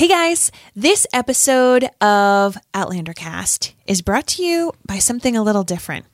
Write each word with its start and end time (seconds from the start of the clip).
Hey 0.00 0.08
guys, 0.08 0.50
this 0.74 1.06
episode 1.12 1.84
of 2.00 2.56
Outlander 2.72 3.12
Cast 3.12 3.74
is 3.86 4.00
brought 4.00 4.26
to 4.28 4.42
you 4.42 4.72
by 4.86 4.98
something 4.98 5.36
a 5.36 5.42
little 5.42 5.62
different. 5.62 6.06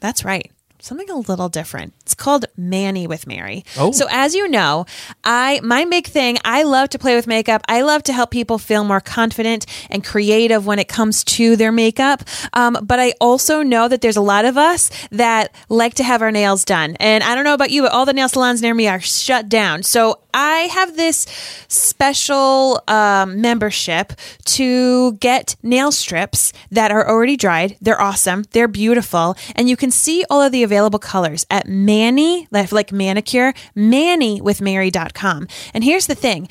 That's 0.00 0.24
right 0.24 0.50
something 0.84 1.08
a 1.08 1.16
little 1.16 1.48
different. 1.48 1.94
It's 2.02 2.14
called 2.14 2.44
Manny 2.56 3.06
with 3.06 3.26
Mary. 3.26 3.64
Oh. 3.78 3.90
So 3.92 4.06
as 4.10 4.34
you 4.34 4.48
know, 4.48 4.84
I 5.24 5.60
my 5.62 5.84
big 5.86 6.06
thing, 6.06 6.36
I 6.44 6.62
love 6.64 6.90
to 6.90 6.98
play 6.98 7.16
with 7.16 7.26
makeup. 7.26 7.62
I 7.68 7.82
love 7.82 8.02
to 8.04 8.12
help 8.12 8.30
people 8.30 8.58
feel 8.58 8.84
more 8.84 9.00
confident 9.00 9.66
and 9.90 10.04
creative 10.04 10.66
when 10.66 10.78
it 10.78 10.88
comes 10.88 11.24
to 11.24 11.56
their 11.56 11.72
makeup. 11.72 12.22
Um, 12.52 12.78
but 12.82 13.00
I 13.00 13.14
also 13.20 13.62
know 13.62 13.88
that 13.88 14.02
there's 14.02 14.16
a 14.16 14.22
lot 14.22 14.44
of 14.44 14.58
us 14.58 14.90
that 15.10 15.54
like 15.68 15.94
to 15.94 16.04
have 16.04 16.20
our 16.20 16.30
nails 16.30 16.64
done. 16.64 16.96
And 17.00 17.24
I 17.24 17.34
don't 17.34 17.44
know 17.44 17.54
about 17.54 17.70
you, 17.70 17.82
but 17.82 17.92
all 17.92 18.04
the 18.04 18.12
nail 18.12 18.28
salons 18.28 18.60
near 18.60 18.74
me 18.74 18.86
are 18.86 19.00
shut 19.00 19.48
down. 19.48 19.82
So 19.82 20.20
I 20.34 20.68
have 20.72 20.96
this 20.96 21.26
special 21.68 22.82
um, 22.88 23.40
membership 23.40 24.12
to 24.46 25.12
get 25.12 25.56
nail 25.62 25.92
strips 25.92 26.52
that 26.70 26.90
are 26.90 27.08
already 27.08 27.36
dried. 27.36 27.76
They're 27.80 28.00
awesome. 28.00 28.44
They're 28.50 28.68
beautiful. 28.68 29.36
And 29.54 29.68
you 29.68 29.76
can 29.76 29.90
see 29.92 30.24
all 30.28 30.42
of 30.42 30.52
the 30.52 30.64
available 30.64 30.98
colors 30.98 31.46
at 31.50 31.68
Manny, 31.68 32.48
like, 32.50 32.92
manicure, 32.92 33.54
mannywithmary.com. 33.76 35.48
And 35.72 35.84
here's 35.84 36.06
the 36.08 36.14
thing 36.14 36.48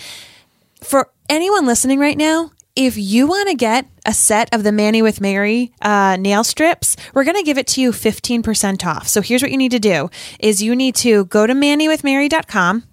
for 0.81 1.09
anyone 1.29 1.65
listening 1.65 1.99
right 1.99 2.17
now, 2.17 2.51
if 2.75 2.97
you 2.97 3.27
want 3.27 3.49
to 3.49 3.55
get 3.55 3.85
a 4.05 4.13
set 4.13 4.53
of 4.53 4.63
the 4.63 4.71
Manny 4.71 5.01
with 5.01 5.21
Mary 5.21 5.71
uh, 5.81 6.17
nail 6.19 6.43
strips, 6.43 6.95
we're 7.13 7.23
going 7.23 7.37
to 7.37 7.43
give 7.43 7.57
it 7.57 7.67
to 7.67 7.81
you 7.81 7.91
15% 7.91 8.85
off. 8.85 9.07
So 9.07 9.21
here's 9.21 9.41
what 9.41 9.51
you 9.51 9.57
need 9.57 9.71
to 9.71 9.79
do 9.79 10.09
is 10.39 10.63
you 10.63 10.75
need 10.75 10.95
to 10.95 11.25
go 11.25 11.45
to 11.45 11.53
mannywithmary.com 11.53 12.83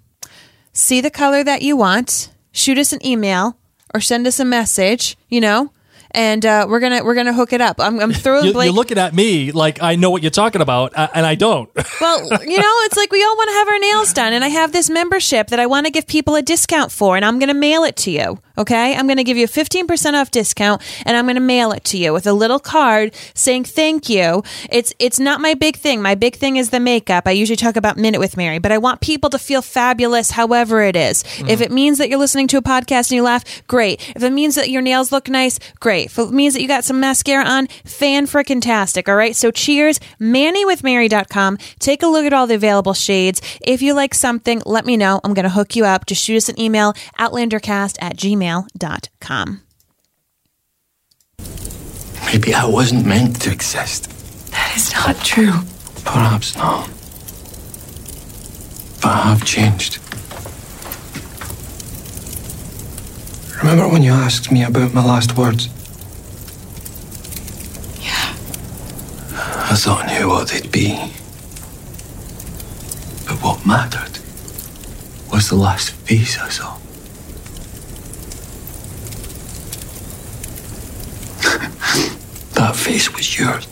see 0.81 1.01
the 1.01 1.11
color 1.11 1.45
that 1.45 1.63
you 1.63 1.77
want, 1.77 2.31
shoot 2.53 2.79
us 2.79 2.93
an 2.93 3.05
email 3.05 3.57
or 3.95 4.01
send 4.01 4.27
us 4.27 4.41
a 4.41 4.45
message, 4.45 5.17
you 5.29 5.41
know, 5.41 5.73
and 6.13 6.45
uh, 6.45 6.67
we're 6.69 6.81
gonna 6.81 7.05
we're 7.05 7.15
gonna 7.15 7.33
hook 7.33 7.53
it 7.53 7.61
up. 7.61 7.77
I'm, 7.79 8.01
I'm 8.01 8.13
throwing 8.13 8.47
You, 8.47 8.53
Blake. 8.53 8.67
you're 8.67 8.75
looking 8.75 8.99
at 8.99 9.15
me 9.15 9.53
like 9.53 9.83
I 9.83 9.97
know 9.97 10.11
what 10.11 10.23
you're 10.23 10.31
talking 10.31 10.61
about, 10.61 10.97
uh, 10.97 11.09
and 11.15 11.25
I 11.27 11.35
don't. 11.35 11.71
well, 12.01 12.21
you 12.45 12.59
know, 12.59 12.75
it's 12.85 12.97
like 12.97 13.11
we 13.13 13.23
all 13.23 13.37
want 13.37 13.49
to 13.49 13.55
have 13.55 13.69
our 13.69 13.79
nails 13.79 14.13
done, 14.13 14.33
and 14.33 14.45
I 14.45 14.49
have 14.49 14.73
this 14.73 14.91
membership 14.91 15.49
that 15.49 15.61
I 15.61 15.67
want 15.67 15.87
to 15.87 15.93
give 15.93 16.07
people 16.07 16.35
a 16.37 16.43
discount 16.43 16.93
for, 16.93 17.17
and 17.17 17.25
I'm 17.25 17.39
gonna 17.39 17.55
mail 17.55 17.85
it 17.85 17.97
to 17.99 18.11
you. 18.11 18.39
Okay, 18.59 18.95
I'm 18.95 19.07
gonna 19.09 19.25
give 19.25 19.37
you 19.37 19.45
a 19.45 19.49
15% 19.49 20.15
off 20.15 20.31
discount, 20.31 20.83
and 21.07 21.17
I'm 21.17 21.27
gonna 21.27 21.41
mail 21.41 21.73
it 21.73 21.85
to 21.85 21.99
you 21.99 22.13
with 22.13 22.27
a 22.27 22.33
little 22.33 22.59
card 22.59 23.15
saying 23.35 23.65
thank 23.65 24.09
you. 24.09 24.43
It's 24.71 24.93
it's 24.99 25.19
not 25.19 25.41
my 25.41 25.55
big 25.55 25.77
thing. 25.77 26.03
My 26.03 26.15
big 26.15 26.37
thing 26.37 26.57
is 26.57 26.71
the 26.71 26.81
makeup. 26.81 27.27
I 27.27 27.31
usually 27.33 27.57
talk 27.57 27.77
about 27.77 27.97
Minute 27.97 28.19
with 28.21 28.37
Mary, 28.37 28.59
but 28.59 28.73
I 28.73 28.79
want 28.79 29.01
people 29.01 29.31
to 29.31 29.39
feel 29.39 29.63
fabulous, 29.63 30.33
however 30.33 30.83
it 30.83 30.97
is. 30.97 31.25
If 31.49 31.61
it 31.61 31.71
means 31.71 31.99
that 31.99 32.09
you're 32.09 32.19
listening 32.19 32.49
to 32.49 32.57
a 32.59 32.63
podcast 32.63 33.11
and 33.11 33.17
you 33.17 33.23
laugh, 33.23 33.67
great. 33.67 34.13
If 34.17 34.23
it 34.23 34.33
means 34.33 34.55
that 34.57 34.71
your 34.71 34.83
nails 34.83 35.11
look 35.13 35.29
nice, 35.29 35.59
great. 35.81 36.00
If 36.07 36.19
it 36.19 36.31
means 36.31 36.55
that 36.55 36.63
you 36.63 36.69
got 36.69 36.85
some 36.85 37.01
mascara 37.01 37.45
on, 37.45 37.67
fan 37.85 38.27
frickin' 38.27 38.61
tastic. 38.63 39.09
All 39.09 39.17
right. 39.17 39.35
So 39.35 39.51
cheers, 39.51 39.99
mannywithmary.com. 40.21 41.59
Take 41.79 42.03
a 42.03 42.07
look 42.07 42.25
at 42.25 42.33
all 42.33 42.47
the 42.47 42.55
available 42.55 42.95
shades. 42.95 43.41
If 43.61 43.83
you 43.83 43.95
like 43.95 44.15
something, 44.15 44.63
let 44.67 44.87
me 44.87 44.97
know. 44.97 45.21
I'm 45.25 45.35
going 45.35 45.45
to 45.45 45.51
hook 45.51 45.77
you 45.77 45.85
up. 45.85 46.07
Just 46.07 46.25
shoot 46.25 46.37
us 46.37 46.49
an 46.49 46.61
email, 46.61 46.93
outlandercast 47.19 47.97
at 48.01 48.17
gmail.com. 48.17 49.63
Maybe 52.27 52.55
I 52.55 52.65
wasn't 52.65 53.07
meant 53.07 53.41
to 53.43 53.51
exist. 53.51 54.09
That 54.53 54.73
is 54.77 54.93
not 54.93 55.17
true. 55.25 55.53
Perhaps 56.05 56.57
not. 56.57 56.89
But 59.03 59.11
I 59.11 59.35
have 59.35 59.45
changed. 59.45 59.99
Remember 63.63 63.89
when 63.89 64.03
you 64.03 64.13
asked 64.13 64.51
me 64.53 64.63
about 64.63 64.95
my 64.95 65.05
last 65.05 65.37
words? 65.37 65.69
I 69.71 69.75
thought 69.75 70.05
I 70.05 70.19
knew 70.19 70.29
what 70.29 70.49
they'd 70.49 70.73
be. 70.73 70.97
But 73.25 73.39
what 73.41 73.65
mattered 73.65 74.19
was 75.33 75.49
the 75.49 75.55
last 75.55 75.93
face 75.93 76.37
I 76.41 76.49
saw. 76.49 76.77
that 82.55 82.75
face 82.75 83.15
was 83.15 83.39
yours. 83.39 83.69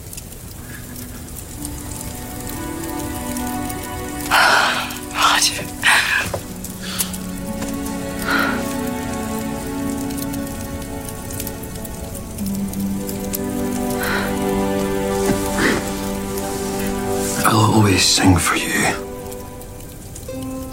Sing 18.09 18.35
for 18.37 18.55
you. 18.55 18.81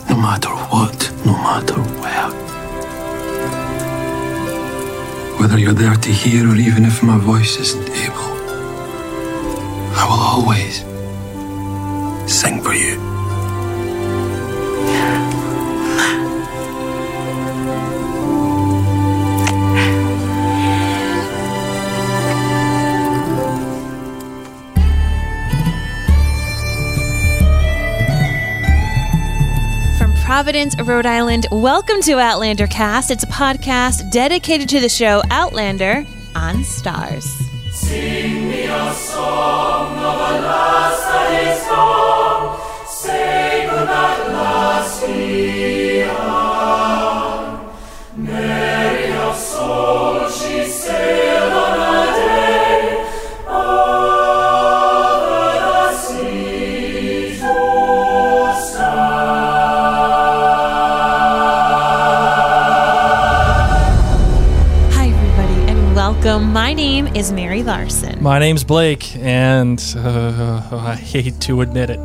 No 0.08 0.16
matter 0.16 0.48
what, 0.72 1.12
no 1.26 1.32
matter 1.32 1.78
where. 2.00 2.30
Whether 5.38 5.58
you're 5.58 5.74
there 5.74 5.96
to 5.96 6.10
hear 6.10 6.48
or 6.50 6.56
even 6.56 6.86
if 6.86 7.02
my 7.02 7.18
voice 7.18 7.58
isn't 7.60 7.90
able, 7.90 8.30
I 10.00 10.02
will 10.08 10.24
always 10.34 10.76
sing 12.26 12.62
for 12.62 12.72
you. 12.72 13.05
Providence, 30.46 30.80
Rhode 30.80 31.06
Island, 31.06 31.48
welcome 31.50 32.00
to 32.02 32.20
Outlander 32.20 32.68
Cast. 32.68 33.10
It's 33.10 33.24
a 33.24 33.26
podcast 33.26 34.12
dedicated 34.12 34.68
to 34.68 34.78
the 34.78 34.88
show 34.88 35.20
Outlander 35.28 36.06
on 36.36 36.58
Starz. 36.58 37.26
Hi, 41.08 42.25
is 67.16 67.32
Mary 67.32 67.62
Larson. 67.62 68.22
My 68.22 68.38
name's 68.38 68.62
Blake, 68.62 69.16
and 69.16 69.82
uh, 69.96 70.68
I 70.70 70.94
hate 70.96 71.40
to 71.42 71.62
admit 71.62 71.88
it. 71.88 71.98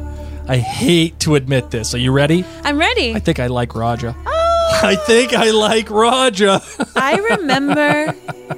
I 0.48 0.56
hate 0.56 1.20
to 1.20 1.36
admit 1.36 1.70
this. 1.70 1.94
Are 1.94 1.98
you 1.98 2.14
ready? 2.14 2.46
I'm 2.64 2.78
ready. 2.78 3.14
I 3.14 3.20
think 3.20 3.38
I 3.38 3.48
like 3.48 3.76
Roger. 3.76 4.16
I 4.26 4.96
think 5.06 5.34
I 5.34 5.52
like 5.52 5.90
Roger. 5.90 6.62
I 6.96 7.18
remember 7.18 8.16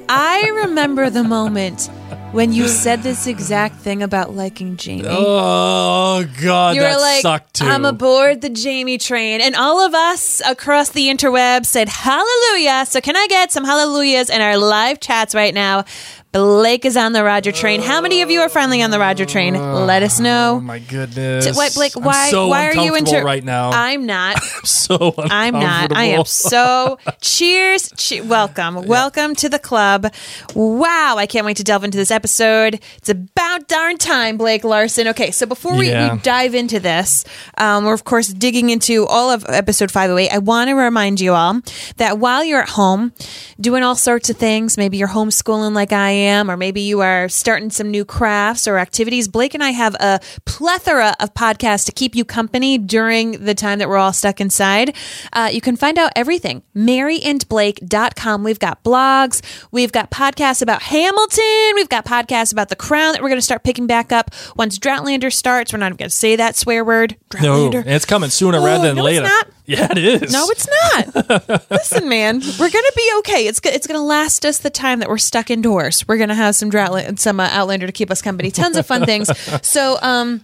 I 0.08 0.48
remember 0.62 1.10
the 1.10 1.24
moment 1.24 1.90
when 2.34 2.52
you 2.52 2.66
said 2.66 3.02
this 3.04 3.28
exact 3.28 3.76
thing 3.76 4.02
about 4.02 4.34
liking 4.34 4.76
Jamie. 4.76 5.04
oh 5.06 6.26
God, 6.42 6.74
you 6.74 6.82
were 6.82 6.88
that 6.88 7.00
like, 7.00 7.22
sucked 7.22 7.54
too. 7.54 7.64
I'm 7.64 7.84
aboard 7.84 8.40
the 8.40 8.50
Jamie 8.50 8.98
train. 8.98 9.40
And 9.40 9.54
all 9.54 9.80
of 9.80 9.94
us 9.94 10.42
across 10.44 10.90
the 10.90 11.06
interweb 11.06 11.64
said, 11.64 11.88
Hallelujah. 11.88 12.86
So, 12.86 13.00
can 13.00 13.16
I 13.16 13.26
get 13.28 13.52
some 13.52 13.64
hallelujahs 13.64 14.30
in 14.30 14.40
our 14.40 14.56
live 14.56 14.98
chats 14.98 15.34
right 15.34 15.54
now? 15.54 15.84
Blake 16.32 16.84
is 16.84 16.96
on 16.96 17.12
the 17.12 17.22
Roger 17.22 17.52
train. 17.52 17.80
How 17.80 18.00
many 18.00 18.20
of 18.22 18.28
you 18.28 18.40
are 18.40 18.48
finally 18.48 18.82
on 18.82 18.90
the 18.90 18.98
Roger 18.98 19.24
train? 19.24 19.54
Let 19.54 20.02
us 20.02 20.18
Oh 20.18 20.24
know. 20.24 20.60
my 20.60 20.80
goodness. 20.80 21.56
Wait, 21.56 21.74
Blake, 21.74 21.96
I'm 21.96 22.02
why? 22.02 22.28
so 22.28 22.48
why 22.48 22.66
are 22.66 22.74
you 22.74 22.96
into 22.96 23.22
right 23.22 23.44
now? 23.44 23.70
I'm 23.70 24.04
not. 24.04 24.42
so 24.64 25.14
I'm 25.16 25.54
not. 25.54 25.92
I 25.92 26.06
am 26.06 26.24
so. 26.24 26.98
cheers. 27.20 27.88
Che- 27.96 28.22
welcome. 28.22 28.84
Welcome 28.94 29.36
to 29.36 29.48
the 29.48 29.60
club. 29.60 30.12
Wow. 30.56 31.14
I 31.18 31.26
can't 31.26 31.46
wait 31.46 31.58
to 31.58 31.62
delve 31.62 31.84
into 31.84 31.98
this 31.98 32.10
episode. 32.10 32.23
It's 32.28 33.08
about 33.08 33.68
darn 33.68 33.96
time, 33.98 34.36
Blake 34.36 34.64
Larson. 34.64 35.08
Okay. 35.08 35.30
So 35.30 35.46
before 35.46 35.76
we, 35.76 35.90
Yeah. 35.90 36.14
we 36.14 36.20
dive 36.20 36.54
into 36.54 36.80
this, 36.80 37.24
um, 37.58 37.84
we're 37.84 37.94
of 37.94 38.04
course 38.04 38.28
digging 38.28 38.70
into 38.70 39.06
all 39.06 39.30
of 39.30 39.44
episode 39.48 39.90
508. 39.90 40.30
I 40.32 40.38
want 40.38 40.68
to 40.68 40.74
remind 40.74 41.20
you 41.20 41.34
all 41.34 41.60
that 41.96 42.18
while 42.18 42.42
you're 42.44 42.62
at 42.62 42.70
home 42.70 43.12
doing 43.60 43.82
all 43.82 43.94
sorts 43.96 44.30
of 44.30 44.36
things, 44.36 44.76
maybe 44.78 44.96
you're 44.96 45.08
homeschooling 45.08 45.74
like 45.74 45.92
I 45.92 46.10
am, 46.10 46.50
or 46.50 46.56
maybe 46.56 46.80
you 46.80 47.00
are 47.00 47.28
starting 47.28 47.70
some 47.70 47.90
new 47.90 48.04
crafts 48.04 48.66
or 48.66 48.78
activities, 48.78 49.28
Blake 49.28 49.54
and 49.54 49.62
I 49.62 49.70
have 49.70 49.94
a 49.96 50.20
plethora 50.44 51.14
of 51.20 51.34
podcasts 51.34 51.84
to 51.86 51.92
keep 51.92 52.14
you 52.14 52.24
company 52.24 52.78
during 52.78 53.44
the 53.44 53.54
time 53.54 53.78
that 53.78 53.88
we're 53.88 53.96
all 53.98 54.12
stuck 54.12 54.40
inside. 54.40 54.94
Uh, 55.32 55.50
you 55.52 55.60
can 55.60 55.76
find 55.76 55.98
out 55.98 56.10
everything. 56.16 56.62
MaryandBlake.com. 56.74 58.44
We've 58.44 58.58
got 58.58 58.82
blogs. 58.84 59.42
We've 59.70 59.92
got 59.92 60.10
podcasts 60.10 60.62
about 60.62 60.82
Hamilton. 60.82 61.72
We've 61.74 61.88
got 61.88 62.04
podcasts 62.04 62.13
about 62.20 62.68
The 62.68 62.76
Crown 62.76 63.12
that 63.12 63.22
we're 63.22 63.28
going 63.28 63.38
to 63.38 63.42
start 63.42 63.64
picking 63.64 63.86
back 63.86 64.12
up 64.12 64.30
once 64.56 64.78
Droughtlander 64.78 65.32
starts. 65.32 65.72
We're 65.72 65.78
not 65.78 65.96
going 65.96 66.08
to 66.08 66.14
say 66.14 66.36
that 66.36 66.56
swear 66.56 66.84
word. 66.84 67.16
No, 67.42 67.70
it's 67.72 68.04
coming 68.04 68.30
sooner 68.30 68.60
rather 68.60 68.88
than 68.88 68.96
no, 68.96 69.06
it's 69.06 69.16
later. 69.16 69.22
not. 69.24 69.48
Yeah, 69.66 69.88
it 69.90 69.96
is. 69.96 70.30
No, 70.30 70.46
it's 70.50 70.68
not. 70.68 71.70
Listen, 71.70 72.06
man, 72.06 72.42
we're 72.60 72.70
gonna 72.70 72.92
be 72.94 73.12
okay. 73.20 73.46
It's 73.46 73.58
it's 73.64 73.86
gonna 73.86 74.04
last 74.04 74.44
us 74.44 74.58
the 74.58 74.68
time 74.68 74.98
that 74.98 75.08
we're 75.08 75.16
stuck 75.16 75.50
indoors. 75.50 76.06
We're 76.06 76.18
gonna 76.18 76.34
have 76.34 76.54
some 76.54 76.70
Droughtla- 76.70 77.18
some 77.18 77.40
uh, 77.40 77.48
Outlander 77.50 77.86
to 77.86 77.92
keep 77.92 78.10
us 78.10 78.20
company. 78.20 78.50
Tons 78.50 78.76
of 78.76 78.84
fun 78.84 79.06
things. 79.06 79.30
So, 79.66 79.96
um, 80.02 80.42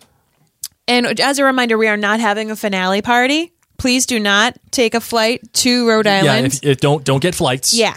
and 0.89 1.21
as 1.21 1.39
a 1.39 1.45
reminder, 1.45 1.77
we 1.77 1.87
are 1.87 1.99
not 1.99 2.19
having 2.19 2.51
a 2.51 2.57
finale 2.57 3.03
party. 3.03 3.53
Please 3.77 4.07
do 4.07 4.19
not 4.19 4.57
take 4.71 4.95
a 4.95 5.03
flight 5.03 5.53
to 5.53 5.87
Rhode 5.87 6.07
yeah. 6.07 6.23
Island. 6.23 6.47
If, 6.47 6.65
if 6.65 6.81
don't 6.81 7.05
don't 7.05 7.21
get 7.21 7.35
flights. 7.35 7.75
Yeah. 7.75 7.97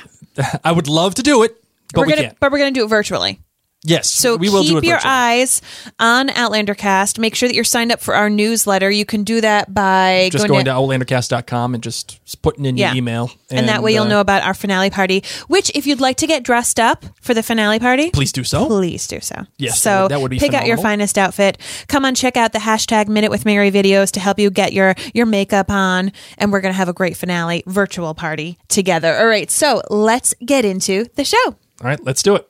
I 0.61 0.73
would 0.73 0.89
love 0.89 1.15
to 1.15 1.23
do 1.23 1.43
it, 1.43 1.55
but 1.93 2.01
we're 2.01 2.05
we 2.07 2.11
gonna, 2.11 2.21
can't. 2.23 2.39
but 2.41 2.51
we're 2.51 2.57
gonna 2.57 2.71
do 2.71 2.83
it 2.83 2.89
virtually. 2.89 3.39
Yes, 3.85 4.09
So 4.09 4.37
we 4.37 4.49
will 4.49 4.63
keep 4.63 4.79
do 4.81 4.87
your 4.87 4.95
virtually. 4.97 5.11
eyes 5.13 5.61
on 5.99 6.29
Outlander 6.29 6.73
Cast. 6.73 7.19
Make 7.19 7.35
sure 7.35 7.49
that 7.49 7.55
you're 7.55 7.63
signed 7.65 7.91
up 7.91 7.99
for 7.99 8.15
our 8.15 8.29
newsletter. 8.29 8.89
You 8.89 9.05
can 9.05 9.23
do 9.25 9.41
that 9.41 9.73
by 9.73 10.29
Just 10.31 10.47
going, 10.47 10.63
going 10.63 10.65
to 10.65 10.71
outlandercast.com 10.71 11.73
and 11.73 11.83
just 11.83 12.19
putting 12.41 12.65
in 12.65 12.77
Yeah. 12.77 12.89
your 12.89 12.97
email, 12.97 13.31
and, 13.51 13.67
that 13.67 13.83
way 13.83 13.93
you'll 13.93 14.03
uh, 14.05 14.07
know 14.07 14.19
about 14.21 14.43
our 14.43 14.53
finale 14.53 14.89
party. 14.89 15.23
Which, 15.47 15.69
if 15.75 15.85
you'd 15.85 15.99
like 15.99 16.17
to 16.17 16.27
get 16.27 16.43
dressed 16.43 16.79
up 16.79 17.05
for 17.21 17.33
the 17.33 17.43
finale 17.43 17.79
party, 17.79 18.09
Please 18.11 18.31
do 18.31 18.43
so. 18.43 18.65
please 18.67 19.05
do 19.07 19.19
so. 19.19 19.45
Yes, 19.57 19.81
So 19.81 20.07
that 20.07 20.21
would- 20.21 20.31
be 20.31 20.39
pick 20.39 20.53
out 20.53 20.65
your 20.65 20.77
finest 20.77 21.17
outfit. 21.17 21.57
Come 21.87 22.05
on, 22.05 22.15
check 22.15 22.37
out 22.37 22.53
the 22.53 22.59
hashtag 22.59 23.07
Minute 23.09 23.31
with 23.31 23.45
Mary 23.45 23.69
videos 23.71 24.11
to 24.11 24.19
help 24.19 24.39
you 24.39 24.49
get 24.49 24.71
your 24.73 24.95
your 25.13 25.25
makeup 25.25 25.69
on, 25.69 26.11
and 26.37 26.51
we're 26.51 26.61
gonna 26.61 26.73
have 26.73 26.87
a 26.89 26.93
great 26.93 27.17
finale 27.17 27.63
virtual 27.67 28.13
party 28.13 28.57
together. 28.69 29.17
All 29.17 29.27
right, 29.27 29.51
so 29.51 29.81
let's 29.89 30.33
get 30.45 30.63
into 30.65 31.05
the 31.15 31.25
show. 31.25 31.37
All 31.45 31.55
right, 31.81 32.03
let's 32.05 32.23
do 32.23 32.35
it. 32.35 32.47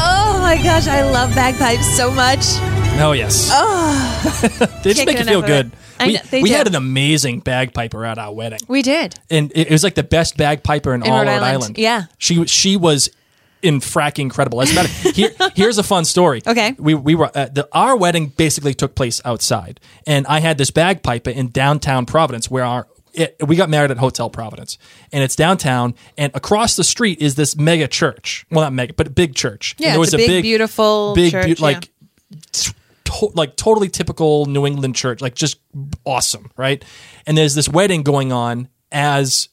Oh 0.00 0.38
my 0.40 0.56
gosh, 0.62 0.86
I 0.86 1.02
love 1.10 1.34
bagpipes 1.34 1.96
so 1.96 2.10
much. 2.10 2.40
Oh 3.00 3.12
yes. 3.12 3.50
Oh, 3.52 4.80
they 4.82 4.92
just 4.92 5.06
make 5.06 5.18
you 5.18 5.24
feel 5.24 5.42
good. 5.42 5.70
We 6.00 6.12
know, 6.14 6.20
we 6.32 6.50
had 6.50 6.68
an 6.68 6.76
amazing 6.76 7.40
bagpiper 7.40 8.04
at 8.04 8.18
our 8.18 8.32
wedding, 8.32 8.60
We 8.68 8.82
did. 8.82 9.18
and 9.30 9.50
it, 9.52 9.66
it 9.66 9.70
was 9.72 9.82
like 9.82 9.96
the 9.96 10.04
best 10.04 10.36
bagpiper 10.36 10.94
in, 10.94 11.02
In 11.02 11.10
all 11.10 11.18
Rhode 11.18 11.28
Island. 11.28 11.44
Island. 11.44 11.78
Yeah. 11.78 12.04
she 12.18 12.44
she 12.46 12.76
was 12.76 13.10
in 13.62 13.80
fracking 13.80 14.30
credible. 14.30 14.60
As 14.60 14.72
a 14.72 14.74
matter, 14.74 14.88
here 15.10 15.30
here's 15.54 15.78
a 15.78 15.82
fun 15.82 16.04
story. 16.04 16.42
Okay. 16.46 16.74
we 16.78 16.94
we 16.94 17.14
were 17.14 17.30
uh, 17.34 17.46
the 17.46 17.68
our 17.72 17.96
wedding 17.96 18.26
basically 18.26 18.74
took 18.74 18.94
place 18.94 19.20
outside, 19.24 19.80
and 20.06 20.26
I 20.26 20.40
had 20.40 20.58
this 20.58 20.70
bagpiper 20.70 21.30
in 21.30 21.48
downtown 21.48 22.06
Providence 22.06 22.50
where 22.50 22.64
our 22.64 22.86
it, 23.14 23.36
we 23.46 23.56
got 23.56 23.68
married 23.68 23.90
at 23.90 23.98
Hotel 23.98 24.30
Providence, 24.30 24.78
and 25.12 25.24
it's 25.24 25.34
downtown, 25.34 25.94
and 26.16 26.30
across 26.34 26.76
the 26.76 26.84
street 26.84 27.20
is 27.20 27.34
this 27.34 27.56
mega 27.56 27.88
church. 27.88 28.46
Well, 28.50 28.64
not 28.64 28.72
mega, 28.72 28.92
but 28.94 29.06
a 29.06 29.10
big 29.10 29.34
church. 29.34 29.74
Yeah, 29.78 29.88
and 29.88 29.94
there 29.94 30.02
it's 30.02 30.12
was 30.12 30.22
a 30.22 30.26
big, 30.26 30.42
beautiful 30.42 31.14
big, 31.14 31.32
church, 31.32 31.48
yeah. 31.48 31.64
like 31.64 31.90
to- 32.52 32.74
like 33.34 33.56
totally 33.56 33.88
typical 33.88 34.46
New 34.46 34.66
England 34.66 34.94
church, 34.94 35.20
like 35.20 35.34
just 35.34 35.58
awesome, 36.04 36.50
right? 36.56 36.84
And 37.26 37.36
there's 37.36 37.54
this 37.54 37.68
wedding 37.68 38.02
going 38.02 38.32
on 38.32 38.68
as 38.92 39.48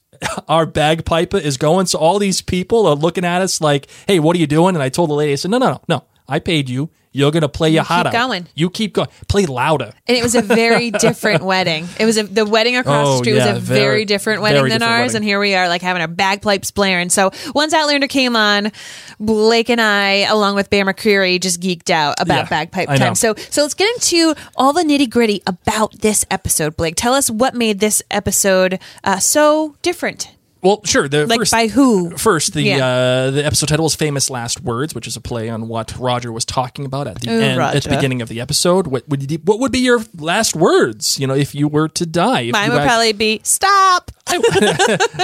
our 0.48 0.66
bagpiper 0.66 1.38
is 1.38 1.58
going. 1.58 1.86
So 1.88 2.00
all 2.00 2.20
these 2.20 2.42
people 2.42 2.86
are 2.88 2.96
looking 2.96 3.26
at 3.26 3.42
us 3.42 3.62
like, 3.62 3.88
"Hey, 4.08 4.20
what 4.20 4.36
are 4.36 4.40
you 4.40 4.48
doing?" 4.48 4.76
And 4.76 4.84
I 4.84 4.90
told 4.90 5.10
the 5.10 5.14
lady, 5.16 5.34
I 5.34 5.36
said, 5.36 5.52
"No, 5.52 5.58
no, 5.58 5.72
no, 5.72 5.82
no. 5.88 6.04
I 6.28 6.40
paid 6.40 6.70
you. 6.70 6.90
You're 7.16 7.32
gonna 7.32 7.48
play 7.50 7.70
your 7.70 7.84
heart 7.84 8.08
keep 8.08 8.14
out. 8.14 8.28
going. 8.28 8.48
You 8.56 8.70
keep 8.70 8.94
going. 8.94 9.08
Play 9.30 9.46
louder." 9.46 9.94
And 10.08 10.18
it 10.18 10.22
was 10.22 10.36
a 10.36 10.42
very 10.42 10.92
different 11.08 11.44
wedding. 11.44 11.88
It 11.98 12.06
was 12.06 12.18
a, 12.18 12.24
the 12.24 12.46
wedding 12.46 12.76
across 12.76 13.08
Oh, 13.08 13.12
the 13.14 13.18
street 13.20 13.36
yeah, 13.36 13.54
was 13.54 13.58
a 13.58 13.60
very, 13.62 13.80
very- 13.80 14.06
different 14.06 14.42
wedding 14.42 14.60
very 14.60 14.70
than 14.70 14.80
different 14.82 15.00
ours. 15.00 15.08
wedding. 15.10 15.16
And 15.18 15.26
here 15.26 15.40
we 15.40 15.56
are, 15.56 15.70
like 15.70 15.82
having 15.82 16.02
our 16.02 16.08
bagpipes 16.10 16.72
blaring. 16.72 17.10
So 17.10 17.32
once 17.54 17.74
Outlander 17.74 18.08
came 18.08 18.36
on, 18.36 18.72
Blake 19.20 19.70
and 19.70 19.80
I, 19.80 20.26
along 20.30 20.56
with 20.56 20.70
Bear 20.70 20.84
McCreary, 20.86 21.40
just 21.42 21.62
geeked 21.62 21.90
out 21.90 22.16
about 22.20 22.44
Yeah, 22.44 22.50
bagpipe 22.50 22.88
time. 22.90 23.16
So 23.16 23.34
so 23.50 23.62
let's 23.62 23.74
get 23.76 23.90
into 23.96 24.36
all 24.58 24.74
the 24.74 24.84
nitty 24.84 25.10
gritty 25.10 25.42
about 25.48 25.94
this 26.02 26.26
episode. 26.30 26.76
Blake, 26.76 26.96
tell 26.98 27.14
us 27.14 27.30
what 27.32 27.56
made 27.56 27.80
this 27.80 28.02
episode 28.12 28.78
uh, 29.06 29.20
so 29.20 29.78
different. 29.82 30.35
Well, 30.66 30.82
sure. 30.84 31.08
The 31.08 31.28
Like 31.28 31.40
first, 31.42 31.52
by 31.52 31.68
who? 31.68 32.18
First, 32.18 32.54
the 32.54 32.64
Yeah. 32.64 32.86
uh, 32.86 33.32
the 33.32 33.46
episode 33.46 33.70
title 33.70 33.86
is 33.86 33.94
"Famous 33.94 34.32
Last 34.32 34.62
Words," 34.62 34.96
which 34.96 35.06
is 35.06 35.16
a 35.16 35.22
play 35.22 35.48
on 35.48 35.68
what 35.68 35.96
Roger 36.00 36.32
was 36.32 36.44
talking 36.44 36.86
about 36.86 37.06
at 37.08 37.22
the 37.22 37.30
Ooh, 37.30 37.40
end, 37.40 37.62
at 37.62 37.84
the 37.84 37.90
beginning 37.90 38.24
of 38.24 38.30
the 38.30 38.42
episode. 38.42 38.88
What 38.88 39.08
would 39.08 39.32
you, 39.32 39.38
what 39.44 39.60
would 39.60 39.72
be 39.72 39.80
your 39.80 40.02
last 40.18 40.56
words? 40.56 41.20
You 41.20 41.28
know, 41.28 41.36
if 41.36 41.54
you 41.54 41.68
were 41.68 41.88
to 41.90 42.06
die, 42.08 42.50
Mine 42.52 42.72
would 42.72 42.80
had- 42.80 42.88
probably 42.88 43.14
be 43.14 43.42
stop. 43.44 44.12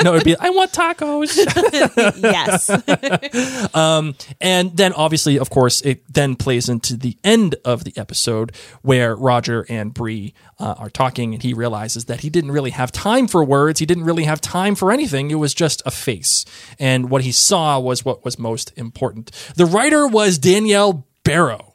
no, 0.04 0.14
it 0.14 0.18
would 0.18 0.24
be 0.24 0.36
I 0.38 0.52
want 0.52 0.72
tacos. 0.74 1.36
yes. 2.22 2.70
and 4.42 4.78
then 4.78 4.94
obviously, 4.94 5.40
of 5.40 5.50
course, 5.50 5.82
it 5.82 6.04
then 6.14 6.36
plays 6.36 6.70
into 6.70 6.96
the 6.96 7.18
end 7.24 7.56
of 7.66 7.84
the 7.84 7.94
episode 7.98 8.52
where 8.84 9.16
Roger 9.16 9.66
and 9.70 9.92
Bree 9.92 10.36
uh, 10.60 10.76
are 10.78 10.92
talking, 10.92 11.34
and 11.34 11.42
he 11.42 11.54
realizes 11.56 12.06
that 12.06 12.20
he 12.20 12.30
didn't 12.30 12.52
really 12.52 12.70
have 12.70 12.92
time 12.92 13.28
for 13.28 13.44
words. 13.44 13.80
He 13.80 13.88
didn't 13.88 14.04
really 14.04 14.26
have 14.26 14.40
time 14.40 14.76
for 14.76 14.92
anything. 14.92 15.31
It 15.32 15.36
was 15.36 15.54
just 15.54 15.82
a 15.86 15.92
face, 15.92 16.46
and 16.80 17.10
what 17.10 17.24
he 17.24 17.32
saw 17.32 17.80
was 17.80 18.06
what 18.06 18.24
was 18.24 18.38
most 18.38 18.72
important. 18.78 19.32
The 19.56 19.66
writer 19.66 20.08
was 20.08 20.38
Danielle 20.38 21.08
Berrow. 21.24 21.68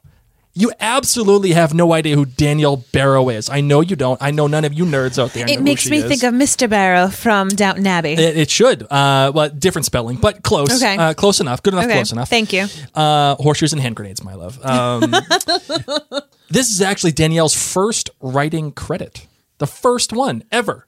You 0.53 0.71
absolutely 0.79 1.51
have 1.51 1.75
no 1.75 1.93
idea 1.93 2.15
who 2.15 2.25
Danielle 2.25 2.77
Berrow 2.77 3.31
is. 3.31 3.47
I 3.47 3.61
know 3.61 3.81
you 3.81 3.95
don't. 3.95 4.19
I 4.19 4.31
know 4.31 4.47
none 4.47 4.65
of 4.65 4.73
you 4.73 4.85
nerds 4.85 5.21
out 5.23 5.31
there. 5.33 5.45
know 5.45 5.53
It 5.53 5.61
makes 5.61 5.87
me 5.87 5.97
is. 5.99 6.05
think 6.05 6.23
of 6.23 6.33
Mr. 6.33 6.67
Barrow 6.67 7.09
from 7.09 7.49
Downton 7.49 7.85
Abbey. 7.85 8.13
It, 8.13 8.37
it 8.37 8.49
should. 8.49 8.81
Uh, 8.81 9.31
well, 9.35 9.49
different 9.49 9.85
spelling, 9.85 10.17
but 10.17 10.41
close. 10.41 10.81
Okay. 10.81 10.97
Uh, 10.97 11.13
close 11.13 11.39
enough. 11.39 11.61
Good 11.61 11.73
enough. 11.75 11.85
okay. 11.85 11.93
Close 11.93 12.11
enough. 12.11 12.27
Thank 12.29 12.53
you. 12.53 12.65
Uh, 12.95 13.35
horseshoes 13.35 13.71
and 13.73 13.79
hand 13.79 13.95
grenades, 13.95 14.23
my 14.23 14.33
love. 14.33 14.59
Um, 14.65 15.01
this 16.49 16.71
is 16.71 16.81
actually 16.81 17.11
Danielle's 17.11 17.53
first 17.53 18.09
writing 18.19 18.71
credit. 18.71 19.27
The 19.59 19.67
first 19.67 20.11
one 20.11 20.43
ever. 20.51 20.87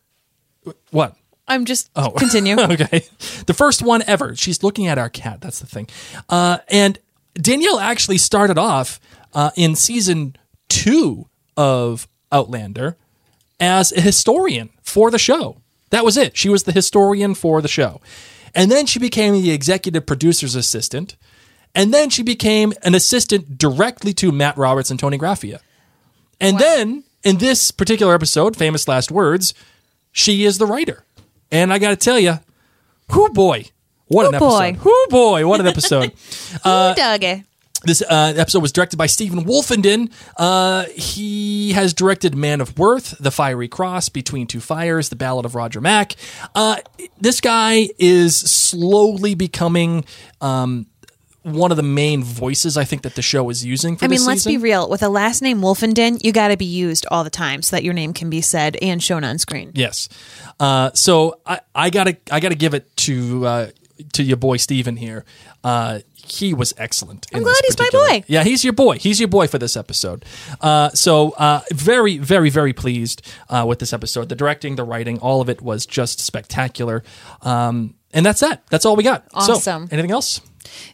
What? 0.89 1.15
I'm 1.49 1.65
just 1.65 1.89
Oh. 1.95 2.11
continue. 2.17 2.57
okay. 2.59 3.03
The 3.47 3.53
first 3.53 3.81
one 3.81 4.03
ever. 4.07 4.35
She's 4.35 4.63
looking 4.63 4.87
at 4.87 4.97
our 4.97 5.09
cat. 5.09 5.41
That's 5.41 5.59
the 5.59 5.65
thing. 5.67 5.87
Uh, 6.29 6.59
and 6.69 6.99
Danielle 7.33 7.79
actually 7.79 8.17
started 8.19 8.57
off 8.57 8.99
uh, 9.33 9.51
in 9.55 9.75
season 9.75 10.35
two 10.69 11.27
of 11.57 12.07
Outlander 12.31 12.95
as 13.59 13.91
a 13.91 13.99
historian 14.01 14.69
for 14.83 15.11
the 15.11 15.19
show. 15.19 15.57
That 15.89 16.05
was 16.05 16.15
it. 16.17 16.37
She 16.37 16.49
was 16.49 16.63
the 16.63 16.71
historian 16.71 17.33
for 17.35 17.61
the 17.61 17.67
show. 17.67 17.99
And 18.55 18.71
then 18.71 18.85
she 18.85 18.99
became 18.99 19.33
the 19.33 19.51
executive 19.51 20.05
producer's 20.05 20.55
assistant. 20.55 21.15
And 21.75 21.93
then 21.93 22.09
she 22.09 22.23
became 22.23 22.73
an 22.83 22.95
assistant 22.95 23.57
directly 23.57 24.13
to 24.13 24.31
Matt 24.31 24.57
Roberts 24.57 24.89
and 24.89 24.99
Tony 24.99 25.17
Graphia. 25.17 25.59
And 26.39 26.57
then 26.57 27.03
in 27.23 27.37
this 27.37 27.69
particular 27.71 28.13
episode, 28.15 28.55
Famous 28.55 28.87
Last 28.87 29.11
Words, 29.11 29.53
she 30.11 30.45
is 30.45 30.57
the 30.57 30.65
writer. 30.65 31.03
And 31.51 31.73
I 31.73 31.79
got 31.79 31.89
to 31.89 31.95
tell 31.95 32.19
you, 32.19 32.39
whoo 33.13 33.29
boy, 33.29 33.65
what 34.07 34.25
an 34.31 34.39
boy. 34.39 34.67
episode. 34.67 34.85
Whoo 34.85 35.05
boy, 35.09 35.47
what 35.47 35.59
an 35.59 35.67
episode. 35.67 36.11
Ooh, 36.65 36.93
Dougie. 36.95 37.45
This 37.83 38.01
uh, 38.01 38.33
episode 38.35 38.61
was 38.61 38.73
directed 38.73 38.97
by 38.97 39.05
Stephen 39.05 39.45
Wolfenden. 39.45 40.11
Uh, 40.35 40.83
he 40.95 41.71
has 41.71 41.93
directed 41.93 42.35
Man 42.35 42.59
of 42.59 42.77
Worth, 42.77 43.15
The 43.19 43.31
Fiery 43.31 43.69
Cross, 43.69 44.09
Between 44.09 44.47
Two 44.47 44.59
Fires, 44.59 45.07
The 45.07 45.15
Ballad 45.15 45.45
of 45.45 45.55
Roger 45.55 45.79
Mac. 45.79 46.15
Uh, 46.53 46.77
this 47.21 47.39
guy 47.39 47.87
is 47.97 48.35
slowly 48.35 49.33
becoming 49.33 50.03
um, 50.41 50.87
one 51.43 51.71
of 51.71 51.77
the 51.77 51.83
main 51.83 52.23
voices 52.23 52.75
I 52.77 52.83
think 52.83 53.03
that 53.03 53.15
the 53.15 53.21
show 53.21 53.49
is 53.49 53.65
using 53.65 53.95
for 53.95 54.05
I 54.05 54.07
mean, 54.09 54.25
let's 54.25 54.45
be 54.45 54.57
real. 54.57 54.89
With 54.89 55.03
a 55.03 55.09
last 55.09 55.41
name 55.41 55.61
Wolfenden, 55.61 56.23
you 56.23 56.31
got 56.31 56.49
to 56.49 56.57
be 56.57 56.65
used 56.65 57.05
all 57.09 57.23
the 57.23 57.29
time 57.29 57.61
so 57.61 57.75
that 57.75 57.83
your 57.83 57.93
name 57.93 58.13
can 58.13 58.29
be 58.29 58.41
said 58.41 58.75
and 58.81 59.01
shown 59.01 59.23
on 59.23 59.37
screen. 59.37 59.71
Yes. 59.73 60.09
Uh, 60.59 60.91
so 60.93 61.39
I, 61.45 61.61
I 61.73 61.89
gotta 61.89 62.17
I 62.31 62.39
gotta 62.39 62.55
give 62.55 62.73
it 62.73 62.95
to 62.97 63.45
uh, 63.45 63.67
to 64.13 64.23
your 64.23 64.37
boy 64.37 64.57
Stephen 64.57 64.97
here. 64.97 65.23
Uh, 65.63 65.99
he 66.13 66.53
was 66.53 66.73
excellent. 66.77 67.25
I'm 67.33 67.41
glad 67.41 67.55
he's 67.65 67.77
my 67.79 67.89
boy. 67.91 68.23
Yeah, 68.27 68.43
he's 68.43 68.63
your 68.63 68.73
boy. 68.73 68.97
He's 68.99 69.19
your 69.19 69.29
boy 69.29 69.47
for 69.47 69.57
this 69.57 69.75
episode. 69.75 70.25
Uh, 70.61 70.89
so 70.89 71.31
uh, 71.31 71.61
very, 71.73 72.17
very, 72.19 72.49
very 72.51 72.71
pleased 72.71 73.27
uh, 73.49 73.65
with 73.67 73.79
this 73.79 73.93
episode. 73.93 74.29
The 74.29 74.35
directing, 74.35 74.75
the 74.75 74.83
writing, 74.83 75.17
all 75.19 75.41
of 75.41 75.49
it 75.49 75.59
was 75.61 75.87
just 75.87 76.19
spectacular. 76.19 77.03
Um, 77.41 77.95
and 78.13 78.23
that's 78.25 78.41
that. 78.41 78.63
That's 78.69 78.85
all 78.85 78.95
we 78.95 79.03
got. 79.03 79.23
So, 79.43 79.53
Awesome. 79.53 79.87
anything 79.91 80.11
else? 80.11 80.41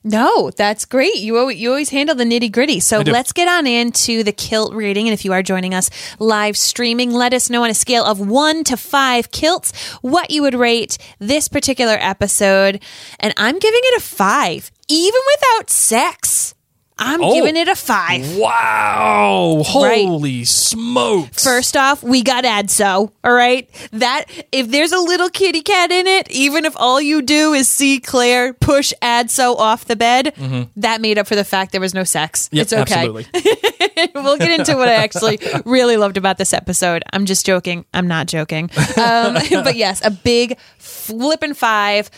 No, 0.03 0.51
that's 0.51 0.86
great. 0.86 1.17
You 1.17 1.38
always, 1.38 1.57
you 1.57 1.69
always 1.69 1.89
handle 1.89 2.15
the 2.15 2.24
nitty 2.24 2.51
gritty. 2.51 2.79
So 2.79 3.01
let's 3.01 3.34
get 3.34 3.48
on 3.48 3.67
into 3.67 4.24
the 4.24 4.31
kilt 4.31 4.74
rating. 4.74 5.07
And 5.07 5.13
if 5.13 5.25
you 5.25 5.34
are 5.34 5.43
joining 5.43 5.74
us 5.74 5.89
live 6.19 6.57
streaming, 6.57 7.12
let 7.12 7.34
us 7.34 7.50
know 7.50 7.63
on 7.63 7.69
a 7.69 7.75
scale 7.75 8.03
of 8.03 8.19
one 8.19 8.63
to 8.65 8.77
five 8.77 9.31
kilts 9.31 9.74
what 10.01 10.31
you 10.31 10.41
would 10.41 10.55
rate 10.55 10.98
this 11.19 11.48
particular 11.48 11.98
episode. 12.00 12.81
And 13.19 13.34
I'm 13.38 13.60
giving 13.60 13.81
it 13.84 13.98
a 13.98 14.01
five, 14.01 14.72
even 14.88 15.22
without 15.36 15.69
sex. 15.69 16.55
I'm 16.98 17.22
Oh. 17.22 17.34
giving 17.34 17.58
it 17.58 17.68
a 17.68 17.75
five. 17.75 18.38
Wow! 18.38 19.64
Holy 19.66 20.46
smokes! 20.46 21.44
First 21.44 21.75
off, 21.75 22.02
we 22.02 22.24
got 22.24 22.46
Adso. 22.46 23.12
All 23.24 23.34
right. 23.34 23.70
That 23.92 24.25
if 24.54 24.70
there's 24.70 24.94
a 24.94 25.00
little 25.00 25.30
kitty 25.30 25.62
cat 25.62 25.92
in 25.92 26.08
it, 26.08 26.32
even 26.32 26.64
if 26.64 26.74
all 26.78 27.02
you 27.02 27.22
do 27.22 27.54
is 27.54 27.70
see 27.70 28.00
Claire 28.00 28.54
push 28.54 28.94
Adso 29.02 29.58
off 29.58 29.86
the 29.86 29.98
bed, 29.98 30.34
that 30.78 31.02
made 31.02 31.18
up 31.18 31.28
for 31.28 31.36
the 31.36 31.44
fact 31.44 31.74
there 31.74 31.82
was 31.82 31.94
no 31.94 32.06
sex. 32.06 32.48
Mm-hmm. 32.48 32.56
Yep, 32.56 32.64
it's 32.64 32.74
okay. 32.74 32.94
absolutely. 32.96 34.12
we'll 34.24 34.38
get 34.38 34.58
into 34.60 34.78
what 34.78 34.88
I 34.88 34.94
actually 34.94 35.40
really 35.66 35.98
loved 35.98 36.16
about 36.16 36.38
this 36.38 36.54
episode. 36.54 37.04
I'm 37.12 37.25
just 37.25 37.46
joking. 37.46 37.84
I'm 37.94 38.08
not 38.08 38.28
joking. 38.28 38.70
Um, 38.98 39.34
but 39.52 39.75
yes, 39.75 40.02
a 40.06 40.12
big 40.12 40.58
flippin' 40.78 41.56
five. 41.56 42.10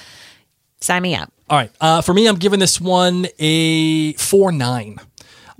Sign 0.81 1.01
me 1.01 1.15
up. 1.15 1.33
All 1.49 1.57
right. 1.57 1.71
Uh, 1.79 2.01
for 2.01 2.13
me, 2.13 2.27
I'm 2.27 2.35
giving 2.35 2.59
this 2.59 2.79
one 2.81 3.27
a 3.39 4.13
four 4.13 4.51
nine. 4.51 4.97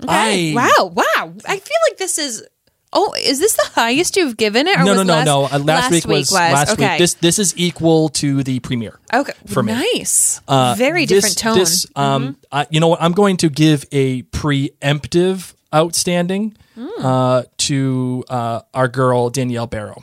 Okay. 0.02 0.52
I, 0.52 0.54
wow. 0.54 0.86
Wow. 0.94 1.32
I 1.46 1.58
feel 1.58 1.76
like 1.90 1.98
this 1.98 2.18
is. 2.18 2.44
Oh, 2.90 3.14
is 3.22 3.38
this 3.38 3.52
the 3.52 3.68
highest 3.74 4.16
you've 4.16 4.38
given 4.38 4.66
it? 4.66 4.78
Or 4.78 4.84
No, 4.84 4.92
was 4.92 4.96
no, 4.96 5.02
no, 5.02 5.12
last, 5.12 5.26
no. 5.26 5.44
Uh, 5.44 5.58
last, 5.62 5.90
week 5.90 6.06
was, 6.06 6.32
last 6.32 6.72
okay. 6.72 6.90
week. 6.92 6.98
This 6.98 7.14
this 7.14 7.38
is 7.38 7.52
equal 7.58 8.08
to 8.10 8.42
the 8.42 8.60
premiere. 8.60 8.98
Okay, 9.12 9.34
for 9.46 9.62
me. 9.62 9.72
nice. 9.74 10.40
Uh, 10.48 10.74
Very 10.78 11.04
this- 11.04 11.34
different 11.34 11.36
tone. 11.38 11.56
Mm-hmm. 11.66 12.00
Um, 12.00 12.36
I, 12.50 12.66
you 12.70 12.80
know 12.80 12.88
what? 12.88 13.02
I'm 13.02 13.12
going 13.12 13.36
to 13.38 13.50
give 13.50 13.84
a 13.92 14.22
preemptive 14.24 15.54
outstanding 15.74 16.56
Mm. 16.78 16.88
uh, 17.00 17.42
to 17.56 18.22
uh, 18.28 18.60
our 18.72 18.86
girl 18.86 19.30
Danielle 19.30 19.66
Berrow. 19.66 20.00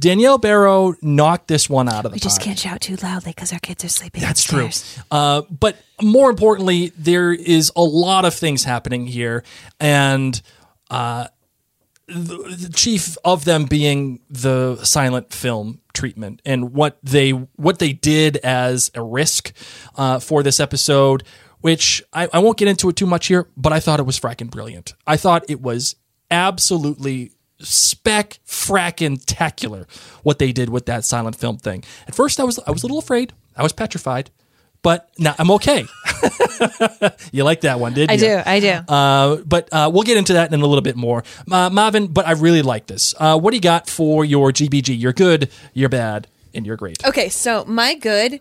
Danielle 0.00 0.38
Berrow 0.38 0.94
knocked 1.02 1.48
this 1.48 1.68
one 1.68 1.88
out 1.88 1.98
of 1.98 2.02
the 2.04 2.08
park. 2.10 2.14
we 2.14 2.20
just 2.20 2.38
park. 2.38 2.44
can't 2.44 2.58
shout 2.58 2.80
too 2.80 2.96
loudly 2.96 3.32
because 3.32 3.52
our 3.52 3.58
kids 3.58 3.84
are 3.84 3.88
sleeping. 3.88 4.20
That's 4.22 4.40
upstairs. 4.42 4.94
true. 4.94 5.02
Uh, 5.10 5.42
but 5.50 5.76
more 6.02 6.30
importantly, 6.30 6.92
there 6.96 7.32
is 7.32 7.72
a 7.76 7.82
lot 7.82 8.24
of 8.24 8.34
things 8.34 8.64
happening 8.64 9.06
here, 9.06 9.42
and 9.80 10.40
uh, 10.90 11.28
the, 12.06 12.56
the 12.58 12.72
chief 12.74 13.16
of 13.24 13.44
them 13.44 13.64
being 13.64 14.20
the 14.30 14.76
silent 14.84 15.32
film 15.32 15.80
treatment 15.94 16.42
and 16.44 16.72
what 16.72 16.98
they 17.02 17.30
what 17.30 17.78
they 17.78 17.92
did 17.92 18.36
as 18.38 18.90
a 18.94 19.02
risk 19.02 19.52
uh, 19.96 20.18
for 20.18 20.42
this 20.42 20.60
episode. 20.60 21.22
Which 21.62 22.02
I, 22.12 22.28
I 22.32 22.38
won't 22.38 22.58
get 22.58 22.68
into 22.68 22.88
it 22.90 22.96
too 22.96 23.06
much 23.06 23.26
here, 23.26 23.48
but 23.56 23.72
I 23.72 23.80
thought 23.80 23.98
it 23.98 24.04
was 24.04 24.20
fracking 24.20 24.50
brilliant. 24.50 24.94
I 25.04 25.16
thought 25.16 25.44
it 25.48 25.60
was 25.60 25.96
absolutely 26.30 27.32
spec 27.60 28.38
fracking 28.46 29.24
tacular 29.24 29.86
what 30.22 30.38
they 30.38 30.52
did 30.52 30.68
with 30.68 30.86
that 30.86 31.04
silent 31.04 31.36
film 31.36 31.56
thing. 31.56 31.84
At 32.06 32.14
first, 32.14 32.40
I 32.40 32.44
was 32.44 32.58
I 32.66 32.70
was 32.70 32.82
a 32.82 32.86
little 32.86 32.98
afraid. 32.98 33.32
I 33.56 33.62
was 33.62 33.72
petrified, 33.72 34.30
but 34.82 35.10
now 35.18 35.34
I'm 35.38 35.50
okay. 35.52 35.84
you 37.32 37.44
like 37.44 37.62
that 37.62 37.80
one, 37.80 37.94
did 37.94 38.10
I 38.10 38.14
you? 38.14 38.26
I 38.26 38.28
do. 38.28 38.42
I 38.46 38.60
do. 38.60 38.92
Uh, 38.92 39.36
but 39.46 39.68
uh, 39.72 39.90
we'll 39.92 40.02
get 40.02 40.16
into 40.16 40.34
that 40.34 40.52
in 40.52 40.60
a 40.60 40.66
little 40.66 40.82
bit 40.82 40.96
more. 40.96 41.24
Uh, 41.50 41.70
Marvin, 41.70 42.08
but 42.08 42.26
I 42.26 42.32
really 42.32 42.62
like 42.62 42.86
this. 42.86 43.14
Uh, 43.18 43.38
what 43.38 43.50
do 43.52 43.56
you 43.56 43.62
got 43.62 43.88
for 43.88 44.24
your 44.24 44.52
GBG? 44.52 44.98
You're 44.98 45.12
good, 45.12 45.50
you're 45.72 45.88
bad, 45.88 46.28
and 46.54 46.66
you're 46.66 46.76
great. 46.76 47.04
Okay, 47.06 47.28
so 47.28 47.64
my 47.64 47.94
good 47.94 48.40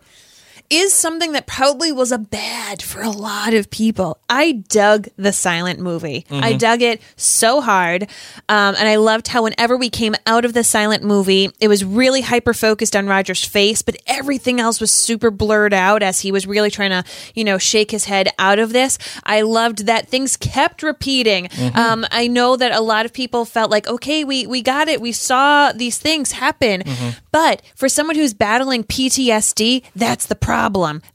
is 0.70 0.94
something 0.94 1.34
that 1.34 1.46
probably 1.48 1.92
was 1.92 2.12
a 2.12 2.18
bad 2.18 2.82
for 2.82 3.02
a 3.02 3.10
lot 3.10 3.54
of 3.54 3.70
people. 3.70 4.18
I 4.30 4.54
dug 4.54 5.08
the 5.18 5.32
silent 5.32 5.80
movie. 5.80 6.26
I 6.32 6.54
dug 6.54 6.82
it 6.82 7.02
so 7.16 7.62
hard. 7.62 8.04
Um, 8.50 8.76
and 8.78 8.88
I 8.88 8.96
loved 8.96 9.28
how 9.28 9.44
whenever 9.44 9.78
we 9.78 9.90
came 9.90 10.16
out 10.26 10.44
of 10.46 10.54
the 10.54 10.64
silent 10.64 11.04
movie, 11.04 11.52
it 11.60 11.68
was 11.68 11.84
really 11.86 12.22
hyper 12.22 12.54
focused 12.54 12.96
on 12.96 13.08
Roger's 13.08 13.44
face, 13.44 13.82
but 13.82 13.96
everything 14.08 14.60
else 14.60 14.82
was 14.82 14.92
super 14.92 15.30
blurred 15.32 15.74
out 15.74 16.02
as 16.02 16.22
he 16.22 16.32
was 16.32 16.48
really 16.48 16.72
trying 16.72 16.90
to, 16.92 17.04
you 17.36 17.44
know, 17.44 17.58
shake 17.58 17.92
his 17.92 18.06
head 18.06 18.30
out 18.40 18.58
of 18.60 18.74
this. 18.74 18.98
I 19.24 19.42
loved 19.42 19.86
that 19.86 20.08
things 20.08 20.36
kept 20.38 20.82
repeating. 20.84 21.50
Um, 21.76 22.06
I 22.12 22.28
know 22.28 22.56
that 22.56 22.72
a 22.72 22.82
lot 22.82 23.06
of 23.06 23.14
people 23.14 23.46
felt 23.46 23.70
like, 23.70 23.88
okay, 23.88 24.24
we, 24.24 24.48
we 24.48 24.62
got 24.62 24.88
it. 24.88 25.00
We 25.02 25.12
saw 25.12 25.72
these 25.72 25.98
things 25.98 26.32
happen. 26.32 26.84
But 27.32 27.62
for 27.76 27.88
someone 27.90 28.16
who's 28.16 28.34
battling 28.34 28.84
PTSD, 28.84 29.84
that's 29.96 30.26
the 30.26 30.36
problem. 30.36 30.55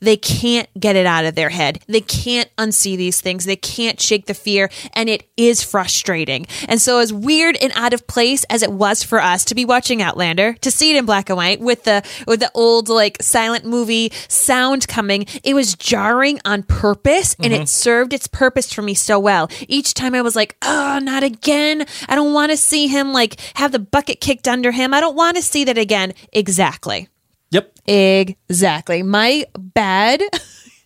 They 0.00 0.16
can't 0.16 0.68
get 0.78 0.97
it 0.97 1.06
out 1.06 1.25
of 1.25 1.35
their 1.35 1.49
head. 1.49 1.82
They 1.87 2.00
can't 2.00 2.54
unsee 2.56 2.97
these 2.97 3.20
things. 3.20 3.44
They 3.44 3.56
can't 3.56 4.00
shake 4.00 4.26
the 4.26 4.35
fear. 4.35 4.70
And 4.92 5.09
it 5.09 5.28
is 5.37 5.62
frustrating. 5.62 6.47
And 6.68 6.80
so, 6.80 6.99
as 6.99 7.12
weird 7.12 7.56
and 7.56 7.73
out 7.75 7.94
of 7.94 8.06
place 8.06 8.44
as 8.44 8.62
it 8.62 8.73
was 8.73 9.02
for 9.02 9.20
us 9.20 9.44
to 9.47 9.54
be 9.54 9.64
watching 9.64 10.02
Outlander, 10.02 10.54
to 10.61 10.70
see 10.70 10.90
it 10.90 10.97
in 10.97 11.06
black 11.06 11.30
and 11.30 11.37
white 11.37 11.61
with 11.61 11.85
the 11.85 12.02
with 12.26 12.40
the 12.40 12.50
old 12.54 12.88
like 12.88 13.23
silent 13.23 13.64
movie 13.64 14.12
sound 14.28 14.87
coming, 14.88 15.26
it 15.42 15.54
was 15.54 15.75
jarring 15.75 16.40
on 16.44 16.62
purpose 16.62 17.35
and 17.42 17.52
it 17.52 17.56
mm-hmm. 17.56 17.64
served 17.64 18.12
its 18.12 18.26
purpose 18.26 18.73
for 18.73 18.82
me 18.82 18.94
so 18.94 19.18
well. 19.18 19.49
Each 19.68 19.94
time 19.94 20.14
I 20.14 20.23
was 20.23 20.37
like, 20.37 20.56
oh, 20.62 20.99
not 21.02 21.23
again. 21.23 21.87
I 22.09 22.14
don't 22.14 22.35
want 22.35 22.50
to 22.50 22.56
see 22.56 22.88
him 22.88 23.12
like 23.12 23.40
have 23.54 23.73
the 23.73 23.78
bucket 23.78 24.20
kicked 24.20 24.49
under 24.49 24.70
him. 24.70 24.92
I 24.92 25.00
don't 25.00 25.16
want 25.16 25.37
to 25.37 25.42
see 25.42 25.64
that 25.64 25.78
again. 25.78 26.12
Exactly. 26.32 27.09
Yep. 27.50 27.73
Exactly. 27.87 29.02
My 29.02 29.45
bad. 29.59 30.23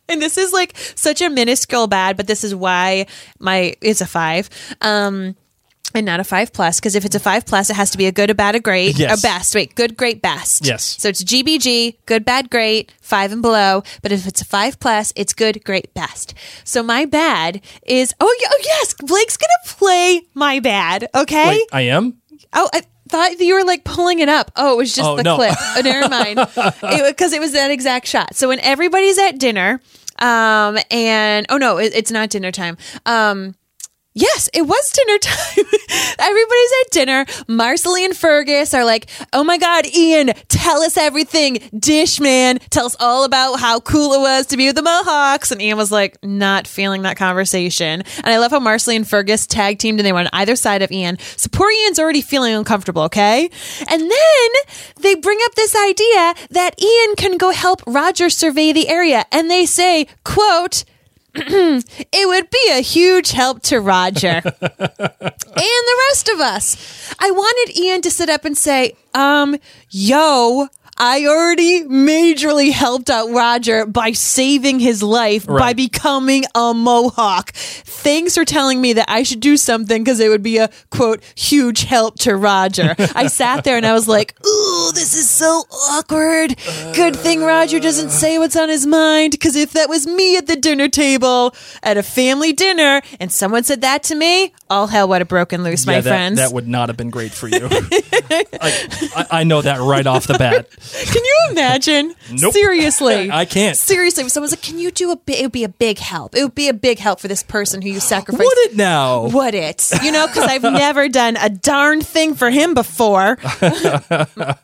And 0.07 0.21
this 0.21 0.37
is 0.37 0.53
like 0.53 0.77
such 0.77 1.23
a 1.23 1.31
minuscule 1.31 1.87
bad, 1.87 2.19
but 2.19 2.27
this 2.27 2.45
is 2.45 2.55
why 2.55 3.07
my 3.39 3.75
it's 3.81 4.03
a 4.03 4.07
five. 4.07 4.51
Um 4.83 5.35
and 5.95 6.05
not 6.05 6.21
a 6.21 6.25
five 6.25 6.53
plus, 6.53 6.79
because 6.79 6.95
if 6.95 7.07
it's 7.07 7.15
a 7.15 7.21
five 7.21 7.47
plus, 7.47 7.71
it 7.71 7.77
has 7.77 7.91
to 7.93 7.97
be 7.99 8.05
a 8.07 8.13
good, 8.13 8.29
a 8.29 8.35
bad, 8.35 8.55
a 8.55 8.61
great, 8.61 8.99
Yes. 8.99 9.19
a 9.19 9.23
best. 9.23 9.55
Wait, 9.55 9.75
good, 9.77 9.97
great, 9.97 10.21
best. 10.21 10.67
Yes. 10.67 10.83
So 11.01 11.09
it's 11.09 11.25
GBG, 11.25 11.97
good, 12.05 12.23
bad, 12.25 12.51
great, 12.51 12.93
five 13.01 13.33
and 13.33 13.41
below. 13.41 13.83
But 14.03 14.13
if 14.13 14.27
it's 14.27 14.43
a 14.43 14.45
five 14.45 14.79
plus, 14.79 15.11
it's 15.17 15.33
good, 15.33 15.65
great, 15.65 15.95
best. 15.95 16.35
So 16.65 16.83
my 16.83 17.07
bad 17.07 17.63
is 17.87 18.13
oh, 18.21 18.27
oh 18.47 18.61
yes, 18.63 18.93
Blake's 18.95 19.39
gonna 19.39 19.53
play 19.79 20.21
my 20.35 20.61
bad. 20.61 21.09
Okay. 21.15 21.49
Wait, 21.49 21.69
I 21.73 21.81
am. 21.83 22.19
Oh, 22.53 22.69
I 22.75 22.83
thought 23.15 23.39
you 23.41 23.55
were 23.55 23.65
like 23.65 23.85
pulling 23.85 24.19
it 24.19 24.29
up. 24.29 24.51
Oh, 24.57 24.75
it 24.75 24.77
was 24.77 24.95
just 24.95 25.09
Oh, 25.09 25.17
the 25.17 25.23
no. 25.23 25.37
clip. 25.37 25.55
Oh, 25.77 25.81
never 25.85 26.09
mind. 26.09 26.39
Because 27.07 27.33
it, 27.33 27.41
was 27.41 27.53
that 27.53 27.71
exact 27.71 28.07
shot. 28.09 28.35
So 28.35 28.49
when 28.49 28.59
everybody's 28.61 29.19
at 29.19 29.39
dinner, 29.39 29.81
um, 30.19 30.79
and 30.91 31.47
oh 31.49 31.57
no, 31.59 31.79
it, 31.79 31.93
it's 31.95 32.11
not 32.11 32.31
dinner 32.31 32.51
time. 32.51 32.77
Um, 33.07 33.55
Yes, 34.17 34.49
it 34.55 34.63
was 34.63 34.91
dinner 34.93 35.19
time. 35.23 35.65
Everybody's 36.21 36.73
at 36.85 36.91
dinner. 36.93 37.25
Marsali 37.49 38.05
and 38.05 38.17
Fergus 38.17 38.73
are 38.73 38.85
like, 38.85 39.07
oh 39.33 39.43
my 39.43 39.59
God, 39.59 39.87
Ian, 39.87 40.31
tell 40.49 40.83
us 40.83 40.97
everything. 40.97 41.59
Dish 41.77 42.21
man, 42.21 42.59
tell 42.71 42.87
us 42.87 42.95
all 43.01 43.25
about 43.25 43.59
how 43.59 43.81
cool 43.81 44.13
it 44.13 44.21
was 44.21 44.47
to 44.47 44.57
be 44.57 44.67
with 44.67 44.77
the 44.77 44.83
Mohawks. 44.83 45.51
And 45.51 45.61
Ian 45.61 45.77
was 45.77 45.91
like, 45.91 46.17
not 46.23 46.69
feeling 46.69 47.03
that 47.03 47.17
conversation. 47.17 48.05
And 48.19 48.27
I 48.27 48.39
love 48.39 48.53
how 48.53 48.61
Marsali 48.61 48.95
and 48.95 49.09
Fergus 49.09 49.49
tag 49.49 49.79
teamed 49.79 49.99
and 49.99 50.07
they 50.07 50.13
went 50.13 50.29
on 50.33 50.41
either 50.41 50.55
side 50.55 50.83
of 50.83 50.93
Ian. 50.93 51.19
So 51.37 51.49
poor 51.51 51.71
Ian's 51.71 51.99
already 51.99 52.23
feeling 52.23 52.55
uncomfortable, 52.55 53.03
okay? 53.03 53.51
And 53.89 54.01
then 54.01 54.51
they 55.01 55.17
bring 55.17 55.39
up 55.43 55.57
this 55.57 55.75
idea 55.75 56.35
that 56.51 56.81
Ian 56.81 57.17
can 57.17 57.37
go 57.37 57.51
help 57.51 57.83
Roger 57.85 58.31
survey 58.31 58.73
the 58.73 58.89
area. 58.89 59.25
And 59.33 59.51
they 59.51 59.67
say, 59.67 60.07
quote, 60.23 60.85
it 61.37 62.29
would 62.29 62.49
be 62.49 62.71
a 62.71 62.81
huge 62.81 63.33
help 63.33 63.61
to 63.63 63.81
Roger 63.81 64.41
and 64.45 65.35
the 65.51 66.03
rest 66.09 66.29
of 66.29 66.39
us. 66.39 67.15
I 67.19 67.31
wanted 67.33 67.77
Ian 67.77 68.03
to 68.03 68.11
sit 68.11 68.31
up 68.31 68.45
and 68.45 68.57
say, 68.57 68.95
um, 69.15 69.57
yo, 69.91 70.69
I 70.97 71.27
already 71.27 71.83
majorly 71.85 72.71
helped 72.71 73.11
out 73.11 73.31
Roger 73.31 73.85
by 73.85 74.13
saving 74.13 74.79
his 74.79 75.03
life 75.03 75.47
by 75.47 75.73
becoming 75.73 76.45
a 76.55 76.73
Mohawk. 76.73 77.51
Thanks 77.53 78.35
for 78.35 78.45
telling 78.45 78.81
me 78.81 78.93
that 78.93 79.11
I 79.11 79.23
should 79.25 79.41
do 79.41 79.57
something 79.57 80.05
because 80.05 80.21
it 80.21 80.29
would 80.29 80.43
be 80.43 80.59
a 80.59 80.71
quote, 80.91 81.23
huge 81.37 81.83
help 81.85 82.19
to 82.21 82.37
Roger. 82.37 82.95
I 83.15 83.27
sat 83.29 83.65
there 83.65 83.77
and 83.77 83.85
I 83.87 83.93
was 83.93 84.07
like, 84.07 84.35
ugh. 84.39 84.95
this 84.95 85.15
is 85.15 85.29
so 85.29 85.65
awkward. 85.91 86.57
Good 86.95 87.17
thing 87.17 87.43
Roger 87.43 87.81
doesn't 87.81 88.11
say 88.11 88.39
what's 88.39 88.57
on 88.57 88.69
his 88.69 88.87
mind, 88.87 89.33
because 89.33 89.57
if 89.57 89.73
that 89.73 89.89
was 89.89 90.07
me 90.07 90.37
at 90.37 90.47
the 90.47 90.57
dinner 90.57 90.89
table 90.89 91.55
at 91.83 91.97
a 91.97 92.03
family 92.03 92.53
dinner 92.53 93.03
and 93.19 93.33
someone 93.33 93.65
said 93.65 93.81
that 93.81 94.05
to 94.05 94.15
me, 94.15 94.53
all 94.71 94.87
hell 94.87 95.09
would 95.09 95.21
have 95.21 95.29
broken 95.29 95.65
loose, 95.65 95.87
my 95.87 96.01
that, 96.01 96.09
friends. 96.09 96.39
that 96.39 96.53
would 96.53 96.69
not 96.69 96.89
have 96.89 96.97
been 96.97 97.11
great 97.11 97.33
for 97.33 97.49
you. 97.49 97.69
I, 97.71 99.27
I 99.31 99.45
know 99.45 99.63
that 99.63 99.81
right 99.81 100.07
off 100.07 100.27
the 100.27 100.35
bat. 100.39 100.69
Can 100.93 101.25
you 101.25 101.37
imagine? 101.51 102.15
Nope. 102.31 102.53
Seriously. 102.53 103.31
I 103.33 103.45
can't. 103.45 103.77
Seriously, 103.77 104.25
if 104.25 104.31
someone's 104.31 104.53
like, 104.53 104.63
"Can 104.63 104.79
you 104.79 104.91
do 104.91 105.11
a 105.13 105.17
bit?" 105.17 105.39
It 105.39 105.43
would 105.43 105.53
be 105.53 105.63
a 105.63 105.69
big 105.69 105.99
help. 105.99 106.35
It 106.35 106.43
would 106.43 106.55
be 106.55 106.69
a 106.69 106.75
big 106.75 106.99
help 106.99 107.21
for 107.21 107.29
this 107.29 107.43
person 107.43 107.81
who 107.83 107.91
you 107.91 108.01
sacrificed. 108.01 108.43
Would 108.43 108.59
it 108.59 108.77
now? 108.77 109.29
Would 109.29 109.55
it? 109.55 109.89
You 110.03 110.11
know, 110.11 110.27
because 110.27 110.45
I've 110.45 110.63
never 110.63 111.09
done 111.09 111.37
a 111.37 111.49
darn 111.51 112.01
thing 112.01 112.35
for 112.35 112.51
him 112.51 112.75
before. 112.75 113.39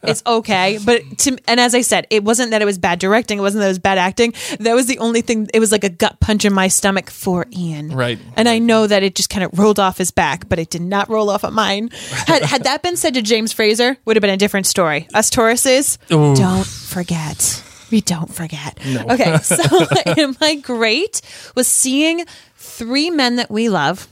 it's 0.03 0.23
okay, 0.27 0.79
but 0.85 1.03
to 1.19 1.39
and 1.47 1.61
as 1.61 1.75
I 1.75 1.83
said, 1.83 2.07
it 2.11 2.25
wasn't 2.25 2.51
that 2.51 2.63
it 2.63 2.65
was 2.65 2.79
bad 2.79 2.99
directing. 2.99 3.39
It 3.39 3.43
wasn't 3.43 3.61
that 3.61 3.67
it 3.67 3.71
was 3.71 3.79
bad 3.79 3.99
acting. 3.99 4.33
That 4.59 4.75
was 4.75 4.87
the 4.87 4.99
only 4.99 5.21
thing. 5.21 5.49
It 5.55 5.61
was 5.61 5.71
like 5.73 5.85
a 5.85 5.89
gut 5.91 6.19
punch 6.21 6.45
in 6.45 6.53
my 6.53 6.69
stomach 6.69 7.11
for 7.11 7.47
Ian. 7.53 7.91
Right. 7.93 8.19
And 8.37 8.49
I 8.49 8.59
know 8.59 8.87
that 8.87 9.03
it 9.03 9.15
just 9.15 9.31
kind 9.31 9.45
of 9.45 9.57
rolled 9.59 9.79
off 9.79 9.99
his 9.99 10.11
back, 10.11 10.49
but 10.49 10.59
it 10.59 10.71
did 10.71 10.83
not 10.83 11.09
roll 11.09 11.31
off 11.31 11.45
of 11.45 11.53
mine. 11.53 11.91
Had, 12.27 12.43
had 12.43 12.65
that 12.65 12.83
been 12.83 12.97
said 12.97 13.15
to 13.15 13.23
James 13.23 13.53
Fraser, 13.53 13.97
would 14.05 14.17
have 14.17 14.23
been 14.23 14.31
a 14.31 14.37
different 14.37 14.67
story. 14.67 15.07
Us 15.15 15.31
Tauruses, 15.31 15.99
don't 16.11 16.67
forget. 16.67 17.65
We 17.91 18.01
don't 18.01 18.33
forget. 18.33 18.79
Okay, 18.87 19.37
so 19.43 19.87
am 20.07 20.37
I 20.41 20.57
great 20.57 21.23
was 21.55 21.67
seeing 21.67 22.25
three 22.57 23.11
men 23.11 23.37
that 23.37 23.51
we 23.51 23.69
love 23.69 24.09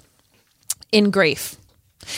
in 0.92 1.10
grief. 1.10 1.56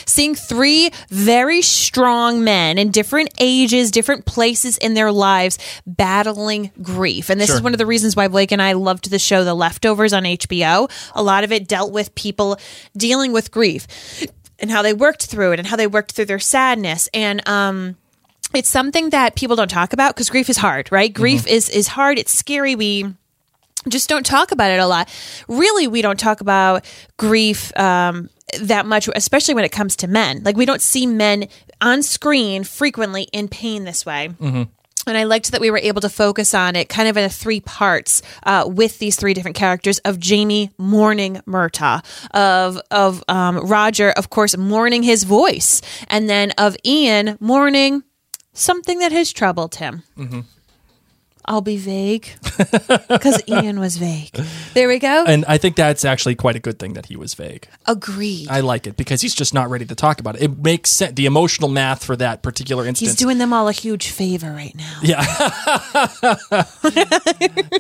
Seeing 0.07 0.37
three 0.37 0.91
very 1.09 1.63
strong 1.63 2.45
men 2.45 2.79
in 2.79 2.93
different 2.93 3.31
ages, 3.41 3.91
different 3.91 4.25
places 4.25 4.79
in 4.79 4.95
their 4.95 5.11
lives 5.11 5.59
battling 5.85 6.71
grief. 6.81 7.29
And 7.29 7.41
this 7.41 7.51
is 7.51 7.61
one 7.61 7.75
of 7.75 7.79
the 7.79 7.87
reasons 7.87 8.15
why 8.15 8.29
Blake 8.29 8.53
and 8.53 8.63
I 8.63 8.75
loved 8.75 9.11
the 9.11 9.19
show 9.19 9.43
The 9.43 9.55
Leftovers 9.55 10.13
on 10.13 10.23
HBO. 10.23 10.89
A 11.17 11.23
lot 11.25 11.43
of 11.43 11.51
it 11.51 11.67
dealt 11.67 11.91
with 11.91 12.15
people 12.15 12.57
dealing 12.97 13.33
with 13.33 13.51
grief 13.51 13.89
and 14.61 14.71
how 14.71 14.83
they 14.83 14.93
worked 14.93 15.27
through 15.27 15.53
it 15.53 15.59
and 15.59 15.67
how 15.67 15.77
they 15.77 15.89
worked 15.89 16.13
through 16.13 16.27
their 16.27 16.39
sadness. 16.39 17.09
And 17.13 17.47
um 17.49 17.97
it's 18.54 18.69
something 18.69 19.11
that 19.11 19.37
people 19.37 19.57
don't 19.57 19.71
talk 19.71 19.92
about 19.92 20.14
because 20.14 20.30
grief 20.30 20.49
is 20.49 20.57
hard, 20.57 20.90
right? 20.90 21.12
Grief 21.12 21.47
is 21.47 21.69
is 21.69 21.88
hard, 21.88 22.19
it's 22.19 22.33
scary. 22.33 22.75
We 22.75 23.14
just 23.88 24.09
don't 24.09 24.26
talk 24.26 24.52
about 24.52 24.71
it 24.71 24.80
a 24.80 24.87
lot. 24.87 25.09
Really, 25.49 25.87
we 25.87 26.02
don't 26.02 26.19
talk 26.19 26.40
about 26.40 26.85
grief 27.16 27.76
um, 27.78 28.28
that 28.61 28.87
much, 28.87 29.09
especially 29.14 29.54
when 29.54 29.64
it 29.64 29.73
comes 29.73 29.97
to 29.97 30.09
men. 30.09 30.42
Like 30.45 30.57
we 30.57 30.66
don't 30.66 30.83
see 30.83 31.07
men 31.07 31.49
on 31.80 32.02
screen 32.02 32.64
frequently 32.64 33.23
in 33.33 33.49
pain 33.49 33.85
this 33.85 34.04
way. 34.04 34.30
And 35.07 35.16
I 35.16 35.25
liked 35.25 35.50
that 35.52 35.62
we 35.62 35.71
were 35.71 35.78
able 35.78 36.02
to 36.02 36.11
focus 36.11 36.52
on 36.52 36.76
it 36.76 36.90
kind 36.90 37.09
of 37.09 37.16
in 37.16 37.25
a 37.25 37.30
three 37.30 37.61
parts 37.61 38.21
uh, 38.42 38.64
with 38.69 38.99
these 38.99 39.16
three 39.16 39.33
different 39.33 39.57
characters 39.57 39.99
of 40.00 40.21
Jamie 40.21 40.73
mourning 40.76 41.40
Murtagh, 41.47 42.04
of 42.33 42.78
of 42.90 43.25
um, 43.26 43.57
Roger, 43.59 44.11
of 44.11 44.28
course, 44.28 44.57
mourning 44.59 45.02
his 45.02 45.25
voice, 45.25 45.80
and 46.09 46.28
then 46.28 46.52
of 46.59 46.76
Ian 46.85 47.38
mourning 47.40 48.02
something 48.61 48.99
that 48.99 49.12
has 49.12 49.33
troubled 49.33 49.76
him. 49.76 50.02
Mm-hmm. 50.17 50.40
I'll 51.47 51.62
be 51.62 51.79
vague 51.79 52.29
because 53.09 53.43
Ian 53.49 53.81
was 53.81 53.97
vague. 53.97 54.31
There 54.75 54.87
we 54.88 54.99
go. 54.99 55.25
And 55.26 55.45
I 55.49 55.59
think 55.59 55.75
that's 55.75 56.05
actually 56.05 56.35
quite 56.35 56.55
a 56.55 56.61
good 56.61 56.79
thing 56.79 56.93
that 56.93 57.07
he 57.07 57.17
was 57.17 57.35
vague. 57.35 57.67
Agreed. 57.87 58.49
I 58.50 58.61
like 58.61 58.87
it 58.87 58.97
because 58.97 59.23
he's 59.23 59.35
just 59.35 59.55
not 59.55 59.71
ready 59.71 59.87
to 59.87 59.95
talk 59.95 60.21
about 60.21 60.37
it. 60.37 60.43
It 60.43 60.59
makes 60.59 60.90
sense. 60.90 61.14
The 61.14 61.26
emotional 61.26 61.71
math 61.71 62.05
for 62.05 62.14
that 62.17 62.43
particular 62.43 62.87
instance. 62.87 63.12
He's 63.12 63.19
doing 63.19 63.38
them 63.38 63.52
all 63.52 63.69
a 63.69 63.73
huge 63.73 64.11
favor 64.11 64.52
right 64.52 64.76
now. 64.76 65.00
Yeah. 65.02 65.25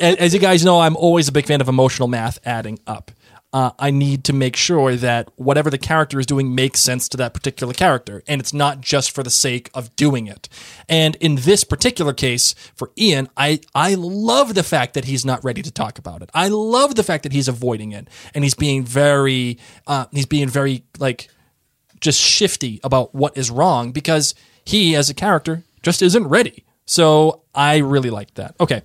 as 0.18 0.32
you 0.32 0.40
guys 0.40 0.64
know, 0.64 0.80
I'm 0.80 0.96
always 0.96 1.28
a 1.28 1.32
big 1.32 1.46
fan 1.46 1.60
of 1.60 1.68
emotional 1.68 2.08
math 2.08 2.40
adding 2.44 2.78
up. 2.86 3.12
Uh, 3.52 3.72
I 3.80 3.90
need 3.90 4.22
to 4.24 4.32
make 4.32 4.54
sure 4.54 4.94
that 4.94 5.28
whatever 5.34 5.70
the 5.70 5.78
character 5.78 6.20
is 6.20 6.26
doing 6.26 6.54
makes 6.54 6.80
sense 6.80 7.08
to 7.08 7.16
that 7.16 7.34
particular 7.34 7.72
character, 7.72 8.22
and 8.28 8.40
it's 8.40 8.52
not 8.52 8.80
just 8.80 9.10
for 9.10 9.24
the 9.24 9.30
sake 9.30 9.70
of 9.74 9.94
doing 9.96 10.28
it. 10.28 10.48
And 10.88 11.16
in 11.16 11.34
this 11.34 11.64
particular 11.64 12.12
case, 12.12 12.54
for 12.76 12.92
Ian, 12.96 13.28
I 13.36 13.60
I 13.74 13.94
love 13.94 14.54
the 14.54 14.62
fact 14.62 14.94
that 14.94 15.06
he's 15.06 15.24
not 15.24 15.42
ready 15.42 15.62
to 15.62 15.70
talk 15.72 15.98
about 15.98 16.22
it. 16.22 16.30
I 16.32 16.46
love 16.46 16.94
the 16.94 17.02
fact 17.02 17.24
that 17.24 17.32
he's 17.32 17.48
avoiding 17.48 17.90
it, 17.90 18.06
and 18.34 18.44
he's 18.44 18.54
being 18.54 18.84
very 18.84 19.58
uh, 19.86 20.06
he's 20.12 20.26
being 20.26 20.48
very 20.48 20.84
like 21.00 21.28
just 22.00 22.20
shifty 22.20 22.80
about 22.84 23.14
what 23.14 23.36
is 23.36 23.50
wrong 23.50 23.90
because 23.90 24.34
he, 24.64 24.94
as 24.94 25.10
a 25.10 25.14
character, 25.14 25.64
just 25.82 26.02
isn't 26.02 26.28
ready. 26.28 26.64
So 26.86 27.42
I 27.54 27.78
really 27.78 28.10
like 28.10 28.34
that. 28.34 28.54
Okay. 28.60 28.82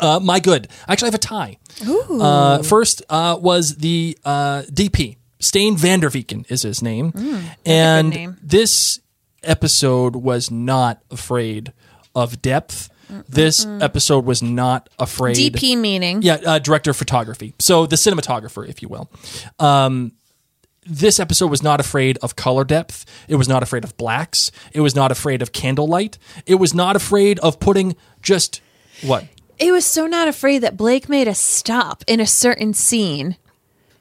Uh, 0.00 0.18
my 0.20 0.40
good. 0.40 0.68
I 0.88 0.92
actually 0.92 1.08
have 1.08 1.14
a 1.14 1.18
tie. 1.18 1.58
Uh, 1.86 2.62
first 2.62 3.02
uh, 3.08 3.38
was 3.40 3.76
the 3.76 4.16
uh, 4.24 4.62
DP. 4.70 5.16
Stijn 5.40 5.76
Van 5.78 6.00
der 6.00 6.10
Veken 6.10 6.50
is 6.50 6.62
his 6.62 6.82
name. 6.82 7.12
and 7.64 8.10
name. 8.10 8.36
this 8.42 9.00
episode 9.42 10.16
was 10.16 10.50
not 10.50 11.02
afraid 11.10 11.72
of 12.14 12.42
depth. 12.42 12.90
This 13.28 13.66
episode 13.66 14.24
was 14.24 14.42
not 14.42 14.88
afraid. 14.98 15.36
DP 15.36 15.76
meaning. 15.78 16.22
Yeah, 16.22 16.34
uh, 16.46 16.58
director 16.60 16.90
of 16.90 16.96
photography. 16.96 17.54
So 17.58 17.86
the 17.86 17.96
cinematographer, 17.96 18.68
if 18.68 18.82
you 18.82 18.88
will. 18.88 19.10
Um, 19.58 20.12
this 20.86 21.18
episode 21.18 21.50
was 21.50 21.62
not 21.62 21.80
afraid 21.80 22.18
of 22.18 22.36
color 22.36 22.64
depth. 22.64 23.04
It 23.28 23.36
was 23.36 23.48
not 23.48 23.62
afraid 23.62 23.82
of 23.84 23.96
blacks. 23.96 24.50
It 24.72 24.80
was 24.80 24.94
not 24.94 25.10
afraid 25.10 25.42
of 25.42 25.52
candlelight. 25.52 26.18
It 26.46 26.56
was 26.56 26.72
not 26.72 26.96
afraid 26.96 27.38
of 27.40 27.58
putting 27.60 27.96
just 28.22 28.60
what? 29.02 29.24
It 29.60 29.72
was 29.72 29.84
so 29.86 30.06
not 30.06 30.26
afraid 30.26 30.58
that 30.60 30.76
Blake 30.76 31.08
made 31.08 31.28
a 31.28 31.34
stop 31.34 32.02
in 32.06 32.18
a 32.18 32.26
certain 32.26 32.72
scene. 32.74 33.36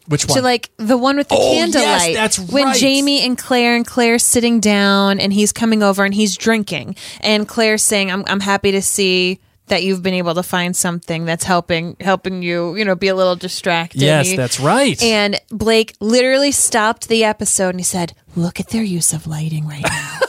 Which 0.08 0.26
one? 0.26 0.38
To 0.38 0.42
like 0.42 0.72
the 0.78 0.98
one 0.98 1.18
with 1.18 1.28
the 1.28 1.36
Oh, 1.38 1.54
yes, 1.54 1.72
candlelight. 1.74 2.16
that's 2.16 2.40
When. 2.40 2.74
Jamie 2.74 3.22
and 3.22 3.38
Claire 3.38 3.76
and 3.76 3.86
Claire's 3.86 4.24
sitting 4.26 4.60
down 4.60 5.20
and 5.20 5.32
he's 5.32 5.52
coming 5.52 5.84
over 5.84 6.04
and 6.04 6.14
he's 6.16 6.36
drinking. 6.36 6.96
And 7.22 7.48
Claire's 7.48 7.84
saying, 7.84 8.10
I'm 8.12 8.24
I'm 8.28 8.40
happy 8.40 8.72
to 8.72 8.82
see 8.82 9.40
that 9.68 9.84
you've 9.84 10.02
been 10.02 10.16
able 10.16 10.34
to 10.34 10.42
find 10.42 10.76
something 10.76 11.26
that's 11.26 11.44
helping 11.44 11.96
helping 12.00 12.42
you, 12.42 12.76
you 12.76 12.84
know, 12.86 12.96
be 12.96 13.10
a 13.10 13.14
little 13.14 13.36
distracted. 13.36 14.02
yes, 14.02 14.36
that's 14.36 14.60
right. 14.60 15.00
And 15.04 15.40
Blake 15.52 15.94
literally 16.00 16.52
stopped 16.54 17.08
the 17.08 17.24
episode 17.24 17.70
and 17.70 17.80
he 17.80 17.84
said, 17.84 18.14
Look 18.36 18.60
at 18.60 18.70
their 18.70 18.82
use 18.84 19.14
of 19.14 19.28
lighting 19.28 19.68
right 19.68 19.84
now. 19.88 20.20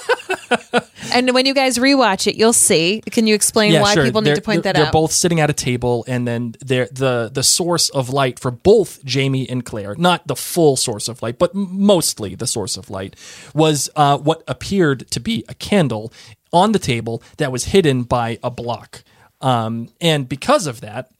and 1.12 1.32
when 1.32 1.46
you 1.46 1.54
guys 1.54 1.78
rewatch 1.78 2.26
it, 2.26 2.36
you'll 2.36 2.52
see. 2.52 3.02
Can 3.10 3.26
you 3.26 3.34
explain 3.34 3.80
why 3.80 3.94
people 3.94 4.20
need 4.20 4.28
They're- 4.30 4.36
to 4.36 4.42
point 4.42 4.62
they're, 4.62 4.72
that 4.72 4.82
they're 4.82 4.92
both 4.92 5.12
sitting 5.12 5.40
at 5.40 5.50
a 5.50 5.52
table, 5.52 6.04
and 6.08 6.26
then 6.26 6.54
they're, 6.60 6.88
the 6.92 7.30
the 7.32 7.42
source 7.42 7.88
of 7.90 8.10
light 8.10 8.38
for 8.38 8.50
both 8.50 9.04
Jamie 9.04 9.48
and 9.48 9.64
Claire, 9.64 9.94
not 9.96 10.26
the 10.26 10.36
full 10.36 10.76
source 10.76 11.08
of 11.08 11.22
light, 11.22 11.38
but 11.38 11.54
mostly 11.54 12.34
the 12.34 12.46
source 12.46 12.76
of 12.76 12.90
light, 12.90 13.16
was 13.54 13.88
uh, 13.96 14.18
what 14.18 14.42
appeared 14.48 15.10
to 15.10 15.20
be 15.20 15.44
a 15.48 15.54
candle 15.54 16.12
on 16.52 16.72
the 16.72 16.78
table 16.78 17.22
that 17.36 17.52
was 17.52 17.66
hidden 17.66 18.02
by 18.02 18.38
a 18.42 18.50
block. 18.50 19.02
Um, 19.40 19.88
and 20.00 20.28
because 20.28 20.66
of 20.66 20.80
that, 20.82 21.10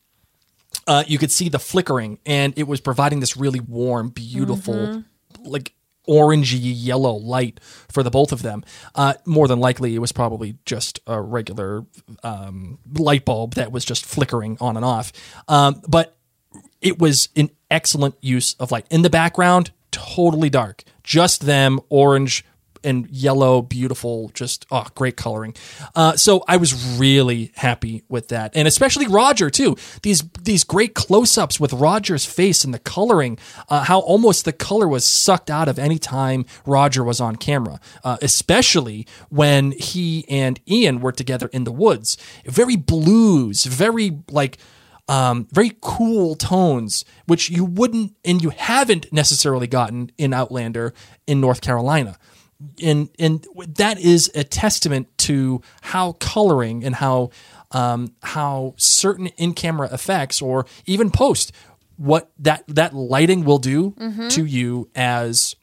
uh, 0.87 1.05
you 1.07 1.19
could 1.19 1.31
see 1.31 1.49
the 1.49 1.59
flickering, 1.59 2.19
and 2.27 2.53
it 2.57 2.67
was 2.67 2.81
providing 2.81 3.21
this 3.21 3.37
really 3.37 3.61
warm, 3.61 4.09
beautiful, 4.11 4.75
Mm-hmm. 4.75 5.45
like 5.49 5.73
orangey 6.09 6.59
yellow 6.61 7.15
light 7.15 7.61
for 7.63 8.03
the 8.03 8.11
both 8.11 8.33
of 8.33 8.43
them. 8.43 8.65
Uh, 8.95 9.15
more 9.25 9.49
than 9.49 9.61
likely, 9.61 9.95
it 9.95 9.99
was 9.99 10.13
probably 10.13 10.57
just 10.65 11.01
a 11.07 11.21
regular 11.21 11.85
um, 12.23 12.79
light 12.95 13.25
bulb 13.25 13.55
that 13.55 13.73
was 13.73 13.85
just 13.85 14.05
flickering 14.05 14.57
on 14.61 14.77
and 14.77 14.85
off. 14.85 15.13
Um, 15.49 15.83
but 15.89 16.17
it 16.81 16.99
was 16.99 17.29
an 17.37 17.51
excellent 17.71 18.17
use 18.21 18.55
of 18.55 18.73
light. 18.73 18.87
In 18.91 19.03
the 19.03 19.11
background, 19.11 19.71
totally 19.91 20.51
dark, 20.51 20.83
just 21.03 21.43
them, 21.43 21.81
orange 21.89 22.45
and 22.85 23.09
yellow, 23.09 23.63
beautiful, 23.63 24.31
just 24.35 24.67
oh, 24.71 24.87
great 24.95 25.17
coloring. 25.17 25.55
Uh, 25.95 26.17
so 26.17 26.45
I 26.49 26.57
was 26.57 26.99
really 26.99 27.53
happy 27.57 28.03
with 28.09 28.29
that, 28.29 28.53
and 28.55 28.67
especially 28.67 29.07
Roger 29.07 29.51
too. 29.51 29.77
These 30.03 30.23
these 30.43 30.65
great 30.65 30.95
close 30.95 31.37
ups 31.39 31.59
with 31.59 31.73
Roger's 31.73 32.25
face 32.25 32.65
and 32.65 32.73
the 32.73 32.79
coloring, 32.79 33.39
uh, 33.69 33.85
how 33.85 34.01
almost 34.01 34.45
the 34.45 34.53
color 34.53 34.89
was 34.89 35.05
sucked 35.05 35.51
out 35.51 35.69
of 35.69 35.79
any 35.79 35.99
time 35.99 36.45
Roger 36.67 37.05
was 37.05 37.21
on 37.21 37.37
camera, 37.37 37.81
uh, 38.05 38.19
especially 38.23 39.07
when 39.29 39.73
he 39.73 40.25
and 40.29 40.61
Ian 40.69 41.01
were 41.01 41.13
together 41.13 41.49
in 41.53 41.65
the 41.65 41.73
woods. 41.73 42.17
Very 42.45 42.77
blues, 42.77 43.65
very 43.65 44.19
like 44.31 44.59
um, 45.11 45.49
very 45.51 45.73
cool 45.81 46.37
tones, 46.37 47.05
which 47.27 47.51
you 47.51 47.65
wouldn't 47.65 48.15
and 48.25 48.41
you 48.41 48.51
haven't 48.51 49.13
necessarily 49.13 49.67
gotten 49.67 50.13
in 50.17 50.33
Outlander 50.33 50.95
in 51.27 51.41
North 51.41 51.61
Carolina. 51.61 52.17
And 52.83 53.09
and 53.19 53.47
that 53.77 53.99
is 53.99 54.31
a 54.35 54.45
testament 54.45 55.09
to 55.19 55.63
how 55.81 56.13
coloring 56.13 56.85
and 56.85 56.95
how 56.95 57.31
um, 57.71 58.15
how 58.23 58.75
certain 58.77 59.29
in 59.39 59.55
camera 59.55 59.89
effects 59.93 60.43
or 60.43 60.67
even 60.87 61.11
post 61.11 61.53
what 61.97 62.31
that 62.39 62.65
that 62.69 62.95
lighting 62.95 63.45
will 63.45 63.59
do 63.59 63.95
to 64.31 64.45
you 64.45 64.89
as 64.95 65.55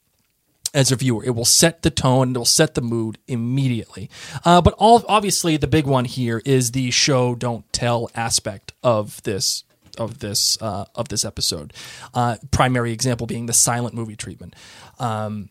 as 0.74 0.92
a 0.92 0.96
viewer. 0.96 1.24
It 1.24 1.32
will 1.32 1.46
set 1.46 1.82
the 1.82 1.90
tone, 1.90 2.36
it 2.36 2.38
will 2.38 2.46
set 2.46 2.76
the 2.76 2.82
mood 2.82 3.18
immediately. 3.28 4.10
Uh, 4.46 4.62
but 4.62 4.74
all 4.78 5.04
obviously, 5.08 5.58
the 5.58 5.68
big 5.68 5.86
one 5.86 6.06
here 6.06 6.42
is 6.46 6.72
the 6.72 6.92
show 6.92 7.36
don't 7.36 7.72
tell 7.74 8.10
aspect 8.16 8.74
of 8.84 9.22
this 9.24 9.64
of 9.98 10.20
this 10.20 10.62
uh, 10.62 10.86
of 10.96 11.10
this 11.10 11.26
episode. 11.26 11.74
Uh, 12.14 12.38
primary 12.52 12.92
example 12.92 13.28
being 13.28 13.48
the 13.48 13.54
silent 13.54 13.96
movie 13.96 14.16
treatment. 14.16 14.56
Um, 15.00 15.50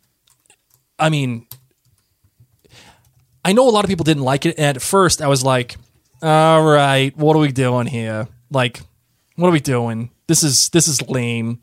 I 0.99 1.11
mean, 1.11 1.47
I 3.45 3.53
know 3.53 3.69
a 3.69 3.71
lot 3.71 3.85
of 3.85 3.89
people 3.89 4.05
didn't 4.05 4.25
like 4.25 4.47
it, 4.47 4.57
and 4.59 4.77
at 4.77 4.83
first 4.83 5.23
I 5.23 5.29
was 5.29 5.45
like, 5.45 5.77
"All 6.23 6.63
right, 6.65 7.17
what 7.17 7.37
are 7.37 7.41
we 7.41 7.53
doing 7.53 7.87
here? 7.87 8.29
Like, 8.51 8.81
what 9.37 9.49
are 9.49 9.53
we 9.53 9.61
doing? 9.61 10.11
This 10.27 10.43
is 10.43 10.69
this 10.71 10.89
is 10.89 11.03
lame." 11.09 11.61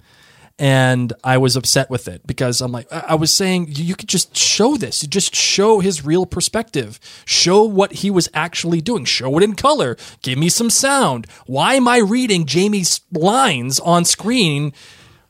And 0.59 1.11
I 1.23 1.39
was 1.39 1.55
upset 1.55 1.89
with 1.89 2.07
it 2.07 2.27
because 2.27 2.61
I'm 2.61 2.71
like, 2.71 2.85
I 2.91 3.15
was 3.15 3.33
saying 3.33 3.69
you 3.69 3.95
could 3.95 4.07
just 4.07 4.37
show 4.37 4.77
this, 4.77 5.01
You 5.01 5.09
just 5.09 5.35
show 5.35 5.79
his 5.79 6.05
real 6.05 6.27
perspective, 6.27 6.99
show 7.25 7.63
what 7.63 7.91
he 7.91 8.11
was 8.11 8.29
actually 8.35 8.79
doing, 8.79 9.03
show 9.03 9.35
it 9.37 9.43
in 9.43 9.55
color, 9.55 9.97
give 10.21 10.37
me 10.37 10.49
some 10.49 10.69
sound. 10.69 11.25
Why 11.47 11.73
am 11.73 11.87
I 11.87 11.97
reading 11.97 12.45
Jamie's 12.45 13.01
lines 13.11 13.79
on 13.79 14.05
screen? 14.05 14.73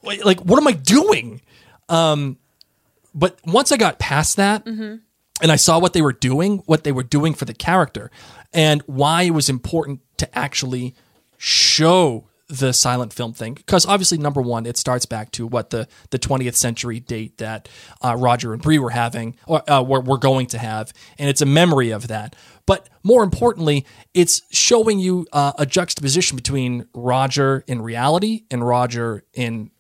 Like, 0.03 0.41
what 0.41 0.59
am 0.59 0.67
I 0.67 0.73
doing? 0.73 1.41
Um, 1.87 2.37
but 3.13 3.39
once 3.45 3.71
I 3.71 3.77
got 3.77 3.99
past 3.99 4.37
that 4.37 4.65
and 5.41 5.51
I 5.51 5.55
saw 5.55 5.79
what 5.79 5.93
they 5.93 6.01
were 6.01 6.13
doing, 6.13 6.59
what 6.65 6.83
they 6.83 6.91
were 6.91 7.03
doing 7.03 7.33
for 7.33 7.45
the 7.45 7.53
character, 7.53 8.11
and 8.53 8.81
why 8.83 9.23
it 9.23 9.31
was 9.31 9.49
important 9.49 10.01
to 10.17 10.37
actually 10.37 10.95
show 11.37 12.27
the 12.49 12.71
silent 12.73 13.13
film 13.13 13.33
thing, 13.33 13.53
because 13.55 13.85
obviously, 13.85 14.17
number 14.17 14.41
one, 14.41 14.65
it 14.65 14.77
starts 14.77 15.05
back 15.05 15.31
to 15.31 15.47
what 15.47 15.69
the 15.71 15.87
the 16.11 16.19
20th 16.19 16.55
century 16.55 16.99
date 16.99 17.37
that 17.39 17.67
uh, 18.03 18.15
Roger 18.17 18.53
and 18.53 18.61
Bree 18.61 18.77
were 18.79 18.91
having, 18.91 19.35
or 19.47 19.67
uh, 19.69 19.81
were, 19.81 20.01
were 20.01 20.17
going 20.19 20.45
to 20.47 20.57
have, 20.59 20.93
and 21.17 21.29
it's 21.29 21.41
a 21.41 21.45
memory 21.47 21.89
of 21.91 22.09
that. 22.09 22.35
But 22.65 22.89
more 23.01 23.23
importantly, 23.23 23.85
it's 24.13 24.41
showing 24.51 24.99
you 24.99 25.25
uh, 25.33 25.53
a 25.57 25.65
juxtaposition 25.65 26.35
between 26.35 26.87
Roger 26.93 27.63
in 27.67 27.81
reality 27.81 28.43
and 28.51 28.65
Roger 28.65 29.23
in 29.33 29.71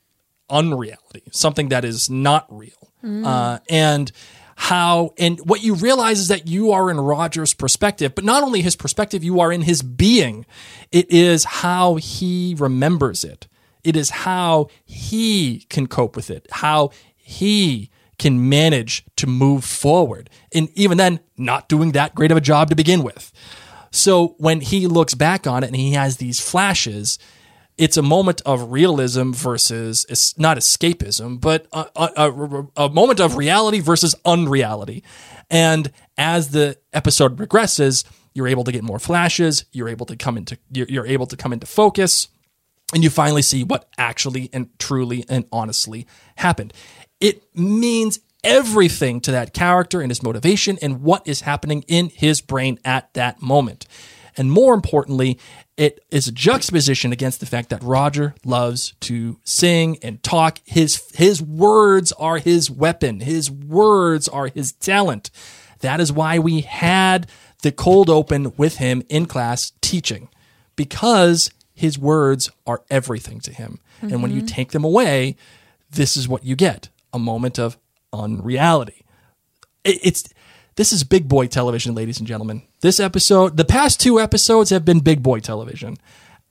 unreality, 0.49 1.23
something 1.31 1.69
that 1.69 1.85
is 1.85 2.09
not 2.09 2.45
real. 2.49 2.92
Uh, 3.03 3.59
and 3.69 4.11
how, 4.55 5.13
and 5.17 5.39
what 5.41 5.63
you 5.63 5.75
realize 5.75 6.19
is 6.19 6.27
that 6.29 6.47
you 6.47 6.71
are 6.71 6.89
in 6.89 6.99
Roger's 6.99 7.53
perspective, 7.53 8.15
but 8.15 8.23
not 8.23 8.43
only 8.43 8.61
his 8.61 8.75
perspective, 8.75 9.23
you 9.23 9.39
are 9.39 9.51
in 9.51 9.63
his 9.63 9.81
being. 9.81 10.45
It 10.91 11.11
is 11.11 11.43
how 11.43 11.95
he 11.95 12.55
remembers 12.57 13.23
it, 13.23 13.47
it 13.83 13.95
is 13.95 14.09
how 14.09 14.67
he 14.85 15.65
can 15.69 15.87
cope 15.87 16.15
with 16.15 16.29
it, 16.29 16.47
how 16.51 16.91
he 17.15 17.89
can 18.17 18.47
manage 18.47 19.03
to 19.17 19.27
move 19.27 19.65
forward. 19.65 20.29
And 20.53 20.69
even 20.75 20.97
then, 20.97 21.19
not 21.37 21.67
doing 21.67 21.91
that 21.91 22.15
great 22.15 22.31
of 22.31 22.37
a 22.37 22.41
job 22.41 22.69
to 22.69 22.75
begin 22.75 23.03
with. 23.03 23.33
So 23.91 24.35
when 24.37 24.61
he 24.61 24.87
looks 24.87 25.13
back 25.13 25.45
on 25.45 25.63
it 25.63 25.67
and 25.67 25.75
he 25.75 25.91
has 25.91 26.17
these 26.17 26.39
flashes, 26.39 27.19
it's 27.77 27.97
a 27.97 28.01
moment 28.01 28.41
of 28.45 28.71
realism 28.71 29.31
versus 29.31 30.05
es- 30.09 30.37
not 30.37 30.57
escapism, 30.57 31.39
but 31.39 31.67
a, 31.73 31.85
a, 31.95 32.09
a, 32.15 32.67
a 32.85 32.89
moment 32.89 33.19
of 33.19 33.35
reality 33.35 33.79
versus 33.79 34.15
unreality. 34.25 35.03
And 35.49 35.91
as 36.17 36.49
the 36.49 36.77
episode 36.93 37.37
progresses, 37.37 38.05
you're 38.33 38.47
able 38.47 38.63
to 38.63 38.71
get 38.71 38.83
more 38.83 38.99
flashes. 38.99 39.65
You're 39.71 39.89
able 39.89 40.05
to 40.07 40.15
come 40.15 40.37
into 40.37 40.57
you're, 40.71 40.87
you're 40.87 41.05
able 41.05 41.25
to 41.27 41.37
come 41.37 41.53
into 41.53 41.67
focus, 41.67 42.27
and 42.93 43.03
you 43.03 43.09
finally 43.09 43.41
see 43.41 43.63
what 43.63 43.87
actually 43.97 44.49
and 44.53 44.69
truly 44.79 45.25
and 45.29 45.45
honestly 45.51 46.07
happened. 46.35 46.73
It 47.19 47.43
means 47.55 48.19
everything 48.43 49.21
to 49.21 49.31
that 49.31 49.53
character 49.53 50.01
and 50.01 50.11
his 50.11 50.21
motivation 50.21 50.77
and 50.81 51.01
what 51.01 51.25
is 51.27 51.41
happening 51.41 51.83
in 51.87 52.09
his 52.09 52.41
brain 52.41 52.77
at 52.83 53.13
that 53.13 53.41
moment. 53.41 53.85
And 54.37 54.51
more 54.51 54.73
importantly, 54.73 55.37
it 55.77 56.03
is 56.11 56.27
a 56.27 56.31
juxtaposition 56.31 57.11
against 57.11 57.39
the 57.39 57.45
fact 57.45 57.69
that 57.69 57.83
Roger 57.83 58.35
loves 58.45 58.93
to 59.01 59.39
sing 59.43 59.97
and 60.01 60.21
talk. 60.23 60.59
His 60.65 61.11
his 61.15 61.41
words 61.41 62.11
are 62.13 62.37
his 62.37 62.69
weapon. 62.69 63.19
His 63.21 63.49
words 63.49 64.27
are 64.27 64.47
his 64.47 64.71
talent. 64.73 65.29
That 65.79 65.99
is 65.99 66.11
why 66.11 66.39
we 66.39 66.61
had 66.61 67.27
the 67.61 67.71
cold 67.71 68.09
open 68.09 68.53
with 68.57 68.77
him 68.77 69.03
in 69.09 69.25
class 69.25 69.71
teaching 69.81 70.29
because 70.75 71.49
his 71.73 71.97
words 71.97 72.49
are 72.67 72.83
everything 72.89 73.39
to 73.41 73.51
him. 73.53 73.79
And 74.01 74.21
when 74.21 74.31
you 74.31 74.39
mm-hmm. 74.39 74.47
take 74.47 74.71
them 74.71 74.83
away, 74.83 75.37
this 75.89 76.17
is 76.17 76.27
what 76.27 76.43
you 76.43 76.55
get 76.55 76.89
a 77.13 77.19
moment 77.19 77.57
of 77.57 77.77
unreality. 78.11 79.05
It- 79.83 79.99
It's 80.03 80.23
this 80.75 80.91
is 80.91 81.03
big 81.03 81.27
boy 81.27 81.47
television, 81.47 81.93
ladies 81.95 82.17
and 82.19 82.27
gentlemen. 82.27 82.63
This 82.81 82.99
episode, 82.99 83.57
the 83.57 83.65
past 83.65 83.99
two 83.99 84.19
episodes 84.19 84.69
have 84.69 84.83
been 84.85 84.99
big 84.99 85.21
boy 85.23 85.39
television. 85.39 85.97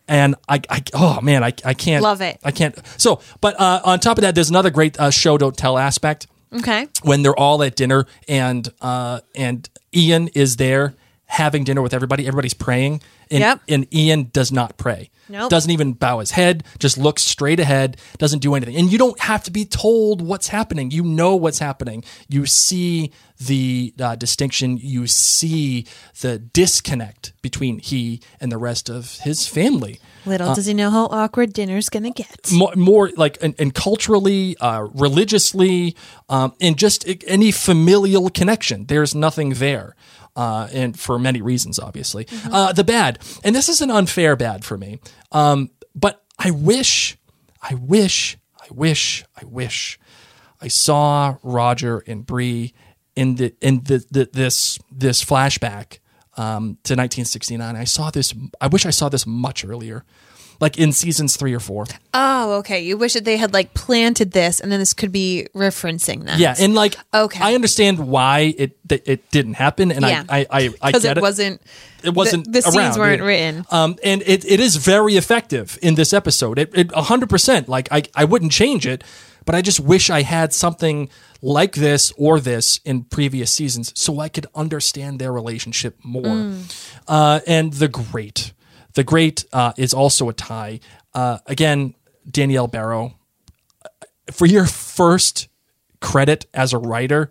And 0.08 0.34
I, 0.48 0.60
I 0.68 0.82
oh 0.94 1.20
man, 1.20 1.44
I, 1.44 1.52
I 1.64 1.74
can't 1.74 2.02
Love 2.02 2.20
it. 2.20 2.38
I 2.44 2.50
can't. 2.50 2.76
So, 3.00 3.20
but 3.40 3.58
uh, 3.60 3.80
on 3.84 4.00
top 4.00 4.18
of 4.18 4.22
that, 4.22 4.34
there's 4.34 4.50
another 4.50 4.70
great 4.70 4.98
uh, 4.98 5.10
show 5.10 5.38
don't 5.38 5.56
tell 5.56 5.78
aspect 5.78 6.26
Okay. 6.52 6.88
when 7.02 7.22
they're 7.22 7.38
all 7.38 7.62
at 7.62 7.76
dinner 7.76 8.06
and 8.28 8.68
uh, 8.80 9.20
and 9.34 9.68
Ian 9.94 10.28
is 10.28 10.56
there 10.56 10.94
having 11.26 11.64
dinner 11.64 11.80
with 11.80 11.94
everybody. 11.94 12.26
Everybody's 12.26 12.52
praying, 12.52 13.00
and, 13.30 13.40
Yep. 13.40 13.60
and 13.68 13.94
Ian 13.94 14.30
does 14.32 14.50
not 14.52 14.76
pray. 14.76 15.10
Nope. 15.28 15.48
Doesn't 15.48 15.70
even 15.70 15.92
bow 15.94 16.18
his 16.18 16.32
head. 16.32 16.64
Just 16.78 16.98
looks 16.98 17.22
straight 17.22 17.58
ahead. 17.60 17.96
Doesn't 18.18 18.40
do 18.40 18.54
anything. 18.54 18.76
And 18.76 18.92
you 18.92 18.98
don't 18.98 19.18
have 19.20 19.44
to 19.44 19.50
be 19.50 19.64
told 19.64 20.20
what's 20.20 20.48
happening. 20.48 20.90
You 20.90 21.04
know 21.04 21.36
what's 21.36 21.58
happening. 21.60 22.04
You 22.28 22.44
see 22.44 23.12
the 23.46 23.94
uh, 24.00 24.16
distinction. 24.16 24.76
You 24.76 25.06
see 25.06 25.86
the 26.20 26.38
disconnect 26.38 27.32
between 27.42 27.78
he 27.78 28.20
and 28.40 28.50
the 28.50 28.58
rest 28.58 28.88
of 28.88 29.18
his 29.20 29.46
family 29.46 30.00
Little 30.24 30.54
does 30.54 30.66
he 30.66 30.74
know 30.74 30.90
how 30.90 31.06
awkward 31.06 31.52
dinner's 31.52 31.88
gonna 31.88 32.10
get. 32.10 32.50
more, 32.52 32.74
more 32.76 33.10
like 33.16 33.38
and, 33.42 33.54
and 33.58 33.74
culturally, 33.74 34.56
uh, 34.58 34.86
religiously, 34.94 35.96
um, 36.28 36.54
and 36.60 36.78
just 36.78 37.06
any 37.26 37.50
familial 37.50 38.30
connection. 38.30 38.86
There's 38.86 39.14
nothing 39.14 39.54
there, 39.54 39.96
uh, 40.36 40.68
and 40.72 40.98
for 40.98 41.18
many 41.18 41.42
reasons, 41.42 41.78
obviously. 41.78 42.28
Uh, 42.50 42.72
the 42.72 42.84
bad, 42.84 43.18
and 43.42 43.54
this 43.54 43.68
is 43.68 43.80
an 43.80 43.90
unfair 43.90 44.36
bad 44.36 44.64
for 44.64 44.78
me, 44.78 45.00
um, 45.32 45.70
but 45.94 46.22
I 46.38 46.50
wish, 46.50 47.16
I 47.60 47.74
wish, 47.74 48.38
I 48.60 48.66
wish, 48.70 49.24
I 49.40 49.44
wish, 49.44 49.98
I 50.60 50.68
saw 50.68 51.36
Roger 51.42 52.04
and 52.06 52.24
Bree 52.24 52.74
in 53.16 53.36
the 53.36 53.54
in 53.60 53.84
the, 53.84 54.04
the 54.10 54.28
this 54.32 54.78
this 54.90 55.24
flashback 55.24 55.98
um, 56.36 56.78
to 56.84 56.94
1969. 56.94 57.76
I 57.76 57.84
saw 57.84 58.10
this. 58.10 58.34
I 58.60 58.66
wish 58.68 58.86
I 58.86 58.90
saw 58.90 59.08
this 59.08 59.26
much 59.26 59.64
earlier, 59.64 60.04
like 60.60 60.78
in 60.78 60.92
seasons 60.92 61.36
three 61.36 61.52
or 61.52 61.60
four. 61.60 61.84
Oh, 62.14 62.54
okay. 62.58 62.80
You 62.80 62.96
wish 62.96 63.12
that 63.12 63.24
they 63.24 63.36
had 63.36 63.52
like 63.52 63.74
planted 63.74 64.32
this, 64.32 64.58
and 64.60 64.72
then 64.72 64.80
this 64.80 64.94
could 64.94 65.12
be 65.12 65.48
referencing 65.54 66.24
that. 66.24 66.38
Yeah, 66.38 66.54
and 66.58 66.74
like 66.74 66.96
Okay. 67.12 67.40
I 67.42 67.54
understand 67.54 67.98
why 67.98 68.54
it 68.56 68.88
that 68.88 69.06
it 69.06 69.30
didn't 69.30 69.54
happen, 69.54 69.92
and 69.92 70.02
Yeah. 70.02 70.24
I 70.28 70.46
I 70.50 70.60
I, 70.60 70.70
I 70.82 70.92
get 70.92 71.18
it 71.18 71.20
wasn't. 71.20 71.60
it 72.02 72.14
wasn't 72.14 72.46
the, 72.46 72.60
the 72.60 72.62
scenes 72.62 72.98
weren't 72.98 73.20
yeah. 73.20 73.26
written. 73.26 73.66
Um, 73.70 73.96
and 74.02 74.22
it, 74.22 74.44
it 74.44 74.58
is 74.58 74.76
very 74.76 75.16
effective 75.16 75.78
in 75.82 75.96
this 75.96 76.12
episode. 76.14 76.58
It 76.58 76.70
it 76.74 76.92
hundred 76.92 77.28
percent. 77.28 77.68
Like 77.68 77.88
I 77.90 78.04
I 78.14 78.24
wouldn't 78.24 78.52
change 78.52 78.86
it, 78.86 79.04
but 79.44 79.54
I 79.54 79.60
just 79.60 79.80
wish 79.80 80.08
I 80.08 80.22
had 80.22 80.52
something 80.54 81.10
like 81.42 81.74
this 81.74 82.12
or 82.16 82.40
this 82.40 82.80
in 82.84 83.04
previous 83.04 83.52
seasons 83.52 83.92
so 83.94 84.20
I 84.20 84.28
could 84.28 84.46
understand 84.54 85.18
their 85.18 85.32
relationship 85.32 85.98
more. 86.02 86.22
Mm. 86.22 86.92
Uh, 87.06 87.40
and 87.46 87.72
the 87.74 87.88
great, 87.88 88.52
the 88.94 89.04
great 89.04 89.44
uh, 89.52 89.72
is 89.76 89.92
also 89.92 90.28
a 90.28 90.32
tie. 90.32 90.80
Uh, 91.12 91.38
again, 91.46 91.94
Danielle 92.30 92.68
Berrow 92.68 93.14
for 94.30 94.46
your 94.46 94.66
first 94.66 95.48
credit 96.00 96.46
as 96.54 96.72
a 96.72 96.78
writer. 96.78 97.30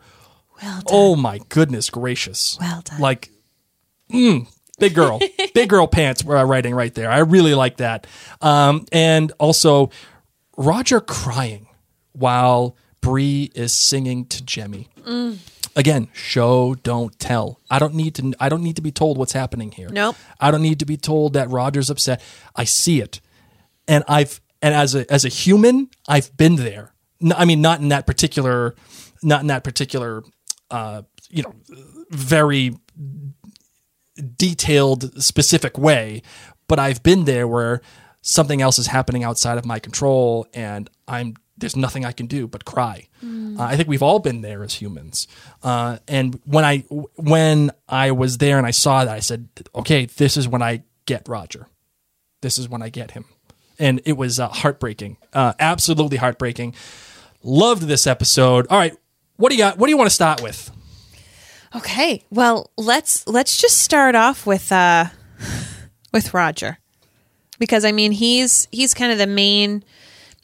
Well 0.61 0.75
done. 0.75 0.83
Oh 0.89 1.15
my 1.15 1.39
goodness 1.49 1.89
gracious! 1.89 2.57
Well 2.59 2.81
done. 2.81 2.99
Like, 2.99 3.29
mm, 4.11 4.47
big 4.79 4.93
girl, 4.93 5.19
big 5.53 5.69
girl 5.69 5.87
pants 5.87 6.23
were 6.23 6.45
writing 6.45 6.75
right 6.75 6.93
there. 6.93 7.09
I 7.09 7.19
really 7.19 7.55
like 7.55 7.77
that. 7.77 8.05
Um, 8.41 8.85
and 8.91 9.31
also, 9.39 9.89
Roger 10.57 10.99
crying 11.01 11.67
while 12.13 12.75
Bree 13.01 13.51
is 13.55 13.73
singing 13.73 14.25
to 14.25 14.43
Jemmy. 14.43 14.89
Mm. 15.03 15.37
Again, 15.75 16.09
show 16.13 16.75
don't 16.75 17.17
tell. 17.17 17.59
I 17.69 17.79
don't 17.79 17.93
need 17.93 18.15
to. 18.15 18.33
I 18.39 18.49
don't 18.49 18.61
need 18.61 18.75
to 18.75 18.81
be 18.81 18.91
told 18.91 19.17
what's 19.17 19.33
happening 19.33 19.71
here. 19.71 19.89
Nope. 19.89 20.15
I 20.39 20.51
don't 20.51 20.61
need 20.61 20.79
to 20.79 20.85
be 20.85 20.97
told 20.97 21.33
that 21.33 21.49
Roger's 21.49 21.89
upset. 21.89 22.21
I 22.55 22.65
see 22.65 23.01
it, 23.01 23.21
and 23.87 24.03
I've 24.07 24.41
and 24.61 24.73
as 24.75 24.95
a 24.95 25.11
as 25.11 25.23
a 25.23 25.29
human, 25.29 25.89
I've 26.07 26.35
been 26.35 26.57
there. 26.57 26.93
I 27.35 27.45
mean, 27.45 27.61
not 27.61 27.79
in 27.79 27.89
that 27.89 28.05
particular, 28.05 28.75
not 29.23 29.41
in 29.41 29.47
that 29.47 29.63
particular, 29.63 30.23
uh, 30.69 31.03
you 31.29 31.43
know, 31.43 31.53
very 32.09 32.75
detailed, 34.35 35.23
specific 35.23 35.77
way, 35.77 36.21
but 36.67 36.79
I've 36.79 37.01
been 37.03 37.25
there 37.25 37.47
where 37.47 37.81
something 38.21 38.61
else 38.61 38.77
is 38.77 38.87
happening 38.87 39.23
outside 39.23 39.57
of 39.57 39.65
my 39.65 39.79
control, 39.79 40.47
and 40.53 40.89
I'm 41.07 41.35
there's 41.61 41.75
nothing 41.77 42.03
I 42.03 42.11
can 42.11 42.25
do 42.25 42.47
but 42.47 42.65
cry. 42.65 43.07
Uh, 43.23 43.63
I 43.63 43.77
think 43.77 43.87
we've 43.87 44.03
all 44.03 44.19
been 44.19 44.41
there 44.41 44.63
as 44.63 44.73
humans. 44.73 45.27
Uh, 45.63 45.99
and 46.07 46.39
when 46.45 46.65
I 46.65 46.79
when 47.15 47.71
I 47.87 48.11
was 48.11 48.39
there 48.39 48.57
and 48.57 48.67
I 48.67 48.71
saw 48.71 49.05
that, 49.05 49.15
I 49.15 49.19
said, 49.19 49.47
okay, 49.75 50.05
this 50.05 50.35
is 50.35 50.47
when 50.47 50.61
I 50.61 50.83
get 51.05 51.29
Roger. 51.29 51.67
This 52.41 52.57
is 52.57 52.67
when 52.67 52.81
I 52.81 52.89
get 52.89 53.11
him. 53.11 53.25
And 53.79 54.01
it 54.05 54.13
was 54.13 54.39
uh, 54.39 54.49
heartbreaking, 54.49 55.17
uh, 55.33 55.53
absolutely 55.59 56.17
heartbreaking. 56.17 56.75
Loved 57.43 57.83
this 57.83 58.05
episode. 58.05 58.67
All 58.69 58.77
right, 58.77 58.95
what 59.37 59.49
do 59.49 59.55
you 59.55 59.61
got? 59.61 59.77
What 59.77 59.87
do 59.87 59.91
you 59.91 59.97
want 59.97 60.09
to 60.09 60.15
start 60.15 60.41
with? 60.41 60.71
Okay. 61.75 62.23
Well, 62.29 62.69
let's 62.77 63.25
let's 63.27 63.59
just 63.59 63.77
start 63.77 64.15
off 64.15 64.45
with 64.45 64.71
uh 64.71 65.05
with 66.13 66.33
Roger. 66.33 66.79
Because 67.59 67.85
I 67.85 67.91
mean, 67.91 68.11
he's 68.11 68.67
he's 68.71 68.93
kind 68.93 69.11
of 69.11 69.17
the 69.17 69.27
main 69.27 69.83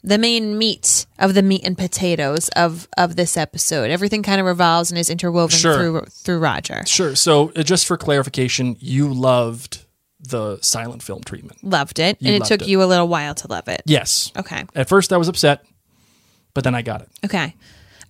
the 0.02 0.18
main 0.18 0.56
meat 0.58 1.06
of 1.18 1.34
the 1.34 1.42
meat 1.42 1.62
and 1.64 1.76
potatoes 1.76 2.48
of 2.50 2.88
of 2.96 3.16
this 3.16 3.36
episode. 3.36 3.90
Everything 3.90 4.22
kind 4.22 4.40
of 4.40 4.46
revolves 4.46 4.90
and 4.90 4.98
is 4.98 5.10
interwoven 5.10 5.56
Sure. 5.56 5.74
through 5.74 6.00
through 6.10 6.38
Roger. 6.38 6.82
Sure. 6.86 7.14
So, 7.16 7.52
uh, 7.56 7.62
just 7.62 7.86
for 7.86 7.96
clarification, 7.96 8.76
you 8.80 9.12
loved 9.12 9.84
the 10.20 10.58
silent 10.62 11.02
film 11.02 11.22
treatment. 11.22 11.62
Loved 11.62 11.98
it. 11.98 12.16
You 12.20 12.32
and 12.34 12.42
it 12.42 12.46
took 12.48 12.62
it. 12.62 12.68
you 12.68 12.82
a 12.82 12.86
little 12.86 13.08
while 13.08 13.34
to 13.36 13.48
love 13.48 13.68
it. 13.68 13.82
Yes. 13.86 14.32
Okay. 14.36 14.64
At 14.74 14.88
first, 14.88 15.12
I 15.12 15.16
was 15.16 15.28
upset, 15.28 15.64
but 16.54 16.64
then 16.64 16.74
I 16.74 16.82
got 16.82 17.02
it. 17.02 17.08
Okay. 17.24 17.54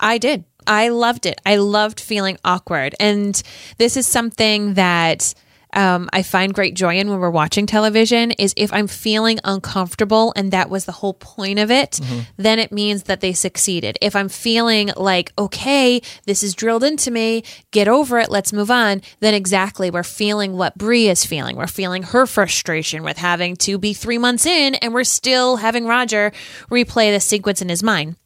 I 0.01 0.18
did. 0.18 0.44
I 0.66 0.88
loved 0.90 1.27
it. 1.27 1.40
I 1.44 1.57
loved 1.57 2.01
feeling 2.01 2.38
awkward. 2.44 2.94
And 3.01 3.40
this 3.79 3.96
is 3.96 4.07
something 4.07 4.74
that 4.74 5.35
um, 5.72 6.09
I 6.12 6.22
find 6.22 6.54
great 6.54 6.74
joy 6.74 6.98
in 6.98 7.11
when 7.11 7.20
we're 7.20 7.31
watching 7.31 7.66
television 7.66 8.31
is 8.33 8.54
if 8.57 8.72
I'm 8.72 8.87
feeling 8.87 9.38
uncomfortable 9.44 10.33
and 10.37 10.50
that 10.52 10.70
was 10.70 10.85
the 10.85 10.92
whole 10.92 11.14
point 11.14 11.59
of 11.59 11.70
it, 11.70 12.00
then 12.37 12.59
it 12.59 12.72
means 12.72 13.04
that 13.04 13.20
they 13.20 13.33
succeeded. 13.33 13.98
If 14.00 14.16
I'm 14.16 14.28
feeling 14.28 14.90
like, 14.96 15.33
okay, 15.38 16.00
this 16.24 16.42
is 16.42 16.54
drilled 16.54 16.85
into 16.85 17.11
me, 17.11 17.42
get 17.70 17.88
over 17.88 18.18
it, 18.18 18.31
let's 18.31 18.52
move 18.52 18.70
on, 18.70 19.02
then 19.20 19.35
exactly 19.35 19.90
we're 19.90 20.02
feeling 20.02 20.54
what 20.54 20.76
Bree 20.76 21.09
is 21.09 21.24
feeling. 21.24 21.57
We're 21.57 21.66
feeling 21.66 22.02
her 22.04 22.26
frustration 22.26 23.02
with 23.02 23.18
having 23.18 23.57
to 23.57 23.78
be 23.78 23.92
three 23.92 24.18
months 24.18 24.46
in 24.46 24.74
and 24.76 24.94
we're 24.94 25.04
still 25.04 25.57
having 25.57 25.87
Roger 25.87 26.33
replay 26.70 27.12
the 27.12 27.20
sequence 27.20 27.61
in 27.61 27.68
his 27.68 27.83
mind 27.83 28.16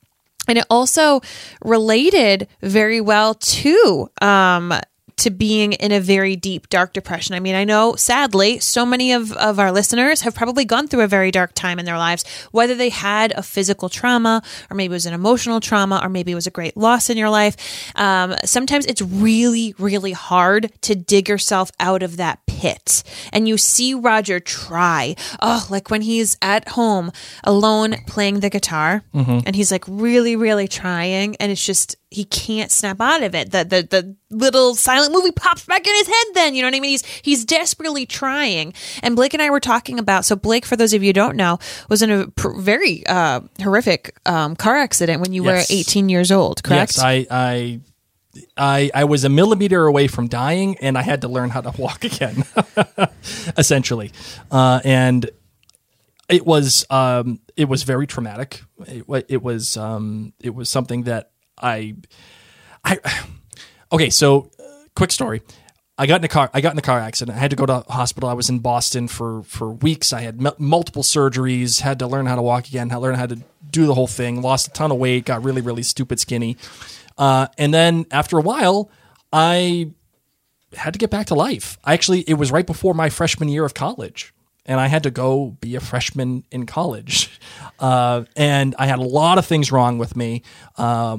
and 0.48 0.58
it 0.58 0.64
also 0.68 1.20
related 1.64 2.48
very 2.60 3.00
well 3.00 3.34
to 3.34 4.08
um 4.20 4.72
to 5.16 5.30
being 5.30 5.72
in 5.74 5.92
a 5.92 6.00
very 6.00 6.36
deep 6.36 6.68
dark 6.68 6.92
depression. 6.92 7.34
I 7.34 7.40
mean, 7.40 7.54
I 7.54 7.64
know 7.64 7.94
sadly 7.96 8.58
so 8.58 8.84
many 8.84 9.12
of, 9.12 9.32
of 9.32 9.58
our 9.58 9.72
listeners 9.72 10.22
have 10.22 10.34
probably 10.34 10.64
gone 10.64 10.88
through 10.88 11.02
a 11.02 11.08
very 11.08 11.30
dark 11.30 11.52
time 11.54 11.78
in 11.78 11.84
their 11.84 11.98
lives, 11.98 12.24
whether 12.50 12.74
they 12.74 12.88
had 12.88 13.32
a 13.32 13.42
physical 13.42 13.88
trauma 13.88 14.42
or 14.70 14.74
maybe 14.74 14.92
it 14.92 14.96
was 14.96 15.06
an 15.06 15.14
emotional 15.14 15.60
trauma 15.60 16.00
or 16.02 16.08
maybe 16.08 16.32
it 16.32 16.36
was 16.36 16.46
a 16.46 16.50
great 16.50 16.76
loss 16.76 17.10
in 17.10 17.16
your 17.16 17.30
life. 17.30 17.56
Um, 17.96 18.34
sometimes 18.44 18.86
it's 18.86 19.02
really, 19.02 19.74
really 19.78 20.12
hard 20.12 20.72
to 20.82 20.94
dig 20.94 21.28
yourself 21.28 21.70
out 21.80 22.02
of 22.02 22.16
that 22.16 22.44
pit. 22.46 23.02
And 23.32 23.48
you 23.48 23.56
see 23.58 23.94
Roger 23.94 24.40
try. 24.40 25.16
Oh, 25.40 25.66
like 25.70 25.90
when 25.90 26.02
he's 26.02 26.36
at 26.42 26.68
home 26.70 27.12
alone 27.44 27.96
playing 28.06 28.40
the 28.40 28.50
guitar 28.50 29.02
and 29.46 29.56
he's 29.56 29.70
like 29.72 29.84
really, 29.88 30.36
really 30.36 30.68
trying 30.68 31.36
and 31.36 31.50
it's 31.52 31.64
just 31.64 31.96
he 32.12 32.24
can't 32.24 32.70
snap 32.70 33.00
out 33.00 33.22
of 33.22 33.34
it. 33.34 33.50
The 33.50 33.64
the 33.64 33.82
the 33.88 34.16
little 34.30 34.74
silent 34.74 35.12
movie 35.12 35.32
pops 35.32 35.64
back 35.66 35.86
in 35.86 35.94
his 35.94 36.06
head 36.06 36.26
then, 36.34 36.54
you 36.54 36.62
know 36.62 36.68
what 36.68 36.74
I 36.76 36.80
mean? 36.80 36.90
He's 36.90 37.04
he's 37.22 37.44
desperately 37.44 38.06
trying. 38.06 38.72
And 39.02 39.16
Blake 39.16 39.34
and 39.34 39.42
I 39.42 39.50
were 39.50 39.60
talking 39.60 39.98
about 39.98 40.24
so 40.24 40.36
Blake 40.36 40.64
for 40.64 40.76
those 40.76 40.92
of 40.94 41.02
you 41.02 41.08
who 41.08 41.12
don't 41.14 41.36
know 41.36 41.58
was 41.88 42.02
in 42.02 42.10
a 42.10 42.28
pr- 42.28 42.58
very 42.60 43.04
uh, 43.06 43.40
horrific 43.60 44.16
um, 44.26 44.56
car 44.56 44.76
accident 44.76 45.20
when 45.20 45.32
you 45.32 45.44
Yes. 45.44 45.70
were 45.70 45.76
18 45.76 46.08
years 46.08 46.30
old, 46.30 46.62
correct? 46.62 46.96
Yes, 46.96 46.98
I, 47.04 47.26
I, 47.30 47.80
I, 48.56 48.90
I 48.94 49.04
was 49.04 49.24
a 49.24 49.28
millimeter 49.28 49.86
away 49.86 50.06
from 50.06 50.28
dying, 50.28 50.78
and 50.78 50.96
I 50.96 51.02
had 51.02 51.20
to 51.22 51.28
learn 51.28 51.50
how 51.50 51.60
to 51.60 51.72
walk 51.80 52.04
again, 52.12 52.44
essentially, 53.58 54.12
uh, 54.50 54.80
and 54.84 55.28
it 56.28 56.46
was 56.46 56.86
um, 56.90 57.40
it 57.56 57.68
was 57.68 57.82
very 57.82 58.06
traumatic. 58.06 58.62
It, 58.86 59.04
it 59.28 59.42
was 59.42 59.76
um, 59.76 60.32
it 60.40 60.54
was 60.54 60.68
something 60.68 61.02
that 61.02 61.31
I, 61.62 61.94
I, 62.84 62.98
okay. 63.92 64.10
So, 64.10 64.50
uh, 64.58 64.62
quick 64.94 65.12
story. 65.12 65.42
I 65.98 66.06
got 66.06 66.20
in 66.20 66.24
a 66.24 66.28
car. 66.28 66.50
I 66.52 66.60
got 66.60 66.72
in 66.72 66.78
a 66.78 66.82
car 66.82 66.98
accident. 66.98 67.36
I 67.36 67.40
had 67.40 67.50
to 67.50 67.56
go 67.56 67.66
to 67.66 67.84
hospital. 67.88 68.28
I 68.28 68.32
was 68.32 68.48
in 68.48 68.58
Boston 68.58 69.08
for 69.08 69.42
for 69.44 69.70
weeks. 69.70 70.12
I 70.12 70.22
had 70.22 70.44
m- 70.44 70.54
multiple 70.58 71.02
surgeries. 71.02 71.80
Had 71.80 71.98
to 72.00 72.06
learn 72.06 72.26
how 72.26 72.34
to 72.34 72.42
walk 72.42 72.66
again. 72.66 72.90
Had 72.90 72.96
to 72.96 73.00
learn 73.02 73.14
how 73.14 73.26
to 73.26 73.38
do 73.70 73.86
the 73.86 73.94
whole 73.94 74.06
thing. 74.06 74.42
Lost 74.42 74.68
a 74.68 74.70
ton 74.70 74.90
of 74.90 74.98
weight. 74.98 75.26
Got 75.26 75.44
really 75.44 75.60
really 75.60 75.82
stupid 75.82 76.18
skinny. 76.18 76.56
Uh, 77.18 77.46
and 77.58 77.72
then 77.72 78.06
after 78.10 78.38
a 78.38 78.40
while, 78.42 78.90
I 79.32 79.92
had 80.74 80.94
to 80.94 80.98
get 80.98 81.10
back 81.10 81.26
to 81.26 81.34
life. 81.34 81.78
I 81.84 81.92
actually 81.92 82.20
it 82.20 82.34
was 82.34 82.50
right 82.50 82.66
before 82.66 82.94
my 82.94 83.10
freshman 83.10 83.48
year 83.48 83.64
of 83.64 83.74
college. 83.74 84.34
And 84.64 84.80
I 84.80 84.86
had 84.86 85.02
to 85.02 85.10
go 85.10 85.56
be 85.60 85.74
a 85.74 85.80
freshman 85.80 86.44
in 86.50 86.66
college. 86.66 87.38
Uh, 87.78 88.24
and 88.36 88.76
I 88.78 88.86
had 88.86 89.00
a 89.00 89.02
lot 89.02 89.38
of 89.38 89.44
things 89.44 89.72
wrong 89.72 89.98
with 89.98 90.14
me. 90.14 90.42
Uh, 90.78 91.18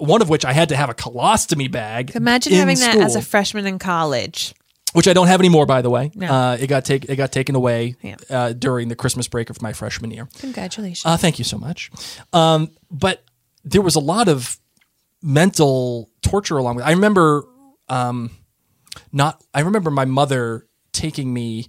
one 0.00 0.22
of 0.22 0.28
which 0.28 0.44
I 0.44 0.52
had 0.52 0.70
to 0.70 0.76
have 0.76 0.90
a 0.90 0.94
colostomy 0.94 1.70
bag. 1.70 2.16
Imagine 2.16 2.52
in 2.54 2.58
having 2.58 2.78
that 2.78 2.96
as 2.96 3.14
a 3.16 3.22
freshman 3.22 3.66
in 3.66 3.78
college. 3.78 4.54
which 4.92 5.06
I 5.06 5.12
don't 5.12 5.28
have 5.28 5.40
anymore, 5.40 5.66
by 5.66 5.82
the 5.82 5.90
way. 5.90 6.10
No. 6.14 6.26
Uh, 6.26 6.56
it 6.58 6.66
got 6.66 6.84
take, 6.84 7.04
it 7.08 7.16
got 7.16 7.30
taken 7.32 7.54
away 7.54 7.94
Yeah. 8.02 8.16
uh, 8.28 8.52
during 8.52 8.88
the 8.88 8.96
Christmas 8.96 9.28
break 9.28 9.48
of 9.50 9.62
my 9.62 9.72
freshman 9.72 10.10
year. 10.10 10.26
Congratulations. 10.38 11.04
Uh, 11.06 11.16
thank 11.16 11.38
you 11.38 11.44
so 11.44 11.58
much. 11.58 11.90
Um, 12.32 12.70
but 12.90 13.22
there 13.64 13.82
was 13.82 13.94
a 13.94 14.00
lot 14.00 14.26
of 14.28 14.58
mental 15.22 16.10
torture 16.22 16.56
along 16.56 16.76
with. 16.76 16.84
I 16.84 16.90
remember 16.92 17.44
um, 17.88 18.30
not. 19.12 19.42
I 19.54 19.60
remember 19.60 19.90
my 19.90 20.04
mother 20.06 20.66
taking 20.92 21.32
me 21.32 21.68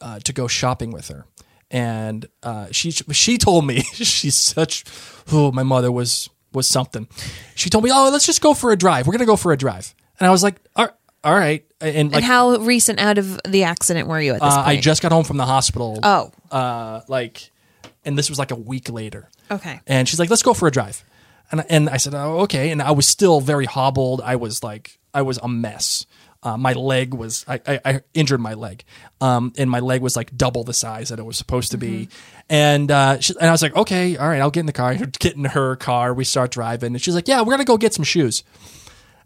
uh, 0.00 0.18
to 0.20 0.32
go 0.32 0.48
shopping 0.48 0.90
with 0.90 1.08
her, 1.08 1.26
and 1.70 2.26
uh, 2.42 2.68
she 2.72 2.90
she 2.90 3.38
told 3.38 3.66
me 3.66 3.80
she's 3.92 4.36
such. 4.38 4.84
Oh, 5.32 5.52
my 5.52 5.62
mother 5.62 5.90
was 5.92 6.28
was 6.56 6.66
something. 6.66 7.06
She 7.54 7.70
told 7.70 7.84
me, 7.84 7.90
"Oh, 7.92 8.10
let's 8.10 8.26
just 8.26 8.40
go 8.40 8.54
for 8.54 8.72
a 8.72 8.76
drive. 8.76 9.06
We're 9.06 9.12
gonna 9.12 9.26
go 9.26 9.36
for 9.36 9.52
a 9.52 9.56
drive." 9.56 9.94
And 10.18 10.26
I 10.26 10.32
was 10.32 10.42
like, 10.42 10.56
"All 10.74 10.88
all 11.22 11.34
right." 11.34 11.64
And 11.80 12.10
like 12.10 12.16
and 12.16 12.24
how 12.24 12.56
recent 12.56 12.98
out 12.98 13.18
of 13.18 13.38
the 13.46 13.64
accident 13.64 14.08
were 14.08 14.20
you 14.20 14.32
at 14.32 14.40
this 14.40 14.52
uh, 14.52 14.64
point? 14.64 14.78
I 14.78 14.80
just 14.80 15.02
got 15.02 15.12
home 15.12 15.24
from 15.24 15.36
the 15.36 15.46
hospital. 15.46 16.00
Oh. 16.02 16.32
uh, 16.50 17.02
like, 17.06 17.52
and 18.04 18.18
this 18.18 18.28
was 18.28 18.38
like 18.38 18.50
a 18.50 18.56
week 18.56 18.90
later. 18.90 19.28
Okay. 19.50 19.80
And 19.86 20.08
she's 20.08 20.18
like, 20.18 20.30
"Let's 20.30 20.42
go 20.42 20.54
for 20.54 20.66
a 20.66 20.72
drive," 20.72 21.04
and 21.52 21.64
and 21.68 21.88
I 21.88 21.98
said, 21.98 22.14
"Oh, 22.14 22.40
okay." 22.40 22.70
And 22.70 22.82
I 22.82 22.90
was 22.90 23.06
still 23.06 23.40
very 23.40 23.66
hobbled. 23.66 24.20
I 24.22 24.36
was 24.36 24.64
like, 24.64 24.98
I 25.14 25.22
was 25.22 25.38
a 25.42 25.48
mess. 25.48 26.06
Uh, 26.42 26.56
my 26.56 26.72
leg 26.74 27.14
was, 27.14 27.44
I, 27.48 27.60
I, 27.66 27.80
I 27.84 28.00
injured 28.14 28.40
my 28.40 28.54
leg, 28.54 28.84
um, 29.20 29.52
and 29.58 29.68
my 29.70 29.80
leg 29.80 30.00
was 30.00 30.16
like 30.16 30.36
double 30.36 30.64
the 30.64 30.74
size 30.74 31.08
that 31.08 31.18
it 31.18 31.24
was 31.24 31.36
supposed 31.36 31.72
to 31.72 31.78
be. 31.78 32.08
And 32.48 32.90
uh, 32.90 33.20
she, 33.20 33.34
and 33.40 33.48
I 33.48 33.52
was 33.52 33.62
like, 33.62 33.74
"Okay, 33.74 34.16
all 34.16 34.28
right, 34.28 34.40
I'll 34.40 34.50
get 34.50 34.60
in 34.60 34.66
the 34.66 34.72
car." 34.72 34.94
Get 34.94 35.34
in 35.34 35.44
her 35.44 35.76
car. 35.76 36.14
We 36.14 36.24
start 36.24 36.52
driving, 36.52 36.94
and 36.94 37.02
she's 37.02 37.14
like, 37.14 37.26
"Yeah, 37.26 37.40
we're 37.42 37.54
gonna 37.54 37.64
go 37.64 37.76
get 37.76 37.94
some 37.94 38.04
shoes." 38.04 38.44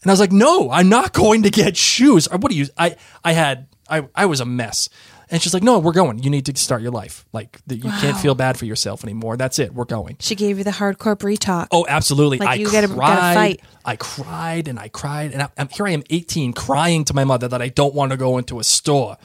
And 0.03 0.11
I 0.11 0.13
was 0.13 0.21
like, 0.21 0.33
no, 0.33 0.71
I'm 0.71 0.89
not 0.89 1.13
going 1.13 1.43
to 1.43 1.51
get 1.51 1.77
shoes. 1.77 2.27
What 2.31 2.51
do 2.51 2.57
you, 2.57 2.67
I, 2.79 2.97
I 3.23 3.33
had, 3.33 3.67
I, 3.91 4.09
I 4.15 4.27
was 4.27 4.41
a 4.41 4.45
mess. 4.45 4.89
And 5.33 5.41
she's 5.41 5.55
like, 5.55 5.63
no, 5.63 5.79
we're 5.79 5.93
going. 5.93 6.21
You 6.23 6.31
need 6.31 6.47
to 6.47 6.57
start 6.57 6.83
your 6.83 6.91
life. 6.91 7.25
Like 7.33 7.61
you 7.69 7.79
can't 7.83 8.17
feel 8.17 8.35
bad 8.35 8.59
for 8.59 8.65
yourself 8.65 9.05
anymore. 9.05 9.37
That's 9.37 9.59
it. 9.61 9.73
We're 9.73 9.85
going. 9.85 10.17
She 10.19 10.35
gave 10.35 10.59
you 10.59 10.65
the 10.65 10.73
hardcore 10.73 11.17
Bree 11.17 11.37
talk. 11.37 11.69
Oh, 11.71 11.87
absolutely. 11.89 12.39
Like, 12.39 12.49
I 12.49 12.55
you 12.55 12.71
gotta- 12.71 12.89
cried. 12.89 13.07
gotta 13.07 13.35
fight. 13.35 13.61
I 13.85 13.97
cried 13.97 14.67
and 14.67 14.79
I 14.79 14.89
cried. 14.89 15.33
And 15.33 15.43
I, 15.43 15.49
I'm, 15.57 15.69
here 15.69 15.87
I 15.87 15.91
am 15.91 16.03
18 16.11 16.53
crying 16.53 17.05
to 17.05 17.15
my 17.15 17.25
mother 17.25 17.47
that 17.47 17.63
I 17.63 17.69
don't 17.69 17.95
want 17.95 18.11
to 18.11 18.17
go 18.17 18.39
into 18.39 18.59
a 18.59 18.65
store. 18.65 19.19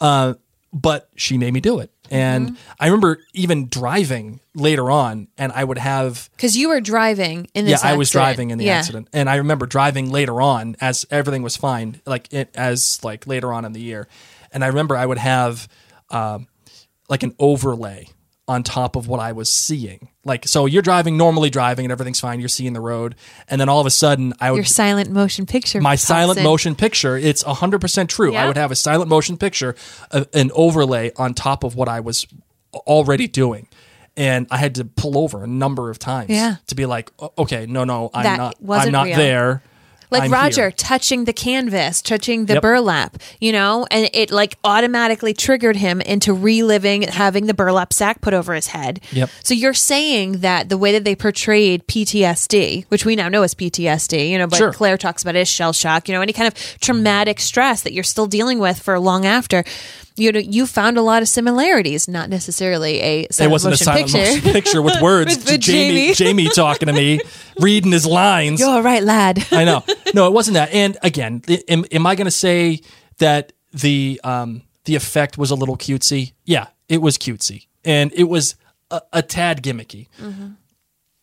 Uh, 0.00 0.34
but 0.72 1.08
she 1.16 1.38
made 1.38 1.52
me 1.54 1.60
do 1.60 1.80
it. 1.80 1.90
And 2.10 2.50
Mm-hmm. 2.50 2.56
I 2.80 2.86
remember 2.86 3.18
even 3.34 3.68
driving 3.68 4.40
later 4.54 4.90
on 4.90 5.28
and 5.38 5.52
I 5.52 5.62
would 5.64 5.78
have 5.78 6.28
Because 6.36 6.56
you 6.56 6.68
were 6.68 6.80
driving 6.80 7.48
in 7.54 7.64
the 7.64 7.70
yeah, 7.72 7.76
this 7.76 7.84
I 7.84 7.96
was 7.96 8.10
driving 8.10 8.50
in 8.50 8.58
the 8.58 8.64
Yeah. 8.66 8.78
accident, 8.78 9.08
and 9.12 9.28
I 9.28 9.36
remember 9.36 9.66
driving 9.66 10.10
later 10.10 10.40
on 10.40 10.76
as 10.80 11.06
everything 11.10 11.42
was 11.42 11.56
fine, 11.56 12.00
like 12.06 12.32
it 12.32 12.50
as 12.54 12.98
like 13.04 13.26
later 13.26 13.52
on 13.52 13.64
in 13.64 13.72
the 13.72 13.80
year, 13.80 14.08
and 14.52 14.64
I 14.64 14.68
remember 14.68 14.96
I 14.96 15.06
would 15.06 15.18
have 15.18 15.68
um, 16.10 16.46
like 17.08 17.22
an 17.22 17.34
overlay 17.38 18.08
on 18.48 18.62
top 18.62 18.96
of 18.96 19.06
what 19.06 19.20
I 19.20 19.32
was 19.32 19.52
seeing. 19.52 20.08
Like, 20.24 20.48
so 20.48 20.66
you're 20.66 20.82
driving 20.82 21.16
normally 21.16 21.50
driving 21.50 21.84
and 21.84 21.92
everything's 21.92 22.18
fine, 22.20 22.40
you're 22.40 22.48
seeing 22.48 22.72
the 22.72 22.80
road, 22.80 23.14
and 23.48 23.60
then 23.60 23.68
all 23.68 23.80
of 23.80 23.86
a 23.86 23.90
sudden 23.90 24.32
I 24.40 24.50
would 24.50 24.56
Your 24.56 24.64
silent 24.64 25.10
motion 25.10 25.46
picture. 25.46 25.80
my 25.80 25.94
silent 25.94 26.38
in. 26.38 26.44
motion 26.44 26.74
picture. 26.74 27.16
It's 27.16 27.44
100% 27.44 28.08
true. 28.08 28.34
I 28.34 28.46
would 28.46 28.56
have 28.56 28.70
a 28.72 28.76
silent 28.76 29.08
motion 29.10 29.36
picture, 29.36 29.76
uh, 30.10 30.24
an 30.34 30.50
overlay 30.54 31.12
on 31.16 31.34
top 31.34 31.62
of 31.62 31.74
what 31.76 31.88
I 31.88 32.00
was 32.00 32.26
already 32.74 33.28
doing. 33.28 33.68
And 34.16 34.46
I 34.50 34.56
had 34.56 34.74
to 34.76 34.84
pull 34.84 35.16
over 35.16 35.44
a 35.44 35.46
number 35.46 35.90
of 35.90 35.98
times 35.98 36.30
Yeah. 36.30 36.56
to 36.66 36.74
be 36.74 36.86
like, 36.86 37.12
okay, 37.38 37.66
no, 37.66 37.84
no, 37.84 38.10
I'm 38.12 38.24
That 38.24 38.36
not, 38.38 38.56
I'm 38.70 38.90
not 38.90 39.06
real. 39.06 39.16
there. 39.16 39.62
Like 40.10 40.24
I'm 40.24 40.32
Roger 40.32 40.62
here. 40.62 40.70
touching 40.72 41.24
the 41.24 41.32
canvas, 41.32 42.00
touching 42.02 42.46
the 42.46 42.54
Yep. 42.54 42.62
burlap, 42.62 43.16
you 43.40 43.52
know, 43.52 43.86
and 43.90 44.08
it 44.12 44.30
like 44.30 44.56
automatically 44.64 45.34
triggered 45.34 45.76
him 45.76 46.00
into 46.00 46.32
reliving 46.32 47.02
having 47.02 47.46
the 47.46 47.54
burlap 47.54 47.92
sack 47.92 48.20
put 48.20 48.34
over 48.34 48.54
his 48.54 48.68
head. 48.68 49.00
Yep. 49.12 49.30
So 49.44 49.54
you're 49.54 49.74
saying 49.74 50.38
that 50.40 50.68
the 50.68 50.78
way 50.78 50.92
that 50.92 51.04
they 51.04 51.14
portrayed 51.14 51.86
PTSD, 51.86 52.86
which 52.88 53.04
we 53.04 53.16
now 53.16 53.28
know 53.28 53.42
is 53.42 53.54
PTSD, 53.54 54.30
you 54.30 54.38
know, 54.38 54.46
but 54.46 54.56
Sure. 54.56 54.72
Claire 54.72 54.96
talks 54.96 55.22
about 55.22 55.36
it 55.36 55.40
as 55.40 55.48
shell 55.48 55.72
shock, 55.72 56.08
you 56.08 56.14
know, 56.14 56.20
any 56.22 56.32
kind 56.32 56.48
of 56.48 56.54
traumatic 56.80 57.40
stress 57.40 57.82
that 57.82 57.92
you're 57.92 58.04
still 58.04 58.26
dealing 58.26 58.58
with 58.58 58.78
for 58.80 58.98
long 58.98 59.26
after. 59.26 59.64
You 60.18 60.32
know, 60.32 60.38
you 60.40 60.66
found 60.66 60.96
a 60.98 61.02
lot 61.02 61.22
of 61.22 61.28
similarities, 61.28 62.08
not 62.08 62.28
necessarily 62.28 63.00
a 63.00 63.20
It 63.38 63.50
wasn't 63.50 63.74
a 63.74 63.76
silent 63.76 64.06
picture. 64.12 64.18
motion 64.18 64.52
picture 64.52 64.82
with 64.82 65.00
words. 65.02 65.36
With- 65.36 65.50
with 65.50 65.60
Jamie, 65.60 66.12
Jamie. 66.12 66.14
Jamie 66.14 66.48
talking 66.48 66.86
to 66.86 66.92
me, 66.92 67.20
reading 67.60 67.92
his 67.92 68.06
lines. 68.06 68.60
You're 68.60 68.82
right, 68.82 69.02
lad. 69.02 69.46
I 69.52 69.64
know. 69.64 69.84
No, 70.14 70.26
it 70.26 70.32
wasn't 70.32 70.54
that. 70.54 70.72
And 70.72 70.96
again, 71.02 71.42
i- 71.48 71.62
am, 71.68 71.84
am 71.92 72.06
I 72.06 72.14
going 72.14 72.24
to 72.24 72.30
say 72.30 72.80
that 73.18 73.52
the 73.74 74.18
um, 74.24 74.62
the 74.86 74.94
effect 74.94 75.36
was 75.36 75.50
a 75.50 75.54
little 75.54 75.76
cutesy? 75.76 76.32
Yeah, 76.46 76.68
it 76.88 77.02
was 77.02 77.18
cutesy, 77.18 77.66
and 77.84 78.10
it 78.14 78.24
was 78.24 78.56
a, 78.90 79.02
a 79.12 79.22
tad 79.22 79.62
gimmicky. 79.62 80.06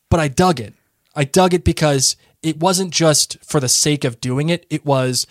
But 0.10 0.20
I 0.20 0.28
dug 0.28 0.60
it. 0.60 0.74
I 1.16 1.24
dug 1.24 1.54
it 1.54 1.64
because 1.64 2.16
it 2.44 2.60
wasn't 2.60 2.92
just 2.92 3.38
for 3.44 3.60
the 3.60 3.68
sake 3.70 4.04
of 4.04 4.22
doing 4.22 4.50
it. 4.50 4.66
It 4.70 4.86
was 4.86 5.26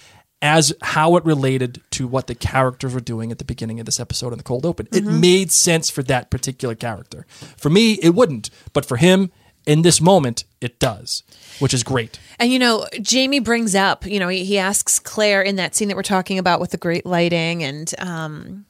as 0.44 0.74
how 0.82 1.16
it 1.16 1.24
related 1.24 1.80
to 1.90 2.06
what 2.06 2.26
the 2.26 2.34
characters 2.34 2.92
were 2.92 3.00
doing 3.00 3.32
at 3.32 3.38
the 3.38 3.44
beginning 3.46 3.80
of 3.80 3.86
this 3.86 3.98
episode 3.98 4.30
in 4.30 4.36
the 4.36 4.44
cold 4.44 4.66
open. 4.66 4.86
It 4.92 5.02
made 5.02 5.50
sense 5.50 5.88
for 5.88 6.02
that 6.02 6.30
particular 6.30 6.74
character. 6.74 7.24
For 7.56 7.70
me, 7.70 7.94
it 7.94 8.10
wouldn't, 8.10 8.50
but 8.74 8.84
for 8.84 8.98
him, 8.98 9.32
in 9.66 9.80
this 9.80 10.02
moment, 10.02 10.44
it 10.60 10.78
does, 10.78 11.22
which 11.60 11.72
is 11.72 11.82
great. 11.82 12.18
And 12.38 12.52
you 12.52 12.58
know, 12.58 12.86
Jamie 13.00 13.40
brings 13.40 13.74
up, 13.74 14.04
you 14.04 14.20
know, 14.20 14.28
he, 14.28 14.44
he 14.44 14.58
asks 14.58 14.98
Claire 14.98 15.40
in 15.40 15.56
that 15.56 15.74
scene 15.74 15.88
that 15.88 15.96
we're 15.96 16.02
talking 16.02 16.38
about 16.38 16.60
with 16.60 16.72
the 16.72 16.76
great 16.76 17.06
lighting, 17.06 17.64
and 17.64 17.94
um, 17.98 18.66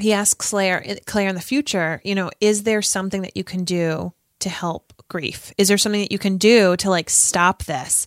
he 0.00 0.14
asks 0.14 0.48
Claire, 0.48 0.96
Claire 1.04 1.28
in 1.28 1.34
the 1.34 1.42
future, 1.42 2.00
you 2.04 2.14
know, 2.14 2.30
is 2.40 2.62
there 2.62 2.80
something 2.80 3.20
that 3.20 3.36
you 3.36 3.44
can 3.44 3.64
do 3.64 4.14
to 4.38 4.48
help 4.48 4.94
grief? 5.08 5.52
Is 5.58 5.68
there 5.68 5.76
something 5.76 6.00
that 6.00 6.12
you 6.12 6.18
can 6.18 6.38
do 6.38 6.74
to 6.78 6.88
like 6.88 7.10
stop 7.10 7.64
this? 7.64 8.06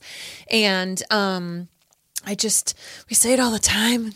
And 0.49 1.03
um, 1.12 1.67
I 2.23 2.36
just 2.36 2.77
we 3.10 3.15
say 3.15 3.34
it 3.34 3.39
all 3.39 3.51
the 3.51 3.60
time. 3.60 4.13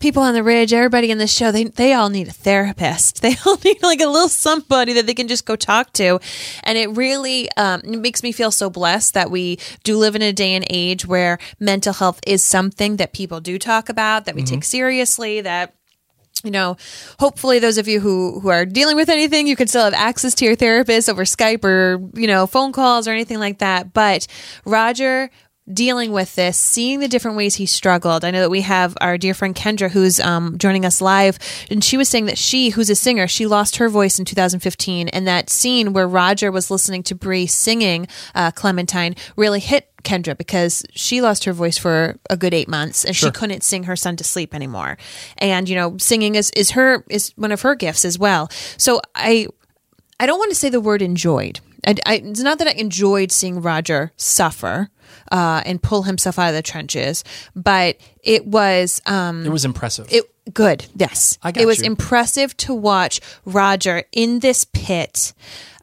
People 0.00 0.22
on 0.22 0.34
the 0.34 0.42
ridge, 0.42 0.72
everybody 0.72 1.10
in 1.10 1.18
this 1.18 1.32
show, 1.32 1.50
they 1.50 1.64
they 1.64 1.94
all 1.94 2.10
need 2.10 2.28
a 2.28 2.32
therapist. 2.32 3.22
They 3.28 3.34
all 3.46 3.58
need 3.64 3.82
like 3.82 4.00
a 4.00 4.06
little 4.06 4.28
somebody 4.28 4.92
that 4.94 5.06
they 5.06 5.14
can 5.14 5.28
just 5.28 5.44
go 5.46 5.56
talk 5.56 5.92
to, 5.94 6.20
and 6.62 6.78
it 6.78 6.88
really 6.90 7.48
um, 7.56 7.80
it 7.84 7.98
makes 7.98 8.22
me 8.22 8.32
feel 8.32 8.50
so 8.50 8.70
blessed 8.70 9.14
that 9.14 9.30
we 9.30 9.58
do 9.82 9.96
live 9.96 10.14
in 10.14 10.22
a 10.22 10.32
day 10.32 10.54
and 10.54 10.64
age 10.70 11.06
where 11.06 11.38
mental 11.58 11.92
health 11.94 12.20
is 12.26 12.42
something 12.44 12.96
that 12.96 13.12
people 13.12 13.40
do 13.40 13.58
talk 13.58 13.88
about, 13.88 14.24
that 14.26 14.34
we 14.34 14.42
take 14.42 14.64
seriously, 14.64 15.40
that 15.40 15.74
you 16.44 16.50
know, 16.50 16.76
hopefully 17.18 17.58
those 17.58 17.78
of 17.78 17.88
you 17.88 18.00
who 18.00 18.40
who 18.40 18.48
are 18.48 18.64
dealing 18.64 18.96
with 18.96 19.08
anything, 19.08 19.46
you 19.46 19.56
can 19.56 19.66
still 19.66 19.84
have 19.84 19.94
access 19.94 20.34
to 20.34 20.44
your 20.44 20.54
therapist 20.54 21.08
over 21.08 21.24
Skype 21.24 21.64
or, 21.64 21.98
you 22.14 22.26
know, 22.26 22.46
phone 22.46 22.72
calls 22.72 23.08
or 23.08 23.10
anything 23.10 23.38
like 23.38 23.58
that. 23.58 23.92
But 23.92 24.26
Roger 24.64 25.30
dealing 25.72 26.12
with 26.12 26.34
this, 26.34 26.58
seeing 26.58 27.00
the 27.00 27.08
different 27.08 27.36
ways 27.36 27.56
he 27.56 27.66
struggled. 27.66 28.24
I 28.24 28.30
know 28.30 28.40
that 28.40 28.50
we 28.50 28.62
have 28.62 28.96
our 29.00 29.18
dear 29.18 29.34
friend 29.34 29.54
Kendra 29.54 29.90
who's 29.90 30.20
um, 30.20 30.56
joining 30.58 30.84
us 30.84 31.00
live, 31.00 31.38
and 31.70 31.82
she 31.82 31.96
was 31.96 32.08
saying 32.08 32.26
that 32.26 32.38
she, 32.38 32.70
who's 32.70 32.90
a 32.90 32.94
singer, 32.94 33.28
she 33.28 33.46
lost 33.46 33.76
her 33.76 33.88
voice 33.88 34.18
in 34.18 34.24
2015, 34.24 35.08
and 35.08 35.26
that 35.26 35.50
scene 35.50 35.92
where 35.92 36.08
Roger 36.08 36.50
was 36.50 36.70
listening 36.70 37.02
to 37.04 37.14
Bree 37.14 37.46
singing 37.46 38.08
uh, 38.34 38.50
Clementine 38.50 39.14
really 39.36 39.60
hit 39.60 39.88
Kendra 40.02 40.36
because 40.36 40.84
she 40.94 41.20
lost 41.20 41.44
her 41.44 41.52
voice 41.52 41.76
for 41.76 42.18
a 42.30 42.36
good 42.36 42.54
eight 42.54 42.68
months 42.68 43.04
and 43.04 43.14
she 43.14 43.30
couldn't 43.30 43.62
sing 43.62 43.84
her 43.84 43.96
son 43.96 44.16
to 44.16 44.24
sleep 44.24 44.54
anymore. 44.54 44.96
And 45.38 45.68
you 45.68 45.74
know, 45.74 45.98
singing 45.98 46.34
is 46.34 46.50
is 46.52 46.70
her 46.70 47.04
is 47.10 47.32
one 47.36 47.52
of 47.52 47.62
her 47.62 47.74
gifts 47.74 48.04
as 48.04 48.18
well. 48.18 48.48
So 48.76 49.00
I 49.14 49.48
I 50.20 50.26
don't 50.26 50.38
want 50.38 50.50
to 50.50 50.54
say 50.54 50.68
the 50.68 50.80
word 50.80 51.02
enjoyed. 51.02 51.60
I, 51.86 51.94
I, 52.06 52.14
it's 52.16 52.40
not 52.40 52.58
that 52.58 52.68
I 52.68 52.72
enjoyed 52.72 53.30
seeing 53.32 53.60
Roger 53.62 54.12
suffer 54.16 54.90
uh, 55.30 55.62
and 55.64 55.82
pull 55.82 56.02
himself 56.02 56.38
out 56.38 56.48
of 56.48 56.54
the 56.54 56.62
trenches, 56.62 57.24
but 57.54 57.98
it 58.22 58.46
was 58.46 59.00
um, 59.06 59.44
It 59.46 59.50
was 59.50 59.64
impressive. 59.64 60.06
it 60.10 60.24
good. 60.52 60.86
Yes, 60.96 61.38
I 61.42 61.52
got 61.52 61.62
it 61.62 61.66
was 61.66 61.80
you. 61.80 61.86
impressive 61.86 62.56
to 62.58 62.74
watch 62.74 63.20
Roger 63.44 64.04
in 64.12 64.40
this 64.40 64.64
pit, 64.64 65.32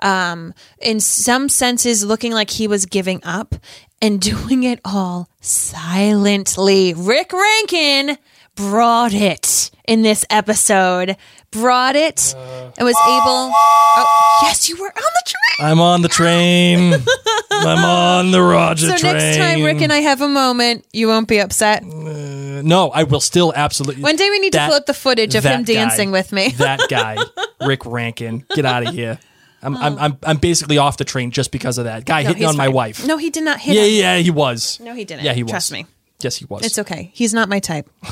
um, 0.01 0.53
in 0.81 0.99
some 0.99 1.49
senses, 1.49 2.03
looking 2.03 2.31
like 2.33 2.49
he 2.49 2.67
was 2.67 2.85
giving 2.85 3.23
up 3.23 3.55
and 4.01 4.19
doing 4.33 4.63
it 4.63 4.79
all 4.83 5.29
silently. 5.41 6.93
Rick 6.93 7.31
Rankin 7.33 8.17
brought 8.55 9.13
it 9.13 9.69
in 9.87 10.01
this 10.01 10.25
episode. 10.29 11.15
Brought 11.55 11.95
it 11.95 12.33
and 12.77 12.85
was 12.85 12.97
able. 13.07 13.51
Oh, 13.53 14.39
yes, 14.43 14.67
you 14.67 14.75
were 14.77 14.87
on 14.87 14.93
the 14.93 15.23
train. 15.25 15.69
I'm 15.69 15.79
on 15.79 16.01
the 16.01 16.09
train. 16.09 16.93
I'm 17.51 17.77
on 17.85 18.31
the 18.31 18.41
Roger 18.41 18.89
So 18.89 18.97
train. 18.97 19.13
next 19.13 19.37
time 19.37 19.63
Rick 19.63 19.81
and 19.81 19.93
I 19.93 19.99
have 19.99 20.21
a 20.21 20.27
moment, 20.27 20.85
you 20.91 21.07
won't 21.07 21.29
be 21.29 21.39
upset. 21.39 21.83
Uh, 21.83 22.61
no, 22.61 22.89
I 22.93 23.03
will 23.03 23.21
still 23.21 23.53
absolutely. 23.55 24.03
One 24.03 24.17
day 24.17 24.29
we 24.29 24.39
need 24.39 24.51
to 24.51 24.57
That- 24.57 24.67
pull 24.67 24.75
up 24.75 24.85
the 24.85 24.93
footage 24.93 25.33
of 25.35 25.45
him 25.45 25.63
guy. 25.63 25.73
dancing 25.73 26.11
with 26.11 26.33
me. 26.33 26.49
that 26.57 26.81
guy, 26.89 27.17
Rick 27.65 27.85
Rankin, 27.85 28.45
get 28.53 28.65
out 28.65 28.85
of 28.87 28.93
here. 28.93 29.17
I'm, 29.61 29.77
oh. 29.77 29.79
I'm, 29.79 29.97
I'm, 29.97 30.17
I'm 30.23 30.37
basically 30.37 30.77
off 30.77 30.97
the 30.97 31.05
train 31.05 31.31
just 31.31 31.51
because 31.51 31.77
of 31.77 31.85
that 31.85 32.03
guy 32.05 32.23
No, 32.23 32.27
hitting 32.29 32.45
on 32.45 32.57
my 32.57 32.67
wife. 32.67 33.05
No, 33.07 33.15
he 33.17 33.29
did 33.29 33.43
not 33.43 33.59
hit 33.61 33.75
yeah, 33.75 33.83
yeah, 33.83 34.17
he 34.17 34.29
was. 34.31 34.79
No, 34.81 34.93
he 34.93 35.05
didn't. 35.05 35.23
Yeah, 35.23 35.33
he 35.33 35.43
was. 35.43 35.51
Trust 35.51 35.71
me. 35.71 35.85
Yes, 36.21 36.37
he 36.37 36.45
was. 36.45 36.65
It's 36.65 36.79
okay. 36.79 37.11
He's 37.13 37.33
not 37.33 37.49
my 37.49 37.59
type. 37.59 37.89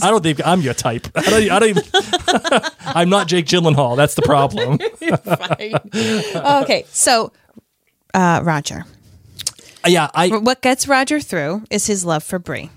I 0.00 0.10
don't 0.10 0.22
think 0.22 0.40
I'm 0.46 0.60
your 0.60 0.74
type. 0.74 1.08
I 1.14 1.22
don't, 1.22 1.50
I 1.50 1.58
don't 1.58 1.68
even, 1.70 1.82
I'm 2.80 3.08
not 3.08 3.26
Jake 3.26 3.46
Gyllenhaal. 3.46 3.96
That's 3.96 4.14
the 4.14 4.22
problem. 4.22 4.78
okay, 6.62 6.84
so 6.88 7.32
uh, 8.14 8.40
Roger. 8.42 8.84
yeah, 9.86 10.08
I. 10.14 10.28
What 10.28 10.62
gets 10.62 10.86
Roger 10.86 11.20
through 11.20 11.64
is 11.70 11.86
his 11.86 12.04
love 12.04 12.22
for 12.22 12.38
Bree. 12.38 12.70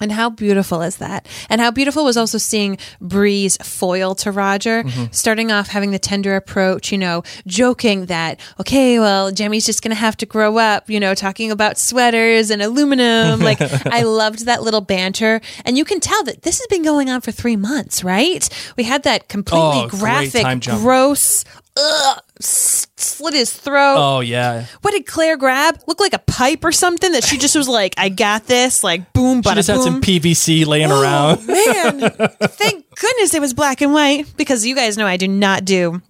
And 0.00 0.12
how 0.12 0.28
beautiful 0.28 0.82
is 0.82 0.98
that? 0.98 1.26
And 1.48 1.58
how 1.58 1.70
beautiful 1.70 2.04
was 2.04 2.18
also 2.18 2.36
seeing 2.36 2.76
Bree's 3.00 3.56
foil 3.62 4.14
to 4.16 4.30
Roger, 4.30 4.84
starting 5.10 5.50
off 5.50 5.68
having 5.68 5.90
the 5.90 5.98
tender 5.98 6.36
approach, 6.36 6.92
you 6.92 6.98
know, 6.98 7.22
joking 7.46 8.06
that, 8.06 8.38
okay, 8.60 8.98
well, 8.98 9.32
Jemmy's 9.32 9.64
just 9.64 9.82
going 9.82 9.92
to 9.92 9.94
have 10.00 10.14
to 10.18 10.26
grow 10.26 10.58
up, 10.58 10.90
you 10.90 11.00
know, 11.00 11.14
talking 11.14 11.50
about 11.50 11.78
sweaters 11.78 12.50
and 12.50 12.60
aluminum. 12.60 13.40
Like, 13.40 13.58
I 13.86 14.02
loved 14.02 14.44
that 14.44 14.62
little 14.62 14.82
banter. 14.82 15.40
And 15.64 15.78
you 15.78 15.84
can 15.86 16.00
tell 16.00 16.22
that 16.24 16.42
this 16.42 16.58
has 16.58 16.66
been 16.66 16.82
going 16.84 17.08
on 17.08 17.22
for 17.22 17.32
three 17.32 17.56
months, 17.56 18.04
right? 18.04 18.46
We 18.76 18.84
had 18.84 19.02
that 19.04 19.28
completely 19.28 19.84
Oh, 19.84 19.88
graphic, 19.88 20.42
gross, 20.82 21.44
ugh, 21.76 22.20
slit 22.40 23.34
his 23.34 23.52
throat. 23.52 23.96
Oh 23.98 24.20
yeah. 24.20 24.66
What 24.82 24.92
did 24.92 25.06
Claire 25.06 25.36
grab? 25.36 25.78
Look 25.86 26.00
like 26.00 26.12
a 26.12 26.18
pipe 26.18 26.64
or 26.64 26.72
something 26.72 27.12
that 27.12 27.24
she 27.24 27.38
just 27.38 27.56
was 27.56 27.68
like, 27.68 27.94
I 27.98 28.08
got 28.08 28.46
this, 28.46 28.82
like 28.84 29.12
boom, 29.12 29.42
She 29.42 29.54
just 29.54 29.68
had 29.68 29.80
some. 29.82 30.00
PVC 30.00 30.66
laying 30.66 30.90
oh, 30.92 31.00
around. 31.02 31.38
Oh, 31.42 31.46
man, 31.46 32.00
thank 32.42 32.84
goodness 32.98 33.34
it 33.34 33.40
was 33.40 33.54
black 33.54 33.80
and 33.80 33.92
white 33.92 34.26
because 34.36 34.64
you 34.66 34.74
guys 34.74 34.96
know 34.96 35.06
I 35.06 35.16
do 35.16 35.28
not 35.28 35.64
do 35.64 36.02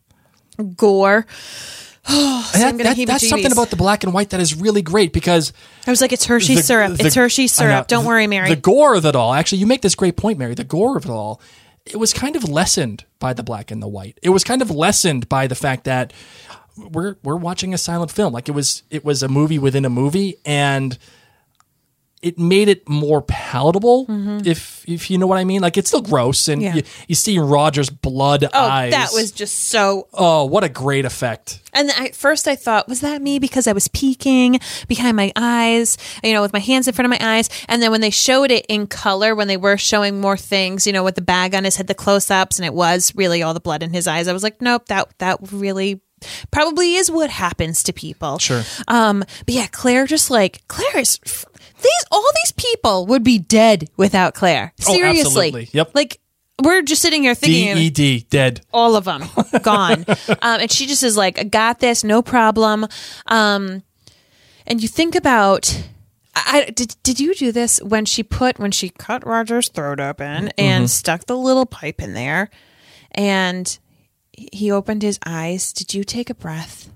gore. 0.77 1.27
Oh, 2.09 2.49
so 2.53 2.59
That- 2.61 2.79
that- 2.79 3.07
that's 3.09 3.29
something 3.29 3.51
about 3.51 3.71
the 3.71 3.75
black 3.75 4.05
and 4.05 4.15
white 4.15 4.31
that 4.31 4.39
is 4.39 4.55
really 4.55 4.81
great 4.81 5.13
because 5.13 5.53
I 5.89 5.91
was 5.91 6.01
like, 6.01 6.13
it's 6.13 6.25
Hershey 6.25 6.55
the- 6.55 6.63
syrup. 6.63 6.97
the- 6.97 7.05
it's 7.05 7.17
Hershey 7.17 7.43
I 7.43 7.45
know. 7.47 7.49
syrup. 7.49 7.89
Don't 7.89 8.05
worry, 8.05 8.29
Mary. 8.29 8.49
The 8.49 8.55
gore 8.55 8.95
of 8.95 9.05
it 9.05 9.17
all. 9.17 9.35
Actually, 9.35 9.59
you 9.59 9.67
make 9.67 9.83
this 9.83 9.97
great 9.97 10.17
point, 10.17 10.39
Mary. 10.39 10.55
The 10.55 10.63
gore 10.63 10.97
of 10.99 11.05
it 11.05 11.11
all. 11.11 11.41
It 11.87 11.97
was 11.97 12.13
kind 12.13 12.37
of 12.37 12.49
lessened 12.49 13.05
by 13.19 13.33
the 13.33 13.43
black 13.43 13.71
and 13.71 13.83
the 13.83 13.89
white. 13.89 14.19
It 14.23 14.31
was 14.31 14.45
kind 14.45 14.61
of 14.61 14.71
lessened 14.71 15.29
by 15.29 15.47
the 15.47 15.55
fact 15.55 15.85
that 15.85 16.13
we're 16.77 17.17
we're 17.23 17.37
watching 17.37 17.73
a 17.73 17.79
silent 17.79 18.11
film. 18.11 18.33
Like 18.33 18.49
it 18.49 18.53
was 18.53 18.83
it 18.91 19.05
was 19.05 19.23
a 19.23 19.29
movie 19.29 19.59
within 19.59 19.85
a 19.85 19.91
movie, 19.91 20.37
and 20.45 20.99
it 22.27 22.39
made 22.39 22.69
it 22.69 22.89
more 22.89 23.23
palatable. 23.23 24.07
If 24.45 24.85
if 24.89 25.11
you 25.11 25.19
know 25.19 25.27
what 25.29 25.39
I 25.39 25.45
mean. 25.45 25.63
Like 25.63 25.77
it's 25.77 25.89
still 25.89 26.03
gross, 26.03 26.49
and 26.49 26.57
Mm-hmm. 26.57 26.77
Yeah. 26.79 26.83
you, 26.83 26.83
you 27.09 27.15
see 27.15 27.39
Roger's 27.39 27.91
blood 27.91 28.45
oh, 28.45 28.49
eyes. 28.53 28.93
that 28.93 29.11
was 29.13 29.31
just 29.31 29.69
so 29.69 30.09
oh, 30.15 30.45
what 30.47 30.65
a 30.65 30.69
great 30.69 31.05
effect. 31.05 31.61
And 31.73 31.91
at 31.91 32.17
first 32.17 32.49
I 32.49 32.57
thought, 32.57 32.89
was 32.89 33.03
that 33.03 33.21
me 33.21 33.39
because 33.39 33.67
I 33.67 33.73
was 33.73 33.89
peeking 33.89 34.59
behind 34.89 35.17
my 35.17 35.33
eyes, 35.37 35.99
you 36.25 36.33
know, 36.33 36.41
with 36.43 36.53
my 36.53 36.59
hands 36.59 36.89
in 36.89 36.95
front 36.95 37.13
of 37.13 37.21
my 37.21 37.37
eyes? 37.37 37.51
And 37.69 37.83
then 37.83 37.91
when 37.91 38.01
they 38.01 38.11
showed 38.11 38.51
it 38.51 38.65
in 38.69 38.87
color, 38.87 39.35
when 39.35 39.49
they 39.49 39.59
were 39.59 39.77
showing 39.77 40.21
more 40.21 40.37
things, 40.37 40.87
you 40.87 40.93
know, 40.93 41.05
with 41.05 41.15
the 41.15 41.23
bag 41.23 41.55
on 41.55 41.65
his 41.65 41.77
head, 41.77 41.87
the 41.87 41.95
close 41.95 42.31
ups, 42.31 42.59
and 42.59 42.65
it 42.65 42.75
was 42.75 43.15
really 43.15 43.43
all 43.43 43.55
the 43.55 43.61
blood 43.61 43.83
in 43.83 43.93
his 43.93 44.07
eyes, 44.07 44.27
I 44.29 44.33
was 44.33 44.43
like, 44.43 44.63
nope, 44.63 44.87
that, 44.89 45.09
that 45.19 45.39
really 45.53 46.01
probably 46.51 46.95
is 46.95 47.11
what 47.11 47.31
happens 47.31 47.83
to 47.85 47.93
people. 47.93 48.39
Sure. 48.39 48.63
Um, 48.89 49.21
but 49.45 49.55
yeah, 49.55 49.67
Claire 49.67 50.07
just 50.07 50.31
like, 50.31 50.67
Claire 50.69 50.99
is. 50.99 51.21
These 51.87 52.05
all 52.11 52.29
these 52.45 52.53
people 52.53 53.07
would 53.07 53.23
be 53.23 53.39
dead 53.39 53.89
without 53.97 54.35
Claire. 54.35 54.73
Oh, 54.87 54.93
Seriously, 54.95 55.21
absolutely. 55.21 55.69
Yep. 55.73 55.91
Like 55.95 56.21
we're 56.63 56.83
just 56.83 57.03
sitting 57.03 57.23
here 57.23 57.35
thinking, 57.35 57.77
D 57.77 57.83
E 57.83 57.91
D 57.91 58.27
dead. 58.31 58.63
all 58.73 58.97
of 58.97 59.05
them 59.05 59.23
gone 59.63 60.05
um, 60.29 60.61
and 60.61 60.71
she 60.71 60.87
just 60.87 61.03
is 61.03 61.15
like 61.15 61.39
i 61.39 61.43
got 61.45 61.81
this 61.81 62.03
no 62.03 62.23
problem 62.23 62.87
um, 63.27 63.83
and 64.67 64.81
you 64.83 64.89
think 64.89 65.15
about 65.15 65.83
I 66.35 66.65
did. 66.75 66.97
Did 67.03 67.19
you 67.19 67.35
do 67.35 67.51
this 67.51 67.81
when 67.83 68.05
she 68.05 68.23
put 68.23 68.59
when 68.59 68.71
she 68.71 68.91
cut 68.91 69.27
Roger's 69.27 69.69
throat 69.71 70.01
open 70.01 70.51
and 70.59 70.85
Mm-hmm. 70.85 70.87
stuck 70.87 71.25
the 71.25 71.37
little 71.37 71.65
pipe 71.65 72.03
in 72.03 72.13
there, 72.13 72.51
and 73.13 73.79
he 74.35 74.71
opened 74.71 75.01
his 75.03 75.19
eyes? 75.25 75.73
Did 75.73 75.95
you 75.95 76.05
take 76.05 76.29
a 76.29 76.35
breath? 76.35 76.91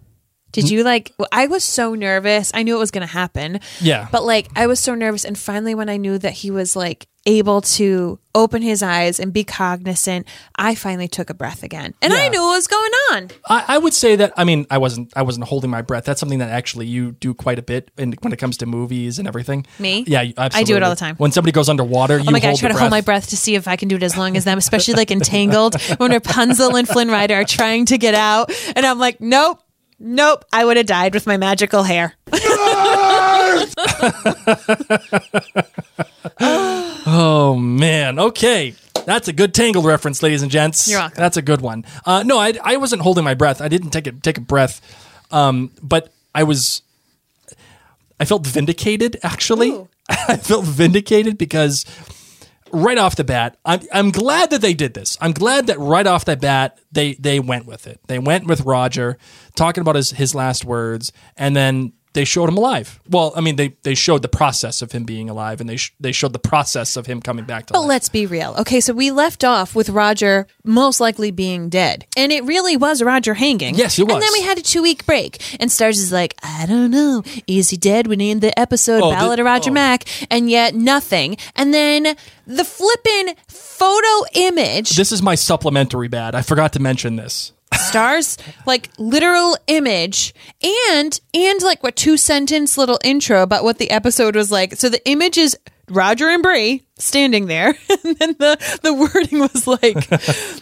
Did 0.52 0.70
you 0.70 0.82
like? 0.84 1.12
I 1.32 1.46
was 1.46 1.64
so 1.64 1.94
nervous. 1.94 2.50
I 2.54 2.62
knew 2.62 2.76
it 2.76 2.78
was 2.80 2.90
going 2.90 3.06
to 3.06 3.12
happen. 3.12 3.60
Yeah. 3.80 4.08
But 4.10 4.24
like, 4.24 4.48
I 4.56 4.66
was 4.66 4.80
so 4.80 4.94
nervous, 4.94 5.24
and 5.24 5.38
finally, 5.38 5.74
when 5.74 5.88
I 5.88 5.96
knew 5.96 6.18
that 6.18 6.32
he 6.32 6.50
was 6.50 6.74
like 6.76 7.06
able 7.26 7.60
to 7.60 8.18
open 8.34 8.62
his 8.62 8.82
eyes 8.82 9.20
and 9.20 9.30
be 9.32 9.44
cognizant, 9.44 10.26
I 10.56 10.74
finally 10.74 11.06
took 11.06 11.28
a 11.28 11.34
breath 11.34 11.62
again, 11.62 11.92
and 12.00 12.12
I 12.14 12.28
knew 12.28 12.40
what 12.40 12.56
was 12.56 12.66
going 12.66 12.92
on. 13.12 13.30
I, 13.48 13.64
I 13.74 13.78
would 13.78 13.92
say 13.92 14.16
that 14.16 14.32
I 14.36 14.44
mean 14.44 14.66
I 14.70 14.78
wasn't 14.78 15.12
I 15.14 15.22
wasn't 15.22 15.46
holding 15.46 15.70
my 15.70 15.82
breath. 15.82 16.04
That's 16.04 16.18
something 16.18 16.38
that 16.38 16.48
actually 16.50 16.86
you 16.86 17.12
do 17.12 17.34
quite 17.34 17.58
a 17.58 17.62
bit 17.62 17.90
in, 17.98 18.14
when 18.22 18.32
it 18.32 18.38
comes 18.38 18.56
to 18.58 18.66
movies 18.66 19.18
and 19.18 19.28
everything. 19.28 19.66
Me? 19.78 20.04
Yeah, 20.06 20.22
you- 20.22 20.34
I 20.36 20.62
do 20.64 20.76
it 20.76 20.82
all 20.82 20.90
the 20.90 20.96
time. 20.96 21.16
When 21.16 21.30
somebody 21.30 21.52
goes 21.52 21.68
underwater, 21.68 22.14
oh 22.14 22.18
you 22.18 22.24
Oh 22.28 22.32
my 22.32 22.40
god, 22.40 22.50
I 22.50 22.54
try 22.56 22.70
to 22.72 22.78
hold 22.78 22.90
my 22.90 23.02
breath 23.02 23.28
to 23.30 23.36
see 23.36 23.54
if 23.54 23.68
I 23.68 23.76
can 23.76 23.88
do 23.88 23.96
it 23.96 24.02
as 24.02 24.16
long 24.16 24.36
as 24.36 24.44
them, 24.44 24.56
especially 24.58 24.94
like 24.94 25.10
entangled 25.10 25.80
when 25.98 26.12
Rapunzel 26.12 26.74
and 26.76 26.88
Flynn 26.88 27.08
Rider 27.10 27.34
are 27.34 27.44
trying 27.44 27.84
to 27.86 27.98
get 27.98 28.14
out. 28.14 28.50
And 28.74 28.86
I'm 28.86 28.98
like, 28.98 29.20
nope, 29.20 29.60
nope, 30.00 30.44
I 30.52 30.64
would 30.64 30.76
have 30.76 30.86
died 30.86 31.14
with 31.14 31.26
my 31.26 31.36
magical 31.36 31.84
hair. 31.84 32.14
Oh 37.06 37.56
man. 37.56 38.18
Okay. 38.18 38.74
That's 39.06 39.28
a 39.28 39.32
good 39.32 39.54
Tangled 39.54 39.84
reference, 39.84 40.22
ladies 40.22 40.42
and 40.42 40.50
gents. 40.50 40.88
You're 40.88 41.00
welcome. 41.00 41.16
That's 41.16 41.36
a 41.36 41.42
good 41.42 41.60
one. 41.60 41.84
Uh, 42.04 42.22
no, 42.24 42.38
I, 42.38 42.54
I 42.62 42.76
wasn't 42.76 43.02
holding 43.02 43.24
my 43.24 43.34
breath. 43.34 43.60
I 43.60 43.68
didn't 43.68 43.90
take 43.90 44.06
a 44.06 44.12
take 44.12 44.38
a 44.38 44.42
breath, 44.42 44.80
um, 45.30 45.70
but 45.82 46.12
I 46.34 46.42
was. 46.42 46.82
I 48.20 48.26
felt 48.26 48.46
vindicated. 48.46 49.18
Actually, 49.22 49.86
I 50.08 50.36
felt 50.36 50.66
vindicated 50.66 51.38
because 51.38 51.86
right 52.72 52.98
off 52.98 53.16
the 53.16 53.24
bat, 53.24 53.56
I'm 53.64 53.80
I'm 53.92 54.10
glad 54.10 54.50
that 54.50 54.60
they 54.60 54.74
did 54.74 54.94
this. 54.94 55.16
I'm 55.20 55.32
glad 55.32 55.66
that 55.68 55.78
right 55.78 56.06
off 56.06 56.24
the 56.24 56.36
bat 56.36 56.78
they 56.92 57.14
they 57.14 57.40
went 57.40 57.66
with 57.66 57.86
it. 57.86 58.00
They 58.06 58.18
went 58.18 58.46
with 58.46 58.62
Roger 58.62 59.18
talking 59.56 59.80
about 59.80 59.96
his 59.96 60.10
his 60.10 60.34
last 60.34 60.64
words, 60.64 61.12
and 61.36 61.54
then 61.54 61.92
they 62.12 62.24
showed 62.24 62.48
him 62.48 62.56
alive. 62.56 63.00
Well, 63.08 63.32
I 63.36 63.40
mean, 63.40 63.56
they 63.56 63.76
they 63.82 63.94
showed 63.94 64.22
the 64.22 64.28
process 64.28 64.82
of 64.82 64.92
him 64.92 65.04
being 65.04 65.30
alive, 65.30 65.60
and 65.60 65.68
they 65.70 65.76
sh- 65.76 65.94
they 66.00 66.12
showed 66.12 66.32
the 66.32 66.38
process 66.40 66.96
of 66.96 67.06
him 67.06 67.20
coming 67.20 67.44
back 67.44 67.66
to 67.66 67.72
life. 67.72 67.78
But 67.78 67.80
life. 67.82 67.88
let's 67.88 68.08
be 68.08 68.26
real. 68.26 68.54
Okay, 68.58 68.80
so 68.80 68.92
we 68.92 69.10
left 69.10 69.44
off 69.44 69.74
with 69.74 69.88
Roger 69.90 70.46
most 70.64 71.00
likely 71.00 71.30
being 71.30 71.68
dead. 71.68 72.06
And 72.16 72.32
it 72.32 72.44
really 72.44 72.76
was 72.76 73.02
Roger 73.02 73.34
hanging. 73.34 73.74
Yes, 73.76 73.98
it 73.98 74.04
was. 74.04 74.14
And 74.14 74.22
then 74.22 74.30
we 74.32 74.42
had 74.42 74.58
a 74.58 74.62
two 74.62 74.82
week 74.82 75.06
break. 75.06 75.40
And 75.60 75.70
Starz 75.70 75.98
is 75.98 76.10
like, 76.12 76.34
I 76.42 76.66
don't 76.66 76.90
know. 76.90 77.22
Is 77.46 77.70
he 77.70 77.76
dead? 77.76 78.06
We 78.06 78.16
named 78.16 78.40
the 78.40 78.58
episode 78.58 79.02
Oh, 79.02 79.10
Ballad 79.10 79.38
the- 79.38 79.42
of 79.42 79.46
Roger 79.46 79.70
oh. 79.70 79.74
Mac. 79.74 80.04
And 80.30 80.50
yet 80.50 80.74
nothing. 80.74 81.36
And 81.54 81.72
then 81.72 82.16
the 82.46 82.64
flippin' 82.64 83.34
photo 83.48 84.24
image. 84.34 84.90
This 84.90 85.12
is 85.12 85.22
my 85.22 85.34
supplementary 85.36 86.08
bad. 86.08 86.34
I 86.34 86.42
forgot 86.42 86.72
to 86.74 86.80
mention 86.80 87.16
this. 87.16 87.52
Stars 87.76 88.36
like 88.66 88.88
literal 88.98 89.56
image 89.66 90.34
and 90.88 91.18
and 91.34 91.62
like 91.62 91.82
what 91.82 91.96
two 91.96 92.16
sentence 92.16 92.76
little 92.76 92.98
intro 93.04 93.42
about 93.42 93.64
what 93.64 93.78
the 93.78 93.90
episode 93.90 94.36
was 94.36 94.50
like 94.52 94.74
so 94.76 94.88
the 94.88 95.04
image 95.08 95.38
is 95.38 95.56
roger 95.88 96.28
and 96.28 96.42
bree 96.42 96.82
standing 96.98 97.46
there 97.46 97.68
and 98.04 98.16
then 98.18 98.34
the 98.38 98.78
the 98.82 98.92
wording 98.94 99.40
was 99.40 99.66
like 99.66 99.96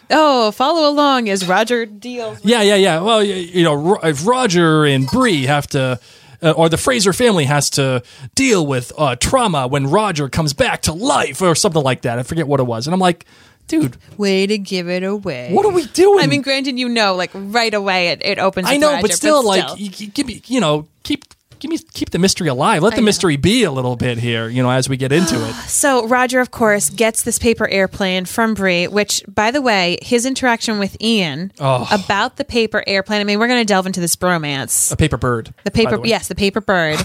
oh 0.10 0.50
follow 0.52 0.88
along 0.88 1.28
as 1.28 1.46
roger 1.46 1.84
deals 1.86 2.38
Yeah, 2.44 2.62
yeah, 2.62 2.76
yeah. 2.76 3.00
Well, 3.00 3.18
y- 3.18 3.24
you 3.24 3.64
know, 3.64 3.96
if 4.02 4.26
Roger 4.26 4.84
and 4.84 5.06
Bree 5.06 5.44
have 5.46 5.66
to, 5.68 5.98
uh, 6.42 6.52
or 6.52 6.68
the 6.68 6.76
Fraser 6.76 7.12
family 7.12 7.44
has 7.44 7.68
to 7.70 8.02
deal 8.34 8.64
with 8.66 8.92
uh, 8.96 9.16
trauma 9.16 9.66
when 9.66 9.88
Roger 9.88 10.28
comes 10.28 10.52
back 10.54 10.82
to 10.82 10.92
life, 10.92 11.42
or 11.42 11.54
something 11.54 11.82
like 11.82 12.02
that. 12.02 12.18
I 12.18 12.22
forget 12.22 12.46
what 12.46 12.60
it 12.60 12.62
was, 12.66 12.86
and 12.86 12.94
I'm 12.94 13.00
like, 13.00 13.24
dude, 13.68 13.96
way 14.16 14.46
to 14.46 14.58
give 14.58 14.88
it 14.88 15.02
away 15.04 15.52
what 15.52 15.64
are 15.64 15.72
we 15.72 15.84
doing? 15.86 16.24
i 16.24 16.26
mean 16.26 16.42
granted 16.42 16.78
you 16.78 16.88
know 16.88 17.14
like 17.14 17.30
right 17.34 17.74
away 17.74 18.08
it, 18.08 18.20
it 18.24 18.38
opens 18.38 18.66
I 18.68 18.76
know, 18.76 18.90
Roger, 18.90 19.02
but 19.02 19.12
still, 19.12 19.44
like, 19.46 19.64
y- 19.68 19.76
y- 20.00 20.10
give 20.12 20.26
me, 20.26 20.42
you 20.46 20.60
know, 20.60 20.88
keep. 21.04 21.24
Give 21.60 21.72
me, 21.72 21.78
keep 21.92 22.10
the 22.10 22.20
mystery 22.20 22.46
alive. 22.46 22.84
Let 22.84 22.94
the 22.94 23.02
mystery 23.02 23.36
be 23.36 23.64
a 23.64 23.72
little 23.72 23.96
bit 23.96 24.16
here, 24.18 24.48
you 24.48 24.62
know, 24.62 24.70
as 24.70 24.88
we 24.88 24.96
get 24.96 25.10
into 25.10 25.34
it. 25.44 25.52
So 25.66 26.06
Roger, 26.06 26.38
of 26.38 26.52
course, 26.52 26.88
gets 26.88 27.24
this 27.24 27.36
paper 27.36 27.66
airplane 27.66 28.26
from 28.26 28.54
Bree, 28.54 28.86
which, 28.86 29.24
by 29.26 29.50
the 29.50 29.60
way, 29.60 29.98
his 30.00 30.24
interaction 30.24 30.78
with 30.78 30.96
Ian 31.02 31.50
Oh. 31.58 31.88
about 31.90 32.36
the 32.36 32.44
paper 32.44 32.84
airplane. 32.86 33.20
I 33.20 33.24
mean, 33.24 33.40
we're 33.40 33.48
going 33.48 33.60
to 33.60 33.64
delve 33.66 33.86
into 33.86 33.98
this 33.98 34.14
bromance. 34.14 34.92
A 34.92 34.96
paper 34.96 35.16
bird. 35.16 35.52
The 35.64 35.72
paper, 35.72 35.98
way. 35.98 36.08
yes, 36.08 36.28
the 36.28 36.36
paper 36.36 36.60
bird. 36.60 36.96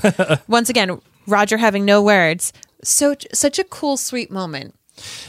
Once 0.48 0.70
again, 0.70 1.02
Roger 1.26 1.58
having 1.58 1.84
no 1.84 2.04
words. 2.04 2.54
So 2.84 3.16
such 3.34 3.58
a 3.58 3.64
cool, 3.64 3.98
sweet 3.98 4.30
moment. 4.30 4.76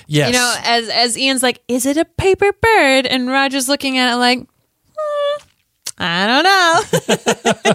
Yes. 0.07 0.29
You 0.29 0.33
know, 0.35 0.55
as 0.65 0.89
as 0.89 1.19
Ian's 1.19 1.43
like, 1.43 1.61
"Is 1.69 1.87
it 1.87 1.97
a 1.97 2.05
paper 2.05 2.53
bird?" 2.53 3.07
and 3.07 3.29
Roger's 3.29 3.69
looking 3.69 3.99
at 3.99 4.13
it 4.13 4.17
like. 4.17 4.41
"Hmm, 4.97 5.43
I 5.97 6.27
don't 6.27 6.43
know. 6.43 7.75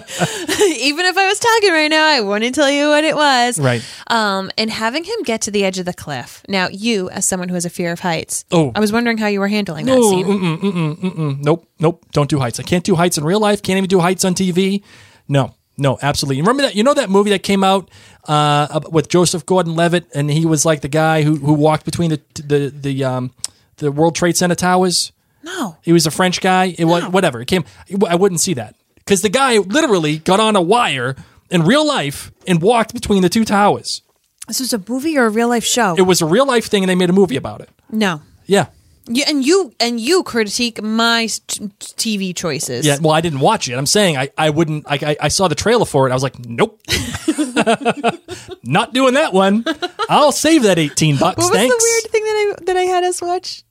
Even 0.82 1.06
if 1.06 1.16
I 1.16 1.26
was 1.26 1.38
talking 1.38 1.70
right 1.72 1.88
now, 1.90 2.06
I 2.06 2.20
wouldn't 2.20 2.54
tell 2.54 2.70
you 2.70 2.88
what 2.88 3.02
it 3.02 3.16
was. 3.16 3.58
Right. 3.58 3.82
Um, 4.08 4.50
and 4.58 4.70
having 4.70 5.04
him 5.04 5.22
get 5.24 5.40
to 5.42 5.50
the 5.50 5.64
edge 5.64 5.78
of 5.78 5.86
the 5.86 5.94
cliff. 5.94 6.42
Now, 6.48 6.68
you, 6.68 7.08
as 7.10 7.24
someone 7.26 7.48
who 7.48 7.54
has 7.54 7.64
a 7.64 7.70
fear 7.70 7.92
of 7.92 8.00
heights, 8.00 8.44
Oh. 8.52 8.72
I 8.74 8.80
was 8.80 8.92
wondering 8.92 9.16
how 9.18 9.26
you 9.26 9.40
were 9.40 9.48
handling 9.48 9.86
that 9.86 9.96
No, 9.96 10.10
scene. 10.10 10.26
mm-mm, 10.26 11.38
nope, 11.42 11.66
nope. 11.78 12.04
Don't 12.12 12.28
do 12.28 12.38
heights. 12.38 12.60
I 12.60 12.62
can't 12.62 12.84
do 12.84 12.94
heights 12.94 13.16
in 13.16 13.24
real 13.24 13.40
life. 13.40 13.62
Can't 13.62 13.78
even 13.78 13.88
do 13.88 14.00
heights 14.00 14.24
on 14.24 14.34
TV. 14.34 14.82
No, 15.26 15.54
no, 15.80 15.98
absolutely. 16.02 16.36
You 16.36 16.42
Remember 16.42 16.62
that? 16.62 16.74
You 16.76 16.84
know 16.84 16.94
that 16.94 17.10
movie 17.10 17.30
that 17.30 17.42
came 17.42 17.64
out 17.64 17.90
uh, 18.28 18.80
with 18.90 19.08
Joseph 19.08 19.44
Gordon-Levitt, 19.46 20.06
and 20.14 20.30
he 20.30 20.46
was 20.46 20.64
like 20.64 20.82
the 20.82 20.88
guy 20.88 21.22
who 21.22 21.36
who 21.36 21.54
walked 21.54 21.84
between 21.84 22.10
the 22.10 22.20
the 22.34 22.68
the 22.74 23.04
um 23.04 23.32
the 23.76 23.90
World 23.90 24.14
Trade 24.14 24.36
Center 24.36 24.54
towers. 24.54 25.12
No. 25.42 25.78
He 25.82 25.92
was 25.92 26.06
a 26.06 26.10
French 26.10 26.40
guy. 26.40 26.74
It 26.78 26.84
was 26.84 27.04
whatever. 27.08 27.40
It 27.40 27.46
came. 27.46 27.64
I 28.06 28.14
wouldn't 28.14 28.40
see 28.40 28.54
that 28.54 28.74
because 28.96 29.22
the 29.22 29.30
guy 29.30 29.58
literally 29.58 30.18
got 30.18 30.38
on 30.38 30.54
a 30.54 30.60
wire 30.62 31.16
in 31.50 31.62
real 31.62 31.86
life 31.86 32.30
and 32.46 32.60
walked 32.62 32.92
between 32.94 33.22
the 33.22 33.28
two 33.28 33.44
towers. 33.44 34.02
This 34.46 34.60
was 34.60 34.72
a 34.72 34.82
movie 34.86 35.16
or 35.16 35.26
a 35.26 35.30
real 35.30 35.48
life 35.48 35.64
show? 35.64 35.94
It 35.96 36.02
was 36.02 36.20
a 36.20 36.26
real 36.26 36.46
life 36.46 36.66
thing, 36.66 36.82
and 36.82 36.90
they 36.90 36.94
made 36.94 37.08
a 37.10 37.12
movie 37.14 37.36
about 37.36 37.60
it. 37.60 37.70
no. 37.90 38.22
Yeah. 38.46 38.66
You, 39.12 39.24
and 39.26 39.44
you 39.44 39.72
and 39.80 39.98
you 39.98 40.22
critique 40.22 40.80
my 40.80 41.26
t- 41.26 41.66
TV 41.96 42.34
choices. 42.36 42.86
Yeah, 42.86 42.98
well, 43.00 43.10
I 43.12 43.20
didn't 43.20 43.40
watch 43.40 43.68
it. 43.68 43.74
I'm 43.74 43.84
saying 43.86 44.16
I, 44.16 44.30
I 44.38 44.50
wouldn't. 44.50 44.84
I, 44.88 44.98
I, 45.02 45.16
I 45.22 45.28
saw 45.28 45.48
the 45.48 45.56
trailer 45.56 45.84
for 45.84 46.06
it. 46.06 46.12
I 46.12 46.14
was 46.14 46.22
like, 46.22 46.38
nope, 46.38 46.80
not 48.62 48.94
doing 48.94 49.14
that 49.14 49.32
one. 49.32 49.64
I'll 50.08 50.30
save 50.30 50.62
that 50.62 50.78
18 50.78 51.16
bucks. 51.18 51.38
What 51.38 51.50
was 51.50 51.58
Thanks. 51.58 51.74
the 51.74 51.82
weird 51.82 52.12
thing 52.12 52.24
that 52.24 52.36
I 52.60 52.64
that 52.66 52.76
I 52.76 52.82
had 52.82 53.02
us 53.02 53.20
watch 53.20 53.64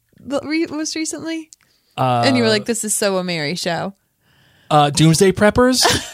re- 0.43 0.65
most 0.67 0.95
recently? 0.97 1.49
and 1.97 2.35
you 2.35 2.43
were 2.43 2.49
like, 2.49 2.65
"This 2.65 2.83
is 2.83 2.93
so 2.93 3.17
a 3.17 3.23
Mary 3.23 3.55
show." 3.55 3.93
uh, 4.69 4.89
Doomsday 4.89 5.31
Preppers. 5.31 5.85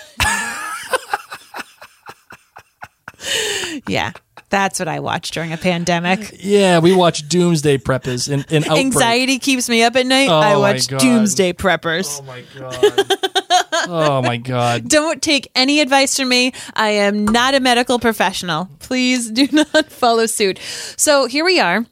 Yeah, 3.87 4.13
that's 4.49 4.79
what 4.79 4.87
I 4.87 4.99
watch 4.99 5.31
during 5.31 5.53
a 5.53 5.57
pandemic. 5.57 6.37
yeah, 6.39 6.79
we 6.79 6.93
watch 6.93 7.27
Doomsday 7.27 7.79
Preppers 7.79 8.31
and, 8.31 8.41
Outbreak. 8.43 8.85
Anxiety 8.85 9.39
keeps 9.39 9.67
me 9.69 9.83
up 9.83 9.95
at 9.95 10.05
night. 10.05 10.29
Oh 10.29 10.39
I 10.39 10.57
watch 10.57 10.87
Doomsday 10.87 11.53
Preppers. 11.53 12.19
Oh 12.19 12.23
my 12.23 12.43
god. 12.57 13.87
oh 13.87 14.21
my 14.21 14.37
god. 14.37 14.87
Don't 14.87 15.21
take 15.21 15.49
any 15.55 15.79
advice 15.79 16.17
from 16.17 16.29
me. 16.29 16.53
I 16.73 16.89
am 16.89 17.25
not 17.25 17.53
a 17.53 17.59
medical 17.59 17.99
professional. 17.99 18.69
Please 18.79 19.29
do 19.29 19.47
not 19.73 19.91
follow 19.91 20.25
suit. 20.25 20.59
So 20.97 21.27
here 21.27 21.45
we 21.45 21.59
are. 21.59 21.85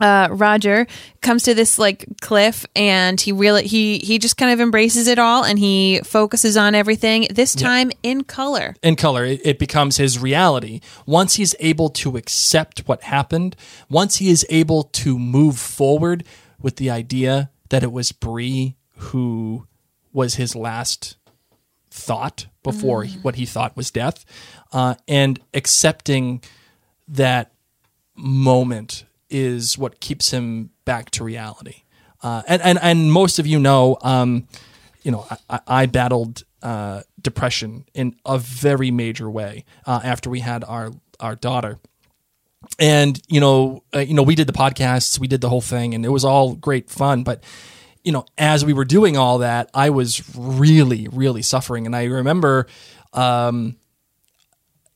Uh, 0.00 0.28
Roger 0.30 0.86
comes 1.20 1.42
to 1.44 1.54
this 1.54 1.78
like 1.78 2.06
cliff 2.20 2.64
and 2.76 3.20
he 3.20 3.32
really 3.32 3.66
he 3.66 3.98
he 3.98 4.18
just 4.18 4.36
kind 4.36 4.52
of 4.52 4.60
embraces 4.60 5.08
it 5.08 5.18
all 5.18 5.44
and 5.44 5.58
he 5.58 6.00
focuses 6.04 6.56
on 6.56 6.74
everything 6.74 7.26
this 7.30 7.54
time 7.54 7.90
in 8.02 8.22
color. 8.24 8.76
in 8.82 8.94
color. 8.96 9.24
It, 9.24 9.40
it 9.44 9.58
becomes 9.58 9.96
his 9.96 10.18
reality. 10.18 10.80
Once 11.06 11.34
he's 11.34 11.54
able 11.58 11.88
to 11.90 12.16
accept 12.16 12.80
what 12.86 13.02
happened, 13.02 13.56
once 13.90 14.16
he 14.16 14.30
is 14.30 14.46
able 14.50 14.84
to 14.84 15.18
move 15.18 15.58
forward 15.58 16.24
with 16.60 16.76
the 16.76 16.90
idea 16.90 17.50
that 17.70 17.82
it 17.82 17.92
was 17.92 18.12
Bree 18.12 18.76
who 18.98 19.66
was 20.12 20.34
his 20.36 20.54
last 20.56 21.16
thought 21.90 22.46
before 22.62 23.04
he- 23.04 23.18
what 23.18 23.34
he 23.36 23.46
thought 23.46 23.76
was 23.76 23.90
death, 23.90 24.24
uh, 24.72 24.94
and 25.06 25.40
accepting 25.54 26.40
that 27.08 27.52
moment 28.16 29.04
is 29.30 29.76
what 29.78 30.00
keeps 30.00 30.30
him 30.30 30.70
back 30.84 31.10
to 31.12 31.24
reality. 31.24 31.82
Uh, 32.22 32.42
and, 32.48 32.60
and 32.62 32.78
and 32.82 33.12
most 33.12 33.38
of 33.38 33.46
you 33.46 33.58
know, 33.58 33.96
um, 34.02 34.46
you 35.02 35.10
know, 35.10 35.26
I, 35.48 35.60
I- 35.66 35.86
battled 35.86 36.42
uh, 36.62 37.02
depression 37.20 37.84
in 37.94 38.16
a 38.26 38.38
very 38.38 38.90
major 38.90 39.30
way 39.30 39.64
uh, 39.86 40.00
after 40.02 40.28
we 40.28 40.40
had 40.40 40.64
our 40.64 40.90
our 41.20 41.36
daughter. 41.36 41.78
And 42.80 43.20
you 43.28 43.40
know, 43.40 43.84
uh, 43.94 44.00
you 44.00 44.14
know, 44.14 44.24
we 44.24 44.34
did 44.34 44.48
the 44.48 44.52
podcasts, 44.52 45.18
we 45.18 45.28
did 45.28 45.40
the 45.40 45.48
whole 45.48 45.60
thing, 45.60 45.94
and 45.94 46.04
it 46.04 46.08
was 46.10 46.24
all 46.24 46.54
great 46.56 46.90
fun. 46.90 47.22
But 47.22 47.44
you 48.02 48.12
know, 48.12 48.24
as 48.36 48.64
we 48.64 48.72
were 48.72 48.84
doing 48.84 49.16
all 49.16 49.38
that, 49.38 49.70
I 49.74 49.90
was 49.90 50.22
really, 50.36 51.08
really 51.08 51.42
suffering. 51.42 51.86
And 51.86 51.94
I 51.94 52.04
remember 52.04 52.66
um, 53.12 53.76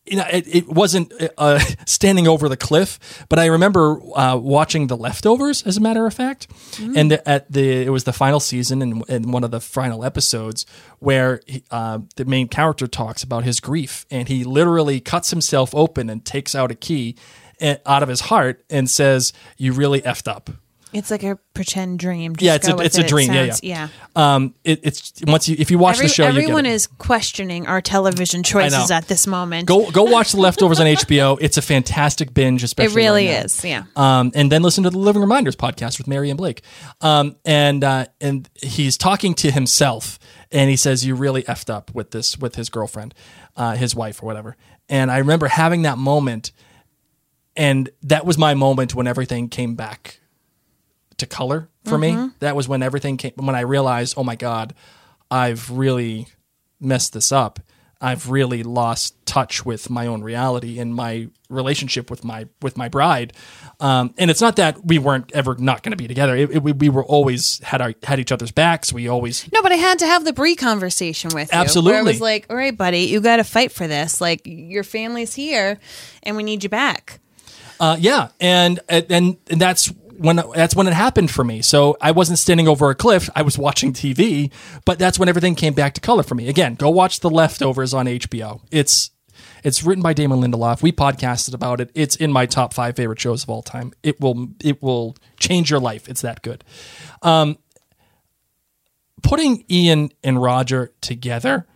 you 0.04 0.16
know, 0.16 0.26
it, 0.32 0.46
it 0.48 0.68
wasn't 0.68 1.12
uh, 1.38 1.58
standing 1.86 2.26
over 2.26 2.48
the 2.48 2.56
cliff, 2.56 3.24
but 3.28 3.38
I 3.38 3.46
remember 3.46 4.00
uh, 4.16 4.36
watching 4.36 4.88
The 4.88 4.96
Leftovers, 4.96 5.62
as 5.62 5.76
a 5.76 5.80
matter 5.80 6.06
of 6.06 6.14
fact, 6.14 6.48
and 6.96 7.12
at 7.12 7.50
the 7.50 7.82
it 7.84 7.90
was 7.90 8.04
the 8.04 8.12
final 8.12 8.40
season 8.40 8.82
and, 8.82 9.04
and 9.08 9.32
one 9.32 9.44
of 9.44 9.52
the 9.52 9.60
final 9.60 10.04
episodes 10.04 10.66
where 10.98 11.40
he, 11.46 11.62
uh, 11.70 12.00
the 12.16 12.24
main 12.24 12.48
character 12.48 12.88
talks 12.88 13.22
about 13.22 13.44
his 13.44 13.60
grief, 13.60 14.04
and 14.10 14.28
he 14.28 14.42
literally 14.42 14.98
cuts 15.00 15.30
himself 15.30 15.74
open 15.74 16.10
and 16.10 16.24
takes 16.24 16.54
out 16.54 16.72
a 16.72 16.74
key 16.74 17.16
eh, 17.60 17.76
out 17.86 18.02
of 18.02 18.08
his 18.08 18.22
heart 18.22 18.64
and 18.68 18.90
says, 18.90 19.32
"You 19.56 19.72
really 19.72 20.02
effed 20.02 20.26
up." 20.26 20.50
It's 20.92 21.10
like 21.10 21.22
a 21.22 21.36
pretend 21.54 21.98
dream. 21.98 22.36
Just 22.36 22.42
Yeah, 22.44 22.54
it's 22.56 22.68
a 22.68 22.76
it's 22.78 22.98
it. 22.98 23.02
a 23.02 23.04
It 23.04 23.08
dream. 23.08 23.32
yeah, 23.32 23.46
sounds- 23.46 23.62
yeah. 23.62 23.88
Um, 24.14 24.54
it, 24.64 24.80
it's 24.82 25.12
once 25.26 25.48
you 25.48 25.56
if 25.58 25.70
you 25.70 25.78
watch 25.78 25.94
Every- 25.96 26.06
the 26.08 26.12
show, 26.12 26.24
everyone 26.24 26.66
is 26.66 26.86
questioning 26.86 27.66
our 27.66 27.80
television 27.80 28.42
choices 28.42 28.90
at 28.90 29.08
this 29.08 29.26
moment. 29.26 29.66
Go 29.66 29.90
go 29.90 30.02
watch 30.04 30.32
the 30.32 30.40
leftovers 30.40 30.80
on 30.80 30.86
HBO. 30.86 31.38
It's 31.40 31.56
a 31.56 31.62
fantastic 31.62 32.34
binge, 32.34 32.62
especially 32.62 32.92
it 32.92 32.96
really 32.96 33.26
right 33.28 33.44
is. 33.44 33.64
Yeah. 33.64 33.84
Um, 33.96 34.32
and 34.34 34.52
then 34.52 34.62
listen 34.62 34.84
to 34.84 34.90
the 34.90 34.98
Living 34.98 35.22
Reminders 35.22 35.56
podcast 35.56 35.98
with 35.98 36.06
Mary 36.08 36.28
and 36.30 36.36
Blake. 36.36 36.62
Um, 37.00 37.36
and 37.44 37.82
uh, 37.82 38.06
and 38.20 38.48
he's 38.62 38.96
talking 38.98 39.34
to 39.34 39.50
himself, 39.50 40.18
and 40.50 40.68
he 40.68 40.76
says, 40.76 41.06
"You 41.06 41.14
really 41.14 41.42
effed 41.44 41.70
up 41.70 41.94
with 41.94 42.10
this 42.10 42.36
with 42.38 42.56
his 42.56 42.68
girlfriend, 42.68 43.14
uh, 43.56 43.76
his 43.76 43.94
wife, 43.94 44.22
or 44.22 44.26
whatever." 44.26 44.56
And 44.88 45.10
I 45.10 45.18
remember 45.18 45.46
having 45.48 45.82
that 45.82 45.96
moment, 45.96 46.52
and 47.56 47.88
that 48.02 48.26
was 48.26 48.36
my 48.36 48.54
moment 48.54 48.94
when 48.94 49.06
everything 49.06 49.48
came 49.48 49.74
back 49.74 50.18
to 51.22 51.26
color 51.26 51.68
for 51.84 51.98
me. 51.98 52.30
That 52.40 52.54
was 52.54 52.68
when 52.68 52.82
everything 52.82 53.16
came 53.16 53.32
when 53.36 53.54
I 53.56 53.60
realized, 53.60 54.14
oh 54.16 54.24
my 54.24 54.36
god, 54.36 54.74
I've 55.30 55.70
really 55.70 56.26
messed 56.80 57.12
this 57.12 57.32
up. 57.32 57.58
I've 58.04 58.28
really 58.28 58.64
lost 58.64 59.14
touch 59.26 59.64
with 59.64 59.88
my 59.88 60.08
own 60.08 60.22
reality 60.24 60.80
and 60.80 60.92
my 60.92 61.28
relationship 61.48 62.10
with 62.10 62.24
my 62.24 62.48
with 62.60 62.76
my 62.76 62.88
bride. 62.88 63.32
Um, 63.78 64.12
and 64.18 64.28
it's 64.28 64.40
not 64.40 64.56
that 64.56 64.84
we 64.84 64.98
weren't 64.98 65.30
ever 65.32 65.54
not 65.56 65.84
going 65.84 65.92
to 65.92 65.96
be 65.96 66.08
together. 66.08 66.34
It, 66.36 66.50
it- 66.50 66.62
we, 66.64 66.72
we 66.72 66.88
were 66.88 67.04
always 67.04 67.60
had 67.60 67.80
our 67.80 67.94
had 68.02 68.18
each 68.18 68.32
other's 68.32 68.50
backs. 68.50 68.92
We 68.92 69.06
always 69.06 69.48
No, 69.52 69.62
but 69.62 69.70
I 69.70 69.76
had 69.76 70.00
to 70.00 70.06
have 70.06 70.24
the 70.24 70.32
Bree 70.32 70.56
conversation 70.56 71.30
with 71.32 71.52
you. 71.52 71.56
Where 71.56 71.60
I 71.60 71.64
Absolutely. 71.64 72.02
was 72.02 72.20
like, 72.20 72.46
all 72.50 72.56
right, 72.56 72.76
buddy, 72.76 73.02
you 73.02 73.20
got 73.20 73.36
to 73.36 73.44
fight 73.44 73.70
for 73.70 73.86
this. 73.86 74.20
Like, 74.20 74.40
your 74.44 74.82
family's 74.82 75.32
here 75.34 75.78
and 76.24 76.36
we 76.36 76.42
need 76.42 76.64
you 76.64 76.70
back. 76.70 77.20
Uh, 77.78 77.96
yeah, 77.98 78.28
and 78.40 78.80
and 78.88 79.36
and 79.48 79.60
that's 79.60 79.92
when 80.22 80.42
that's 80.54 80.74
when 80.74 80.86
it 80.88 80.94
happened 80.94 81.30
for 81.30 81.44
me. 81.44 81.62
So 81.62 81.96
I 82.00 82.10
wasn't 82.12 82.38
standing 82.38 82.68
over 82.68 82.90
a 82.90 82.94
cliff; 82.94 83.28
I 83.36 83.42
was 83.42 83.58
watching 83.58 83.92
TV. 83.92 84.50
But 84.84 84.98
that's 84.98 85.18
when 85.18 85.28
everything 85.28 85.54
came 85.54 85.74
back 85.74 85.94
to 85.94 86.00
color 86.00 86.22
for 86.22 86.34
me. 86.34 86.48
Again, 86.48 86.74
go 86.74 86.90
watch 86.90 87.20
The 87.20 87.30
Leftovers 87.30 87.92
on 87.94 88.06
HBO. 88.06 88.60
It's 88.70 89.10
it's 89.64 89.82
written 89.84 90.02
by 90.02 90.12
Damon 90.12 90.40
Lindelof. 90.40 90.82
We 90.82 90.90
podcasted 90.92 91.54
about 91.54 91.80
it. 91.80 91.90
It's 91.94 92.16
in 92.16 92.32
my 92.32 92.46
top 92.46 92.74
five 92.74 92.96
favorite 92.96 93.20
shows 93.20 93.42
of 93.44 93.50
all 93.50 93.62
time. 93.62 93.92
It 94.02 94.20
will 94.20 94.48
it 94.62 94.82
will 94.82 95.16
change 95.38 95.70
your 95.70 95.80
life. 95.80 96.08
It's 96.08 96.22
that 96.22 96.42
good. 96.42 96.64
Um, 97.22 97.58
putting 99.22 99.64
Ian 99.70 100.10
and 100.24 100.40
Roger 100.42 100.92
together 101.00 101.66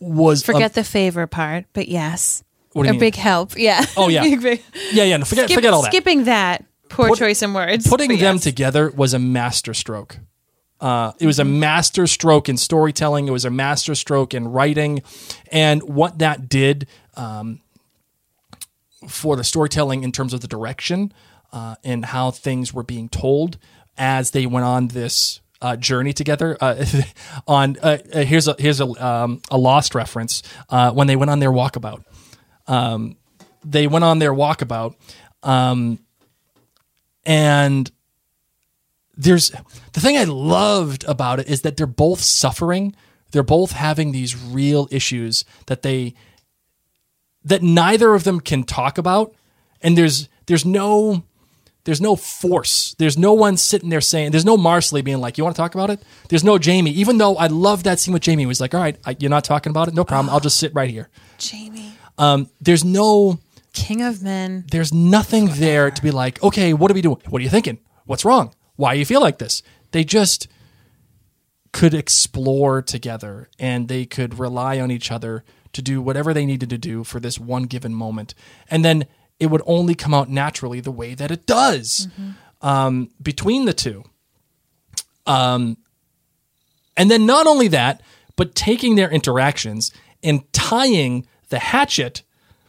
was 0.00 0.42
a- 0.42 0.44
Forget 0.52 0.72
the 0.74 0.84
favor 0.84 1.26
part, 1.26 1.66
but 1.72 1.88
yes. 1.88 2.42
What 2.72 2.82
do 2.84 2.86
you 2.86 2.90
a 2.90 2.92
mean? 2.92 3.00
big 3.00 3.14
help. 3.16 3.56
Yeah. 3.56 3.84
Oh, 3.96 4.08
yeah. 4.08 4.22
Big, 4.24 4.40
big- 4.42 4.62
yeah 4.92 5.04
yeah 5.04 5.16
no, 5.16 5.24
forget 5.24 5.46
Skip- 5.46 5.56
forget 5.56 5.72
all 5.72 5.82
that. 5.82 5.92
Skipping 5.92 6.24
that. 6.24 6.64
Poor 6.88 7.08
Put- 7.08 7.18
choice 7.18 7.42
in 7.42 7.52
words. 7.54 7.86
putting 7.88 8.10
them 8.10 8.36
yes. 8.36 8.42
together 8.42 8.90
was 8.90 9.14
a 9.14 9.18
master 9.18 9.74
stroke. 9.74 10.18
Uh, 10.80 11.12
it 11.20 11.26
was 11.26 11.38
a 11.38 11.44
master 11.44 12.06
stroke 12.06 12.48
in 12.48 12.56
storytelling. 12.56 13.28
It 13.28 13.32
was 13.32 13.44
a 13.44 13.50
master 13.50 13.94
stroke 13.94 14.32
in 14.32 14.48
writing, 14.48 15.02
and 15.52 15.82
what 15.82 16.18
that 16.20 16.48
did 16.48 16.86
um, 17.16 17.60
for 19.08 19.36
the 19.36 19.44
storytelling 19.44 20.02
in 20.04 20.12
terms 20.12 20.32
of 20.32 20.40
the 20.40 20.48
direction 20.48 21.12
uh, 21.52 21.74
and 21.84 22.04
how 22.06 22.30
things 22.30 22.72
were 22.72 22.82
being 22.82 23.08
told 23.08 23.58
as 23.98 24.30
they 24.30 24.46
went 24.46 24.64
on 24.64 24.88
this 24.88 25.40
uh, 25.62 25.76
journey 25.76 26.12
together. 26.12 26.56
Uh, 26.60 26.84
on 27.46 27.76
uh, 27.82 27.98
uh, 28.14 28.20
here's 28.24 28.48
a 28.48 28.56
here's 28.58 28.80
a 28.80 28.86
um, 29.06 29.42
a 29.50 29.58
lost 29.58 29.94
reference 29.94 30.42
uh, 30.70 30.90
when 30.92 31.06
they 31.06 31.16
went 31.16 31.30
on 31.30 31.40
their 31.40 31.52
walkabout. 31.52 32.02
Um, 32.70 33.16
they 33.64 33.86
went 33.86 34.04
on 34.04 34.20
their 34.20 34.32
walkabout. 34.32 34.94
Um, 35.42 35.98
and 37.26 37.90
there's 39.16 39.50
the 39.92 40.00
thing 40.00 40.16
I 40.16 40.24
loved 40.24 41.04
about 41.04 41.40
it 41.40 41.48
is 41.48 41.62
that 41.62 41.76
they're 41.76 41.86
both 41.86 42.20
suffering. 42.20 42.94
They're 43.32 43.42
both 43.42 43.72
having 43.72 44.12
these 44.12 44.40
real 44.40 44.88
issues 44.90 45.44
that 45.66 45.82
they 45.82 46.14
that 47.44 47.62
neither 47.62 48.14
of 48.14 48.24
them 48.24 48.40
can 48.40 48.62
talk 48.64 48.98
about. 48.98 49.34
And 49.82 49.98
there's 49.98 50.28
there's 50.46 50.64
no 50.64 51.24
there's 51.84 52.00
no 52.00 52.14
force. 52.14 52.94
There's 52.98 53.18
no 53.18 53.32
one 53.32 53.56
sitting 53.56 53.88
there 53.88 54.00
saying 54.00 54.30
there's 54.30 54.44
no 54.44 54.56
Marsali 54.56 55.02
being 55.02 55.20
like, 55.20 55.38
"You 55.38 55.44
want 55.44 55.56
to 55.56 55.60
talk 55.62 55.74
about 55.74 55.90
it?" 55.90 56.00
There's 56.28 56.44
no 56.44 56.58
Jamie. 56.58 56.90
Even 56.92 57.18
though 57.18 57.36
I 57.36 57.46
love 57.46 57.82
that 57.82 57.98
scene 57.98 58.12
with 58.14 58.22
Jamie, 58.22 58.42
he 58.42 58.46
was 58.46 58.60
like, 58.60 58.74
"All 58.74 58.80
right, 58.80 58.96
I, 59.04 59.16
you're 59.18 59.30
not 59.30 59.44
talking 59.44 59.70
about 59.70 59.88
it. 59.88 59.94
No 59.94 60.04
problem. 60.04 60.32
I'll 60.32 60.40
just 60.40 60.58
sit 60.58 60.74
right 60.74 60.90
here." 60.90 61.08
Jamie, 61.38 61.92
Um, 62.20 62.50
there's 62.60 62.84
no 62.84 63.40
king 63.72 64.02
of 64.02 64.22
men. 64.22 64.64
there's 64.70 64.92
nothing 64.92 65.46
there 65.54 65.90
to 65.90 66.02
be 66.02 66.10
like, 66.10 66.42
okay, 66.42 66.74
what 66.74 66.90
are 66.90 66.94
we 66.94 67.00
doing? 67.02 67.20
What 67.28 67.40
are 67.40 67.42
you 67.42 67.50
thinking? 67.50 67.78
What's 68.04 68.24
wrong? 68.24 68.54
Why 68.76 68.92
do 68.94 68.98
you 68.98 69.06
feel 69.06 69.20
like 69.20 69.38
this? 69.38 69.62
They 69.92 70.04
just 70.04 70.46
could 71.72 71.94
explore 71.94 72.82
together 72.82 73.48
and 73.58 73.88
they 73.88 74.04
could 74.04 74.38
rely 74.38 74.80
on 74.80 74.90
each 74.90 75.10
other 75.10 75.44
to 75.72 75.80
do 75.80 76.02
whatever 76.02 76.34
they 76.34 76.44
needed 76.44 76.68
to 76.70 76.78
do 76.78 77.04
for 77.04 77.20
this 77.20 77.38
one 77.38 77.64
given 77.64 77.94
moment. 77.94 78.34
And 78.70 78.84
then 78.84 79.06
it 79.38 79.46
would 79.46 79.62
only 79.66 79.94
come 79.94 80.12
out 80.12 80.28
naturally 80.28 80.80
the 80.80 80.90
way 80.90 81.14
that 81.14 81.30
it 81.30 81.46
does 81.46 82.08
um, 82.60 83.10
between 83.22 83.64
the 83.64 83.72
two. 83.72 84.04
Um, 85.26 85.78
and 86.96 87.10
then 87.10 87.24
not 87.24 87.46
only 87.46 87.68
that, 87.68 88.02
but 88.36 88.54
taking 88.54 88.96
their 88.96 89.10
interactions 89.10 89.92
and 90.22 90.52
tying 90.52 91.26
the 91.50 91.58
hatchet, 91.58 92.22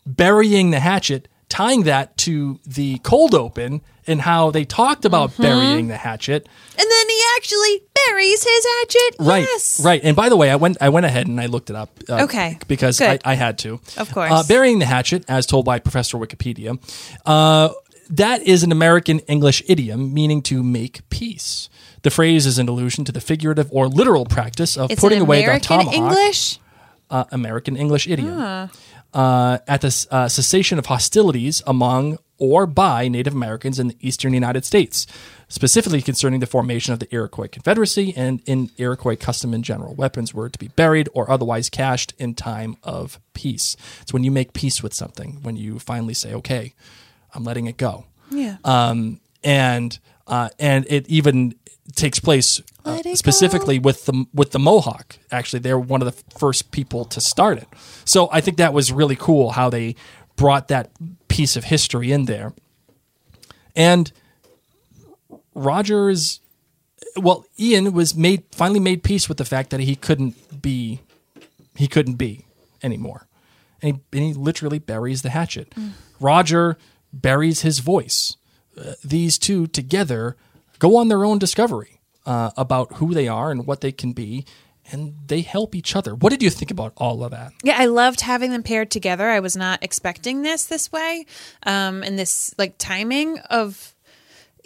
burying 0.05 0.71
the 0.71 0.79
hatchet, 0.79 1.27
tying 1.49 1.83
that 1.83 2.17
to 2.17 2.59
the 2.65 2.97
cold 2.99 3.33
open 3.35 3.81
and 4.07 4.21
how 4.21 4.49
they 4.51 4.65
talked 4.65 5.05
about 5.05 5.35
burying 5.37 5.87
the 5.87 5.97
hatchet. 5.97 6.47
And 6.77 6.89
then 6.89 7.09
he 7.09 7.21
actually 7.37 7.81
buries 8.07 8.43
his 8.43 8.65
hatchet. 8.65 9.15
Right, 9.19 9.41
Yes. 9.47 9.79
right. 9.83 10.01
And 10.03 10.15
by 10.15 10.29
the 10.29 10.35
way, 10.35 10.49
I 10.49 10.55
went 10.55 10.77
I 10.81 10.89
went 10.89 11.05
ahead 11.05 11.27
and 11.27 11.39
I 11.39 11.45
looked 11.45 11.69
it 11.69 11.75
up. 11.75 11.89
uh, 12.09 12.23
Okay, 12.23 12.57
because 12.67 12.99
I. 12.99 13.19
I 13.23 13.35
had 13.35 13.57
to. 13.59 13.79
Of 13.97 14.11
course. 14.11 14.31
uh, 14.31 14.43
burying 14.47 14.79
the 14.79 14.85
hatchet, 14.85 15.23
as 15.27 15.45
told 15.45 15.65
by 15.65 15.77
Professor 15.79 16.17
Wikipedia, 16.17 16.79
uh, 17.25 17.69
that 18.09 18.41
is 18.41 18.63
an 18.63 18.71
American 18.71 19.19
English 19.19 19.61
idiom 19.67 20.13
meaning 20.13 20.41
to 20.43 20.63
make 20.63 21.07
peace. 21.09 21.69
The 22.01 22.09
phrase 22.09 22.45
is 22.47 22.57
an 22.57 22.67
allusion 22.67 23.05
to 23.05 23.11
the 23.11 23.21
figurative 23.21 23.69
or 23.71 23.87
literal 23.87 24.25
practice 24.25 24.75
of 24.77 24.89
It's 24.89 24.99
putting 24.99 25.21
away 25.21 25.45
the 25.45 25.59
tomahawk. 25.59 25.93
English. 25.93 26.57
Uh, 27.11 27.25
American 27.31 27.75
English 27.77 28.07
idiom. 28.07 28.39
Uh, 29.13 29.57
at 29.67 29.81
the 29.81 30.07
uh, 30.09 30.29
cessation 30.29 30.79
of 30.79 30.85
hostilities 30.85 31.61
among 31.67 32.17
or 32.37 32.65
by 32.65 33.09
Native 33.09 33.33
Americans 33.35 33.77
in 33.77 33.89
the 33.89 33.97
eastern 33.99 34.33
United 34.33 34.63
States, 34.65 35.05
specifically 35.49 36.01
concerning 36.01 36.39
the 36.39 36.47
formation 36.47 36.93
of 36.93 36.99
the 36.99 37.13
Iroquois 37.13 37.49
Confederacy 37.49 38.13
and 38.15 38.41
in 38.45 38.69
Iroquois 38.77 39.17
custom 39.17 39.53
in 39.53 39.63
general. 39.63 39.93
Weapons 39.95 40.33
were 40.33 40.49
to 40.49 40.57
be 40.57 40.69
buried 40.69 41.09
or 41.13 41.29
otherwise 41.29 41.69
cached 41.69 42.13
in 42.17 42.33
time 42.35 42.77
of 42.83 43.19
peace. 43.33 43.75
It's 44.01 44.13
when 44.13 44.23
you 44.23 44.31
make 44.31 44.53
peace 44.53 44.81
with 44.81 44.93
something, 44.93 45.39
when 45.43 45.57
you 45.57 45.77
finally 45.77 46.13
say, 46.13 46.33
okay, 46.35 46.73
I'm 47.35 47.43
letting 47.43 47.67
it 47.67 47.75
go 47.77 48.05
Yeah. 48.31 48.57
um, 48.63 49.19
and 49.43 49.99
uh, 50.25 50.49
and 50.57 50.85
it 50.89 51.05
even 51.09 51.55
takes 51.95 52.19
place 52.19 52.61
uh, 52.85 53.01
specifically 53.13 53.79
with 53.79 54.05
the 54.05 54.25
with 54.33 54.51
the 54.51 54.59
Mohawk. 54.59 55.17
Actually, 55.31 55.59
they're 55.59 55.79
one 55.79 56.01
of 56.01 56.05
the 56.05 56.37
first 56.37 56.71
people 56.71 57.05
to 57.05 57.21
start 57.21 57.57
it. 57.57 57.67
So 58.05 58.29
I 58.31 58.41
think 58.41 58.57
that 58.57 58.73
was 58.73 58.91
really 58.91 59.15
cool 59.15 59.51
how 59.51 59.69
they 59.69 59.95
brought 60.35 60.67
that 60.69 60.91
piece 61.27 61.55
of 61.55 61.65
history 61.65 62.11
in 62.11 62.25
there. 62.25 62.53
And 63.75 64.11
Rogers, 65.53 66.39
well, 67.15 67.45
Ian 67.59 67.93
was 67.93 68.15
made 68.15 68.43
finally 68.51 68.79
made 68.79 69.03
peace 69.03 69.29
with 69.29 69.37
the 69.37 69.45
fact 69.45 69.69
that 69.69 69.79
he 69.79 69.95
couldn't 69.95 70.61
be 70.61 71.01
he 71.75 71.87
couldn't 71.87 72.15
be 72.15 72.45
anymore. 72.83 73.27
And 73.81 73.95
he, 73.95 74.17
and 74.17 74.27
he 74.27 74.33
literally 74.33 74.79
buries 74.79 75.21
the 75.21 75.31
hatchet. 75.31 75.73
Roger 76.19 76.77
buries 77.11 77.61
his 77.61 77.79
voice. 77.79 78.37
Uh, 78.77 78.93
these 79.03 79.37
two 79.37 79.67
together 79.67 80.37
go 80.81 80.97
on 80.97 81.07
their 81.07 81.23
own 81.23 81.37
discovery 81.37 82.01
uh, 82.25 82.49
about 82.57 82.95
who 82.95 83.13
they 83.13 83.27
are 83.27 83.51
and 83.51 83.67
what 83.67 83.81
they 83.81 83.91
can 83.91 84.13
be, 84.13 84.45
and 84.91 85.13
they 85.27 85.41
help 85.41 85.75
each 85.75 85.95
other. 85.95 86.15
What 86.15 86.31
did 86.31 86.41
you 86.41 86.49
think 86.49 86.71
about 86.71 86.91
all 86.97 87.23
of 87.23 87.31
that? 87.31 87.53
Yeah, 87.63 87.75
I 87.77 87.85
loved 87.85 88.21
having 88.21 88.51
them 88.51 88.63
paired 88.63 88.89
together. 88.89 89.29
I 89.29 89.39
was 89.39 89.55
not 89.55 89.83
expecting 89.83 90.41
this 90.41 90.65
this 90.65 90.91
way, 90.91 91.25
um, 91.63 92.03
and 92.03 92.17
this 92.17 92.53
like 92.57 92.77
timing 92.79 93.37
of 93.49 93.93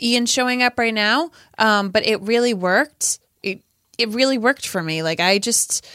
Ian 0.01 0.25
showing 0.25 0.63
up 0.63 0.79
right 0.79 0.93
now. 0.93 1.31
Um, 1.57 1.89
but 1.89 2.05
it 2.05 2.21
really 2.21 2.53
worked. 2.53 3.19
It 3.43 3.61
it 3.97 4.09
really 4.09 4.37
worked 4.37 4.65
for 4.65 4.81
me. 4.81 5.03
Like 5.03 5.19
I 5.19 5.37
just 5.37 5.85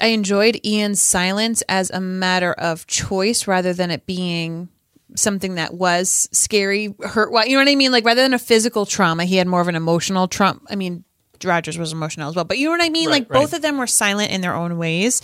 I 0.00 0.08
enjoyed 0.08 0.60
Ian's 0.64 1.02
silence 1.02 1.62
as 1.68 1.90
a 1.90 2.00
matter 2.00 2.52
of 2.52 2.86
choice 2.86 3.46
rather 3.46 3.74
than 3.74 3.90
it 3.90 4.06
being 4.06 4.70
something 5.14 5.54
that 5.54 5.74
was 5.74 6.28
scary, 6.32 6.94
hurt. 7.04 7.30
Well, 7.30 7.46
you 7.46 7.56
know 7.56 7.62
what 7.62 7.70
I 7.70 7.76
mean? 7.76 7.92
Like 7.92 8.04
rather 8.04 8.22
than 8.22 8.34
a 8.34 8.38
physical 8.38 8.86
trauma, 8.86 9.24
he 9.24 9.36
had 9.36 9.46
more 9.46 9.60
of 9.60 9.68
an 9.68 9.76
emotional 9.76 10.28
trauma. 10.28 10.60
I 10.68 10.76
mean, 10.76 11.04
Rogers 11.44 11.78
was 11.78 11.92
emotional 11.92 12.28
as 12.28 12.36
well, 12.36 12.44
but 12.44 12.58
you 12.58 12.66
know 12.66 12.72
what 12.72 12.82
I 12.82 12.88
mean? 12.88 13.08
Right, 13.08 13.20
like 13.20 13.28
both 13.28 13.52
of 13.52 13.62
them 13.62 13.78
were 13.78 13.86
silent 13.86 14.30
in 14.30 14.40
their 14.40 14.54
own 14.54 14.78
ways. 14.78 15.22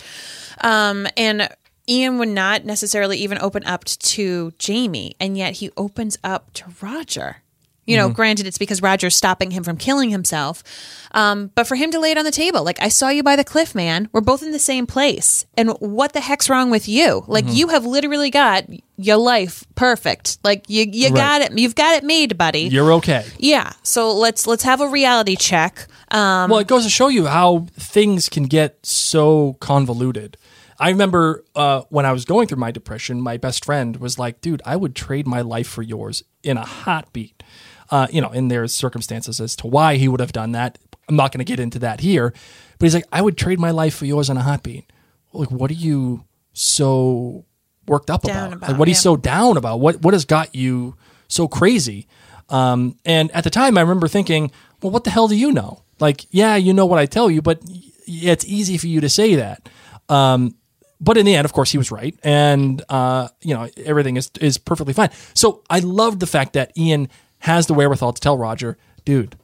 Um, 0.61 1.07
and 1.17 1.49
Ian 1.89 2.17
would 2.19 2.29
not 2.29 2.65
necessarily 2.65 3.17
even 3.17 3.37
open 3.39 3.63
up 3.65 3.83
to 3.85 4.51
Jamie, 4.57 5.15
and 5.19 5.37
yet 5.37 5.55
he 5.55 5.69
opens 5.75 6.17
up 6.23 6.53
to 6.53 6.65
Roger. 6.81 7.42
You 7.85 7.97
Mm-hmm. 7.97 8.07
know, 8.07 8.13
granted, 8.13 8.47
it's 8.47 8.57
because 8.57 8.81
Roger's 8.81 9.15
stopping 9.15 9.51
him 9.51 9.63
from 9.63 9.75
killing 9.77 10.09
himself. 10.09 10.63
Um, 11.11 11.51
but 11.53 11.67
for 11.67 11.75
him 11.75 11.91
to 11.91 11.99
lay 11.99 12.11
it 12.11 12.17
on 12.17 12.23
the 12.25 12.31
table, 12.31 12.63
like, 12.63 12.81
I 12.81 12.87
saw 12.87 13.09
you 13.09 13.23
by 13.23 13.35
the 13.35 13.43
cliff, 13.43 13.75
man. 13.75 14.07
We're 14.13 14.21
both 14.21 14.41
in 14.41 14.51
the 14.51 14.59
same 14.59 14.87
place. 14.87 15.45
And 15.57 15.71
what 15.79 16.13
the 16.13 16.21
heck's 16.21 16.49
wrong 16.49 16.69
with 16.71 16.87
you? 16.87 17.23
Like, 17.27 17.45
Mm-hmm. 17.45 17.55
you 17.55 17.67
have 17.67 17.85
literally 17.85 18.29
got 18.29 18.65
your 18.97 19.17
life 19.17 19.65
perfect. 19.75 20.37
Like, 20.43 20.69
you, 20.69 20.85
you 20.89 21.11
got 21.13 21.41
it. 21.41 21.57
You've 21.57 21.75
got 21.75 21.95
it 21.95 22.03
made, 22.03 22.37
buddy. 22.37 22.61
You're 22.69 22.93
okay. 22.93 23.25
yeah. 23.37 23.73
So 23.83 24.13
let's 24.13 24.47
let's 24.47 24.63
have 24.63 24.79
a 24.81 24.87
reality 24.87 25.35
check. 25.35 25.87
Um, 26.09 26.49
well, 26.51 26.59
it 26.59 26.67
goes 26.67 26.83
to 26.85 26.89
show 26.89 27.09
you 27.09 27.25
how 27.25 27.67
things 27.73 28.29
can 28.29 28.43
get 28.43 28.85
so 28.85 29.53
convoluted. 29.59 30.37
I 30.79 30.89
remember 30.89 31.43
uh, 31.55 31.81
when 31.89 32.05
I 32.05 32.11
was 32.11 32.25
going 32.25 32.47
through 32.47 32.57
my 32.59 32.71
depression, 32.71 33.21
my 33.21 33.37
best 33.37 33.65
friend 33.65 33.97
was 33.97 34.17
like, 34.17 34.41
"Dude, 34.41 34.61
I 34.65 34.75
would 34.75 34.95
trade 34.95 35.27
my 35.27 35.41
life 35.41 35.67
for 35.67 35.81
yours 35.81 36.23
in 36.43 36.57
a 36.57 36.65
heartbeat." 36.65 37.43
Uh, 37.89 38.07
you 38.11 38.21
know, 38.21 38.29
and 38.29 38.49
there's 38.49 38.73
circumstances 38.73 39.39
as 39.39 39.55
to 39.57 39.67
why 39.67 39.95
he 39.95 40.07
would 40.07 40.19
have 40.19 40.31
done 40.31 40.53
that. 40.53 40.77
I'm 41.09 41.15
not 41.15 41.31
going 41.31 41.39
to 41.39 41.45
get 41.45 41.59
into 41.59 41.79
that 41.79 41.99
here, 41.99 42.33
but 42.79 42.85
he's 42.85 42.93
like, 42.95 43.05
"I 43.11 43.21
would 43.21 43.37
trade 43.37 43.59
my 43.59 43.71
life 43.71 43.95
for 43.95 44.05
yours 44.05 44.29
in 44.29 44.37
a 44.37 44.41
heartbeat." 44.43 44.91
Like, 45.33 45.51
what 45.51 45.69
are 45.71 45.75
you 45.75 46.23
so 46.53 47.45
worked 47.87 48.09
up 48.09 48.23
about? 48.23 48.53
about, 48.53 48.69
Like, 48.69 48.79
what 48.79 48.87
are 48.87 48.91
you 48.91 48.95
so 48.95 49.15
down 49.17 49.57
about? 49.57 49.79
What 49.79 50.01
what 50.01 50.13
has 50.13 50.25
got 50.25 50.55
you 50.55 50.95
so 51.27 51.47
crazy? 51.47 52.07
Um, 52.49 52.97
and 53.05 53.31
at 53.31 53.43
the 53.43 53.49
time, 53.49 53.77
I 53.77 53.81
remember 53.81 54.07
thinking, 54.07 54.51
well, 54.81 54.91
what 54.91 55.03
the 55.05 55.09
hell 55.09 55.27
do 55.27 55.35
you 55.35 55.51
know? 55.51 55.83
Like, 55.99 56.25
yeah, 56.31 56.55
you 56.55 56.73
know 56.73 56.85
what 56.85 56.99
I 56.99 57.05
tell 57.05 57.31
you, 57.31 57.41
but 57.41 57.61
it's 58.05 58.45
easy 58.45 58.77
for 58.77 58.87
you 58.87 59.01
to 59.01 59.09
say 59.09 59.35
that. 59.35 59.69
Um, 60.09 60.55
but 60.99 61.17
in 61.17 61.25
the 61.25 61.35
end, 61.35 61.45
of 61.45 61.53
course, 61.53 61.71
he 61.71 61.77
was 61.77 61.91
right, 61.91 62.15
and 62.23 62.81
uh, 62.87 63.27
you 63.41 63.53
know 63.53 63.69
everything 63.85 64.15
is 64.17 64.31
is 64.39 64.57
perfectly 64.57 64.93
fine. 64.93 65.09
So 65.33 65.63
I 65.69 65.79
loved 65.79 66.19
the 66.19 66.27
fact 66.27 66.53
that 66.53 66.71
Ian 66.77 67.09
has 67.43 67.67
the 67.67 67.73
wherewithal 67.73 68.13
to 68.13 68.21
tell 68.21 68.37
Roger, 68.37 68.77
dude, 69.03 69.35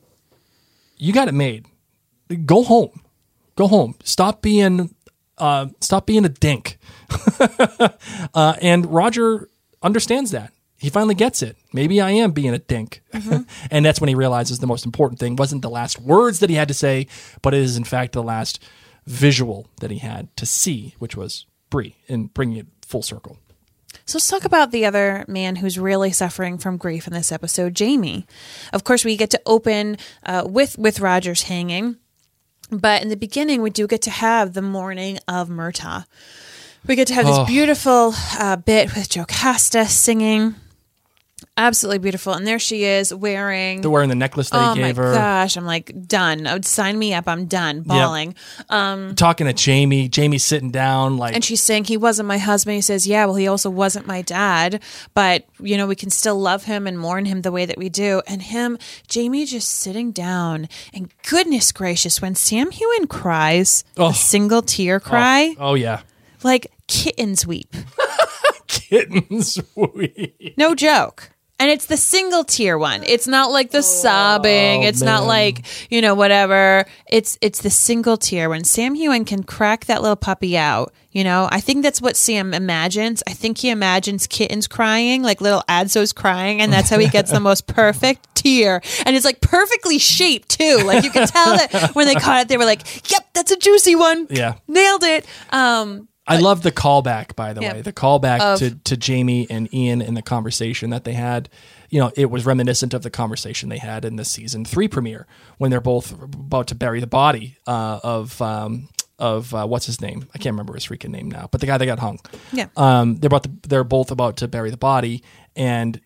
you 0.98 1.12
got 1.12 1.28
it 1.28 1.34
made. 1.34 1.66
Go 2.46 2.64
home, 2.64 3.02
go 3.58 3.68
home. 3.68 3.96
Stop 4.06 4.42
being, 4.42 4.96
uh, 5.38 5.68
stop 5.82 6.06
being 6.06 6.24
a 6.24 6.30
dink. 6.30 6.78
uh, 8.34 8.56
and 8.62 8.86
Roger 8.86 9.50
understands 9.84 10.32
that. 10.32 10.54
He 10.78 10.90
finally 10.90 11.16
gets 11.16 11.42
it. 11.42 11.58
Maybe 11.74 12.00
I 12.00 12.12
am 12.12 12.32
being 12.32 12.54
a 12.54 12.60
dink. 12.60 13.02
and 13.70 13.86
that's 13.86 14.00
when 14.00 14.08
he 14.08 14.16
realizes 14.16 14.60
the 14.60 14.68
most 14.68 14.86
important 14.86 15.20
thing 15.20 15.36
wasn't 15.36 15.62
the 15.62 15.70
last 15.70 16.00
words 16.00 16.40
that 16.40 16.50
he 16.50 16.56
had 16.56 16.70
to 16.70 16.74
say, 16.74 17.06
but 17.42 17.54
it 17.54 17.60
is, 17.60 17.76
in 17.76 17.84
fact, 17.84 18.14
the 18.14 18.24
last 18.24 18.64
visual 19.08 19.68
that 19.82 19.92
he 19.92 19.98
had 19.98 20.34
to 20.38 20.46
see, 20.46 20.96
which 21.00 21.18
was 21.18 21.48
Bree, 21.70 21.98
and 22.08 22.34
bringing 22.34 22.58
it 22.58 22.68
full 22.82 23.02
circle. 23.02 23.40
So 24.06 24.18
let's 24.18 24.28
talk 24.28 24.46
about 24.46 24.72
the 24.72 24.86
other 24.86 25.26
man 25.28 25.58
who's 25.58 25.78
really 25.80 26.12
suffering 26.12 26.58
from 26.58 26.78
grief 26.78 27.08
in 27.08 27.14
this 27.14 27.32
episode, 27.32 27.76
Jamie. 27.76 28.26
Of 28.74 28.84
course, 28.84 29.06
we 29.06 29.18
get 29.18 29.30
to 29.32 29.42
open 29.46 29.98
uh, 30.26 30.44
with 30.48 30.78
with 30.78 31.00
Rogers 31.00 31.44
hanging, 31.44 31.98
but 32.72 33.02
in 33.02 33.10
the 33.10 33.18
beginning, 33.18 33.62
we 33.62 33.70
do 33.70 33.88
get 33.88 34.02
to 34.04 34.12
have 34.12 34.54
the 34.54 34.62
mourning 34.62 35.20
of 35.28 35.50
Murtagh. 35.50 36.06
We 36.88 36.96
get 36.96 37.08
to 37.10 37.14
have 37.14 37.26
this 37.26 37.48
beautiful 37.48 38.14
uh, 38.40 38.56
bit 38.56 38.96
with 38.96 39.10
Jocasta 39.10 39.86
singing. 39.86 40.56
Absolutely 41.60 42.00
beautiful. 42.00 42.34
And 42.34 42.48
there 42.48 42.58
she 42.58 42.86
is 42.86 43.14
wearing 43.14 43.82
They're 43.82 43.92
wearing 43.92 44.08
the 44.08 44.16
necklace 44.16 44.50
that 44.50 44.72
Oh 44.72 44.74
he 44.76 44.80
my 44.82 44.88
gave 44.88 44.96
her. 44.96 45.08
Oh 45.08 45.12
my 45.12 45.18
gosh, 45.18 45.58
I'm 45.58 45.66
like 45.66 46.08
done. 46.08 46.48
I 46.48 46.54
would 46.54 46.64
sign 46.64 46.98
me 46.98 47.14
up. 47.14 47.28
I'm 47.28 47.48
done 47.48 47.82
bawling. 47.82 48.34
Um, 48.70 49.14
Talking 49.16 49.46
to 49.46 49.52
Jamie. 49.52 50.08
Jamie's 50.08 50.46
sitting 50.46 50.72
down, 50.72 51.18
like, 51.18 51.36
And 51.36 51.44
she's 51.44 51.62
saying 51.62 51.84
he 51.84 51.98
wasn't 51.98 52.30
my 52.30 52.38
husband. 52.38 52.76
He 52.76 52.82
says, 52.82 53.06
"Yeah, 53.06 53.26
well, 53.26 53.36
he 53.36 53.46
also 53.46 53.70
wasn't 53.70 54.08
my 54.08 54.22
dad, 54.22 54.82
but 55.14 55.44
you 55.60 55.76
know, 55.76 55.86
we 55.86 55.98
can 55.98 56.10
still 56.10 56.40
love 56.40 56.64
him 56.64 56.88
and 56.88 56.98
mourn 56.98 57.26
him 57.26 57.42
the 57.42 57.52
way 57.52 57.66
that 57.66 57.78
we 57.78 57.90
do." 57.90 58.22
And 58.26 58.42
him, 58.42 58.78
Jamie, 59.10 59.46
just 59.46 59.70
sitting 59.70 60.14
down. 60.14 60.70
And 60.94 61.12
goodness 61.30 61.74
gracious, 61.74 62.22
when 62.22 62.36
Sam 62.36 62.72
Heughan 62.72 63.08
cries, 63.08 63.84
Oh. 63.98 64.12
a 64.12 64.14
single 64.14 64.62
tear 64.62 64.96
oh. 64.96 65.00
cry, 65.02 65.56
oh, 65.60 65.74
yeah. 65.74 66.04
like 66.42 66.72
kittens 66.88 67.46
weep. 67.46 67.76
Kittens. 68.68 69.60
Wee. 69.76 70.54
No 70.58 70.74
joke. 70.76 71.32
And 71.60 71.70
it's 71.70 71.88
the 71.88 71.98
single 71.98 72.46
tear 72.46 72.78
one. 72.78 73.04
It's 73.04 73.28
not 73.28 73.52
like 73.52 73.72
the 73.72 73.84
sobbing. 73.84 74.84
It's 74.84 75.02
not 75.02 75.26
like, 75.26 75.66
you 75.90 76.02
know, 76.02 76.16
whatever. 76.16 76.86
It's 77.08 77.38
it's 77.42 77.62
the 77.62 77.70
single 77.70 78.16
tear 78.18 78.50
when 78.50 78.64
Sam 78.64 78.96
Heughan 78.96 79.26
can 79.26 79.44
crack 79.44 79.86
that 79.86 80.02
little 80.02 80.16
puppy 80.16 80.58
out, 80.58 80.94
you 81.12 81.24
know. 81.26 81.50
I 81.52 81.60
think 81.60 81.84
that's 81.84 82.02
what 82.02 82.16
Sam 82.16 82.54
imagines. 82.54 83.22
I 83.28 83.34
think 83.34 83.58
he 83.58 83.70
imagines 83.70 84.26
kittens 84.26 84.68
crying, 84.68 85.22
like 85.22 85.42
little 85.42 85.64
Adsos 85.68 86.16
crying, 86.16 86.62
and 86.62 86.72
that's 86.72 86.90
how 86.90 86.98
he 86.98 87.10
gets 87.10 87.32
the 87.32 87.40
most 87.42 87.68
perfect 87.68 88.36
tear. 88.36 88.82
And 89.06 89.16
it's 89.18 89.26
like 89.26 89.42
perfectly 89.42 90.00
shaped 90.00 90.50
too. 90.50 90.82
Like 90.86 91.04
you 91.04 91.12
can 91.12 91.28
tell 91.28 91.58
that 91.58 91.92
when 91.94 92.08
they 92.08 92.16
caught 92.16 92.42
it, 92.42 92.48
they 92.48 92.58
were 92.58 92.66
like, 92.66 93.12
Yep, 93.12 93.30
that's 93.34 93.52
a 93.52 93.58
juicy 93.58 93.96
one. 93.96 94.28
Yeah. 94.30 94.56
Nailed 94.68 95.04
it. 95.04 95.26
Um 95.52 96.08
I 96.30 96.40
love 96.40 96.62
the 96.64 96.72
callback, 96.72 97.36
by 97.36 97.54
the 97.54 97.62
Yeah. 97.62 97.74
way. 97.74 97.82
The 97.82 97.94
callback 97.94 98.58
to, 98.60 98.76
to 98.76 98.98
Jamie 98.98 99.48
and 99.50 99.74
Ian 99.74 100.02
in 100.02 100.14
the 100.14 100.22
conversation 100.22 100.90
that 100.92 101.04
they 101.04 101.14
had. 101.14 101.50
You 101.90 102.00
know, 102.00 102.12
it 102.16 102.30
was 102.30 102.46
reminiscent 102.46 102.94
of 102.94 103.02
the 103.02 103.10
conversation 103.10 103.70
they 103.70 103.80
had 103.80 104.06
in 104.06 104.16
the 104.16 104.24
season 104.26 104.64
three 104.64 104.88
premiere 104.88 105.26
when 105.58 105.72
they're 105.72 105.82
both 105.82 106.12
about 106.22 106.68
to 106.68 106.76
bury 106.76 107.00
the 107.00 107.08
body 107.08 107.58
uh, 107.68 108.00
of 108.04 108.42
um, 108.42 108.90
of 109.18 109.54
uh, 109.54 109.66
what's 109.66 109.86
his 109.88 110.00
name? 110.00 110.28
I 110.34 110.38
can't 110.38 110.54
remember 110.54 110.74
his 110.76 110.86
freaking 110.86 111.10
name 111.10 111.30
now, 111.30 111.50
but 111.52 111.62
the 111.62 111.68
guy 111.68 111.78
that 111.78 111.86
got 111.86 112.00
hung. 112.00 112.20
Yeah. 112.54 112.68
Um, 112.78 113.16
they're 113.18 113.28
about 113.28 113.44
to, 113.44 113.52
they're 113.68 113.84
both 113.84 114.12
about 114.12 114.38
to 114.38 114.48
bury 114.48 114.70
the 114.72 114.78
body, 114.78 115.24
and 115.56 116.00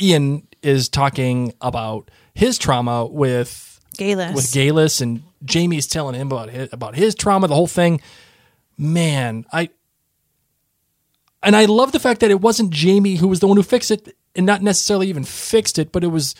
Ian 0.00 0.46
is 0.62 0.88
talking 0.88 1.52
about 1.60 2.10
his 2.34 2.58
trauma 2.58 3.06
with 3.06 3.80
Geillis. 3.98 4.34
with 4.34 4.46
Geillis, 4.46 5.00
and 5.00 5.22
Jamie's 5.44 5.86
telling 5.86 6.14
him 6.14 6.28
about 6.28 6.50
his, 6.50 6.68
about 6.72 6.94
his 6.94 7.14
trauma, 7.14 7.46
the 7.48 7.54
whole 7.54 7.66
thing. 7.66 8.00
Man, 8.80 9.44
I 9.52 9.68
and 11.42 11.54
I 11.54 11.66
love 11.66 11.92
the 11.92 12.00
fact 12.00 12.20
that 12.20 12.30
it 12.30 12.40
wasn't 12.40 12.70
Jamie 12.70 13.16
who 13.16 13.28
was 13.28 13.40
the 13.40 13.46
one 13.46 13.58
who 13.58 13.62
fixed 13.62 13.90
it, 13.90 14.16
and 14.34 14.46
not 14.46 14.62
necessarily 14.62 15.06
even 15.08 15.22
fixed 15.22 15.78
it, 15.78 15.92
but 15.92 16.02
it 16.02 16.06
was 16.06 16.34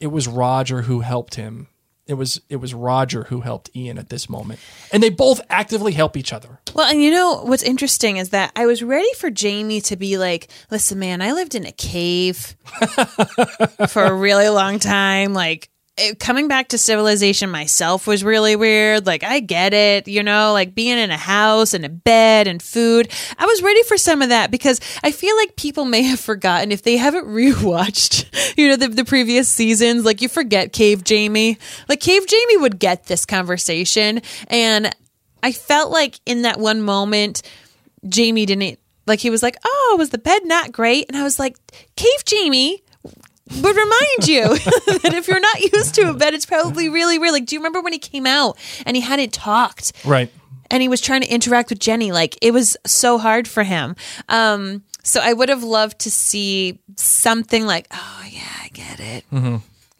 it 0.00 0.08
was 0.08 0.26
Roger 0.26 0.82
who 0.82 1.00
helped 1.02 1.36
him. 1.36 1.68
It 2.08 2.14
was 2.14 2.40
it 2.48 2.56
was 2.56 2.74
Roger 2.74 3.24
who 3.24 3.42
helped 3.42 3.70
Ian 3.76 3.96
at 3.96 4.08
this 4.08 4.28
moment, 4.28 4.58
and 4.92 5.00
they 5.00 5.08
both 5.08 5.40
actively 5.50 5.92
help 5.92 6.16
each 6.16 6.32
other. 6.32 6.58
Well, 6.74 6.90
and 6.90 7.00
you 7.00 7.12
know 7.12 7.44
what's 7.44 7.62
interesting 7.62 8.16
is 8.16 8.30
that 8.30 8.50
I 8.56 8.66
was 8.66 8.82
ready 8.82 9.14
for 9.14 9.30
Jamie 9.30 9.80
to 9.82 9.94
be 9.94 10.18
like, 10.18 10.48
"Listen, 10.72 10.98
man, 10.98 11.22
I 11.22 11.30
lived 11.30 11.54
in 11.54 11.64
a 11.64 11.70
cave 11.70 12.56
for 13.88 14.02
a 14.02 14.12
really 14.12 14.48
long 14.48 14.80
time. 14.80 15.32
Like 15.32 15.70
coming 16.18 16.48
back 16.48 16.68
to 16.68 16.78
civilization 16.78 17.50
myself 17.50 18.06
was 18.06 18.24
really 18.24 18.56
weird. 18.56 19.06
Like 19.06 19.24
I 19.24 19.40
get 19.40 19.74
it, 19.74 20.08
you 20.08 20.22
know, 20.22 20.52
like 20.52 20.74
being 20.74 20.98
in 20.98 21.10
a 21.10 21.16
house 21.16 21.74
and 21.74 21.84
a 21.84 21.88
bed 21.88 22.46
and 22.46 22.62
food. 22.62 23.10
I 23.36 23.46
was 23.46 23.62
ready 23.62 23.82
for 23.84 23.96
some 23.96 24.22
of 24.22 24.28
that 24.28 24.50
because 24.50 24.80
I 25.02 25.12
feel 25.12 25.36
like 25.36 25.56
people 25.56 25.84
may 25.84 26.02
have 26.02 26.20
forgotten 26.20 26.72
if 26.72 26.82
they 26.82 26.96
haven't 26.96 27.26
rewatched, 27.26 28.56
you 28.56 28.68
know, 28.68 28.76
the, 28.76 28.88
the 28.88 29.04
previous 29.04 29.48
seasons. 29.48 30.04
Like 30.04 30.22
you 30.22 30.28
forget 30.28 30.72
Cave 30.72 31.04
Jamie. 31.04 31.58
Like 31.88 32.00
Cave 32.00 32.26
Jamie 32.26 32.56
would 32.58 32.78
get 32.78 33.06
this 33.06 33.26
conversation, 33.26 34.22
and 34.48 34.94
I 35.42 35.52
felt 35.52 35.90
like 35.90 36.20
in 36.26 36.42
that 36.42 36.58
one 36.58 36.82
moment, 36.82 37.42
Jamie 38.08 38.46
didn't 38.46 38.78
like. 39.06 39.20
He 39.20 39.30
was 39.30 39.42
like, 39.42 39.56
"Oh, 39.64 39.96
was 39.98 40.10
the 40.10 40.18
bed 40.18 40.44
not 40.44 40.72
great?" 40.72 41.06
And 41.08 41.16
I 41.16 41.22
was 41.22 41.38
like, 41.38 41.56
"Cave 41.96 42.24
Jamie." 42.24 42.82
Would 43.62 43.76
remind 43.76 44.28
you 44.28 44.42
that 45.02 45.12
if 45.14 45.28
you're 45.28 45.40
not 45.40 45.60
used 45.72 45.94
to 45.96 46.10
a 46.10 46.14
bed, 46.14 46.34
it's 46.34 46.46
probably 46.46 46.88
really 46.88 47.18
weird. 47.18 47.32
Like, 47.32 47.46
do 47.46 47.54
you 47.56 47.60
remember 47.60 47.80
when 47.80 47.92
he 47.92 47.98
came 47.98 48.26
out 48.26 48.56
and 48.86 48.96
he 48.96 49.00
hadn't 49.02 49.32
talked? 49.32 49.92
Right. 50.04 50.30
and 50.70 50.82
he 50.82 50.88
was 50.88 51.00
trying 51.00 51.22
to 51.22 51.28
interact 51.28 51.70
with 51.70 51.78
Jenny. 51.78 52.12
Like 52.12 52.36
it 52.42 52.52
was 52.52 52.76
so 52.86 53.18
hard 53.18 53.48
for 53.48 53.62
him. 53.62 53.96
Um, 54.28 54.82
so 55.02 55.20
I 55.22 55.32
would 55.32 55.48
have 55.48 55.62
loved 55.62 56.00
to 56.00 56.10
see 56.10 56.78
something 56.96 57.64
like, 57.64 57.86
oh 57.90 58.24
yeah, 58.30 58.40
I 58.64 58.68
get 58.68 59.00
it. 59.00 59.24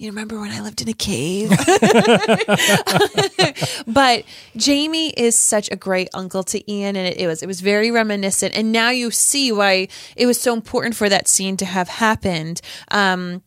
You 0.00 0.10
remember 0.10 0.38
when 0.38 0.52
I 0.52 0.60
lived 0.60 0.80
in 0.80 0.88
a 0.88 0.92
cave? 0.92 1.50
but 3.88 4.22
Jamie 4.56 5.10
is 5.10 5.36
such 5.36 5.68
a 5.72 5.76
great 5.76 6.08
uncle 6.14 6.44
to 6.44 6.72
Ian, 6.72 6.94
and 6.94 7.08
it, 7.08 7.16
it 7.16 7.26
was 7.26 7.42
it 7.42 7.46
was 7.46 7.60
very 7.60 7.90
reminiscent. 7.90 8.56
And 8.56 8.70
now 8.70 8.90
you 8.90 9.10
see 9.10 9.50
why 9.50 9.88
it 10.14 10.26
was 10.26 10.40
so 10.40 10.54
important 10.54 10.94
for 10.94 11.08
that 11.08 11.26
scene 11.26 11.56
to 11.56 11.64
have 11.64 11.88
happened. 11.88 12.60
Um, 12.92 13.42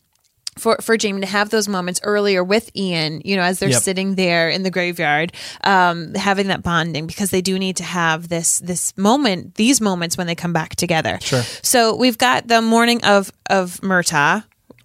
for 0.58 0.76
for 0.82 0.98
Jamie 0.98 1.22
to 1.22 1.28
have 1.28 1.52
those 1.52 1.70
moments 1.70 2.02
earlier 2.04 2.44
with 2.44 2.70
Ian, 2.76 3.22
you 3.24 3.38
know, 3.38 3.44
as 3.44 3.60
they're 3.60 3.70
Yep. 3.70 3.82
sitting 3.82 4.16
there 4.16 4.50
in 4.50 4.64
the 4.64 4.70
graveyard, 4.70 5.32
um, 5.64 6.14
having 6.16 6.48
that 6.48 6.62
bonding 6.62 7.08
because 7.08 7.30
they 7.30 7.42
do 7.42 7.58
need 7.58 7.78
to 7.78 7.86
have 7.86 8.28
this 8.28 8.60
this 8.60 8.92
moment, 8.98 9.56
these 9.56 9.80
moments 9.80 10.18
when 10.18 10.28
they 10.28 10.36
come 10.36 10.52
back 10.52 10.76
together. 10.76 11.18
Sure. 11.22 11.44
So 11.64 11.96
we've 11.96 12.18
got 12.18 12.50
the 12.50 12.62
mourning 12.62 13.02
of 13.06 13.32
of 13.50 13.82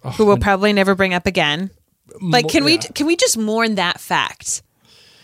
Murtagh, 0.03 0.15
who 0.15 0.25
we'll 0.25 0.37
probably 0.37 0.73
never 0.73 0.95
bring 0.95 1.13
up 1.13 1.25
again. 1.25 1.71
Like, 2.21 2.47
can 2.47 2.63
we 2.63 2.77
can 2.77 3.05
we 3.05 3.15
just 3.15 3.37
mourn 3.37 3.75
that 3.75 3.99
fact? 3.99 4.61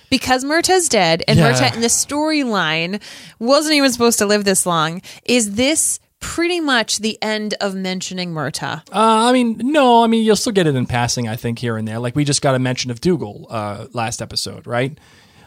Because 0.09 0.43
Murtagh's 0.43 0.89
dead, 0.89 1.23
and 1.27 1.39
Yeah. 1.39 1.51
Murtagh 1.51 1.73
in 1.75 1.81
the 1.81 1.87
storyline 1.87 3.01
wasn't 3.39 3.75
even 3.75 3.91
supposed 3.91 4.19
to 4.19 4.25
live 4.25 4.43
this 4.43 4.65
long. 4.65 5.01
Is 5.25 5.55
this 5.55 5.99
pretty 6.19 6.59
much 6.59 6.99
the 6.99 7.17
end 7.21 7.55
of 7.59 7.73
mentioning 7.75 8.31
Murtagh? 8.33 8.81
Uh, 8.91 9.27
I 9.29 9.31
mean, 9.33 9.59
no, 9.63 10.03
I 10.03 10.07
mean, 10.07 10.23
you'll 10.23 10.35
still 10.35 10.53
get 10.53 10.67
it 10.67 10.75
in 10.75 10.85
passing, 10.85 11.27
I 11.27 11.35
think, 11.35 11.59
here 11.59 11.77
and 11.77 11.87
there. 11.87 11.99
Like 11.99 12.15
we 12.15 12.23
just 12.25 12.41
got 12.41 12.53
a 12.53 12.59
mention 12.59 12.91
of 12.91 13.01
Dougal 13.01 13.47
uh, 13.49 13.87
last 13.93 14.21
episode, 14.21 14.67
right? 14.67 14.97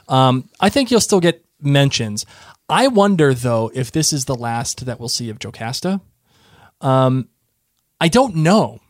Um, 0.08 0.48
I 0.60 0.68
think 0.68 0.90
you'll 0.90 1.00
still 1.00 1.20
get 1.20 1.44
mentions. 1.60 2.26
I 2.68 2.88
wonder, 2.88 3.32
though, 3.34 3.70
if 3.74 3.92
this 3.92 4.12
is 4.12 4.24
the 4.24 4.34
last 4.34 4.84
that 4.86 4.98
we'll 4.98 5.08
see 5.08 5.30
of 5.30 5.38
Jocasta. 5.38 6.00
Um, 6.80 7.28
I 8.00 8.08
don't 8.08 8.36
know. 8.36 8.80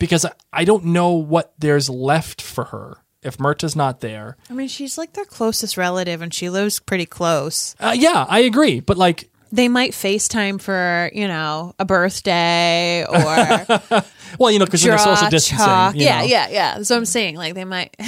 Because 0.00 0.26
I, 0.52 0.64
don't 0.64 0.86
know 0.86 1.12
what 1.12 1.52
there's 1.58 1.88
left 1.88 2.42
for 2.42 2.64
her 2.64 2.96
if 3.22 3.38
Murtagh's 3.38 3.76
not 3.76 4.00
there. 4.00 4.36
I 4.48 4.54
mean, 4.54 4.66
she's 4.66 4.98
like 4.98 5.12
their 5.12 5.24
closest 5.24 5.76
relative, 5.76 6.22
and 6.22 6.34
she 6.34 6.50
lives 6.50 6.80
pretty 6.80 7.06
close. 7.06 7.76
Uh, 7.78 7.94
yeah, 7.96 8.26
I 8.28 8.40
agree. 8.40 8.80
But 8.80 8.96
like, 8.96 9.30
They 9.52 9.68
might 9.68 9.92
FaceTime 9.92 10.60
for 10.60 11.10
you 11.14 11.28
know 11.28 11.76
a 11.78 11.84
birthday 11.84 13.04
or 13.04 13.14
well, 14.38 14.50
you 14.50 14.58
know, 14.58 14.64
because 14.64 14.84
you're 14.84 14.96
draw 14.96 15.14
social 15.14 15.30
distancing. 15.30 16.00
Yeah, 16.00 16.20
know. 16.20 16.26
yeah, 16.26 16.48
yeah. 16.48 16.74
That's 16.76 16.90
what 16.90 16.96
I'm 16.96 17.04
saying. 17.04 17.36
Like 17.36 17.54
they 17.54 17.64
might. 17.64 17.94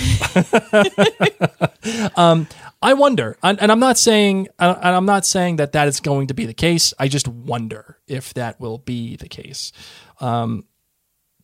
I 2.82 2.94
wonder, 2.94 3.36
and, 3.44 3.62
and 3.62 3.70
I'm 3.70 3.78
not 3.78 3.96
saying, 3.96 4.48
and 4.58 4.76
I'm 4.82 5.06
not 5.06 5.24
saying 5.24 5.56
that 5.56 5.72
that 5.72 5.86
is 5.86 6.00
going 6.00 6.26
to 6.26 6.34
be 6.34 6.46
the 6.46 6.54
case. 6.54 6.92
I 6.98 7.06
just 7.06 7.28
wonder 7.28 7.98
if 8.08 8.34
that 8.34 8.58
will 8.58 8.78
be 8.78 9.14
the 9.16 9.28
case, 9.28 9.70
um, 10.20 10.64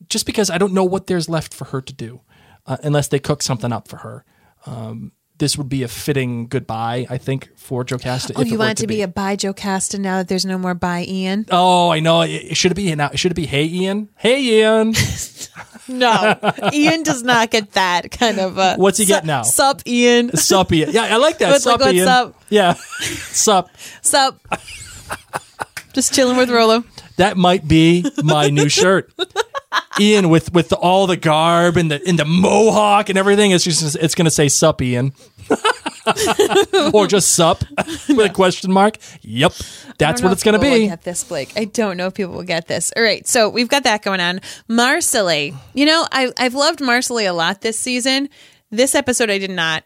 just 0.09 0.27
because 0.27 0.51
I 0.51 0.59
don't 0.59 0.73
know 0.73 0.85
what 0.85 1.07
there's 1.07 1.29
left 1.29 1.55
for 1.55 1.67
her 1.67 1.81
to 1.81 1.93
do, 1.93 2.21
uh, 2.67 2.77
unless 2.83 3.09
they 3.09 3.19
cook 3.19 3.43
something 3.43 3.73
up 3.73 3.89
for 3.89 3.99
her. 3.99 4.25
Um, 4.67 5.13
this 5.39 5.57
would 5.57 5.69
be 5.69 5.85
a 5.85 5.89
fitting 5.89 6.49
goodbye, 6.49 7.07
I 7.09 7.17
think, 7.19 7.57
for 7.57 7.85
Jocasta. 7.85 8.33
Oh, 8.35 8.41
if 8.41 8.49
you 8.49 8.59
want 8.59 8.73
it 8.73 8.83
to 8.83 8.87
be, 8.89 9.03
a 9.03 9.09
by 9.09 9.37
Jocasta 9.37 9.99
now 9.99 10.19
that 10.19 10.29
there's 10.29 10.45
no 10.45 10.59
more 10.59 10.75
bye 10.75 11.05
Ian? 11.07 11.47
Oh, 11.51 11.91
I 11.91 12.01
know. 12.01 12.23
It, 12.23 12.57
should 12.57 12.73
it 12.73 12.75
be 12.75 12.93
now? 12.95 13.11
Should 13.15 13.31
it 13.31 13.37
be 13.37 13.47
Hey 13.47 13.65
Ian? 13.65 14.09
Hey 14.17 14.43
Ian. 14.43 14.95
No, 15.91 16.39
Ian 16.73 17.03
does 17.03 17.23
not 17.23 17.51
get 17.51 17.73
that 17.73 18.11
kind 18.11 18.39
of. 18.39 18.59
Uh, 18.59 18.77
What's 18.77 18.99
he 18.99 19.07
get 19.07 19.25
now? 19.25 19.41
Sup, 19.41 19.81
Ian. 19.87 20.37
Sup 20.37 20.71
Ian. 20.71 20.91
Yeah, 20.93 21.05
I 21.05 21.17
like 21.17 21.39
that. 21.39 21.51
What's 21.53 21.65
like, 21.65 21.81
Sup 21.81 21.81
what's 21.81 21.95
Ian. 21.95 22.09
up? 22.09 22.43
Yeah. 22.51 22.73
Sup. 23.33 23.71
Sup. 24.03 24.39
Just 25.95 26.15
chilling 26.15 26.37
with 26.37 26.51
Rollo. 26.51 26.85
That 27.17 27.39
might 27.39 27.67
be 27.67 28.05
my 28.23 28.51
new 28.51 28.69
shirt. 28.69 29.11
Ian 30.01 30.29
with 30.29 30.53
with 30.53 30.73
all 30.73 31.07
the 31.07 31.17
garb 31.17 31.77
and 31.77 31.91
the 31.91 32.01
and 32.07 32.19
the 32.19 32.25
mohawk 32.25 33.09
and 33.09 33.19
everything. 33.19 33.51
It's 33.51 33.65
just 33.65 33.97
it's 33.97 34.15
gonna 34.15 34.31
say 34.31 34.49
sup 34.49 34.81
Ian. 34.83 35.13
or 36.93 37.07
just 37.07 37.33
sup 37.33 37.65
with 38.09 38.31
a 38.31 38.33
question 38.33 38.73
mark. 38.73 38.97
Yep. 39.23 39.53
That's 39.99 40.23
what 40.23 40.33
it's 40.33 40.43
gonna 40.43 40.59
be. 40.59 40.89
Get 40.89 41.03
this, 41.03 41.25
Blake. 41.25 41.53
I 41.57 41.65
don't 41.65 41.97
know 41.97 42.07
if 42.07 42.15
people 42.15 42.35
will 42.35 42.43
get 42.45 42.67
this. 42.67 42.93
All 42.97 43.03
right, 43.03 43.27
so 43.27 43.49
we've 43.49 43.69
got 43.69 43.85
that 43.85 44.03
going 44.03 44.21
on. 44.21 44.41
Marsali, 44.69 45.55
you 45.75 45.87
know, 45.87 46.07
I 46.13 46.33
I've 46.39 46.55
loved 46.55 46.81
Marsali 46.81 47.29
a 47.29 47.33
lot 47.33 47.61
this 47.61 47.79
season. 47.79 48.29
This 48.71 48.95
episode, 48.95 49.31
I 49.31 49.39
did 49.39 49.51
not. 49.51 49.85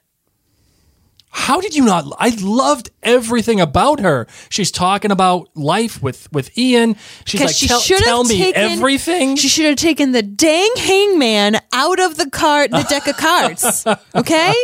How 1.34 1.62
did 1.62 1.74
you 1.74 1.84
not 1.84 2.04
I 2.18 2.28
loved 2.40 2.90
everything 3.02 3.58
about 3.58 4.00
her. 4.00 4.26
She's 4.50 4.70
talking 4.70 5.10
about 5.10 5.48
life 5.56 6.02
with 6.02 6.30
with 6.30 6.56
Ian. 6.58 6.94
She's 7.24 7.40
like 7.40 7.54
she 7.54 7.68
tell, 7.68 7.80
should 7.80 7.96
have 8.00 8.04
tell 8.04 8.24
me 8.24 8.36
taken 8.38 8.60
everything. 8.72 9.36
She 9.36 9.48
should 9.48 9.64
have 9.64 9.76
taken 9.76 10.12
the 10.12 10.22
dang 10.22 10.70
hangman 10.76 11.56
out 11.72 12.00
of 12.00 12.18
the 12.18 12.28
card, 12.28 12.70
the 12.70 12.84
deck 12.88 13.06
of 13.08 13.16
cards. 13.16 13.84
Okay, 14.14 14.54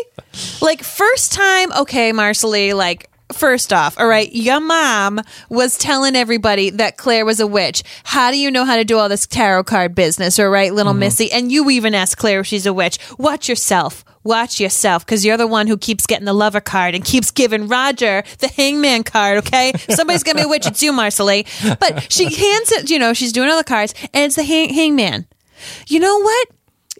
like 0.60 0.82
first 0.84 1.32
time. 1.32 1.72
Okay, 1.72 2.12
Marsali, 2.12 2.74
like. 2.74 3.07
First 3.32 3.74
off, 3.74 3.98
all 3.98 4.06
right, 4.06 4.32
your 4.32 4.58
mom 4.58 5.20
was 5.50 5.76
telling 5.76 6.16
everybody 6.16 6.70
that 6.70 6.96
Claire 6.96 7.26
was 7.26 7.40
a 7.40 7.46
witch. 7.46 7.82
How 8.04 8.30
do 8.30 8.38
you 8.38 8.50
know 8.50 8.64
how 8.64 8.76
to 8.76 8.84
do 8.84 8.96
all 8.98 9.10
this 9.10 9.26
tarot 9.26 9.64
card 9.64 9.94
business, 9.94 10.38
all 10.38 10.48
right, 10.48 10.72
little 10.72 10.92
mm-hmm. 10.92 11.00
Missy? 11.00 11.30
And 11.30 11.52
you 11.52 11.68
even 11.68 11.94
asked 11.94 12.16
Claire 12.16 12.40
if 12.40 12.46
she's 12.46 12.64
a 12.64 12.72
witch. 12.72 12.98
Watch 13.18 13.46
yourself. 13.48 14.02
Watch 14.24 14.60
yourself, 14.60 15.04
because 15.04 15.24
you're 15.24 15.36
the 15.36 15.46
one 15.46 15.66
who 15.66 15.76
keeps 15.76 16.06
getting 16.06 16.24
the 16.24 16.32
lover 16.32 16.60
card 16.60 16.94
and 16.94 17.04
keeps 17.04 17.30
giving 17.30 17.68
Roger 17.68 18.22
the 18.38 18.48
hangman 18.48 19.04
card, 19.04 19.38
okay? 19.38 19.72
Somebody's 19.90 20.22
gonna 20.22 20.38
be 20.38 20.44
a 20.44 20.48
witch, 20.48 20.66
it's 20.66 20.82
you, 20.82 20.92
Marsali. 20.92 21.46
But 21.78 22.10
she 22.10 22.24
hands 22.34 22.72
it, 22.72 22.90
you 22.90 22.98
know, 22.98 23.12
she's 23.12 23.32
doing 23.32 23.50
all 23.50 23.58
the 23.58 23.64
cards, 23.64 23.94
and 24.14 24.24
it's 24.24 24.36
the 24.36 24.42
hang- 24.42 24.72
hangman. 24.72 25.26
You 25.86 26.00
know 26.00 26.18
what? 26.18 26.48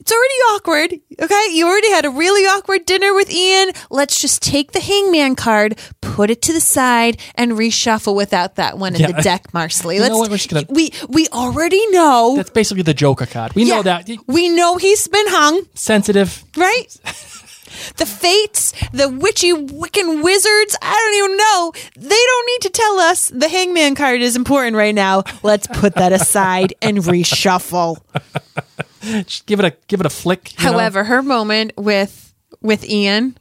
It's 0.01 0.13
already 0.13 0.35
awkward. 0.55 1.01
Okay. 1.21 1.49
You 1.53 1.67
already 1.67 1.91
had 1.91 2.05
a 2.05 2.11
really 2.11 2.43
awkward 2.43 2.87
dinner 2.87 3.13
with 3.15 3.31
Ian. 3.31 3.73
Let's 3.91 4.21
just 4.21 4.43
take 4.43 4.73
the 4.73 4.81
hangman 4.81 5.35
card, 5.35 5.79
put 6.19 6.31
it 6.31 6.43
to 6.43 6.53
the 6.53 6.61
side, 6.61 7.17
and 7.37 7.53
reshuffle 7.53 8.15
without 8.17 8.57
that 8.57 8.77
one 8.77 8.93
in 8.97 9.01
Yeah. 9.03 9.13
the 9.13 9.23
deck, 9.23 9.43
know 9.55 9.61
Let's 9.61 10.15
what? 10.19 10.31
We're 10.31 10.37
just 10.37 10.49
gonna- 10.51 10.67
we 10.69 10.91
we 11.09 11.29
already 11.29 11.85
know 11.99 12.35
That's 12.37 12.51
basically 12.51 12.83
the 12.83 12.93
Joker 13.05 13.27
card. 13.27 13.55
We 13.55 13.65
know 13.65 13.83
that. 13.83 14.09
We 14.27 14.49
know 14.49 14.77
he's 14.79 15.07
been 15.07 15.29
hung, 15.29 15.63
Sensitive. 15.75 16.43
right? 16.57 16.89
The 17.99 18.07
fates, 18.07 18.73
the 18.93 19.09
witchy 19.09 19.53
Wiccan 19.53 20.25
wizards, 20.25 20.77
I 20.83 20.93
don't 21.01 21.15
even 21.23 21.37
know. 21.37 21.73
They 22.11 22.23
don't 22.31 22.47
need 22.53 22.63
to 22.63 22.71
tell 22.71 22.99
us 23.11 23.29
the 23.29 23.49
hangman 23.49 23.95
card 23.95 24.21
is 24.21 24.35
important 24.35 24.75
right 24.75 24.95
now. 24.95 25.23
Let's 25.45 25.69
put 25.69 25.95
that 25.95 26.13
aside 26.13 26.75
and 26.83 26.99
reshuffle. 27.13 27.99
Just 29.25 29.47
give 29.47 29.61
it 29.61 29.67
a 29.67 29.73
give 29.87 30.01
it 30.01 30.07
a 30.07 30.11
flick. 30.11 30.59
you 30.59 30.65
know? 30.65 30.73
However, 30.73 31.05
her 31.05 31.23
moment 31.23 31.73
with 31.77 32.35
with 32.61 32.85
Ian, 32.85 33.39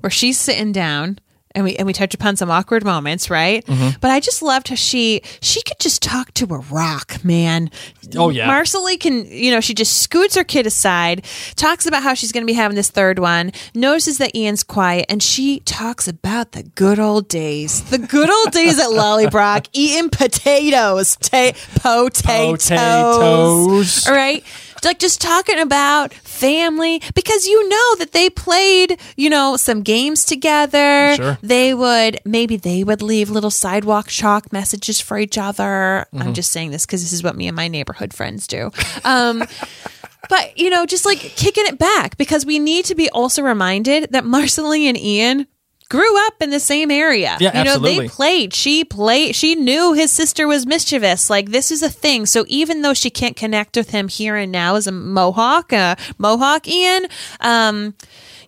where 0.00 0.10
she's 0.10 0.38
sitting 0.40 0.72
down 0.72 1.20
and 1.58 1.64
we 1.64 1.74
and 1.74 1.86
we 1.88 1.92
touch 1.92 2.14
upon 2.14 2.36
some 2.36 2.50
awkward 2.52 2.84
moments, 2.84 3.28
right? 3.30 3.66
Mm-hmm. 3.66 3.98
But 4.00 4.12
I 4.12 4.20
just 4.20 4.42
loved 4.42 4.68
how 4.68 4.76
she 4.76 5.22
she 5.40 5.60
could 5.62 5.80
just 5.80 6.00
talk 6.02 6.32
to 6.34 6.44
a 6.54 6.58
rock, 6.58 7.24
man. 7.24 7.68
Oh, 8.16 8.30
yeah. 8.30 8.48
Marsali 8.48 8.98
can 8.98 9.26
you 9.26 9.50
know 9.50 9.60
she 9.60 9.74
just 9.74 10.00
scoots 10.00 10.36
her 10.36 10.44
kid 10.44 10.66
aside, 10.66 11.24
talks 11.56 11.84
about 11.84 12.04
how 12.04 12.14
she's 12.14 12.30
going 12.30 12.42
to 12.42 12.46
be 12.46 12.52
having 12.52 12.76
this 12.76 12.90
third 12.90 13.18
one, 13.18 13.50
notices 13.74 14.18
that 14.18 14.36
Ian's 14.36 14.62
quiet, 14.62 15.06
and 15.08 15.20
she 15.20 15.58
talks 15.60 16.06
about 16.06 16.52
the 16.52 16.62
good 16.62 17.00
old 17.00 17.26
days, 17.28 17.82
the 17.90 17.98
good 17.98 18.30
old 18.30 18.52
days 18.52 18.78
at 18.78 18.90
Lallybroch, 18.90 19.66
eating 19.72 20.10
potatoes, 20.10 21.16
ta- 21.16 21.52
potatoes, 21.74 22.68
Potatoes. 22.68 24.06
all 24.06 24.14
right 24.14 24.44
like 24.84 24.98
just 24.98 25.20
talking 25.20 25.58
about 25.58 26.12
family 26.14 27.00
because 27.14 27.46
you 27.46 27.68
know 27.68 27.94
that 27.96 28.12
they 28.12 28.30
played 28.30 28.98
you 29.16 29.28
know 29.30 29.56
some 29.56 29.82
games 29.82 30.24
together 30.24 31.14
Sure. 31.16 31.38
they 31.42 31.74
would 31.74 32.20
maybe 32.24 32.56
they 32.56 32.84
would 32.84 33.02
leave 33.02 33.30
little 33.30 33.50
sidewalk 33.50 34.08
chalk 34.08 34.52
messages 34.52 35.00
for 35.00 35.18
each 35.18 35.36
other 35.38 36.06
Mm-hmm. 36.12 36.22
i'm 36.22 36.34
just 36.34 36.50
saying 36.52 36.70
this 36.70 36.86
because 36.86 37.02
this 37.02 37.12
is 37.12 37.22
what 37.22 37.36
me 37.36 37.46
and 37.48 37.56
my 37.56 37.68
neighborhood 37.68 38.12
friends 38.14 38.46
do 38.46 38.70
um 39.04 39.42
but 40.28 40.56
you 40.58 40.70
know 40.70 40.86
just 40.86 41.04
like 41.06 41.18
kicking 41.18 41.66
it 41.66 41.78
back 41.78 42.16
because 42.16 42.44
we 42.46 42.58
need 42.58 42.84
to 42.86 42.94
be 42.94 43.08
also 43.10 43.42
reminded 43.42 44.10
that 44.12 44.24
marsali 44.24 44.84
and 44.84 44.96
ian 44.98 45.46
grew 45.88 46.26
up 46.26 46.34
in 46.40 46.50
the 46.50 46.60
same 46.60 46.90
area. 46.90 47.36
Yeah, 47.40 47.58
you 47.58 47.64
know 47.64 47.72
absolutely. 47.72 48.06
they 48.06 48.08
played 48.08 48.54
she 48.54 48.84
played 48.84 49.34
she 49.34 49.54
knew 49.54 49.92
his 49.94 50.12
sister 50.12 50.46
was 50.46 50.66
mischievous. 50.66 51.30
Like 51.30 51.50
this 51.50 51.70
is 51.70 51.82
a 51.82 51.90
thing. 51.90 52.26
So 52.26 52.44
even 52.48 52.82
though 52.82 52.94
she 52.94 53.10
can't 53.10 53.36
connect 53.36 53.76
with 53.76 53.90
him 53.90 54.08
here 54.08 54.36
and 54.36 54.52
now 54.52 54.76
as 54.76 54.86
a 54.86 54.92
mohawk 54.92 55.72
uh, 55.72 55.96
mohawk 56.18 56.68
ian 56.68 57.06
um 57.40 57.94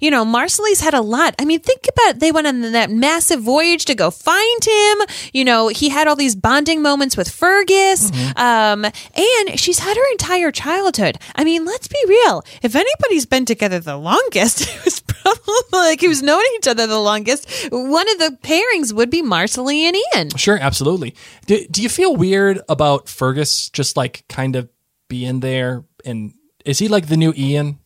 you 0.00 0.10
know, 0.10 0.24
Marsali's 0.24 0.80
had 0.80 0.94
a 0.94 1.00
lot. 1.00 1.34
I 1.38 1.44
mean, 1.44 1.60
think 1.60 1.86
about 1.88 2.16
it. 2.16 2.20
They 2.20 2.32
went 2.32 2.46
on 2.46 2.60
that 2.72 2.90
massive 2.90 3.42
voyage 3.42 3.84
to 3.86 3.94
go 3.94 4.10
find 4.10 4.64
him. 4.64 4.98
You 5.32 5.44
know, 5.44 5.68
he 5.68 5.88
had 5.90 6.08
all 6.08 6.16
these 6.16 6.34
bonding 6.34 6.82
moments 6.82 7.16
with 7.16 7.28
Fergus. 7.28 8.10
Um, 8.36 8.84
and 8.84 9.60
she's 9.60 9.78
had 9.78 9.96
her 9.96 10.10
entire 10.12 10.50
childhood. 10.50 11.18
I 11.36 11.44
mean, 11.44 11.64
let's 11.64 11.88
be 11.88 11.98
real. 12.08 12.42
If 12.62 12.74
anybody's 12.74 13.26
been 13.26 13.44
together 13.44 13.78
the 13.78 13.96
longest, 13.96 14.62
it 14.62 14.84
was 14.84 15.00
probably 15.00 15.38
like 15.72 16.00
who's 16.00 16.22
known 16.22 16.42
each 16.56 16.68
other 16.68 16.86
the 16.86 16.98
longest. 16.98 17.48
One 17.70 18.08
of 18.10 18.18
the 18.18 18.38
pairings 18.42 18.92
would 18.92 19.10
be 19.10 19.22
Marsali 19.22 19.82
and 19.82 19.96
Ian. 20.14 20.30
Sure, 20.30 20.58
absolutely. 20.58 21.14
Do, 21.46 21.64
do 21.70 21.82
you 21.82 21.88
feel 21.88 22.16
weird 22.16 22.60
about 22.68 23.08
Fergus 23.08 23.68
just 23.70 23.96
like 23.96 24.24
kind 24.28 24.56
of 24.56 24.68
being 25.08 25.40
there? 25.40 25.84
And 26.04 26.32
is 26.64 26.78
he 26.78 26.88
like 26.88 27.08
the 27.08 27.16
new 27.16 27.34
Ian? 27.36 27.78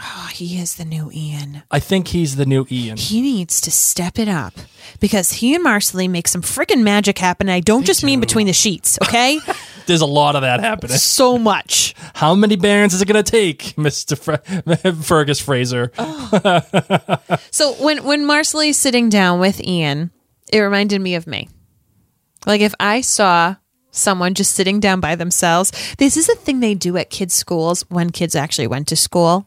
Oh, 0.00 0.30
he 0.32 0.58
is 0.60 0.76
the 0.76 0.84
new 0.84 1.10
Ian. 1.12 1.62
I 1.72 1.80
think 1.80 2.08
he's 2.08 2.36
the 2.36 2.46
new 2.46 2.66
Ian. 2.70 2.96
He 2.96 3.20
needs 3.20 3.60
to 3.62 3.70
step 3.72 4.18
it 4.18 4.28
up 4.28 4.54
because 5.00 5.32
he 5.32 5.54
and 5.56 5.64
Marsali 5.64 6.08
make 6.08 6.28
some 6.28 6.40
freaking 6.42 6.82
magic 6.82 7.18
happen. 7.18 7.48
I 7.48 7.58
don't 7.60 7.84
just 7.84 8.04
mean 8.04 8.20
between 8.20 8.46
the 8.46 8.52
sheets, 8.52 8.98
okay? 9.02 9.40
There's 9.86 10.00
a 10.00 10.06
lot 10.06 10.36
of 10.36 10.42
that 10.42 10.60
happening. 10.60 10.98
so 10.98 11.36
much. 11.36 11.94
How 12.14 12.34
many 12.36 12.54
bairns 12.56 12.94
is 12.94 13.02
it 13.02 13.08
going 13.08 13.22
to 13.22 13.28
take, 13.28 13.76
Mister 13.78 14.14
Fra- 14.14 14.38
Fergus 15.02 15.40
Fraser? 15.40 15.90
Oh. 15.98 17.00
So 17.50 17.72
when 17.82 18.04
when 18.04 18.22
Marsali's 18.24 18.76
sitting 18.76 19.08
down 19.08 19.40
with 19.40 19.60
Ian, 19.60 20.10
it 20.52 20.60
reminded 20.60 21.00
me 21.00 21.16
of 21.16 21.26
me. 21.26 21.48
Like 22.46 22.60
if 22.60 22.74
I 22.78 23.00
saw 23.00 23.56
someone 23.98 24.34
just 24.34 24.54
sitting 24.54 24.80
down 24.80 25.00
by 25.00 25.14
themselves, 25.14 25.72
this 25.98 26.16
is 26.16 26.28
a 26.28 26.34
thing 26.36 26.60
they 26.60 26.74
do 26.74 26.96
at 26.96 27.10
kids' 27.10 27.34
schools 27.34 27.84
when 27.88 28.10
kids 28.10 28.34
actually 28.34 28.66
went 28.66 28.88
to 28.88 28.96
school. 28.96 29.46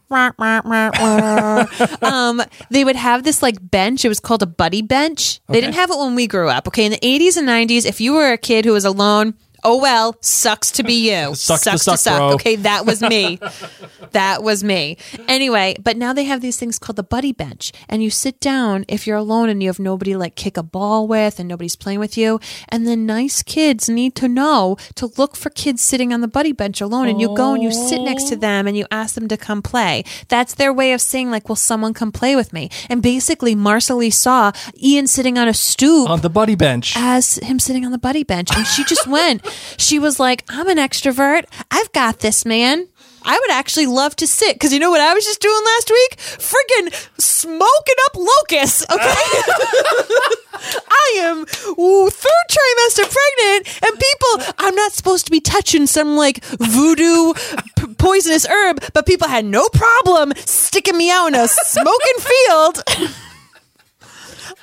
um, 2.02 2.42
they 2.70 2.84
would 2.84 2.96
have 2.96 3.24
this 3.24 3.42
like 3.42 3.58
bench. 3.72 4.06
It 4.06 4.10
was 4.10 4.20
called 4.20 4.44
a 4.44 4.48
buddy 4.48 4.82
bench. 4.82 5.40
They 5.48 5.62
didn't 5.62 5.76
have 5.76 5.90
it 5.92 5.98
when 5.98 6.16
we 6.16 6.28
grew 6.28 6.50
up. 6.50 6.68
Okay, 6.68 6.86
in 6.86 6.92
the 6.92 7.06
eighties 7.06 7.38
and 7.38 7.46
nineties, 7.46 7.86
if 7.86 8.02
you 8.02 8.14
were 8.14 8.32
a 8.32 8.38
kid 8.38 8.66
who 8.66 8.74
was 8.74 8.86
alone. 8.86 9.34
Oh 9.64 9.78
well, 9.80 10.16
sucks 10.22 10.72
to 10.72 10.84
be 10.84 11.12
you. 11.12 11.36
Sucks 11.36 11.64
to 11.86 11.98
suck, 11.98 12.18
bro. 12.18 12.32
Okay, 12.34 12.56
that 12.58 12.86
was 12.86 13.02
me. 13.02 13.40
that 14.12 14.42
was 14.44 14.64
me. 14.64 14.98
Anyway, 15.28 15.76
but 15.82 15.98
now 15.98 16.14
they 16.14 16.24
have 16.24 16.42
these 16.42 16.58
things 16.58 16.80
called 16.80 16.96
the 16.96 17.04
buddy 17.04 17.32
bench, 17.32 17.72
and 17.88 18.04
you 18.04 18.10
sit 18.10 18.40
down 18.40 18.86
if 18.88 19.06
you're 19.06 19.18
alone 19.18 19.50
and 19.50 19.62
you 19.62 19.70
have 19.70 19.80
nobody 19.80 20.16
like 20.16 20.36
kick 20.36 20.58
a 20.58 20.64
ball 20.64 21.08
with, 21.08 21.40
and 21.40 21.48
nobody's 21.48 21.76
playing 21.76 22.00
with 22.00 22.18
you. 22.18 22.40
And 22.70 22.88
the 22.88 22.96
nice 22.96 23.44
kids 23.44 23.88
need 23.88 24.16
to 24.16 24.28
know 24.28 24.78
to 24.96 25.12
look 25.18 25.36
for 25.36 25.50
kids 25.50 25.82
sitting 25.82 26.12
on 26.14 26.22
the 26.22 26.28
buddy 26.28 26.52
bench 26.54 26.82
alone, 26.82 27.08
and 27.08 27.22
you 27.22 27.36
go 27.36 27.54
and 27.54 27.62
you 27.64 27.72
sit 27.72 28.02
next 28.02 28.30
to 28.30 28.36
them 28.36 28.68
and 28.68 28.76
you 28.76 28.86
ask 28.92 29.16
them 29.16 29.28
to 29.28 29.38
come 29.38 29.62
play. 29.62 30.04
That's 30.28 30.56
their 30.56 30.74
way 30.74 30.94
of 30.94 31.02
saying 31.02 31.30
like, 31.30 31.48
"Will 31.48 31.56
someone 31.56 31.94
come 31.94 32.12
play 32.12 32.36
with 32.36 32.52
me?" 32.52 32.70
And 32.90 33.02
basically, 33.02 33.56
Marsali 33.56 34.12
saw 34.12 34.52
Ian 34.82 35.08
sitting 35.08 35.38
on 35.38 35.48
a 35.48 35.54
stoop 35.54 36.10
On 36.10 36.22
the 36.22 36.30
buddy 36.30 36.56
bench. 36.56 36.96
as 36.98 37.36
him 37.36 37.60
sitting 37.60 37.86
on 37.86 37.92
the 37.92 37.98
buddy 38.00 38.24
bench. 38.24 38.50
And 38.56 38.66
she 38.66 38.84
just 38.84 39.06
went. 39.08 39.46
She 39.78 40.00
was 40.00 40.20
like, 40.20 40.44
I'm 40.50 40.68
an 40.68 40.78
extrovert. 40.78 41.46
I've 41.70 41.92
got 41.92 42.20
this, 42.20 42.46
man. 42.46 42.88
I 43.24 43.38
would 43.40 43.52
actually 43.52 43.86
love 43.86 44.16
to 44.18 44.28
sit 44.28 44.56
because 44.56 44.74
you 44.74 44.80
know 44.80 44.90
what 44.90 45.02
I 45.02 45.14
was 45.14 45.24
just 45.26 45.42
doing 45.42 45.62
last 45.64 45.92
week? 45.92 46.18
Friggin' 46.18 47.22
smoking 47.22 47.96
up 48.06 48.16
locusts, 48.16 48.84
okay? 48.90 49.00
I 50.92 51.20
am 51.20 51.46
third 51.46 52.48
trimester 52.50 53.04
pregnant, 53.04 53.84
and 53.84 54.00
people, 54.00 54.54
I'm 54.58 54.76
not 54.76 54.92
supposed 54.94 55.26
to 55.26 55.32
be 55.32 55.40
touching 55.40 55.86
some 55.88 56.16
like 56.16 56.44
voodoo 56.44 57.34
p- 57.78 57.94
poisonous 57.96 58.46
herb, 58.48 58.84
but 58.94 59.06
people 59.06 59.28
had 59.28 59.46
no 59.46 59.70
problem 59.70 60.34
sticking 60.38 60.98
me 60.98 61.12
out 61.12 61.28
in 61.28 61.36
a 61.36 61.48
smoking 61.48 62.20
field. 62.20 62.84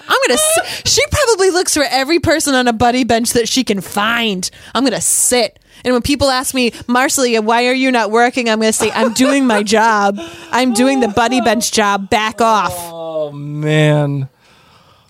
I'm 0.08 0.18
gonna. 0.26 0.34
s- 0.40 0.82
She 0.86 1.02
probably 1.10 1.50
looks 1.50 1.74
for 1.74 1.84
every 1.88 2.18
person 2.18 2.54
on 2.54 2.66
a 2.66 2.72
buddy 2.72 3.04
bench 3.04 3.32
that 3.34 3.48
she 3.48 3.62
can 3.64 3.80
find. 3.80 4.48
I'm 4.74 4.82
gonna 4.84 5.00
sit. 5.00 5.58
And 5.84 5.92
when 5.92 6.02
people 6.02 6.28
ask 6.30 6.54
me, 6.54 6.70
Marsali, 6.88 7.38
why 7.42 7.66
are 7.66 7.72
you 7.74 7.92
not 7.92 8.10
working? 8.10 8.48
I'm 8.48 8.58
gonna 8.58 8.72
say, 8.72 8.90
I'm 8.90 9.12
doing 9.12 9.46
my 9.46 9.62
job. 9.76 10.18
I'm 10.50 10.72
doing 10.72 11.00
the 11.00 11.08
buddy 11.08 11.40
bench 11.40 11.70
job. 11.72 12.08
Back 12.10 12.40
off. 12.40 12.72
Oh 12.74 13.30
man. 13.32 14.28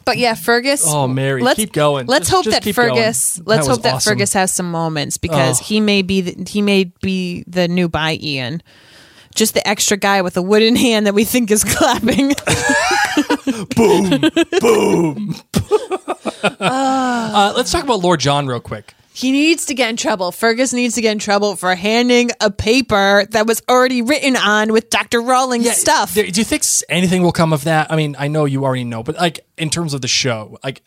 But 0.04 0.16
yeah, 0.18 0.34
Fergus. 0.34 0.84
Oh, 0.86 1.06
Mary, 1.06 1.42
let's, 1.42 1.58
keep 1.58 1.72
going. 1.72 2.06
Let's 2.06 2.28
Just- 2.28 2.30
hope 2.34 2.44
just 2.44 2.54
that 2.56 2.62
keep 2.62 2.76
going. 2.76 2.94
Fergus. 2.94 3.40
Let's 3.44 3.68
was 3.68 3.76
hope 3.76 3.82
that 3.84 3.94
awesome. 3.96 4.12
Fergus 4.12 4.32
has 4.32 4.50
some 4.52 4.70
moments 4.70 5.18
because 5.18 5.60
Oh. 5.60 5.64
he 5.64 5.80
may 5.80 6.00
be 6.02 6.22
the, 6.22 6.44
he 6.50 6.62
may 6.62 6.84
be 7.02 7.44
the 7.46 7.68
new 7.68 7.88
by 7.90 8.18
Ian. 8.20 8.62
Just 9.34 9.52
the 9.54 9.66
extra 9.68 9.96
guy 9.98 10.22
with 10.22 10.36
a 10.38 10.42
wooden 10.42 10.76
hand 10.76 11.06
that 11.06 11.14
we 11.14 11.24
think 11.24 11.50
is 11.50 11.62
clapping. 11.76 12.32
Uh, 16.42 17.52
let's 17.56 17.72
talk 17.72 17.84
about 17.84 18.00
Lord 18.00 18.20
John 18.20 18.46
real 18.46 18.60
quick. 18.60 18.94
He 19.12 19.32
needs 19.32 19.66
to 19.66 19.74
get 19.74 19.90
in 19.90 19.96
trouble. 19.96 20.30
Fergus 20.30 20.72
needs 20.72 20.94
to 20.94 21.00
get 21.00 21.10
in 21.10 21.18
trouble 21.18 21.56
for 21.56 21.74
handing 21.74 22.30
a 22.40 22.52
paper 22.52 23.26
that 23.30 23.48
was 23.48 23.60
already 23.68 24.00
written 24.00 24.36
on 24.36 24.72
with 24.72 24.90
Dr. 24.90 25.20
Rawlings 25.20 25.68
stuff. 25.76 26.14
Do, 26.14 26.30
do 26.30 26.40
you 26.40 26.44
think 26.44 26.62
anything 26.88 27.24
will 27.24 27.32
come 27.32 27.52
of 27.52 27.64
that? 27.64 27.90
I 27.90 27.96
mean, 27.96 28.14
I 28.16 28.28
know 28.28 28.44
you 28.44 28.64
already 28.64 28.84
know, 28.84 29.02
but 29.02 29.16
like 29.16 29.40
in 29.56 29.70
terms 29.70 29.92
of 29.92 30.02
the 30.02 30.08
show, 30.08 30.58
like 30.62 30.84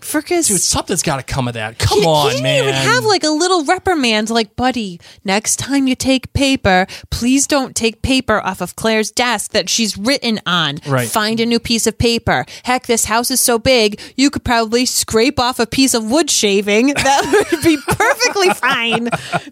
Fergus. 0.00 0.48
dude, 0.48 0.60
something's 0.60 1.02
got 1.02 1.16
to 1.16 1.22
come 1.22 1.48
of 1.48 1.54
that. 1.54 1.78
Come 1.78 2.00
he, 2.00 2.06
on, 2.06 2.26
he 2.26 2.30
didn't 2.36 2.42
man. 2.44 2.62
even 2.64 2.74
have 2.74 3.04
like 3.04 3.24
a 3.24 3.30
little 3.30 3.64
reprimand, 3.64 4.30
like, 4.30 4.54
buddy, 4.56 5.00
next 5.24 5.56
time 5.56 5.86
you 5.88 5.94
take 5.94 6.32
paper, 6.32 6.86
please 7.10 7.46
don't 7.46 7.74
take 7.74 8.00
paper 8.02 8.40
off 8.40 8.60
of 8.60 8.76
Claire's 8.76 9.10
desk 9.10 9.50
that 9.52 9.68
she's 9.68 9.96
written 9.98 10.40
on. 10.46 10.78
Right. 10.86 11.08
Find 11.08 11.40
a 11.40 11.46
new 11.46 11.58
piece 11.58 11.86
of 11.86 11.98
paper. 11.98 12.46
Heck, 12.64 12.86
this 12.86 13.06
house 13.06 13.30
is 13.30 13.40
so 13.40 13.58
big, 13.58 14.00
you 14.16 14.30
could 14.30 14.44
probably 14.44 14.86
scrape 14.86 15.38
off 15.40 15.58
a 15.58 15.66
piece 15.66 15.94
of 15.94 16.10
wood 16.10 16.30
shaving. 16.30 16.94
That 17.08 17.46
would 17.52 17.62
be 17.62 17.78
perfectly 17.86 18.50
fine. 18.54 19.04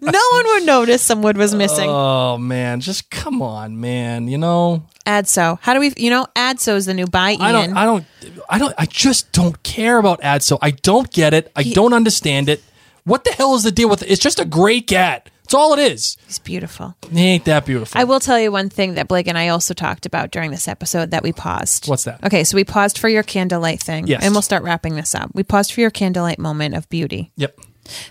No 0.02 0.20
one 0.32 0.44
would 0.46 0.66
notice 0.66 1.02
some 1.02 1.22
wood 1.22 1.36
was 1.38 1.54
missing. 1.54 1.88
oh 1.88 2.36
man, 2.38 2.80
just 2.80 3.10
come 3.10 3.40
on, 3.40 3.80
man. 3.80 4.28
You 4.28 4.36
know, 4.38 4.84
Adso. 5.06 5.58
How 5.62 5.72
do 5.74 5.80
we, 5.80 5.92
you 5.96 6.10
know, 6.10 6.26
Adso 6.34 6.74
is 6.74 6.86
the 6.86 6.94
new 6.94 7.06
buy 7.06 7.36
I 7.40 7.52
don't, 7.52 7.76
I 7.76 7.84
don't, 7.84 8.04
I 8.50 8.58
don't, 8.58 8.74
I 8.76 8.86
just 8.86 9.32
don't 9.32 9.62
care 9.62 9.98
about 9.98 10.22
ads. 10.22 10.44
So 10.44 10.58
I 10.60 10.72
don't 10.72 11.10
get 11.10 11.32
it. 11.32 11.50
I 11.56 11.62
don't 11.62 11.92
understand 11.92 12.48
it. 12.48 12.62
What 13.04 13.24
the 13.24 13.30
hell 13.30 13.54
is 13.54 13.62
the 13.62 13.72
deal 13.72 13.88
with 13.88 14.02
it? 14.02 14.10
It's 14.10 14.20
just 14.20 14.40
a 14.40 14.44
gray 14.44 14.80
cat. 14.80 15.30
That's 15.44 15.54
all 15.54 15.74
it 15.74 15.78
is. 15.78 16.16
He's 16.26 16.40
beautiful. 16.40 16.96
He 17.08 17.20
ain't 17.20 17.44
that 17.44 17.64
beautiful. 17.64 18.00
I 18.00 18.02
will 18.02 18.18
tell 18.18 18.36
you 18.40 18.50
one 18.50 18.68
thing 18.68 18.94
that 18.94 19.06
Blake 19.06 19.28
and 19.28 19.38
I 19.38 19.46
also 19.48 19.74
talked 19.74 20.04
about 20.04 20.32
during 20.32 20.50
this 20.50 20.66
episode 20.66 21.12
that 21.12 21.22
we 21.22 21.32
paused. 21.32 21.86
What's 21.86 22.02
that? 22.02 22.24
Okay, 22.24 22.42
so 22.42 22.56
we 22.56 22.64
paused 22.64 22.98
for 22.98 23.08
your 23.08 23.22
candlelight 23.22 23.80
thing. 23.80 24.08
Yes. 24.08 24.24
And 24.24 24.34
we'll 24.34 24.42
start 24.42 24.64
wrapping 24.64 24.96
this 24.96 25.14
up. 25.14 25.30
We 25.34 25.44
paused 25.44 25.72
for 25.72 25.80
your 25.80 25.90
candlelight 25.90 26.40
moment 26.40 26.74
of 26.74 26.88
beauty. 26.88 27.30
Yep. 27.36 27.60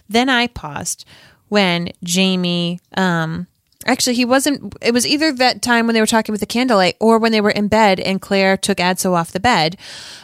Then 0.08 0.30
I 0.30 0.48
paused 0.48 1.04
when 1.50 1.92
Jamie 2.04 2.80
um 2.96 3.48
actually 3.86 4.16
he 4.16 4.26
wasn't 4.26 4.76
it 4.82 4.94
was 4.94 5.06
either 5.08 5.32
that 5.32 5.62
time 5.62 5.86
when 5.88 5.94
they 5.94 6.02
were 6.02 6.08
talking 6.08 6.34
with 6.34 6.40
the 6.42 6.46
candlelight 6.46 6.96
or 7.00 7.18
when 7.20 7.32
they 7.32 7.42
were 7.42 7.52
in 7.52 7.68
bed 7.68 8.00
and 8.00 8.22
Claire 8.22 8.58
took 8.58 8.78
Adso 8.78 9.14
off 9.14 9.32
the 9.32 9.40
bed 9.40 9.78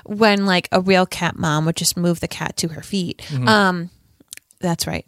when 0.05 0.45
like 0.45 0.67
a 0.71 0.81
real 0.81 1.05
cat 1.05 1.37
mom 1.37 1.65
would 1.65 1.75
just 1.75 1.95
move 1.97 2.19
the 2.19 2.27
cat 2.27 2.57
to 2.57 2.69
her 2.69 2.81
feet. 2.81 3.19
Mm-hmm. 3.29 3.47
Um 3.47 3.89
that's 4.59 4.85
right. 4.87 5.05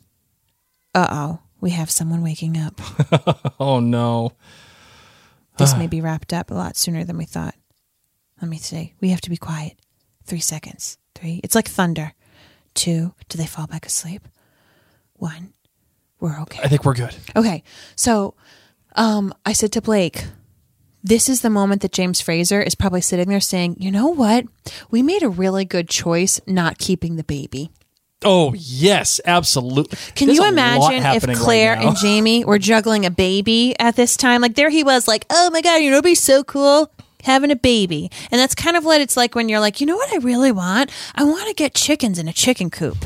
Uh-oh. 0.95 1.39
We 1.61 1.71
have 1.71 1.89
someone 1.89 2.23
waking 2.23 2.57
up. 2.57 2.79
Oh 3.59 3.79
no. 3.79 4.33
This 5.57 5.75
may 5.77 5.87
be 5.87 6.01
wrapped 6.01 6.33
up 6.33 6.51
a 6.51 6.55
lot 6.55 6.75
sooner 6.75 7.03
than 7.03 7.17
we 7.17 7.25
thought. 7.25 7.55
Let 8.41 8.49
me 8.49 8.57
see. 8.57 8.93
We 8.99 9.09
have 9.09 9.21
to 9.21 9.29
be 9.29 9.37
quiet. 9.37 9.77
Three 10.25 10.39
seconds. 10.39 10.97
Three. 11.15 11.39
It's 11.43 11.55
like 11.55 11.67
thunder. 11.67 12.13
Two. 12.73 13.13
Do 13.29 13.37
they 13.37 13.45
fall 13.45 13.67
back 13.67 13.85
asleep? 13.85 14.27
One. 15.13 15.53
We're 16.23 16.39
okay. 16.43 16.61
I 16.63 16.69
think 16.69 16.85
we're 16.85 16.93
good. 16.93 17.13
Okay. 17.35 17.63
So 17.97 18.33
um, 18.95 19.33
I 19.45 19.51
said 19.51 19.73
to 19.73 19.81
Blake, 19.81 20.23
this 21.03 21.27
is 21.27 21.41
the 21.41 21.49
moment 21.49 21.81
that 21.81 21.91
James 21.91 22.21
Fraser 22.21 22.61
is 22.61 22.75
probably 22.75 23.01
sitting 23.01 23.27
there 23.27 23.41
saying, 23.41 23.75
you 23.77 23.91
know 23.91 24.07
what? 24.07 24.45
We 24.89 25.03
made 25.03 25.21
a 25.21 25.27
really 25.27 25.65
good 25.65 25.89
choice 25.89 26.39
not 26.47 26.77
keeping 26.77 27.17
the 27.17 27.25
baby. 27.25 27.71
Oh 28.23 28.53
yes, 28.53 29.19
absolutely. 29.25 29.97
Can 30.15 30.27
There's 30.27 30.37
you 30.37 30.47
imagine 30.47 30.93
if 30.93 31.03
happening 31.03 31.35
right 31.35 31.43
Claire 31.43 31.73
and 31.75 31.97
Jamie 31.97 32.45
were 32.45 32.57
juggling 32.57 33.05
a 33.05 33.11
baby 33.11 33.75
at 33.77 33.97
this 33.97 34.15
time? 34.15 34.39
Like 34.39 34.55
there 34.55 34.69
he 34.69 34.85
was, 34.85 35.09
like, 35.09 35.25
oh 35.29 35.49
my 35.51 35.59
god, 35.59 35.81
you 35.81 35.89
know, 35.89 35.97
it'd 35.97 36.05
be 36.05 36.15
so 36.15 36.41
cool 36.45 36.89
having 37.23 37.51
a 37.51 37.55
baby. 37.55 38.09
And 38.31 38.39
that's 38.39 38.55
kind 38.55 38.77
of 38.77 38.85
what 38.85 39.01
it's 39.01 39.17
like 39.17 39.35
when 39.35 39.49
you're 39.49 39.59
like, 39.59 39.81
you 39.81 39.87
know 39.87 39.95
what 39.95 40.11
I 40.13 40.17
really 40.17 40.51
want? 40.51 40.91
I 41.15 41.23
want 41.23 41.47
to 41.47 41.53
get 41.53 41.73
chickens 41.73 42.19
in 42.19 42.27
a 42.27 42.33
chicken 42.33 42.69
coop. 42.69 42.97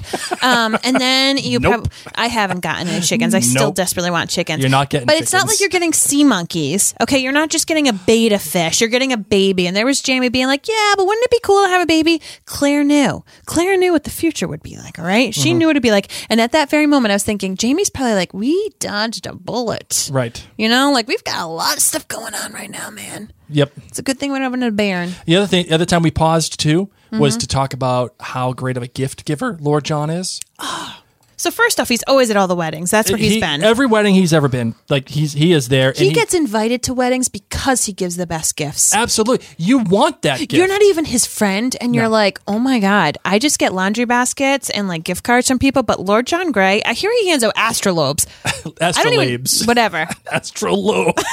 Um, 0.44 0.78
and 0.84 0.98
then 0.98 1.38
you 1.38 1.60
Nope. 1.68 1.90
prob- 1.90 1.92
I 2.16 2.28
haven't 2.28 2.60
gotten 2.62 2.88
any 2.88 3.02
chickens. 3.06 3.34
I 3.34 3.40
still 3.40 3.68
Nope. 3.68 3.76
desperately 3.76 4.12
want 4.12 4.30
chickens. 4.30 4.62
You're 4.62 4.70
not 4.70 4.90
getting 4.90 5.06
But 5.08 5.16
it's 5.18 5.34
not 5.34 5.48
like 5.48 5.60
you're 5.60 5.70
getting 5.70 5.94
sea 5.94 6.24
monkeys. 6.24 6.94
Okay, 7.02 7.20
you're 7.20 7.32
not 7.32 7.50
just 7.50 7.68
getting 7.68 7.88
a 7.88 7.94
beta 7.94 8.40
fish. 8.40 8.82
You're 8.82 8.90
getting 8.90 9.14
a 9.14 9.18
baby. 9.18 9.68
And 9.68 9.76
there 9.76 9.86
was 9.86 10.02
Jamie 10.02 10.30
being 10.30 10.48
like, 10.48 10.68
yeah, 10.68 10.94
but 10.98 11.06
wouldn't 11.08 11.24
it 11.26 11.32
be 11.32 11.40
cool 11.44 11.64
to 11.64 11.70
have 11.70 11.82
a 11.82 11.86
baby? 11.86 12.22
Claire 12.46 12.84
knew. 12.84 13.24
Claire 13.46 13.78
knew 13.78 13.92
what 13.92 14.04
the 14.04 14.10
future 14.10 14.48
would 14.48 14.64
be 14.64 14.78
like, 14.78 15.00
all 15.00 15.06
right? 15.06 15.34
She 15.34 15.50
Mm-hmm. 15.50 15.58
knew 15.60 15.66
what 15.68 15.72
it'd 15.78 15.84
be 15.84 15.92
like. 15.92 16.12
And 16.30 16.42
at 16.42 16.52
that 16.52 16.70
very 16.70 16.86
moment, 16.88 17.12
I 17.12 17.16
was 17.16 17.24
thinking, 17.24 17.56
Jamie's 17.56 17.90
probably 17.90 18.16
like, 18.16 18.34
we 18.34 18.70
dodged 18.80 19.26
a 19.26 19.34
bullet. 19.34 20.10
Right. 20.12 20.46
You 20.58 20.68
know, 20.70 20.92
like 20.92 21.08
we've 21.08 21.24
got 21.24 21.42
a 21.42 21.46
lot 21.48 21.76
of 21.78 21.82
stuff 21.84 22.08
going 22.08 22.34
on 22.34 22.52
right 22.54 22.70
now, 22.70 22.90
man. 22.90 23.32
Yep. 23.50 23.72
It's 23.88 24.00
a 24.00 24.04
good 24.04 24.20
thing 24.20 24.32
we're 24.32 24.42
having 24.42 24.64
a 24.64 24.72
bairn. 24.72 25.12
The 25.26 25.36
other 25.38 25.48
thing, 25.48 25.68
the 25.68 25.74
other 25.76 25.86
time 25.86 26.02
we 26.04 26.12
paused 26.12 26.60
too 26.60 26.90
was 27.12 27.38
to 27.38 27.48
talk 27.48 27.74
about 27.74 28.14
how 28.20 28.52
great 28.54 28.76
of 28.78 28.84
a 28.84 28.88
gift 28.88 29.24
giver 29.26 29.58
Lord 29.62 29.84
John 29.86 30.10
is. 30.10 30.40
So 31.40 31.52
first 31.52 31.80
off, 31.80 31.88
he's 31.88 32.04
always 32.08 32.32
at 32.32 32.36
all 32.36 32.48
the 32.48 32.56
weddings. 32.56 32.90
That's 32.90 33.12
where 33.12 33.18
he's 33.20 33.34
He- 33.36 33.40
been. 33.40 33.64
Every 33.64 33.86
wedding 33.86 34.16
he's 34.16 34.34
ever 34.34 34.48
been, 34.48 34.74
like 34.90 35.08
he's 35.08 35.34
he 35.34 35.54
is 35.54 35.68
there. 35.70 35.94
he 35.96 36.08
and 36.08 36.16
gets 36.16 36.34
invited 36.34 36.82
to 36.84 36.96
weddings 36.96 37.28
because 37.30 37.86
he 37.86 37.94
gives 37.94 38.18
the 38.18 38.26
best 38.26 38.56
gifts. 38.56 38.96
absolutely. 38.96 39.46
You 39.56 39.78
want 39.78 40.24
that 40.24 40.40
gift? 40.40 40.54
You're 40.54 40.68
not 40.68 40.82
even 40.82 41.06
his 41.06 41.28
friend, 41.28 41.78
and 41.80 41.94
you're 41.94 42.10
like, 42.10 42.40
oh 42.48 42.58
my 42.58 42.80
god, 42.80 43.20
I 43.24 43.38
just 43.38 43.60
get 43.60 43.72
laundry 43.72 44.06
baskets 44.06 44.72
and 44.72 44.88
like 44.88 45.04
gift 45.04 45.24
cards 45.24 45.48
from 45.48 45.60
people. 45.60 45.84
But 45.84 46.00
Lord 46.00 46.26
John 46.26 46.52
Grey, 46.52 46.82
I 46.84 46.94
hear 46.94 47.12
he 47.22 47.30
hands 47.30 47.44
out 47.44 47.54
astrolobes. 47.54 48.26
I 48.82 48.92
don't 49.04 49.14
even 49.14 49.44
astrolabes. 49.44 49.68
whatever. 49.68 50.06
Astrolabes. 50.34 51.24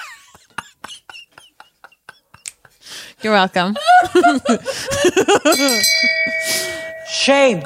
You're 3.24 3.32
welcome. 3.32 3.74
Shame. 7.08 7.60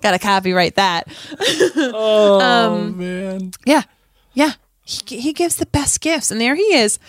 Got 0.00 0.12
to 0.12 0.18
copyright 0.20 0.76
that. 0.76 1.08
Oh 1.76 2.40
um, 2.40 2.96
man. 2.96 3.50
Yeah. 3.66 3.82
Yeah. 4.34 4.52
He, 4.84 5.18
he 5.18 5.32
gives 5.32 5.56
the 5.56 5.66
best 5.66 6.00
gifts. 6.00 6.30
And 6.30 6.40
there 6.40 6.54
he 6.54 6.62
is. 6.62 7.00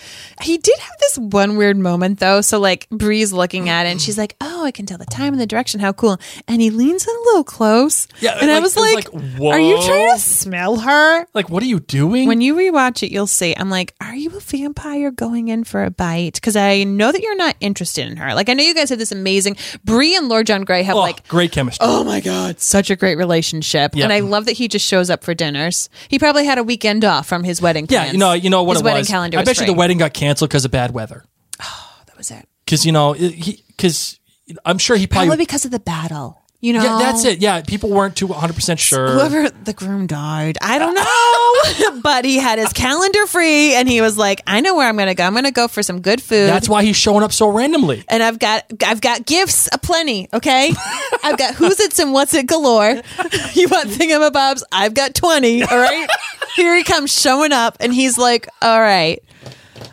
He 0.41 0.57
did 0.57 0.80
have 0.80 0.95
this 0.99 1.19
one 1.19 1.57
weird 1.57 1.78
moment, 1.78 2.19
though. 2.19 2.41
So, 2.41 2.59
like, 2.59 2.89
Bree's 2.89 3.32
looking 3.32 3.69
at 3.69 3.86
it 3.86 3.89
and 3.89 4.01
she's 4.01 4.17
like, 4.17 4.36
Oh, 4.41 4.53
I 4.66 4.72
can 4.72 4.86
tell 4.86 4.97
the 4.97 5.05
time 5.05 5.34
and 5.34 5.41
the 5.41 5.45
direction. 5.47 5.80
How 5.80 5.93
cool. 5.93 6.18
And 6.47 6.61
he 6.61 6.70
leans 6.70 7.07
in 7.07 7.14
a 7.16 7.20
little 7.26 7.43
close. 7.43 8.07
Yeah, 8.20 8.38
And 8.41 8.49
I 8.51 8.55
like- 8.55 8.64
was 8.64 8.76
was 8.76 8.93
like, 8.93 9.14
like, 9.14 9.53
Are 9.53 9.59
you 9.59 9.76
trying 9.84 10.14
to 10.14 10.20
smell 10.20 10.78
her? 10.80 11.26
Like, 11.34 11.49
what 11.49 11.61
are 11.64 11.68
you 11.68 11.80
doing? 11.80 12.28
When 12.28 12.41
you 12.41 12.55
rewatch 12.55 13.03
it, 13.03 13.11
you'll 13.11 13.28
see. 13.28 13.55
I'm 13.55 13.70
like, 13.70 13.93
Are 14.01 14.16
you 14.16 14.30
a 14.36 14.39
vampire 14.39 15.11
going 15.11 15.47
in 15.49 15.64
for 15.64 15.84
a 15.84 15.91
bite? 15.91 16.36
Because 16.36 16.55
I 16.55 16.84
know 16.84 17.11
that 17.11 17.22
you're 17.22 17.36
not 17.36 17.55
interested 17.59 18.07
in 18.07 18.18
her. 18.18 18.34
Like, 18.34 18.49
I 18.49 18.53
know 18.53 18.64
you 18.64 18.74
guys 18.74 18.89
have 18.89 18.99
this 18.99 19.11
amazing. 19.11 19.57
Bree 19.84 20.16
and 20.16 20.30
Lord 20.30 20.47
John 20.47 20.64
Grey 20.64 20.84
have, 20.84 20.95
oh, 20.95 20.99
like, 20.99 21.28
great 21.28 21.51
chemistry. 21.51 21.86
Oh 21.88 22.03
my 22.03 22.20
God, 22.20 22.59
such 22.59 22.89
a 22.89 22.95
great 22.95 23.18
relationship. 23.18 23.95
Yeah. 23.95 24.05
And 24.05 24.14
I 24.14 24.20
love 24.22 24.45
that 24.45 24.53
he 24.53 24.68
just 24.68 24.86
shows 24.88 25.09
up 25.09 25.24
for 25.24 25.34
dinners. 25.34 25.89
He 26.07 26.20
probably 26.20 26.45
had 26.45 26.57
a 26.57 26.64
weekend 26.64 27.03
off 27.05 27.28
from 27.28 27.43
his 27.43 27.61
wedding 27.61 27.86
yeah, 27.89 27.99
plans. 28.01 28.14
you 28.14 28.20
know, 28.20 28.34
you 28.34 28.49
know 28.49 28.64
what 28.64 28.74
his 28.74 28.82
it 28.82 28.86
wedding 28.86 29.01
was. 29.01 29.07
calendar 29.09 29.39
I 29.39 29.43
bet 29.43 29.59
you 29.59 29.66
the 29.66 29.74
wedding 29.74 29.97
got 29.97 30.14
canceled 30.14 30.49
because 30.49 30.66
of 30.66 30.72
bad 30.72 30.91
weather. 30.91 31.26
Oh, 31.61 31.95
that 32.07 32.18
was 32.18 32.32
it. 32.32 32.47
Because 32.66 32.86
you 32.86 32.91
know, 32.91 33.14
because 33.14 34.20
I'm 34.65 34.77
sure 34.77 34.95
he 34.95 35.07
probably. 35.07 35.27
Probably 35.27 35.45
because 35.45 35.65
of 35.65 35.71
the 35.71 35.79
battle. 35.79 36.39
You 36.59 36.71
know? 36.71 36.81
yeah, 36.81 36.97
that's 36.97 37.25
it. 37.25 37.39
Yeah, 37.41 37.61
people 37.61 37.89
weren't 37.89 38.15
too 38.15 38.27
100 38.27 38.53
percent 38.53 38.79
sure. 38.79 39.09
Whoever 39.09 39.49
the 39.49 39.73
groom 39.73 40.07
died, 40.07 40.57
I 40.61 40.79
don't 40.79 40.93
know. 40.93 42.01
but 42.01 42.23
he 42.23 42.37
had 42.37 42.57
his 42.57 42.71
calendar 42.71 43.27
free 43.27 43.75
and 43.75 43.89
he 43.89 43.99
was 43.99 44.17
like, 44.17 44.41
I 44.47 44.61
know 44.61 44.73
where 44.73 44.87
I'm 44.87 44.95
going 44.95 45.09
to 45.09 45.13
go. 45.13 45.25
I'm 45.25 45.33
going 45.33 45.43
to 45.43 45.51
go 45.51 45.67
for 45.67 45.83
some 45.83 45.99
good 45.99 46.21
food. 46.21 46.47
That's 46.47 46.69
why 46.69 46.85
he's 46.85 46.95
showing 46.95 47.21
up 47.21 47.33
so 47.33 47.49
randomly. 47.49 48.05
and 48.07 48.23
I've 48.23 48.39
got 48.39 48.63
I've 48.81 49.01
got 49.01 49.25
gifts 49.25 49.67
aplenty, 49.73 50.29
okay? 50.33 50.71
I've 51.23 51.37
got 51.37 51.55
who's 51.55 51.81
it's 51.81 51.99
and 51.99 52.13
what's 52.13 52.33
it 52.33 52.47
galore. 52.47 52.91
you 53.53 53.67
want 53.67 53.89
thingamabobs? 53.89 54.63
I've 54.71 54.93
got 54.93 55.15
20, 55.15 55.63
all 55.63 55.77
right? 55.77 56.07
Here 56.55 56.77
he 56.77 56.83
comes 56.83 57.11
showing 57.11 57.51
up 57.51 57.75
and 57.81 57.93
he's 57.93 58.17
like, 58.17 58.47
"All 58.61 58.79
right. 58.79 59.21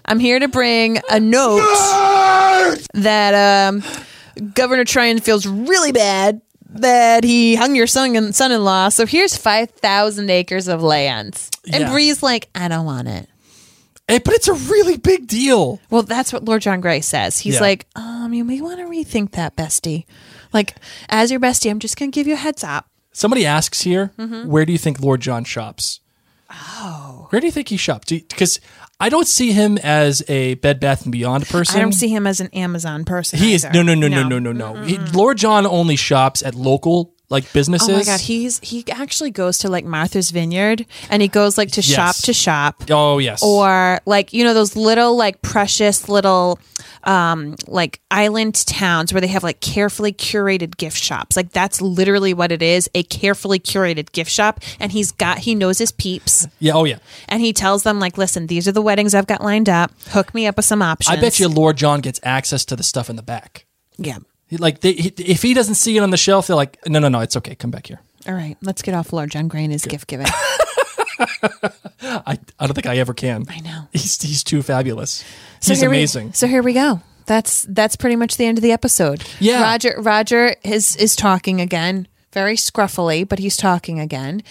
I'm 0.05 0.21
here 0.21 0.39
to 0.39 0.47
bring 0.47 1.01
a 1.11 1.19
note 1.19 1.67
that 2.95 3.69
um, 3.69 3.83
Governor 4.55 4.85
Tryon 4.85 5.19
feels 5.21 5.47
really 5.47 5.93
bad 5.93 6.41
that 6.71 7.25
he 7.25 7.57
hung 7.57 7.75
your 7.75 7.87
son 7.87 8.15
and 8.17 8.35
son-in-law. 8.35 8.91
So 8.91 9.07
here's 9.07 9.37
5,000 9.37 10.31
acres 10.31 10.69
of 10.69 10.83
land." 10.83 11.41
And 11.73 11.83
Yeah. 11.83 11.91
Bree's 11.91 12.23
like, 12.23 12.49
"I 12.55 12.69
don't 12.69 12.85
want 12.87 13.09
it." 13.09 13.29
Eh, 14.09 14.19
but 14.25 14.35
it's 14.35 14.49
a 14.49 14.55
really 14.55 14.97
big 14.97 15.27
deal. 15.29 15.81
Well, 15.91 16.03
that's 16.03 16.33
what 16.33 16.45
Lord 16.45 16.63
John 16.63 16.81
Grey 16.81 17.01
says. 17.01 17.39
He's 17.39 17.55
Yeah. 17.55 17.61
like, 17.61 17.87
um, 17.95 18.33
you 18.33 18.45
may 18.45 18.61
want 18.61 18.79
to 18.81 18.85
rethink 18.87 19.33
that, 19.33 19.55
bestie. 19.57 20.05
Like, 20.53 20.75
as 21.09 21.31
your 21.31 21.39
bestie, 21.39 21.71
I'm 21.71 21.79
just 21.79 21.97
going 21.97 22.11
to 22.11 22.15
give 22.15 22.27
you 22.27 22.35
a 22.35 22.37
heads 22.37 22.65
up. 22.65 22.87
Somebody 23.13 23.47
asks 23.47 23.83
here, 23.83 24.11
Mm-hmm. 24.19 24.49
where 24.49 24.65
do 24.65 24.73
you 24.73 24.79
think 24.79 25.01
Lord 25.01 25.21
John 25.21 25.45
shops? 25.45 26.01
Oh, 26.51 27.27
where 27.31 27.41
do 27.41 27.47
you 27.47 27.53
think 27.53 27.69
he 27.69 27.77
shops? 27.77 28.09
Because 28.11 28.59
I 29.01 29.09
don't 29.09 29.27
see 29.27 29.53
him 29.53 29.79
as 29.79 30.23
a 30.29 30.55
Bed 30.57 30.79
Bath 30.79 31.03
and 31.05 31.13
Beyond 31.13 31.49
person. 31.49 31.77
I 31.77 31.81
don't 31.81 31.93
see 31.93 32.09
him 32.09 32.27
as 32.27 32.41
an 32.41 32.49
Amazon 32.49 33.05
person. 33.05 33.39
He 33.39 33.55
is 33.55 33.65
either. 33.65 33.83
no, 33.83 33.95
no, 33.95 34.09
no, 34.09 34.09
no, 34.09 34.39
no, 34.39 34.53
no, 34.53 34.53
no. 34.53 34.83
He, 34.83 34.99
Lord 34.99 35.39
John 35.39 35.67
only 35.67 35.97
shops 35.97 36.43
at 36.43 36.55
local 36.55 37.15
like 37.31 37.51
businesses. 37.53 37.89
Oh 37.89 37.93
my 37.97 38.05
god, 38.05 38.21
he's 38.21 38.59
he 38.59 38.85
actually 38.91 39.31
goes 39.31 39.59
to 39.59 39.69
like 39.69 39.85
Martha's 39.85 40.31
Vineyard 40.31 40.85
and 41.09 41.23
he 41.23 41.29
goes 41.29 41.57
like 41.57 41.71
to 41.73 41.83
shop 41.83 42.17
to 42.25 42.33
shop. 42.33 42.83
oh 42.91 43.19
yes, 43.19 43.43
Or 43.43 44.01
like 44.05 44.33
you 44.33 44.45
know 44.45 44.53
those 44.53 44.77
little 44.77 45.17
like 45.17 45.41
precious 45.43 46.09
little 46.09 46.59
um 47.05 47.55
like 47.67 48.01
island 48.11 48.67
towns 48.67 49.13
where 49.13 49.21
they 49.21 49.27
have 49.29 49.43
like 49.43 49.61
carefully 49.61 50.13
curated 50.13 50.77
gift 50.77 50.99
shops. 50.99 51.37
Like 51.37 51.51
that's 51.53 51.81
literally 51.81 52.35
what 52.35 52.53
it 52.53 52.63
is, 52.63 52.91
a 52.95 53.03
carefully 53.05 53.59
curated 53.59 54.13
gift 54.13 54.31
shop 54.31 54.61
and 54.81 54.91
he's 54.93 55.13
got 55.13 55.39
he 55.39 55.55
knows 55.55 55.79
his 55.79 55.93
peeps. 55.93 56.47
yeah, 56.59 56.73
oh 56.75 56.85
yeah. 56.85 56.99
and 57.29 57.41
he 57.41 57.53
tells 57.53 57.85
them 57.85 58.01
like 58.01 58.19
listen 58.19 58.49
these 58.49 58.67
are 58.67 58.73
the 58.73 58.83
weddings 58.83 59.15
i've 59.15 59.27
got 59.27 59.43
lined 59.43 59.69
up 59.69 59.93
hook 60.09 60.35
me 60.35 60.47
up 60.47 60.57
with 60.57 60.65
some 60.65 60.83
options 60.83 61.17
I 61.17 61.21
bet 61.21 61.39
you 61.39 61.49
Lord 61.49 61.77
John 61.77 62.01
gets 62.01 62.19
access 62.23 62.65
to 62.67 62.77
the 62.77 62.83
stuff 62.83 63.09
in 63.09 63.17
the 63.17 63.23
back. 63.23 63.67
yeah 63.97 64.19
Like 64.59 64.81
they, 64.81 64.93
he, 64.93 65.09
if 65.19 65.43
he 65.43 65.55
doesn't 65.55 65.77
see 65.77 65.97
it 65.97 66.01
on 66.03 66.11
the 66.11 66.17
shelf, 66.17 66.47
they're 66.49 66.57
like, 66.57 66.79
no, 66.87 66.99
no, 66.99 67.09
no, 67.09 67.21
it's 67.21 67.37
okay. 67.37 67.55
Come 67.55 67.71
back 67.71 67.87
here. 67.87 68.01
all 68.29 68.35
right 68.35 68.57
let's 68.63 68.83
get 68.83 68.93
off 68.95 69.13
lord 69.15 69.31
john 69.31 69.49
grey 69.49 69.65
and 69.65 69.73
his 69.73 69.85
gift 69.87 70.07
giving 70.07 70.27
I, 72.03 72.39
I 72.59 72.67
don't 72.67 72.75
think 72.75 72.87
I 72.87 72.97
ever 72.99 73.15
can. 73.15 73.45
i 73.49 73.61
know 73.61 73.89
He's 73.93 74.21
he's 74.21 74.43
too 74.45 74.63
fabulous. 74.63 75.25
So 75.61 75.73
He's 75.73 75.81
here 75.81 75.91
we- 75.91 75.97
amazing. 75.99 76.33
so 76.33 76.47
here 76.47 76.63
we 76.63 76.73
go 76.73 77.01
that's 77.27 77.65
that's 77.69 77.97
pretty 77.97 78.17
much 78.17 78.37
the 78.37 78.45
end 78.47 78.59
of 78.59 78.63
the 78.63 78.73
episode 78.73 79.23
Yeah. 79.39 79.63
roger 79.63 79.95
roger 79.99 80.55
is 80.65 80.97
is 80.97 81.15
talking 81.15 81.61
again 81.61 82.09
very 82.33 82.57
scruffily 82.57 83.29
but 83.29 83.39
he's 83.39 83.57
talking 83.57 84.01
again 84.01 84.43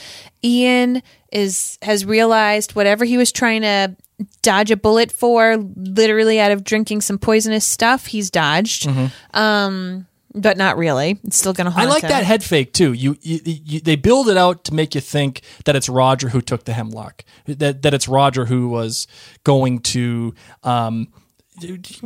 ian 0.44 1.02
is 1.32 1.78
has 1.82 2.06
realized 2.06 2.76
whatever 2.76 3.06
he 3.06 3.18
was 3.18 3.32
trying 3.32 3.62
to 3.64 3.96
dodge 4.42 4.72
a 4.72 4.78
bullet 4.78 5.12
for 5.12 5.58
literally 5.76 6.40
out 6.40 6.52
of 6.52 6.64
drinking 6.64 7.02
some 7.02 7.18
poisonous 7.18 7.66
stuff 7.66 8.08
he's 8.08 8.30
dodged 8.30 8.88
um 9.34 10.06
but 10.36 10.58
not 10.58 10.78
really 10.78 11.20
it's 11.24 11.38
still 11.38 11.54
gonna 11.54 11.70
Mm-hmm. 11.72 11.80
I 11.80 11.86
like 11.86 12.04
him. 12.04 12.10
that 12.10 12.24
head 12.24 12.44
fake 12.44 12.74
too. 12.74 12.94
You, 12.94 13.18
you, 13.22 13.40
you, 13.44 13.80
they 13.80 13.96
build 13.96 14.30
it 14.30 14.38
out 14.38 14.64
to 14.66 14.74
make 14.74 14.94
you 14.94 15.02
think 15.02 15.42
that 15.66 15.76
it's 15.76 15.90
Roger 15.90 16.30
who 16.30 16.42
took 16.42 16.66
the 16.66 16.74
hemlock, 16.74 17.24
that 17.48 17.82
that 17.82 17.94
it's 17.94 18.08
Roger 18.08 18.46
who 18.46 18.70
was 18.70 19.08
going 19.44 19.80
to 19.80 20.34
um, 20.64 21.08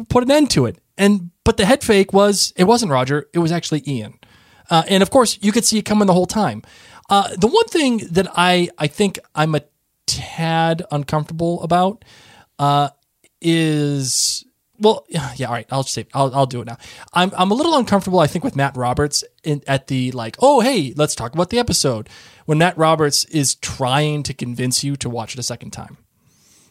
put 0.09 0.24
an 0.24 0.32
end 0.32 0.49
to 0.51 0.66
it. 0.66 0.80
And 0.97 1.32
but 1.43 1.57
the 1.57 1.66
head 1.66 1.84
fake 1.84 2.14
was 2.14 2.53
it 2.55 2.64
wasn't 2.66 2.91
Roger, 2.91 3.28
it 3.34 3.39
was 3.39 3.51
actually 3.51 3.84
Ian. 3.88 4.14
Uh, 4.70 4.84
and 4.88 5.03
of 5.03 5.09
course, 5.09 5.38
you 5.41 5.51
could 5.51 5.66
see 5.66 5.78
it 5.80 5.84
coming 5.84 6.07
the 6.07 6.14
whole 6.14 6.26
time. 6.26 6.61
Uh, 7.09 7.28
the 7.36 7.47
one 7.47 7.66
thing 7.66 7.97
that 8.11 8.28
I 8.36 8.70
I 8.78 8.88
think 8.88 9.20
I'm 9.36 9.55
a 9.55 9.61
tad 10.08 10.84
uncomfortable 10.91 11.62
about 11.64 12.04
uh, 12.60 12.89
is 13.41 14.45
well, 14.80 15.06
yeah, 15.10 15.47
all 15.47 15.54
right. 15.54 15.68
I'll 15.72 15.84
just 15.84 15.95
say 15.95 16.06
I'll 16.14 16.34
I'll 16.36 16.45
do 16.45 16.62
it 16.62 16.66
now. 16.66 16.78
I'm 17.14 17.32
I'm 17.38 17.51
a 17.51 17.54
little 17.54 17.76
uncomfortable. 17.76 18.20
I 18.20 18.28
think 18.28 18.43
with 18.43 18.56
Matt 18.56 18.76
Roberts 18.76 19.24
in, 19.43 19.64
at 19.68 19.88
the 19.88 20.12
like, 20.12 20.36
oh 20.39 20.60
hey, 20.60 20.93
let's 20.95 21.16
talk 21.16 21.34
about 21.34 21.49
the 21.49 21.60
episode 21.60 22.10
when 22.45 22.58
Matt 22.58 22.78
Roberts 22.78 23.26
is 23.26 23.56
trying 23.56 24.24
to 24.24 24.34
convince 24.34 24.84
you 24.84 24.95
to 24.97 25.10
watch 25.10 25.34
it 25.34 25.39
a 25.39 25.43
second 25.43 25.72
time, 25.72 25.97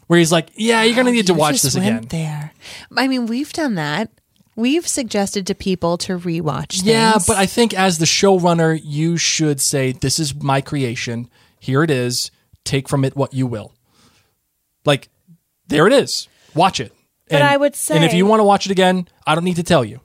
where 0.07 0.19
he's 0.19 0.33
like, 0.33 0.51
yeah, 0.55 0.83
you're 0.83 0.97
gonna 0.97 1.13
need 1.13 1.27
to 1.29 1.35
watch 1.35 1.63
this 1.63 1.75
again. 1.75 2.07
There, 2.09 2.53
I 2.97 3.09
mean, 3.09 3.27
we've 3.27 3.53
done 3.53 3.75
that. 3.77 4.11
We've 4.55 4.87
suggested 4.87 5.47
to 5.47 5.55
people 5.55 5.97
to 5.99 6.19
rewatch. 6.19 6.73
Things. 6.73 6.85
Yeah, 6.85 7.19
but 7.27 7.39
I 7.39 7.47
think 7.47 7.73
as 7.73 7.97
the 7.97 8.05
showrunner, 8.05 8.79
you 8.83 9.17
should 9.17 9.63
say, 9.63 9.93
"This 9.93 10.19
is 10.19 10.35
my 10.35 10.61
creation. 10.61 11.31
Here 11.59 11.83
it 11.83 11.91
is. 11.91 12.32
Take 12.65 12.89
from 12.89 13.05
it 13.05 13.17
what 13.17 13.33
you 13.35 13.47
will." 13.47 13.73
Like, 14.85 15.09
there 15.69 15.87
it 15.87 15.93
is. 15.93 16.29
Watch 16.55 16.81
it. 16.81 16.93
But 17.29 17.37
And- 17.41 17.49
I 17.49 17.57
would 17.57 17.75
say, 17.77 17.95
and 17.97 18.05
if 18.05 18.13
you 18.15 18.27
want 18.27 18.41
to 18.41 18.45
watch 18.45 18.67
it 18.67 18.73
again, 18.73 19.09
I 19.27 19.35
don't 19.35 19.45
need 19.45 19.57
to 19.57 19.63
tell 19.63 19.85
you. 19.85 20.01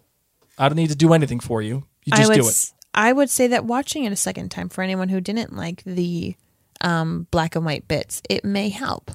I 0.57 0.69
don't 0.69 0.75
need 0.77 0.89
to 0.89 0.95
do 0.95 1.13
anything 1.13 1.39
for 1.39 1.61
you. 1.61 1.83
You 2.05 2.13
just 2.15 2.31
do 2.33 2.39
it. 2.45 2.47
s- 2.47 2.73
I 2.93 3.11
would 3.13 3.29
say 3.29 3.47
that 3.47 3.65
watching 3.65 4.05
it 4.05 4.11
a 4.11 4.15
second 4.15 4.49
time 4.49 4.69
for 4.69 4.81
anyone 4.83 5.09
who 5.09 5.19
didn't 5.21 5.55
like 5.55 5.83
the 5.83 6.35
um, 6.81 7.27
black 7.31 7.55
and 7.55 7.65
white 7.65 7.87
bits, 7.87 8.21
it 8.29 8.45
may 8.45 8.69
help. 8.69 9.11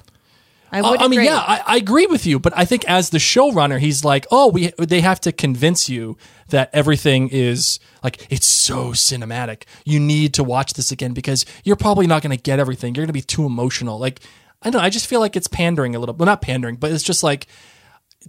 I 0.71 0.79
Uh, 0.81 0.91
would. 0.91 1.01
I 1.01 1.07
mean, 1.07 1.19
agree. 1.19 1.25
yeah, 1.25 1.37
I, 1.39 1.61
I 1.65 1.75
agree 1.77 2.05
with 2.07 2.25
you, 2.25 2.39
but 2.39 2.53
I 2.57 2.65
think 2.65 2.83
as 2.85 3.09
the 3.09 3.17
showrunner, 3.19 3.79
he's 3.79 4.03
like, 4.03 4.25
oh, 4.31 4.49
we 4.49 4.71
they 4.77 5.01
have 5.01 5.19
to 5.21 5.31
convince 5.31 5.87
you 5.89 6.17
that 6.53 6.69
everything 6.71 7.29
is 7.29 7.79
like 8.03 8.25
it's 8.29 8.45
so 8.45 8.91
cinematic. 8.91 9.63
You 9.85 9.99
need 9.99 10.33
to 10.35 10.43
watch 10.43 10.73
this 10.73 10.91
again 10.91 11.13
because 11.13 11.45
you're 11.63 11.75
probably 11.75 12.07
not 12.07 12.21
going 12.21 12.35
to 12.35 12.41
get 12.41 12.59
everything. 12.59 12.93
You're 12.93 13.03
going 13.03 13.07
to 13.07 13.13
be 13.13 13.21
too 13.21 13.45
emotional. 13.45 13.99
Like 13.99 14.21
I 14.61 14.69
don't 14.69 14.79
know. 14.79 14.85
I 14.85 14.89
just 14.89 15.07
feel 15.07 15.19
like 15.19 15.35
it's 15.35 15.47
pandering 15.47 15.95
a 15.95 15.99
little. 15.99 16.15
Well, 16.15 16.25
not 16.25 16.41
pandering, 16.41 16.77
but 16.77 16.91
it's 16.91 17.03
just 17.03 17.23
like 17.23 17.47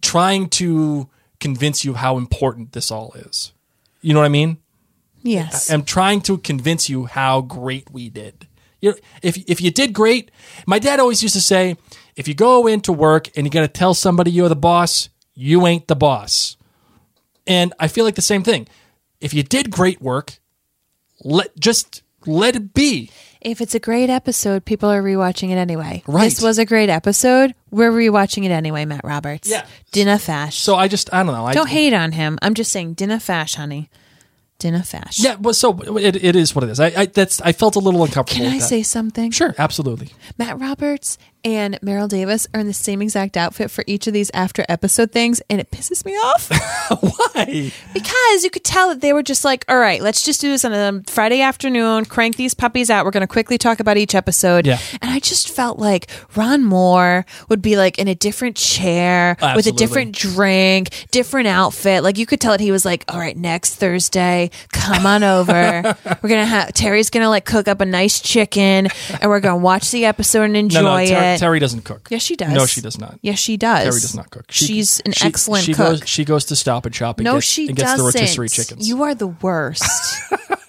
trying 0.00 0.48
to 0.48 1.08
convince 1.38 1.84
you 1.84 1.94
how 1.94 2.16
important 2.16 2.72
this 2.72 2.90
all 2.90 3.12
is. 3.14 3.52
You 4.00 4.14
know 4.14 4.20
what 4.20 4.26
I 4.26 4.30
mean? 4.30 4.58
yes. 5.22 5.70
I'm 5.70 5.84
trying 5.84 6.20
to 6.22 6.38
convince 6.38 6.88
you 6.88 7.06
how 7.06 7.40
great 7.42 7.90
we 7.90 8.08
did. 8.08 8.46
You 8.80 8.94
if 9.22 9.36
if 9.48 9.60
you 9.60 9.70
did 9.70 9.92
great, 9.92 10.30
my 10.66 10.78
dad 10.78 10.98
always 10.98 11.22
used 11.22 11.34
to 11.34 11.40
say, 11.40 11.76
if 12.16 12.26
you 12.26 12.34
go 12.34 12.66
into 12.66 12.92
work 12.92 13.30
and 13.36 13.46
you 13.46 13.50
got 13.50 13.62
to 13.62 13.68
tell 13.68 13.94
somebody 13.94 14.30
you're 14.30 14.48
the 14.48 14.56
boss, 14.56 15.08
you 15.34 15.66
ain't 15.66 15.88
the 15.88 15.96
boss. 15.96 16.56
And 17.47 17.72
I 17.78 17.88
feel 17.88 18.05
like 18.05 18.14
the 18.14 18.22
same 18.22 18.42
thing. 18.42 18.66
If 19.20 19.34
you 19.34 19.42
did 19.42 19.70
great 19.70 20.01
work, 20.01 20.38
let 21.22 21.59
just 21.59 22.03
let 22.26 22.57
it 22.57 22.74
be. 22.74 23.11
if 23.40 23.61
it's 23.61 23.74
a 23.74 23.78
great 23.78 24.09
episode, 24.09 24.64
people 24.64 24.90
are 24.90 25.03
rewatching 25.03 25.51
it 25.51 25.57
anyway. 25.57 26.03
Right. 26.07 26.24
This 26.24 26.40
was 26.40 26.59
a 26.59 26.64
great 26.64 26.88
episode. 26.88 27.55
We're 27.70 27.92
rewatching 27.92 28.45
it 28.45 28.51
anyway, 28.51 28.84
Matt 28.86 29.03
Roberts. 29.05 29.49
Yeah. 29.51 29.66
Dinna 29.92 30.18
fash. 30.18 30.57
So 30.59 30.76
I 30.76 30.88
just 30.88 31.12
I 31.12 31.22
don't 31.22 31.34
know. 31.34 31.45
I 31.45 31.53
Don't 31.53 31.68
hate 31.68 31.92
on 31.92 32.12
him. 32.12 32.38
I'm 32.40 32.55
just 32.55 32.72
saying 32.72 32.95
dinna 32.95 33.20
fash, 33.20 33.55
honey. 33.57 33.90
in 34.62 34.74
a 34.74 34.82
fashion. 34.82 35.26
Yeah, 35.26 35.36
well, 35.38 35.53
so 35.53 35.78
it, 35.99 36.16
it 36.16 36.36
is 36.36 36.55
what 36.55 36.64
it 36.64 36.70
is. 36.70 36.80
I, 36.80 36.86
I 36.86 37.07
that's 37.07 37.40
I 37.42 37.53
felt 37.53 37.76
a 37.76 37.80
little 37.80 38.03
uncomfortable. 38.03 38.47
Can 38.47 38.55
I 38.55 38.59
say 38.59 38.82
something? 38.82 39.30
Sure, 39.30 39.55
absolutely. 39.59 40.12
Matt 40.38 40.59
Roberts 40.59 41.18
and 41.45 41.78
Maril 41.82 42.09
Davis 42.09 42.47
are 42.55 42.61
in 42.61 42.66
the 42.66 42.72
same 42.72 43.03
exact 43.03 43.36
outfit 43.36 43.70
for 43.70 43.84
each 43.86 44.07
of 44.07 44.12
these 44.12 44.30
after 44.32 44.64
episode 44.68 45.12
things, 45.12 45.42
and 45.51 45.61
it 45.61 45.70
pisses 45.70 46.05
me 46.05 46.12
off 46.12 46.49
Why? 47.01 47.72
because 47.92 48.45
you 48.45 48.51
could 48.51 48.64
tell 48.64 48.88
that 48.88 49.01
they 49.01 49.12
were 49.12 49.22
just 49.22 49.45
like, 49.45 49.64
"All 49.68 49.78
right, 49.78 50.01
let's 50.01 50.22
just 50.22 50.40
do 50.40 50.49
this 50.51 50.64
on 50.64 50.72
a 50.72 51.03
Friday 51.11 51.40
afternoon. 51.40 52.05
Crank 52.07 52.36
these 52.36 52.55
puppies 52.55 52.90
out. 52.90 53.05
We're 53.05 53.11
going 53.11 53.20
to 53.22 53.26
quickly 53.26 53.59
talk 53.59 53.80
about 53.80 53.97
each 53.97 54.14
episode." 54.14 54.66
Yeah. 54.66 54.78
and 55.03 55.11
I 55.11 55.18
just 55.18 55.51
felt 55.51 55.78
like 55.78 56.11
Ron 56.36 56.64
Moore 56.64 57.26
would 57.49 57.62
be 57.62 57.76
like 57.76 57.99
in 57.99 58.09
a 58.09 58.14
different 58.14 58.57
chair 58.57 59.36
with 59.55 59.66
a 59.66 59.72
different 59.72 60.14
drink, 60.14 61.07
different 61.11 61.49
outfit. 61.49 62.03
Like 62.03 62.18
you 62.18 62.26
could 62.26 62.40
tell 62.40 62.53
that 62.53 62.61
he 62.61 62.70
was 62.70 62.84
like, 62.84 63.05
"All 63.09 63.18
right, 63.18 63.36
next 63.36 63.74
Thursday, 63.76 64.51
come 64.72 65.07
on 65.07 65.22
over. 65.22 65.97
we're 66.22 66.28
gonna 66.28 66.47
have 66.47 66.72
Terry's 66.72 67.11
gonna 67.11 67.28
like 67.28 67.45
cook 67.45 67.68
up 67.68 67.80
a 67.80 67.86
nice 67.86 68.20
chicken, 68.20 68.88
and 69.20 69.28
we're 69.30 69.40
gonna 69.40 69.57
watch 69.57 69.90
the 69.90 70.05
episode 70.07 70.45
and 70.45 70.57
enjoy 70.57 70.82
no, 70.82 70.97
no. 70.99 71.07
Ter- 71.07 71.34
it." 71.34 71.34
Terry 71.41 71.59
doesn't 71.59 71.82
cook. 71.85 72.09
Yes, 72.11 72.22
she 72.22 72.37
does. 72.37 72.53
No, 72.53 72.66
she 72.66 72.80
does 72.80 72.99
not. 72.99 73.18
Yes, 73.22 73.39
she 73.39 73.57
does. 73.57 73.82
Terry 73.85 74.01
does 74.01 74.14
not 74.14 74.30
cook. 74.30 74.47
She- 74.51 74.66
She's 74.66 75.01
an 75.01 75.12
she- 75.12 75.24
excellent 75.26 75.64
she 75.64 75.74
cook. 75.74 76.01
Goes, 76.01 76.09
she 76.09 76.24
goes 76.24 76.45
to 76.47 76.57
Stop 76.57 76.87
and 76.87 76.95
Shop 76.95 77.18
and 77.18 77.24
no, 77.24 77.35
gets, 77.35 77.47
she 77.47 77.68
and 77.68 77.76
gets 77.76 77.91
doesn't. 77.93 77.99
the 77.99 78.05
rotisserie 78.20 78.49
chickens. 78.49 78.70
No, 78.70 78.76
she 78.76 78.78
does. 78.80 78.89
You 78.89 79.03
are 79.03 79.14
the 79.14 79.26
worst. 79.28 79.85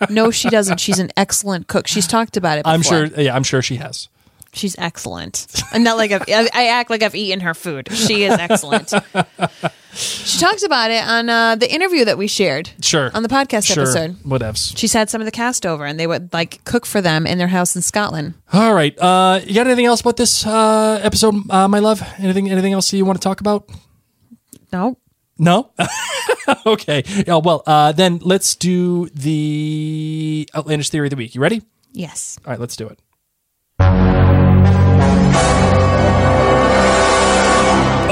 no, 0.09 0.31
she 0.31 0.49
doesn't. 0.49 0.79
She's 0.79 0.99
an 0.99 1.11
excellent 1.17 1.67
cook. 1.67 1.87
She's 1.87 2.07
talked 2.07 2.37
about 2.37 2.57
it. 2.59 2.63
Before. 2.63 2.73
I'm 2.73 2.81
sure. 2.81 3.05
Yeah, 3.21 3.35
I'm 3.35 3.43
sure 3.43 3.61
she 3.61 3.75
has. 3.77 4.07
She's 4.55 4.75
excellent. 4.79 5.45
And 5.73 5.83
not 5.83 5.97
like 5.97 6.11
I've, 6.11 6.23
I 6.27 6.49
I 6.53 6.67
act 6.67 6.89
like 6.89 7.03
I've 7.03 7.15
eaten 7.15 7.41
her 7.41 7.53
food. 7.53 7.89
She 7.91 8.23
is 8.23 8.33
excellent. 8.33 8.89
she 9.93 10.39
talks 10.39 10.63
about 10.63 10.91
it 10.91 11.03
on 11.03 11.29
uh, 11.29 11.55
the 11.55 11.71
interview 11.71 12.05
that 12.05 12.17
we 12.17 12.27
shared. 12.27 12.69
Sure. 12.81 13.11
on 13.13 13.23
the 13.23 13.29
podcast 13.29 13.65
Sure. 13.65 13.83
episode. 13.83 14.15
Whatevs. 14.23 14.77
She's 14.77 14.93
had 14.93 15.09
some 15.09 15.21
of 15.21 15.25
the 15.25 15.31
cast 15.31 15.65
over, 15.65 15.85
and 15.85 15.99
they 15.99 16.07
would 16.07 16.33
like 16.33 16.63
cook 16.65 16.85
for 16.85 17.01
them 17.01 17.25
in 17.27 17.37
their 17.37 17.47
house 17.47 17.75
in 17.75 17.81
Scotland. 17.81 18.33
All 18.53 18.73
right. 18.73 18.97
Uh, 18.99 19.41
you 19.45 19.53
got 19.53 19.67
anything 19.67 19.85
else 19.85 20.01
about 20.01 20.17
this 20.17 20.45
uh, 20.45 20.99
episode, 21.03 21.35
uh, 21.49 21.67
my 21.67 21.79
love? 21.79 22.01
Anything? 22.17 22.49
Anything 22.49 22.73
else 22.73 22.91
you 22.93 23.05
want 23.05 23.19
to 23.21 23.23
talk 23.23 23.39
about? 23.41 23.69
No, 24.73 24.97
No. 25.37 25.71
okay. 26.65 27.03
Yeah. 27.27 27.35
Well, 27.37 27.63
uh, 27.65 27.91
then 27.93 28.19
let's 28.21 28.55
do 28.55 29.07
the 29.09 30.49
outlandish 30.55 30.89
theory 30.89 31.07
of 31.07 31.11
the 31.11 31.15
week. 31.17 31.35
You 31.35 31.41
ready? 31.41 31.61
yes, 31.93 32.37
All 32.45 32.51
right. 32.51 32.59
Let's 32.59 32.75
do 32.75 32.87
it. 32.89 32.99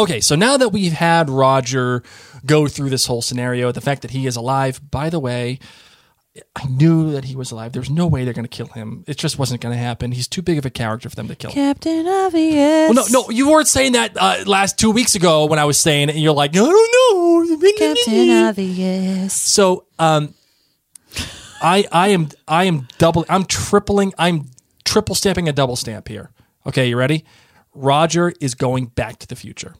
Okay, 0.04 0.20
so 0.20 0.36
now 0.36 0.58
that 0.58 0.70
we've 0.70 0.93
had 0.93 1.30
Roger 1.30 2.04
go 2.45 2.68
through 2.68 2.89
this 2.89 3.06
whole 3.06 3.22
scenario, 3.22 3.72
the 3.72 3.82
fact 3.82 4.01
that 4.01 4.12
he 4.12 4.28
is 4.28 4.36
alive, 4.36 4.82
by 4.91 5.10
the 5.10 5.20
way, 5.20 5.60
I 6.56 6.66
knew 6.66 7.12
that 7.12 7.26
he 7.26 7.36
was 7.36 7.51
alive. 7.51 7.74
There's 7.74 7.91
no 7.91 8.08
way 8.08 8.24
they're 8.24 8.34
going 8.34 8.45
to 8.45 8.49
kill 8.49 8.68
him. 8.68 9.04
It 9.08 9.18
just 9.18 9.38
wasn't 9.38 9.62
going 9.62 9.76
to 9.76 9.82
happen. 9.82 10.12
He's 10.12 10.28
too 10.28 10.41
big 10.41 10.58
of 10.58 10.66
a 10.66 10.72
character 10.72 11.08
for 11.08 11.16
them 11.16 11.28
to 11.28 11.36
kill. 11.36 11.51
Captain 11.51 12.08
Obvious. 12.08 12.89
Well, 12.89 12.93
no, 12.93 13.06
no, 13.10 13.30
you 13.30 13.49
weren't 13.49 13.68
saying 13.68 13.91
that 13.91 14.18
uh, 14.20 14.43
last 14.47 14.80
two 14.80 14.89
weeks 14.89 15.14
ago 15.14 15.45
when 15.45 15.60
I 15.60 15.66
was 15.66 15.80
saying 15.80 16.10
it, 16.10 16.16
and 16.16 16.24
you're 16.24 16.34
like, 16.34 16.51
I 16.51 16.54
don't 16.54 17.60
know. 17.60 17.72
Captain 17.78 18.30
Obvious. 18.32 19.34
So, 19.34 19.86
um, 19.99 20.34
I, 21.62 21.86
I 21.91 22.10
am, 22.10 22.30
I 22.47 22.66
am 22.66 22.88
double, 22.97 23.26
I'm 23.30 23.45
tripling, 23.45 24.14
I'm 24.18 24.49
triple 24.86 25.16
stamping 25.16 25.47
a 25.47 25.54
double 25.54 25.76
stamp 25.76 26.08
here. 26.08 26.32
Okay, 26.66 26.89
you 26.89 26.97
ready? 26.97 27.26
Roger 27.76 28.34
is 28.41 28.56
going 28.56 28.88
back 28.88 29.20
to 29.20 29.28
the 29.28 29.36
future. 29.36 29.76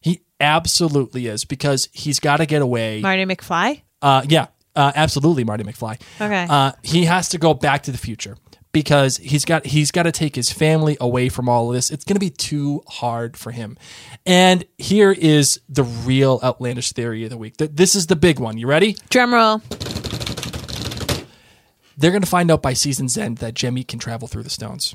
He 0.00 0.22
absolutely 0.40 1.26
is 1.26 1.44
because 1.44 1.88
he's 1.92 2.20
got 2.20 2.38
to 2.38 2.46
get 2.46 2.62
away. 2.62 3.00
Marty 3.00 3.24
McFly. 3.24 3.82
Uh, 4.00 4.24
yeah, 4.28 4.46
uh, 4.76 4.92
absolutely, 4.94 5.44
Marty 5.44 5.64
McFly. 5.64 6.00
Okay. 6.20 6.46
Uh, 6.48 6.72
he 6.82 7.04
has 7.04 7.28
to 7.30 7.38
go 7.38 7.54
back 7.54 7.82
to 7.84 7.90
the 7.90 7.98
future 7.98 8.36
because 8.72 9.16
he's 9.16 9.44
got 9.44 9.66
he's 9.66 9.90
got 9.90 10.04
to 10.04 10.12
take 10.12 10.36
his 10.36 10.52
family 10.52 10.96
away 11.00 11.28
from 11.28 11.48
all 11.48 11.68
of 11.68 11.74
this. 11.74 11.90
It's 11.90 12.04
going 12.04 12.16
to 12.16 12.20
be 12.20 12.30
too 12.30 12.82
hard 12.86 13.36
for 13.36 13.50
him. 13.50 13.76
And 14.24 14.64
here 14.76 15.10
is 15.10 15.60
the 15.68 15.82
real 15.82 16.38
outlandish 16.42 16.92
theory 16.92 17.24
of 17.24 17.30
the 17.30 17.36
week. 17.36 17.56
This 17.56 17.94
is 17.94 18.06
the 18.06 18.16
big 18.16 18.38
one. 18.38 18.58
You 18.58 18.66
ready? 18.66 18.96
Drum 19.10 19.34
roll. 19.34 19.62
They're 21.96 22.12
going 22.12 22.22
to 22.22 22.28
find 22.28 22.50
out 22.50 22.62
by 22.62 22.74
season's 22.74 23.18
end 23.18 23.38
that 23.38 23.54
Jemmy 23.54 23.82
can 23.82 23.98
travel 23.98 24.28
through 24.28 24.44
the 24.44 24.50
stones. 24.50 24.94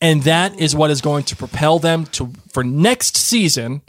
And 0.00 0.22
that 0.22 0.56
is 0.60 0.76
what 0.76 0.90
is 0.90 1.00
going 1.00 1.24
to 1.24 1.36
propel 1.36 1.80
them 1.80 2.06
to 2.06 2.32
for 2.52 2.62
next 2.62 3.16
season 3.16 3.82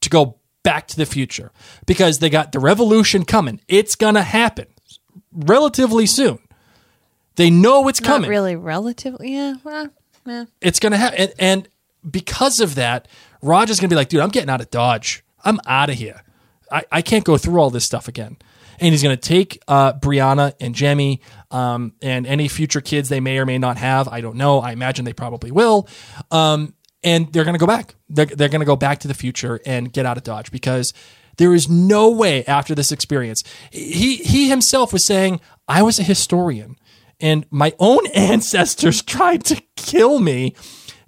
to 0.00 0.10
go 0.10 0.38
back 0.62 0.88
to 0.88 0.96
the 0.96 1.06
future 1.06 1.52
because 1.86 2.18
they 2.18 2.28
got 2.28 2.52
the 2.52 2.58
revolution 2.58 3.24
coming. 3.24 3.60
It's 3.68 3.94
going 3.94 4.14
to 4.14 4.22
happen 4.22 4.66
relatively 5.32 6.06
soon. 6.06 6.38
They 7.36 7.50
know 7.50 7.86
it's 7.88 8.00
coming. 8.00 8.30
Really 8.30 8.56
relatively. 8.56 9.32
Yeah. 9.32 9.54
Well, 9.62 9.90
yeah. 10.24 10.46
It's 10.60 10.80
going 10.80 10.92
to 10.92 10.98
happen. 10.98 11.20
And, 11.20 11.34
and 11.38 11.68
because 12.10 12.60
of 12.60 12.74
that, 12.76 13.08
Roger's 13.42 13.78
going 13.78 13.88
to 13.88 13.92
be 13.94 13.96
like, 13.96 14.08
dude, 14.08 14.20
I'm 14.20 14.30
getting 14.30 14.50
out 14.50 14.60
of 14.60 14.70
Dodge. 14.70 15.24
I'm 15.44 15.60
out 15.66 15.90
of 15.90 15.96
here. 15.96 16.22
I, 16.70 16.84
I 16.90 17.02
can't 17.02 17.24
go 17.24 17.36
through 17.36 17.60
all 17.60 17.70
this 17.70 17.84
stuff 17.84 18.08
again. 18.08 18.36
And 18.78 18.92
he's 18.92 19.02
going 19.02 19.16
to 19.16 19.22
take 19.22 19.62
uh, 19.68 19.94
Brianna 19.94 20.52
and 20.60 20.74
Jemmy 20.74 21.22
um, 21.50 21.94
and 22.02 22.26
any 22.26 22.48
future 22.48 22.82
kids 22.82 23.08
they 23.08 23.20
may 23.20 23.38
or 23.38 23.46
may 23.46 23.56
not 23.56 23.78
have. 23.78 24.08
I 24.08 24.20
don't 24.20 24.36
know. 24.36 24.58
I 24.58 24.72
imagine 24.72 25.06
they 25.06 25.14
probably 25.14 25.50
will. 25.50 25.88
Um, 26.30 26.74
and 27.06 27.32
they're 27.32 27.44
going 27.44 27.54
to 27.54 27.60
go 27.60 27.68
back. 27.68 27.94
They're, 28.08 28.26
they're 28.26 28.48
going 28.48 28.60
to 28.60 28.66
go 28.66 28.74
back 28.76 28.98
to 28.98 29.08
the 29.08 29.14
future 29.14 29.60
and 29.64 29.92
get 29.92 30.04
out 30.04 30.16
of 30.18 30.24
Dodge 30.24 30.50
because 30.50 30.92
there 31.36 31.54
is 31.54 31.68
no 31.70 32.10
way 32.10 32.44
after 32.46 32.74
this 32.74 32.90
experience. 32.90 33.44
He, 33.70 34.16
he 34.16 34.48
himself 34.48 34.92
was 34.92 35.04
saying, 35.04 35.40
I 35.68 35.82
was 35.82 36.00
a 36.00 36.02
historian 36.02 36.76
and 37.20 37.46
my 37.48 37.72
own 37.78 38.06
ancestors 38.14 39.02
tried 39.02 39.44
to 39.44 39.62
kill 39.76 40.18
me. 40.18 40.54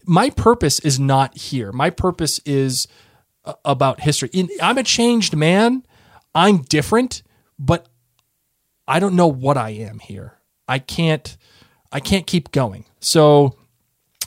My 0.06 0.30
purpose 0.30 0.78
is 0.78 1.00
not 1.00 1.36
here. 1.36 1.72
My 1.72 1.90
purpose 1.90 2.38
is 2.46 2.86
uh, 3.44 3.54
about 3.64 4.00
history. 4.00 4.30
I'm 4.62 4.78
a 4.78 4.84
changed 4.84 5.34
man. 5.34 5.82
I'm 6.32 6.58
different, 6.58 7.24
but 7.58 7.88
I 8.86 9.00
don't 9.00 9.16
know 9.16 9.26
what 9.26 9.56
I 9.56 9.70
am 9.70 9.98
here. 9.98 10.38
I 10.68 10.78
can't 10.78 11.36
I 11.90 12.00
can't 12.00 12.26
keep 12.26 12.52
going. 12.52 12.84
So 13.00 13.56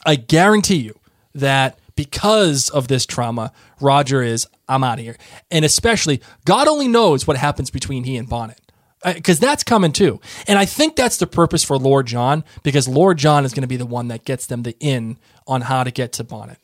I 0.06 0.16
guarantee 0.16 0.78
you 0.78 1.01
that 1.34 1.78
because 1.96 2.70
of 2.70 2.88
this 2.88 3.06
trauma, 3.06 3.52
Roger 3.80 4.22
is 4.22 4.48
I'm 4.68 4.84
out 4.84 5.00
of 5.00 5.06
here. 5.06 5.18
And 5.50 5.66
especially 5.66 6.22
God 6.46 6.68
only 6.68 6.88
knows 6.88 7.28
what 7.28 7.38
happens 7.38 7.70
between 7.70 8.04
he 8.04 8.18
and 8.18 8.28
Bonnet. 8.28 8.60
Because 9.04 9.40
that's 9.40 9.64
coming 9.64 9.92
too. 9.92 10.20
And 10.48 10.60
I 10.60 10.66
think 10.66 10.96
that's 10.96 11.18
the 11.18 11.26
purpose 11.26 11.64
for 11.64 11.76
Lord 11.78 12.06
John, 12.06 12.44
because 12.62 12.88
Lord 12.88 13.18
John 13.18 13.46
is 13.46 13.54
going 13.54 13.64
to 13.64 13.68
be 13.68 13.76
the 13.78 13.86
one 13.86 14.10
that 14.10 14.26
gets 14.26 14.46
them 14.46 14.62
the 14.62 14.76
in 14.80 15.18
on 15.48 15.62
how 15.62 15.84
to 15.84 15.90
get 15.90 16.14
to 16.14 16.24
Bonnet. 16.24 16.60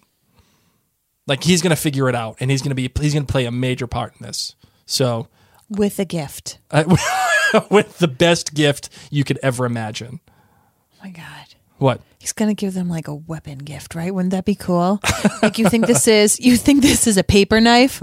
Like 1.26 1.43
he's 1.43 1.61
going 1.63 1.72
to 1.72 1.82
figure 1.82 2.07
it 2.09 2.15
out, 2.15 2.38
and 2.39 2.49
he's 2.51 2.61
going 2.61 2.70
to 2.70 2.76
be 2.76 2.91
he's 3.01 3.13
going 3.13 3.26
to 3.26 3.32
play 3.32 3.45
a 3.45 3.51
major 3.51 3.88
part 3.88 4.13
in 4.20 4.26
this. 4.26 4.55
So 4.86 5.28
With 5.68 5.97
a 5.99 6.05
gift. 6.05 6.59
uh, 6.72 6.84
with 7.72 7.97
the 7.97 8.07
best 8.07 8.53
gift 8.53 8.89
you 9.09 9.24
could 9.24 9.39
ever 9.43 9.65
imagine. 9.65 10.20
Oh 10.30 11.05
my 11.05 11.09
God. 11.09 11.55
What? 11.80 12.01
He's 12.20 12.34
gonna 12.34 12.55
give 12.55 12.74
them 12.74 12.89
like 12.89 13.07
a 13.07 13.13
weapon 13.13 13.59
gift, 13.59 13.93
right? 13.93 14.13
Wouldn't 14.13 14.32
that 14.32 14.43
be 14.43 14.55
cool? 14.55 14.99
like 15.43 15.59
you 15.59 15.70
think 15.70 15.86
this 15.86 16.07
is 16.07 16.39
you 16.39 16.57
think 16.57 16.82
this 16.82 17.05
is 17.05 17.15
a 17.15 17.24
paper 17.24 17.61
knife? 17.61 18.01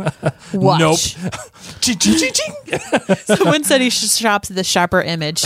Watch. 0.55 1.17
Nope. 1.21 1.35
Ching, 1.81 1.99
ching, 1.99 2.19
ching, 2.19 2.33
ching. 2.33 3.17
Someone 3.37 3.65
said 3.65 3.81
he 3.81 3.91
sh- 3.91 4.09
shops 4.11 4.51
at 4.51 4.57
the 4.57 4.65
sharper 4.65 5.03
image. 5.03 5.45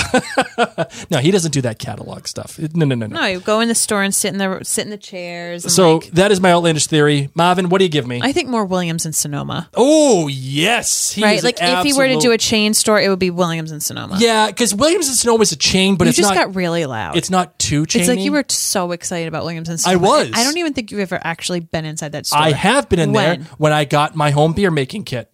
no, 1.11 1.19
he 1.19 1.31
doesn't 1.31 1.53
do 1.53 1.63
that 1.63 1.79
catalog 1.79 2.27
stuff. 2.27 2.59
No, 2.59 2.85
no, 2.85 2.95
no, 2.95 3.07
no. 3.07 3.21
No, 3.21 3.27
you 3.27 3.41
go 3.41 3.61
in 3.61 3.69
the 3.69 3.75
store 3.75 4.03
and 4.03 4.15
sit 4.15 4.33
in 4.33 4.39
the 4.39 4.61
sit 4.63 4.85
in 4.85 4.91
the 4.91 4.99
chairs. 4.99 5.65
And 5.65 5.73
so 5.73 5.97
like, 5.97 6.11
that 6.11 6.31
is 6.31 6.41
my 6.41 6.53
outlandish 6.53 6.87
theory. 6.89 7.31
Marvin, 7.35 7.71
what 7.71 7.79
do 7.79 7.85
you 7.85 7.91
give 7.91 8.07
me? 8.07 8.21
I 8.23 8.33
think 8.33 8.49
more 8.49 8.65
Williams 8.67 9.07
and 9.07 9.15
Sonoma. 9.15 9.71
oh 9.75 10.29
yes, 10.29 11.13
he 11.13 11.23
right? 11.23 11.43
Like 11.43 11.61
an 11.63 11.79
if 11.79 11.85
he 11.85 11.95
were 11.95 12.07
to 12.07 12.19
do 12.19 12.33
a 12.33 12.39
chain 12.39 12.75
store, 12.75 13.01
it 13.01 13.09
would 13.09 13.19
be 13.19 13.31
Williams 13.31 13.71
and 13.73 13.83
Sonoma. 13.83 14.17
yeah, 14.21 14.49
because 14.49 14.75
Williams 14.75 15.09
and 15.09 15.17
Sonoma 15.17 15.43
is 15.43 15.53
a 15.53 15.57
chain, 15.57 15.97
but 15.97 16.05
you 16.05 16.11
it's 16.11 16.19
just 16.19 16.35
not. 16.35 16.37
got 16.37 16.55
really 16.55 16.85
loud. 16.85 17.17
it's 17.17 17.31
not 17.31 17.59
too 17.59 17.85
chainy. 17.85 18.01
It's 18.01 18.09
like 18.09 18.21
you 18.21 18.33
were 18.33 18.43
so 18.59 18.93
excited 18.93 19.29
about 19.29 19.45
Williams 19.45 19.69
and 19.69 19.81
Sonoma. 19.81 20.07
was. 20.07 20.31
I 20.35 20.45
don't 20.45 20.57
even 20.59 20.73
think 20.75 20.91
you've 20.91 21.01
ever 21.01 21.21
actually 21.23 21.61
been 21.61 21.85
inside 21.85 22.13
that 22.13 22.27
store. 22.27 22.41
I 22.41 22.53
have 22.53 22.89
been 22.89 22.99
in 22.99 23.13
When? 23.13 23.41
there 23.41 23.49
when 23.59 23.73
I 23.73 23.85
got 23.85 24.15
my 24.15 24.31
home 24.31 24.53
beer 24.53 24.71
making 24.71 25.05
kit. 25.05 25.33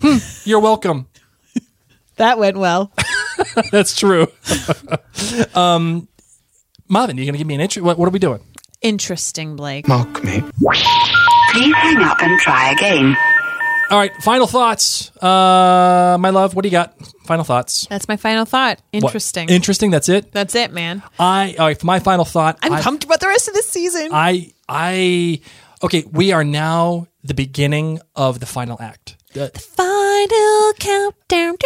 Hmm, 0.00 0.18
You're 0.44 0.60
welcome. 0.60 1.08
That 2.16 2.38
went 2.38 2.56
well. 2.56 2.92
That's 3.70 3.94
true. 3.94 4.26
um, 5.54 6.08
Marvin, 6.88 7.18
you 7.18 7.26
gonna 7.26 7.36
give 7.36 7.46
me 7.46 7.54
an 7.56 7.60
intro? 7.60 7.82
What, 7.82 7.98
what 7.98 8.08
are 8.08 8.10
we 8.10 8.18
doing? 8.18 8.40
Interesting, 8.80 9.54
Blake. 9.54 9.86
Mock 9.86 10.24
me. 10.24 10.40
Please 10.62 11.74
hang 11.74 11.98
up 12.02 12.16
and 12.22 12.40
try 12.40 12.70
again. 12.72 13.14
All 13.90 13.98
right, 13.98 14.12
final 14.22 14.46
thoughts. 14.46 15.10
Uh, 15.22 16.16
my 16.18 16.30
love, 16.30 16.54
what 16.54 16.62
do 16.62 16.68
you 16.68 16.72
got? 16.72 16.94
Final 17.26 17.44
thoughts. 17.44 17.86
That's 17.88 18.08
my 18.08 18.16
final 18.16 18.44
thought. 18.44 18.80
What? 18.92 19.04
Interesting. 19.04 19.48
Interesting. 19.48 19.90
That's 19.90 20.08
it. 20.08 20.32
That's 20.32 20.54
it, 20.54 20.72
man. 20.72 21.02
I 21.18 21.54
all 21.58 21.66
right. 21.66 21.78
For 21.78 21.86
my 21.86 21.98
final 22.00 22.24
thought, 22.24 22.58
I'm 22.62 22.72
I, 22.72 22.80
pumped 22.82 23.04
about 23.04 23.20
the 23.20 23.26
rest 23.28 23.48
of 23.48 23.54
this 23.54 23.68
season. 23.68 24.10
I 24.12 24.52
I 24.68 25.40
okay. 25.82 26.04
We 26.10 26.32
are 26.32 26.44
now 26.44 27.08
the 27.22 27.34
beginning 27.34 28.00
of 28.14 28.40
the 28.40 28.46
final 28.46 28.80
act. 28.80 29.16
Uh, 29.36 29.48
Final 29.58 30.72
countdown. 30.78 31.56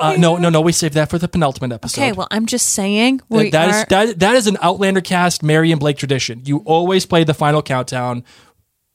uh, 0.00 0.16
no, 0.18 0.36
no, 0.36 0.48
no. 0.48 0.60
We 0.60 0.72
saved 0.72 0.94
that 0.94 1.08
for 1.08 1.18
the 1.18 1.28
penultimate 1.28 1.70
episode. 1.72 2.00
Okay, 2.00 2.12
well, 2.12 2.26
I'm 2.32 2.46
just 2.46 2.70
saying. 2.70 3.20
We 3.28 3.50
that 3.50 3.68
is 3.68 3.76
are- 3.76 3.86
that, 3.90 4.18
that 4.18 4.34
is 4.34 4.48
an 4.48 4.56
Outlander 4.60 5.00
cast 5.00 5.42
Mary 5.44 5.70
and 5.70 5.78
Blake 5.78 5.98
tradition. 5.98 6.42
You 6.44 6.58
always 6.64 7.06
play 7.06 7.22
the 7.22 7.34
final 7.34 7.62
countdown 7.62 8.24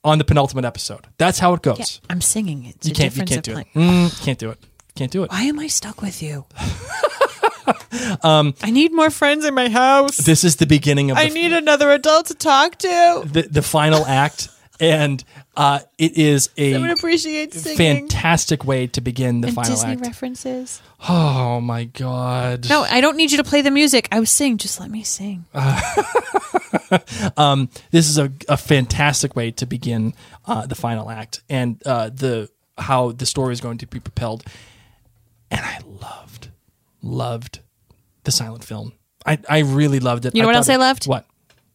on 0.04 0.18
the 0.18 0.24
penultimate 0.24 0.64
episode. 0.64 1.06
That's 1.16 1.38
how 1.38 1.54
it 1.54 1.62
goes. 1.62 1.78
Yeah, 1.78 2.10
I'm 2.10 2.20
singing 2.20 2.64
it. 2.66 2.76
It's 2.76 2.88
You 2.88 2.94
can't 2.94 3.16
you 3.16 3.24
can't 3.24 3.44
do 3.44 3.56
it. 3.56 3.66
Mm, 3.74 4.24
can't 4.24 4.38
do 4.38 4.50
it. 4.50 4.58
Can't 4.94 5.10
do 5.10 5.22
it. 5.24 5.30
Why 5.30 5.42
am 5.44 5.58
I 5.58 5.66
stuck 5.68 6.02
with 6.02 6.22
you? 6.22 6.44
I 8.24 8.70
need 8.70 8.92
more 8.92 9.10
friends 9.10 9.44
in 9.44 9.54
my 9.54 9.68
house. 9.68 10.18
Um, 10.20 10.24
This 10.24 10.44
is 10.44 10.56
the 10.56 10.66
beginning 10.66 11.10
of 11.10 11.16
I 11.16 11.28
the, 11.28 11.34
need 11.34 11.52
another 11.52 11.90
adult 11.92 12.26
to 12.26 12.34
talk 12.34 12.76
to. 12.78 13.22
the, 13.24 13.42
the 13.42 13.62
final 13.62 14.04
act, 14.04 14.48
and 14.80 15.22
uh, 15.56 15.80
it 15.98 16.16
is 16.18 16.50
a 16.56 16.74
appreciate 16.90 17.54
singing. 17.54 17.76
fantastic 18.08 18.64
way 18.64 18.86
to 18.88 19.00
begin 19.00 19.40
the 19.40 19.48
and 19.48 19.54
final 19.54 19.72
Disney 19.72 19.92
act. 19.92 20.00
references. 20.02 20.82
Oh 21.08 21.60
my 21.60 21.84
god! 21.84 22.68
No, 22.68 22.82
I 22.82 23.00
don't 23.00 23.16
need 23.16 23.30
you 23.32 23.38
to 23.38 23.44
play 23.44 23.62
the 23.62 23.70
music. 23.70 24.08
I 24.12 24.20
was 24.20 24.30
sing. 24.30 24.58
Just 24.58 24.80
let 24.80 24.90
me 24.90 25.02
sing. 25.02 25.44
this 27.90 28.08
is 28.08 28.18
a, 28.18 28.32
a 28.48 28.56
fantastic 28.56 29.36
way 29.36 29.50
to 29.52 29.66
begin 29.66 30.14
uh, 30.46 30.66
the 30.66 30.74
final 30.74 31.10
act 31.10 31.42
and 31.48 31.82
uh, 31.86 32.08
the 32.08 32.50
how 32.78 33.12
the 33.12 33.26
story 33.26 33.52
is 33.52 33.60
going 33.60 33.78
to 33.78 33.86
be 33.86 34.00
propelled. 34.00 34.44
And 35.52 35.60
I 35.64 35.78
loved, 36.00 36.48
loved 37.02 37.60
the 38.24 38.32
silent 38.32 38.64
film. 38.64 38.92
I, 39.26 39.38
I 39.48 39.58
really 39.60 40.00
loved 40.00 40.24
it. 40.26 40.34
You 40.34 40.42
know 40.42 40.48
what 40.48 40.54
thought 40.54 40.58
else 40.58 40.68
I 40.68 40.74
it- 40.74 40.78
loved? 40.78 41.06
What? 41.06 41.26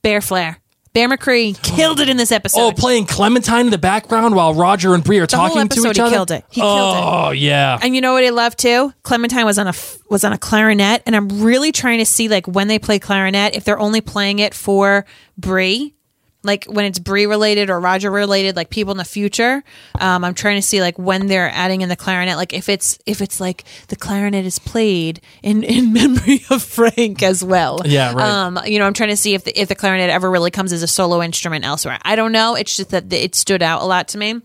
Bear 0.02 0.20
Flair. 0.22 0.60
Bear 0.94 1.08
McCreary 1.10 1.62
killed 1.76 2.00
it 2.00 2.10
in 2.10 2.18
this 2.18 2.32
episode. 2.32 2.60
Oh, 2.60 2.72
playing 2.72 3.06
Clementine 3.06 3.66
in 3.66 3.70
the 3.72 3.78
background 3.78 4.34
while 4.36 4.56
Roger 4.56 4.96
and 4.96 5.04
Bree 5.04 5.20
are 5.20 5.22
The 5.22 5.28
talking 5.28 5.68
to 5.68 5.80
each 5.90 5.96
he 5.98 6.02
other. 6.02 6.10
killed 6.10 6.32
it. 6.32 6.44
He 6.50 6.60
killed 6.62 6.96
it. 6.96 7.02
oh 7.04 7.30
yeah. 7.32 7.78
And 7.82 7.94
you 7.94 8.02
know 8.02 8.14
what 8.14 8.24
I 8.24 8.30
love 8.32 8.56
too? 8.56 8.92
Clementine 9.04 9.46
was 9.46 9.60
on 9.60 9.68
a 9.68 9.74
was 10.10 10.24
on 10.24 10.34
a 10.34 10.38
clarinet, 10.40 11.04
and 11.06 11.16
I'm 11.16 11.28
really 11.44 11.72
trying 11.72 12.00
to 12.00 12.06
see 12.06 12.28
like 12.30 12.48
when 12.48 12.68
they 12.68 12.80
play 12.80 12.98
clarinet, 12.98 13.56
if 13.56 13.64
they're 13.64 13.78
only 13.80 14.02
playing 14.02 14.40
it 14.40 14.56
for 14.56 15.06
Bree, 15.38 15.94
like 16.44 16.66
when 16.66 16.86
it's 16.86 17.00
Bree 17.00 17.26
related 17.26 17.70
or 17.70 17.80
Roger 17.80 18.10
related, 18.10 18.56
like 18.56 18.70
people 18.70 18.92
in 18.92 18.98
the 18.98 19.06
future. 19.06 19.64
Um, 20.00 20.24
I'm 20.24 20.34
trying 20.34 20.58
to 20.58 20.62
see 20.62 20.82
like 20.82 20.98
when 20.98 21.28
they're 21.28 21.50
adding 21.50 21.82
in 21.82 21.90
the 21.90 21.96
clarinet, 21.96 22.38
like 22.38 22.54
if 22.54 22.70
it's 22.70 23.00
if 23.06 23.22
it's 23.22 23.40
like 23.40 23.64
the 23.90 23.96
clarinet 23.96 24.46
is 24.46 24.60
played 24.60 25.22
in 25.44 25.64
in 25.64 25.94
memory 25.98 26.44
of 26.50 26.64
Frank 26.64 27.24
as 27.24 27.44
well. 27.44 27.82
Yeah, 27.86 28.14
right. 28.14 28.24
Um, 28.24 28.60
you 28.66 28.80
know, 28.80 28.86
I'm 28.86 28.94
trying 28.94 29.10
to 29.10 29.18
see 29.18 29.34
if 29.34 29.44
the, 29.44 29.60
if 29.60 29.68
the 29.68 29.76
clarinet 29.76 30.10
ever 30.10 30.30
really 30.30 30.52
comes 30.52 30.74
as 30.74 30.84
a 30.84 30.88
solo 30.88 31.22
instrument 31.22 31.66
elsewhere. 31.66 32.00
I 32.04 32.16
don't 32.16 32.32
know. 32.32 32.56
It's 32.56 32.78
just 32.78 32.92
that 32.92 33.12
it 33.12 33.36
stood 33.36 33.62
out 33.62 33.82
a 33.82 33.86
lot 33.86 34.10
to 34.10 34.18
me. 34.18 34.42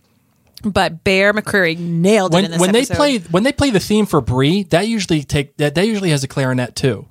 But 0.64 1.02
Bear 1.02 1.32
McCreary 1.32 1.77
nailed 1.77 2.35
it 2.35 2.51
when 2.51 2.60
when 2.60 2.73
they 2.73 2.85
play 2.85 3.19
when 3.19 3.43
they 3.43 3.52
play 3.52 3.70
the 3.70 3.81
theme 3.81 4.06
for 4.06 4.20
Bree, 4.20 4.62
that 4.64 4.86
usually 4.86 5.24
take 5.24 5.56
that 5.56 5.74
that 5.74 5.86
usually 5.86 6.10
has 6.10 6.23
a 6.23 6.28
clarinet 6.28 6.77
too. 6.77 7.06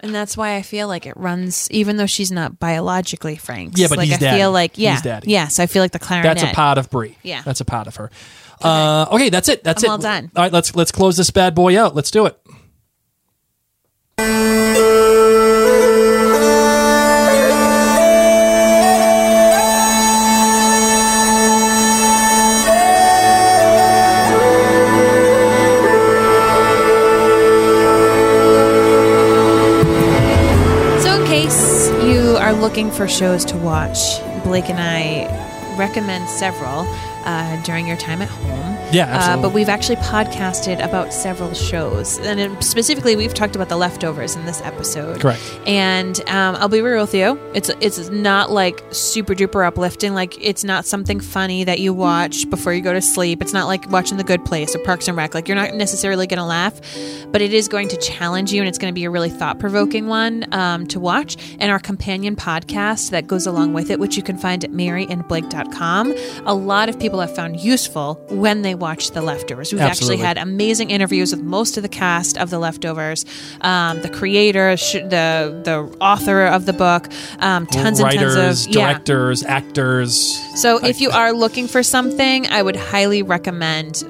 And 0.00 0.14
that's 0.14 0.36
why 0.36 0.56
I 0.56 0.62
feel 0.62 0.88
like 0.88 1.06
it 1.06 1.16
runs, 1.16 1.70
even 1.70 1.96
though 1.96 2.06
she's 2.06 2.30
not 2.30 2.58
biologically 2.58 3.36
Frank's. 3.36 3.80
Yeah, 3.80 3.86
but 3.88 3.96
like 3.98 4.08
he's 4.08 4.16
I 4.18 4.20
daddy. 4.20 4.38
feel 4.38 4.52
like 4.52 4.76
yeah, 4.78 4.92
He's 4.92 5.02
daddy. 5.02 5.30
yes, 5.30 5.58
I 5.58 5.66
feel 5.66 5.82
like 5.82 5.92
the 5.92 5.98
clarinet. 5.98 6.36
That's 6.36 6.50
a 6.52 6.54
part 6.54 6.76
of 6.78 6.90
Bree. 6.90 7.16
Yeah. 7.22 7.42
that's 7.42 7.60
a 7.60 7.64
part 7.64 7.86
of 7.86 7.96
her. 7.96 8.10
Uh, 8.60 9.06
okay, 9.12 9.30
that's 9.30 9.48
it. 9.48 9.64
That's 9.64 9.82
I'm 9.84 9.88
it. 9.88 9.92
all 9.92 9.98
done. 9.98 10.30
All 10.36 10.42
right, 10.42 10.52
let's 10.52 10.76
let's 10.76 10.92
close 10.92 11.16
this 11.16 11.30
bad 11.30 11.54
boy 11.54 11.78
out. 11.80 11.94
Let's 11.94 12.10
do 12.10 12.26
it. 12.26 12.38
Looking 32.66 32.90
for 32.90 33.06
shows 33.06 33.44
to 33.44 33.56
watch, 33.58 34.20
Blake 34.42 34.68
and 34.68 34.80
I 34.80 35.76
recommend 35.78 36.28
several 36.28 36.84
uh, 37.24 37.62
during 37.62 37.86
your 37.86 37.96
time 37.96 38.20
at 38.20 38.28
home. 38.28 38.85
Yeah, 38.92 39.34
Uh, 39.34 39.42
but 39.42 39.52
we've 39.52 39.68
actually 39.68 39.96
podcasted 39.96 40.82
about 40.84 41.12
several 41.12 41.52
shows, 41.54 42.18
and 42.20 42.38
in- 42.38 42.62
specifically, 42.62 43.16
we've 43.16 43.34
talked 43.34 43.56
about 43.56 43.68
the 43.68 43.76
leftovers 43.76 44.36
in 44.36 44.44
this 44.46 44.60
episode. 44.62 45.20
Correct. 45.20 45.42
And 45.66 46.20
um, 46.28 46.56
I'll 46.56 46.68
be 46.68 46.80
real 46.80 47.00
with 47.02 47.14
you; 47.14 47.38
it's 47.52 47.68
it's 47.80 48.08
not 48.10 48.50
like 48.52 48.82
super 48.90 49.34
duper 49.34 49.66
uplifting. 49.66 50.14
Like 50.14 50.36
it's 50.44 50.62
not 50.64 50.86
something 50.86 51.18
funny 51.20 51.64
that 51.64 51.80
you 51.80 51.92
watch 51.92 52.48
before 52.48 52.72
you 52.72 52.80
go 52.80 52.92
to 52.92 53.02
sleep. 53.02 53.42
It's 53.42 53.52
not 53.52 53.66
like 53.66 53.90
watching 53.90 54.18
The 54.18 54.24
Good 54.24 54.44
Place 54.44 54.74
or 54.74 54.78
Parks 54.80 55.08
and 55.08 55.16
Rec. 55.16 55.34
Like 55.34 55.48
you're 55.48 55.56
not 55.56 55.74
necessarily 55.74 56.26
going 56.28 56.38
to 56.38 56.44
laugh, 56.44 56.80
but 57.32 57.42
it 57.42 57.52
is 57.52 57.66
going 57.68 57.88
to 57.88 57.96
challenge 57.96 58.52
you, 58.52 58.60
and 58.60 58.68
it's 58.68 58.78
going 58.78 58.92
to 58.92 58.94
be 58.94 59.04
a 59.04 59.10
really 59.10 59.30
thought 59.30 59.58
provoking 59.58 60.06
one 60.06 60.46
um, 60.54 60.86
to 60.88 61.00
watch. 61.00 61.36
And 61.58 61.72
our 61.72 61.80
companion 61.80 62.36
podcast 62.36 63.10
that 63.10 63.26
goes 63.26 63.46
along 63.46 63.72
with 63.72 63.90
it, 63.90 63.98
which 63.98 64.16
you 64.16 64.22
can 64.22 64.38
find 64.38 64.62
at 64.64 64.70
maryandblake.com, 64.70 66.14
a 66.46 66.54
lot 66.54 66.88
of 66.88 66.98
people 67.00 67.20
have 67.20 67.34
found 67.34 67.60
useful 67.60 68.14
when 68.30 68.62
they 68.62 68.74
watch 68.76 69.10
The 69.10 69.22
Leftovers. 69.22 69.72
We've 69.72 69.80
Absolutely. 69.80 70.16
actually 70.22 70.26
had 70.26 70.38
amazing 70.38 70.90
interviews 70.90 71.32
with 71.32 71.42
most 71.42 71.76
of 71.76 71.82
the 71.82 71.88
cast 71.88 72.38
of 72.38 72.50
The 72.50 72.58
Leftovers, 72.58 73.24
um, 73.60 74.02
the 74.02 74.08
creator, 74.08 74.76
sh- 74.76 74.92
the 74.94 75.60
the 75.64 75.96
author 76.00 76.44
of 76.44 76.66
the 76.66 76.72
book, 76.72 77.08
um, 77.40 77.66
tons 77.66 78.02
Writers, 78.02 78.34
and 78.34 78.44
tons 78.44 78.66
of 78.66 78.74
yeah. 78.74 78.92
directors, 78.92 79.42
actors. 79.44 80.60
So 80.60 80.84
if 80.84 81.00
you 81.00 81.10
are 81.10 81.32
looking 81.32 81.68
for 81.68 81.82
something, 81.82 82.46
I 82.46 82.62
would 82.62 82.76
highly 82.76 83.22
recommend 83.22 84.02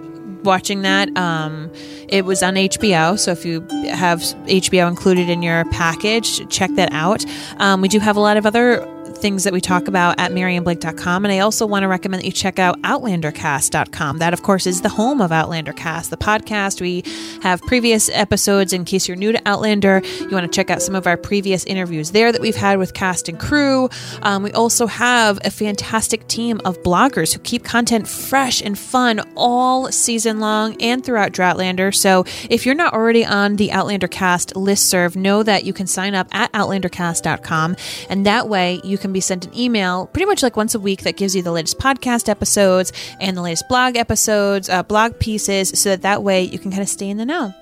watching 0.44 0.82
that. 0.82 1.14
Um, 1.16 1.70
it 2.08 2.24
was 2.24 2.42
on 2.42 2.54
HBO, 2.54 3.18
so 3.18 3.32
if 3.32 3.44
you 3.44 3.60
have 3.90 4.20
HBO 4.20 4.88
included 4.88 5.28
in 5.28 5.42
your 5.42 5.64
package, 5.66 6.48
check 6.48 6.70
that 6.76 6.92
out. 6.92 7.24
Um, 7.58 7.80
we 7.80 7.88
do 7.88 7.98
have 7.98 8.16
a 8.16 8.20
lot 8.20 8.36
of 8.36 8.46
other 8.46 8.86
things 9.16 9.44
that 9.44 9.52
we 9.52 9.60
talk 9.60 9.88
about 9.88 10.18
at 10.18 10.32
maryandblake.com 10.32 11.24
and 11.24 11.32
i 11.32 11.38
also 11.38 11.66
want 11.66 11.82
to 11.82 11.88
recommend 11.88 12.22
that 12.22 12.26
you 12.26 12.32
check 12.32 12.58
out 12.58 12.80
outlandercast.com 12.82 14.18
that 14.18 14.32
of 14.32 14.42
course 14.42 14.66
is 14.66 14.82
the 14.82 14.88
home 14.88 15.20
of 15.20 15.30
outlandercast 15.30 16.10
the 16.10 16.16
podcast 16.16 16.80
we 16.80 17.02
have 17.42 17.60
previous 17.62 18.08
episodes 18.10 18.72
in 18.72 18.84
case 18.84 19.08
you're 19.08 19.16
new 19.16 19.32
to 19.32 19.40
outlander 19.46 20.02
you 20.20 20.30
want 20.30 20.44
to 20.44 20.54
check 20.54 20.70
out 20.70 20.82
some 20.82 20.94
of 20.94 21.06
our 21.06 21.16
previous 21.16 21.64
interviews 21.64 22.12
there 22.12 22.32
that 22.32 22.40
we've 22.40 22.56
had 22.56 22.78
with 22.78 22.94
cast 22.94 23.28
and 23.28 23.38
crew 23.40 23.88
um, 24.22 24.42
we 24.42 24.52
also 24.52 24.86
have 24.86 25.38
a 25.44 25.50
fantastic 25.50 26.26
team 26.28 26.60
of 26.64 26.82
bloggers 26.82 27.32
who 27.32 27.40
keep 27.40 27.64
content 27.64 28.06
fresh 28.08 28.60
and 28.62 28.78
fun 28.78 29.20
all 29.36 29.90
season 29.92 30.40
long 30.40 30.80
and 30.80 31.04
throughout 31.04 31.32
Droughtlander. 31.32 31.94
So 31.94 32.24
if 32.50 32.66
you're 32.66 32.74
not 32.74 32.92
already 32.92 33.24
on 33.24 33.56
the 33.56 33.72
Outlander 33.72 34.08
Cast 34.08 34.54
listserv, 34.54 35.16
know 35.16 35.42
that 35.42 35.64
you 35.64 35.72
can 35.72 35.86
sign 35.86 36.14
up 36.14 36.28
at 36.32 36.52
outlandercast.com. 36.52 37.76
And 38.08 38.26
that 38.26 38.48
way 38.48 38.80
you 38.84 38.98
can 38.98 39.05
be 39.12 39.20
sent 39.20 39.46
an 39.46 39.56
email 39.56 40.06
pretty 40.06 40.26
much 40.26 40.42
like 40.42 40.56
once 40.56 40.74
a 40.74 40.80
week 40.80 41.02
that 41.02 41.16
gives 41.16 41.34
you 41.34 41.42
the 41.42 41.52
latest 41.52 41.78
podcast 41.78 42.28
episodes 42.28 42.92
and 43.20 43.36
the 43.36 43.42
latest 43.42 43.68
blog 43.68 43.96
episodes, 43.96 44.68
uh, 44.68 44.82
blog 44.82 45.18
pieces, 45.18 45.70
so 45.78 45.90
that 45.90 46.02
that 46.02 46.22
way 46.22 46.42
you 46.42 46.58
can 46.58 46.70
kind 46.70 46.82
of 46.82 46.88
stay 46.88 47.08
in 47.08 47.16
the 47.16 47.26
know. 47.26 47.52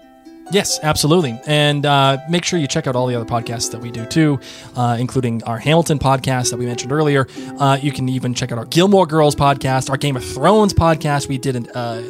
Yes, 0.51 0.79
absolutely. 0.83 1.41
And 1.47 1.87
uh, 1.87 2.19
make 2.29 2.45
sure 2.45 2.59
you 2.59 2.67
check 2.67 2.87
out 2.87 2.95
all 2.95 3.07
the 3.07 3.15
other 3.15 3.25
podcasts 3.25 3.71
that 3.71 3.81
we 3.81 3.91
do 3.91 4.05
too, 4.05 4.39
uh, 4.77 4.97
including 5.01 5.43
our 5.45 5.59
Hamilton 5.59 5.99
podcast 5.99 6.51
that 6.51 6.59
we 6.59 6.67
mentioned 6.67 6.93
earlier. 6.93 7.27
Uh, 7.59 7.79
you 7.81 7.91
can 7.91 8.09
even 8.11 8.35
check 8.35 8.53
out 8.53 8.59
our 8.59 8.67
Gilmore 8.67 9.07
Girls 9.07 9.35
podcast, 9.35 9.89
our 9.89 9.97
Game 9.97 10.17
of 10.17 10.25
Thrones 10.25 10.75
podcast. 10.75 11.29
We 11.29 11.39
did 11.39 11.57
an, 11.57 11.71
uh, 11.71 12.03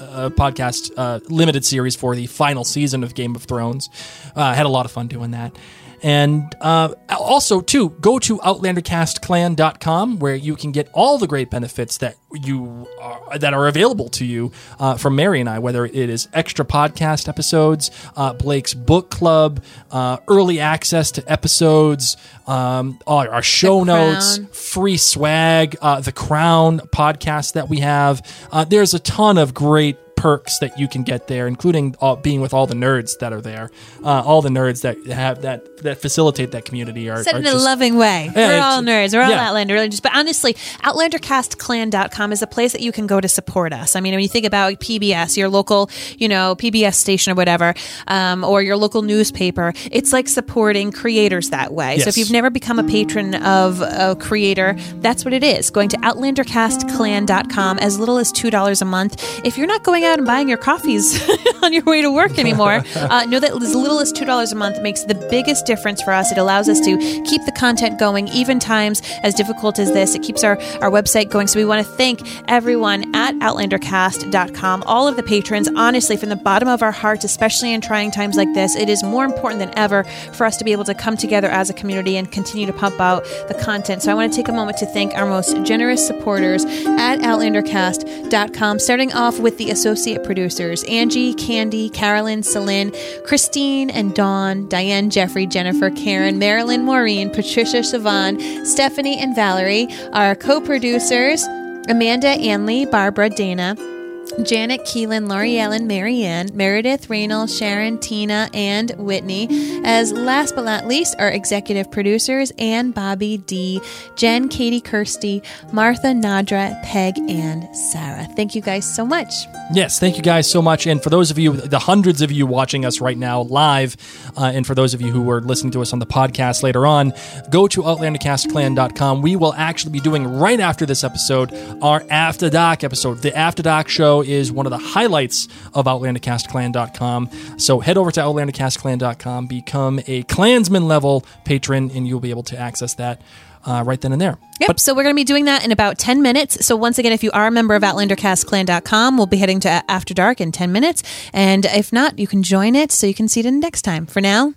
a, 0.00 0.26
a 0.26 0.30
podcast 0.30 0.90
uh, 0.96 1.20
limited 1.28 1.66
series 1.66 1.94
for 1.94 2.16
the 2.16 2.26
final 2.26 2.64
season 2.64 3.04
of 3.04 3.14
Game 3.14 3.36
of 3.36 3.44
Thrones. 3.44 3.90
Uh, 4.34 4.54
had 4.54 4.64
a 4.64 4.70
lot 4.70 4.86
of 4.86 4.90
fun 4.90 5.06
doing 5.06 5.32
that. 5.32 5.54
And 6.02 6.54
uh, 6.60 6.94
also, 7.08 7.60
too, 7.60 7.90
go 8.00 8.18
to 8.20 8.38
OutlanderCastClan.com 8.38 10.18
where 10.18 10.34
you 10.34 10.56
can 10.56 10.72
get 10.72 10.88
all 10.92 11.18
the 11.18 11.26
great 11.26 11.50
benefits 11.50 11.98
that 11.98 12.16
you 12.32 12.86
are, 13.00 13.38
that 13.38 13.54
are 13.54 13.66
available 13.66 14.08
to 14.10 14.24
you 14.24 14.52
uh, 14.78 14.96
from 14.96 15.16
Mary 15.16 15.40
and 15.40 15.48
I, 15.48 15.58
whether 15.58 15.84
it 15.84 15.94
is 15.94 16.28
extra 16.32 16.64
podcast 16.64 17.28
episodes, 17.28 17.90
uh, 18.16 18.32
Blake's 18.34 18.74
book 18.74 19.10
club, 19.10 19.62
uh, 19.90 20.18
early 20.28 20.60
access 20.60 21.10
to 21.12 21.30
episodes, 21.30 22.16
um, 22.46 22.98
our, 23.06 23.28
our 23.28 23.42
show 23.42 23.84
notes, 23.84 24.38
free 24.52 24.96
swag, 24.96 25.76
uh, 25.80 26.00
the 26.00 26.12
Crown 26.12 26.80
podcast 26.80 27.54
that 27.54 27.68
we 27.68 27.80
have. 27.80 28.22
Uh, 28.52 28.64
there's 28.64 28.94
a 28.94 28.98
ton 28.98 29.38
of 29.38 29.54
great 29.54 29.96
perks 30.16 30.58
that 30.58 30.78
you 30.78 30.88
can 30.88 31.02
get 31.02 31.28
there, 31.28 31.46
including 31.46 31.94
all, 32.00 32.16
being 32.16 32.40
with 32.40 32.52
all 32.52 32.66
the 32.66 32.74
nerds 32.74 33.18
that 33.18 33.32
are 33.32 33.40
there. 33.40 33.70
Uh, 34.02 34.22
all 34.24 34.42
the 34.42 34.48
nerds 34.48 34.82
that 34.82 35.04
have 35.06 35.42
that 35.42 35.82
that 35.82 36.00
facilitate 36.00 36.52
that 36.52 36.64
community 36.64 37.08
are, 37.08 37.22
Said 37.22 37.34
are 37.34 37.38
in 37.38 37.46
a 37.46 37.54
loving 37.54 37.96
way. 37.96 38.30
Yeah, 38.34 38.48
we're 38.48 38.62
all 38.62 38.82
nerds. 38.82 39.14
We're 39.14 39.22
all 39.22 39.30
yeah. 39.30 39.48
Outlander 39.48 39.74
religions. 39.74 40.00
But 40.00 40.14
honestly, 40.14 40.54
OutlanderCastClan.com 40.54 42.32
is 42.32 42.42
a 42.42 42.46
place 42.46 42.72
that 42.72 42.80
you 42.80 42.92
can 42.92 43.06
go 43.06 43.20
to 43.20 43.28
support 43.28 43.72
us. 43.72 43.94
I 43.94 44.00
mean, 44.00 44.14
when 44.14 44.22
you 44.22 44.28
think 44.28 44.46
about 44.46 44.72
PBS, 44.80 45.36
your 45.36 45.48
local, 45.48 45.90
you 46.16 46.28
know, 46.28 46.56
PBS 46.56 46.94
station 46.94 47.32
or 47.32 47.36
whatever, 47.36 47.74
um, 48.08 48.42
or 48.42 48.62
your 48.62 48.76
local 48.76 49.02
newspaper, 49.02 49.72
it's 49.90 50.12
like 50.12 50.28
supporting 50.28 50.92
creators 50.92 51.50
that 51.50 51.72
way. 51.72 51.98
So 51.98 52.08
if 52.08 52.16
you've 52.16 52.30
never 52.30 52.50
become 52.50 52.78
a 52.78 52.84
patron 52.84 53.34
of 53.34 53.80
a 53.82 54.16
creator, 54.18 54.76
that's 54.96 55.24
what 55.24 55.34
it 55.34 55.44
is. 55.44 55.70
Going 55.70 55.90
to 55.90 55.96
OutlanderCastClan.com 55.98 57.78
as 57.78 57.98
little 57.98 58.18
as 58.18 58.32
$2 58.32 58.82
a 58.82 58.84
month. 58.84 59.44
If 59.44 59.58
you're 59.58 59.66
not 59.66 59.82
going 59.82 60.05
out 60.06 60.18
and 60.18 60.26
buying 60.26 60.48
your 60.48 60.58
coffees 60.58 61.20
on 61.62 61.72
your 61.72 61.82
way 61.84 62.00
to 62.00 62.10
work 62.10 62.38
anymore, 62.38 62.82
uh, 62.96 63.24
know 63.26 63.40
that 63.40 63.50
as 63.50 63.74
little 63.74 63.98
as 63.98 64.12
$2 64.12 64.52
a 64.52 64.54
month 64.54 64.80
makes 64.80 65.02
the 65.04 65.14
biggest 65.30 65.66
difference 65.66 66.00
for 66.00 66.12
us. 66.12 66.30
It 66.32 66.38
allows 66.38 66.68
us 66.68 66.80
to 66.80 66.96
keep 67.24 67.44
the 67.44 67.52
content 67.52 67.98
going, 67.98 68.28
even 68.28 68.58
times 68.58 69.02
as 69.22 69.34
difficult 69.34 69.78
as 69.78 69.92
this. 69.92 70.14
It 70.14 70.22
keeps 70.22 70.44
our, 70.44 70.58
our 70.80 70.90
website 70.90 71.28
going. 71.28 71.48
So 71.48 71.58
we 71.58 71.64
want 71.64 71.84
to 71.84 71.92
thank 71.92 72.20
everyone 72.48 73.14
at 73.14 73.34
OutlanderCast.com, 73.36 74.84
all 74.86 75.08
of 75.08 75.16
the 75.16 75.22
patrons. 75.22 75.68
Honestly, 75.76 76.16
from 76.16 76.28
the 76.28 76.36
bottom 76.36 76.68
of 76.68 76.82
our 76.82 76.92
hearts, 76.92 77.24
especially 77.24 77.72
in 77.72 77.80
trying 77.80 78.10
times 78.10 78.36
like 78.36 78.52
this, 78.54 78.76
it 78.76 78.88
is 78.88 79.02
more 79.02 79.24
important 79.24 79.58
than 79.58 79.76
ever 79.76 80.04
for 80.32 80.46
us 80.46 80.56
to 80.58 80.64
be 80.64 80.72
able 80.72 80.84
to 80.84 80.94
come 80.94 81.16
together 81.16 81.48
as 81.48 81.68
a 81.68 81.74
community 81.74 82.16
and 82.16 82.30
continue 82.30 82.66
to 82.66 82.72
pump 82.72 83.00
out 83.00 83.24
the 83.48 83.58
content. 83.60 84.02
So 84.02 84.12
I 84.12 84.14
want 84.14 84.32
to 84.32 84.36
take 84.36 84.48
a 84.48 84.52
moment 84.52 84.78
to 84.78 84.86
thank 84.86 85.14
our 85.14 85.26
most 85.26 85.60
generous 85.64 86.06
supporters 86.06 86.64
at 86.64 87.18
OutlanderCast.com, 87.20 88.78
starting 88.78 89.12
off 89.12 89.40
with 89.40 89.58
the 89.58 89.70
associate 89.70 89.95
producers 90.24 90.84
Angie, 90.84 91.34
Candy, 91.34 91.88
Carolyn, 91.88 92.42
Celine, 92.42 92.92
Christine, 93.24 93.90
and 93.90 94.14
Dawn, 94.14 94.68
Diane, 94.68 95.10
Jeffrey, 95.10 95.46
Jennifer, 95.46 95.90
Karen, 95.90 96.38
Marilyn, 96.38 96.84
Maureen, 96.84 97.30
Patricia, 97.30 97.78
Siobhan, 97.78 98.64
Stephanie, 98.66 99.18
and 99.18 99.34
Valerie. 99.34 99.88
Our 100.12 100.34
co 100.34 100.60
producers 100.60 101.44
Amanda, 101.88 102.28
Anley, 102.28 102.84
Barbara, 102.86 103.30
Dana. 103.30 103.95
Janet 104.42 104.82
Keelan, 104.82 105.28
Laurie 105.28 105.58
Ellen, 105.58 105.86
Marianne, 105.86 106.50
Meredith, 106.54 107.08
Reynolds, 107.08 107.56
Sharon, 107.56 107.98
Tina, 107.98 108.50
and 108.52 108.90
Whitney. 108.98 109.48
As 109.84 110.12
last 110.12 110.54
but 110.54 110.64
not 110.64 110.86
least, 110.86 111.16
our 111.18 111.30
executive 111.30 111.90
producers 111.90 112.52
Ann, 112.58 112.90
Bobby, 112.90 113.38
D, 113.38 113.80
Jen, 114.16 114.48
Katie, 114.48 114.80
Kirsty, 114.80 115.42
Martha, 115.72 116.08
Nadra, 116.08 116.80
Peg, 116.82 117.18
and 117.18 117.74
Sarah. 117.74 118.26
Thank 118.36 118.54
you 118.54 118.60
guys 118.60 118.94
so 118.94 119.06
much. 119.06 119.32
Yes, 119.72 119.98
thank 119.98 120.16
you 120.16 120.22
guys 120.22 120.50
so 120.50 120.60
much. 120.60 120.86
And 120.86 121.02
for 121.02 121.10
those 121.10 121.30
of 121.30 121.38
you, 121.38 121.52
the 121.52 121.78
hundreds 121.78 122.20
of 122.22 122.30
you 122.30 122.46
watching 122.46 122.84
us 122.84 123.00
right 123.00 123.16
now 123.18 123.42
live, 123.42 123.96
uh, 124.36 124.52
and 124.54 124.66
for 124.66 124.74
those 124.74 124.94
of 124.94 125.00
you 125.00 125.10
who 125.10 125.28
are 125.30 125.40
listening 125.40 125.72
to 125.72 125.82
us 125.82 125.92
on 125.92 125.98
the 125.98 126.06
podcast 126.06 126.62
later 126.62 126.86
on, 126.86 127.12
go 127.50 127.66
to 127.68 127.82
OutlanderCastClan.com. 127.82 129.22
We 129.22 129.36
will 129.36 129.54
actually 129.54 129.92
be 129.92 130.00
doing 130.00 130.26
right 130.38 130.60
after 130.60 130.86
this 130.86 131.04
episode 131.04 131.52
our 131.82 132.04
After 132.10 132.50
Dark 132.50 132.84
episode. 132.84 133.18
The 133.22 133.36
After 133.36 133.62
Dark 133.62 133.88
show 133.88 134.22
is 134.26 134.52
one 134.52 134.66
of 134.66 134.70
the 134.70 134.78
highlights 134.78 135.48
of 135.74 135.86
OutlanderCastClan.com. 135.86 137.30
So 137.58 137.80
head 137.80 137.96
over 137.96 138.10
to 138.10 138.20
OutlanderCastClan.com, 138.20 139.46
become 139.46 140.00
a 140.06 140.22
Clansman 140.24 140.86
level 140.88 141.24
patron, 141.44 141.90
and 141.94 142.06
you'll 142.06 142.20
be 142.20 142.30
able 142.30 142.42
to 142.44 142.58
access 142.58 142.94
that 142.94 143.22
uh, 143.64 143.82
right 143.84 144.00
then 144.00 144.12
and 144.12 144.20
there. 144.20 144.38
Yep. 144.60 144.78
so 144.80 144.94
we're 144.94 145.02
going 145.02 145.14
to 145.14 145.20
be 145.20 145.24
doing 145.24 145.46
that 145.46 145.64
in 145.64 145.72
about 145.72 145.98
10 145.98 146.22
minutes. 146.22 146.64
So 146.64 146.76
once 146.76 146.98
again, 146.98 147.12
if 147.12 147.22
you 147.24 147.30
are 147.32 147.46
a 147.46 147.50
member 147.50 147.74
of 147.74 147.82
OutlanderCastClan.com, 147.82 149.16
we'll 149.16 149.26
be 149.26 149.38
heading 149.38 149.60
to 149.60 149.82
After 149.88 150.14
Dark 150.14 150.40
in 150.40 150.52
10 150.52 150.70
minutes. 150.72 151.02
And 151.32 151.64
if 151.66 151.92
not, 151.92 152.18
you 152.18 152.26
can 152.26 152.42
join 152.42 152.74
it 152.76 152.92
so 152.92 153.06
you 153.06 153.14
can 153.14 153.28
see 153.28 153.40
it 153.40 153.46
in 153.46 153.58
next 153.60 153.82
time. 153.82 154.06
For 154.06 154.20
now, 154.20 154.54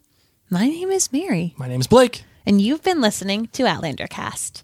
my 0.49 0.67
name 0.67 0.89
is 0.89 1.11
Mary, 1.11 1.53
My 1.57 1.67
name 1.67 1.81
is 1.81 1.87
Blake. 1.87 2.23
and 2.45 2.61
you've 2.61 2.83
been 2.83 3.01
listening 3.01 3.47
to 3.53 3.63
OutlanderCast. 3.63 4.63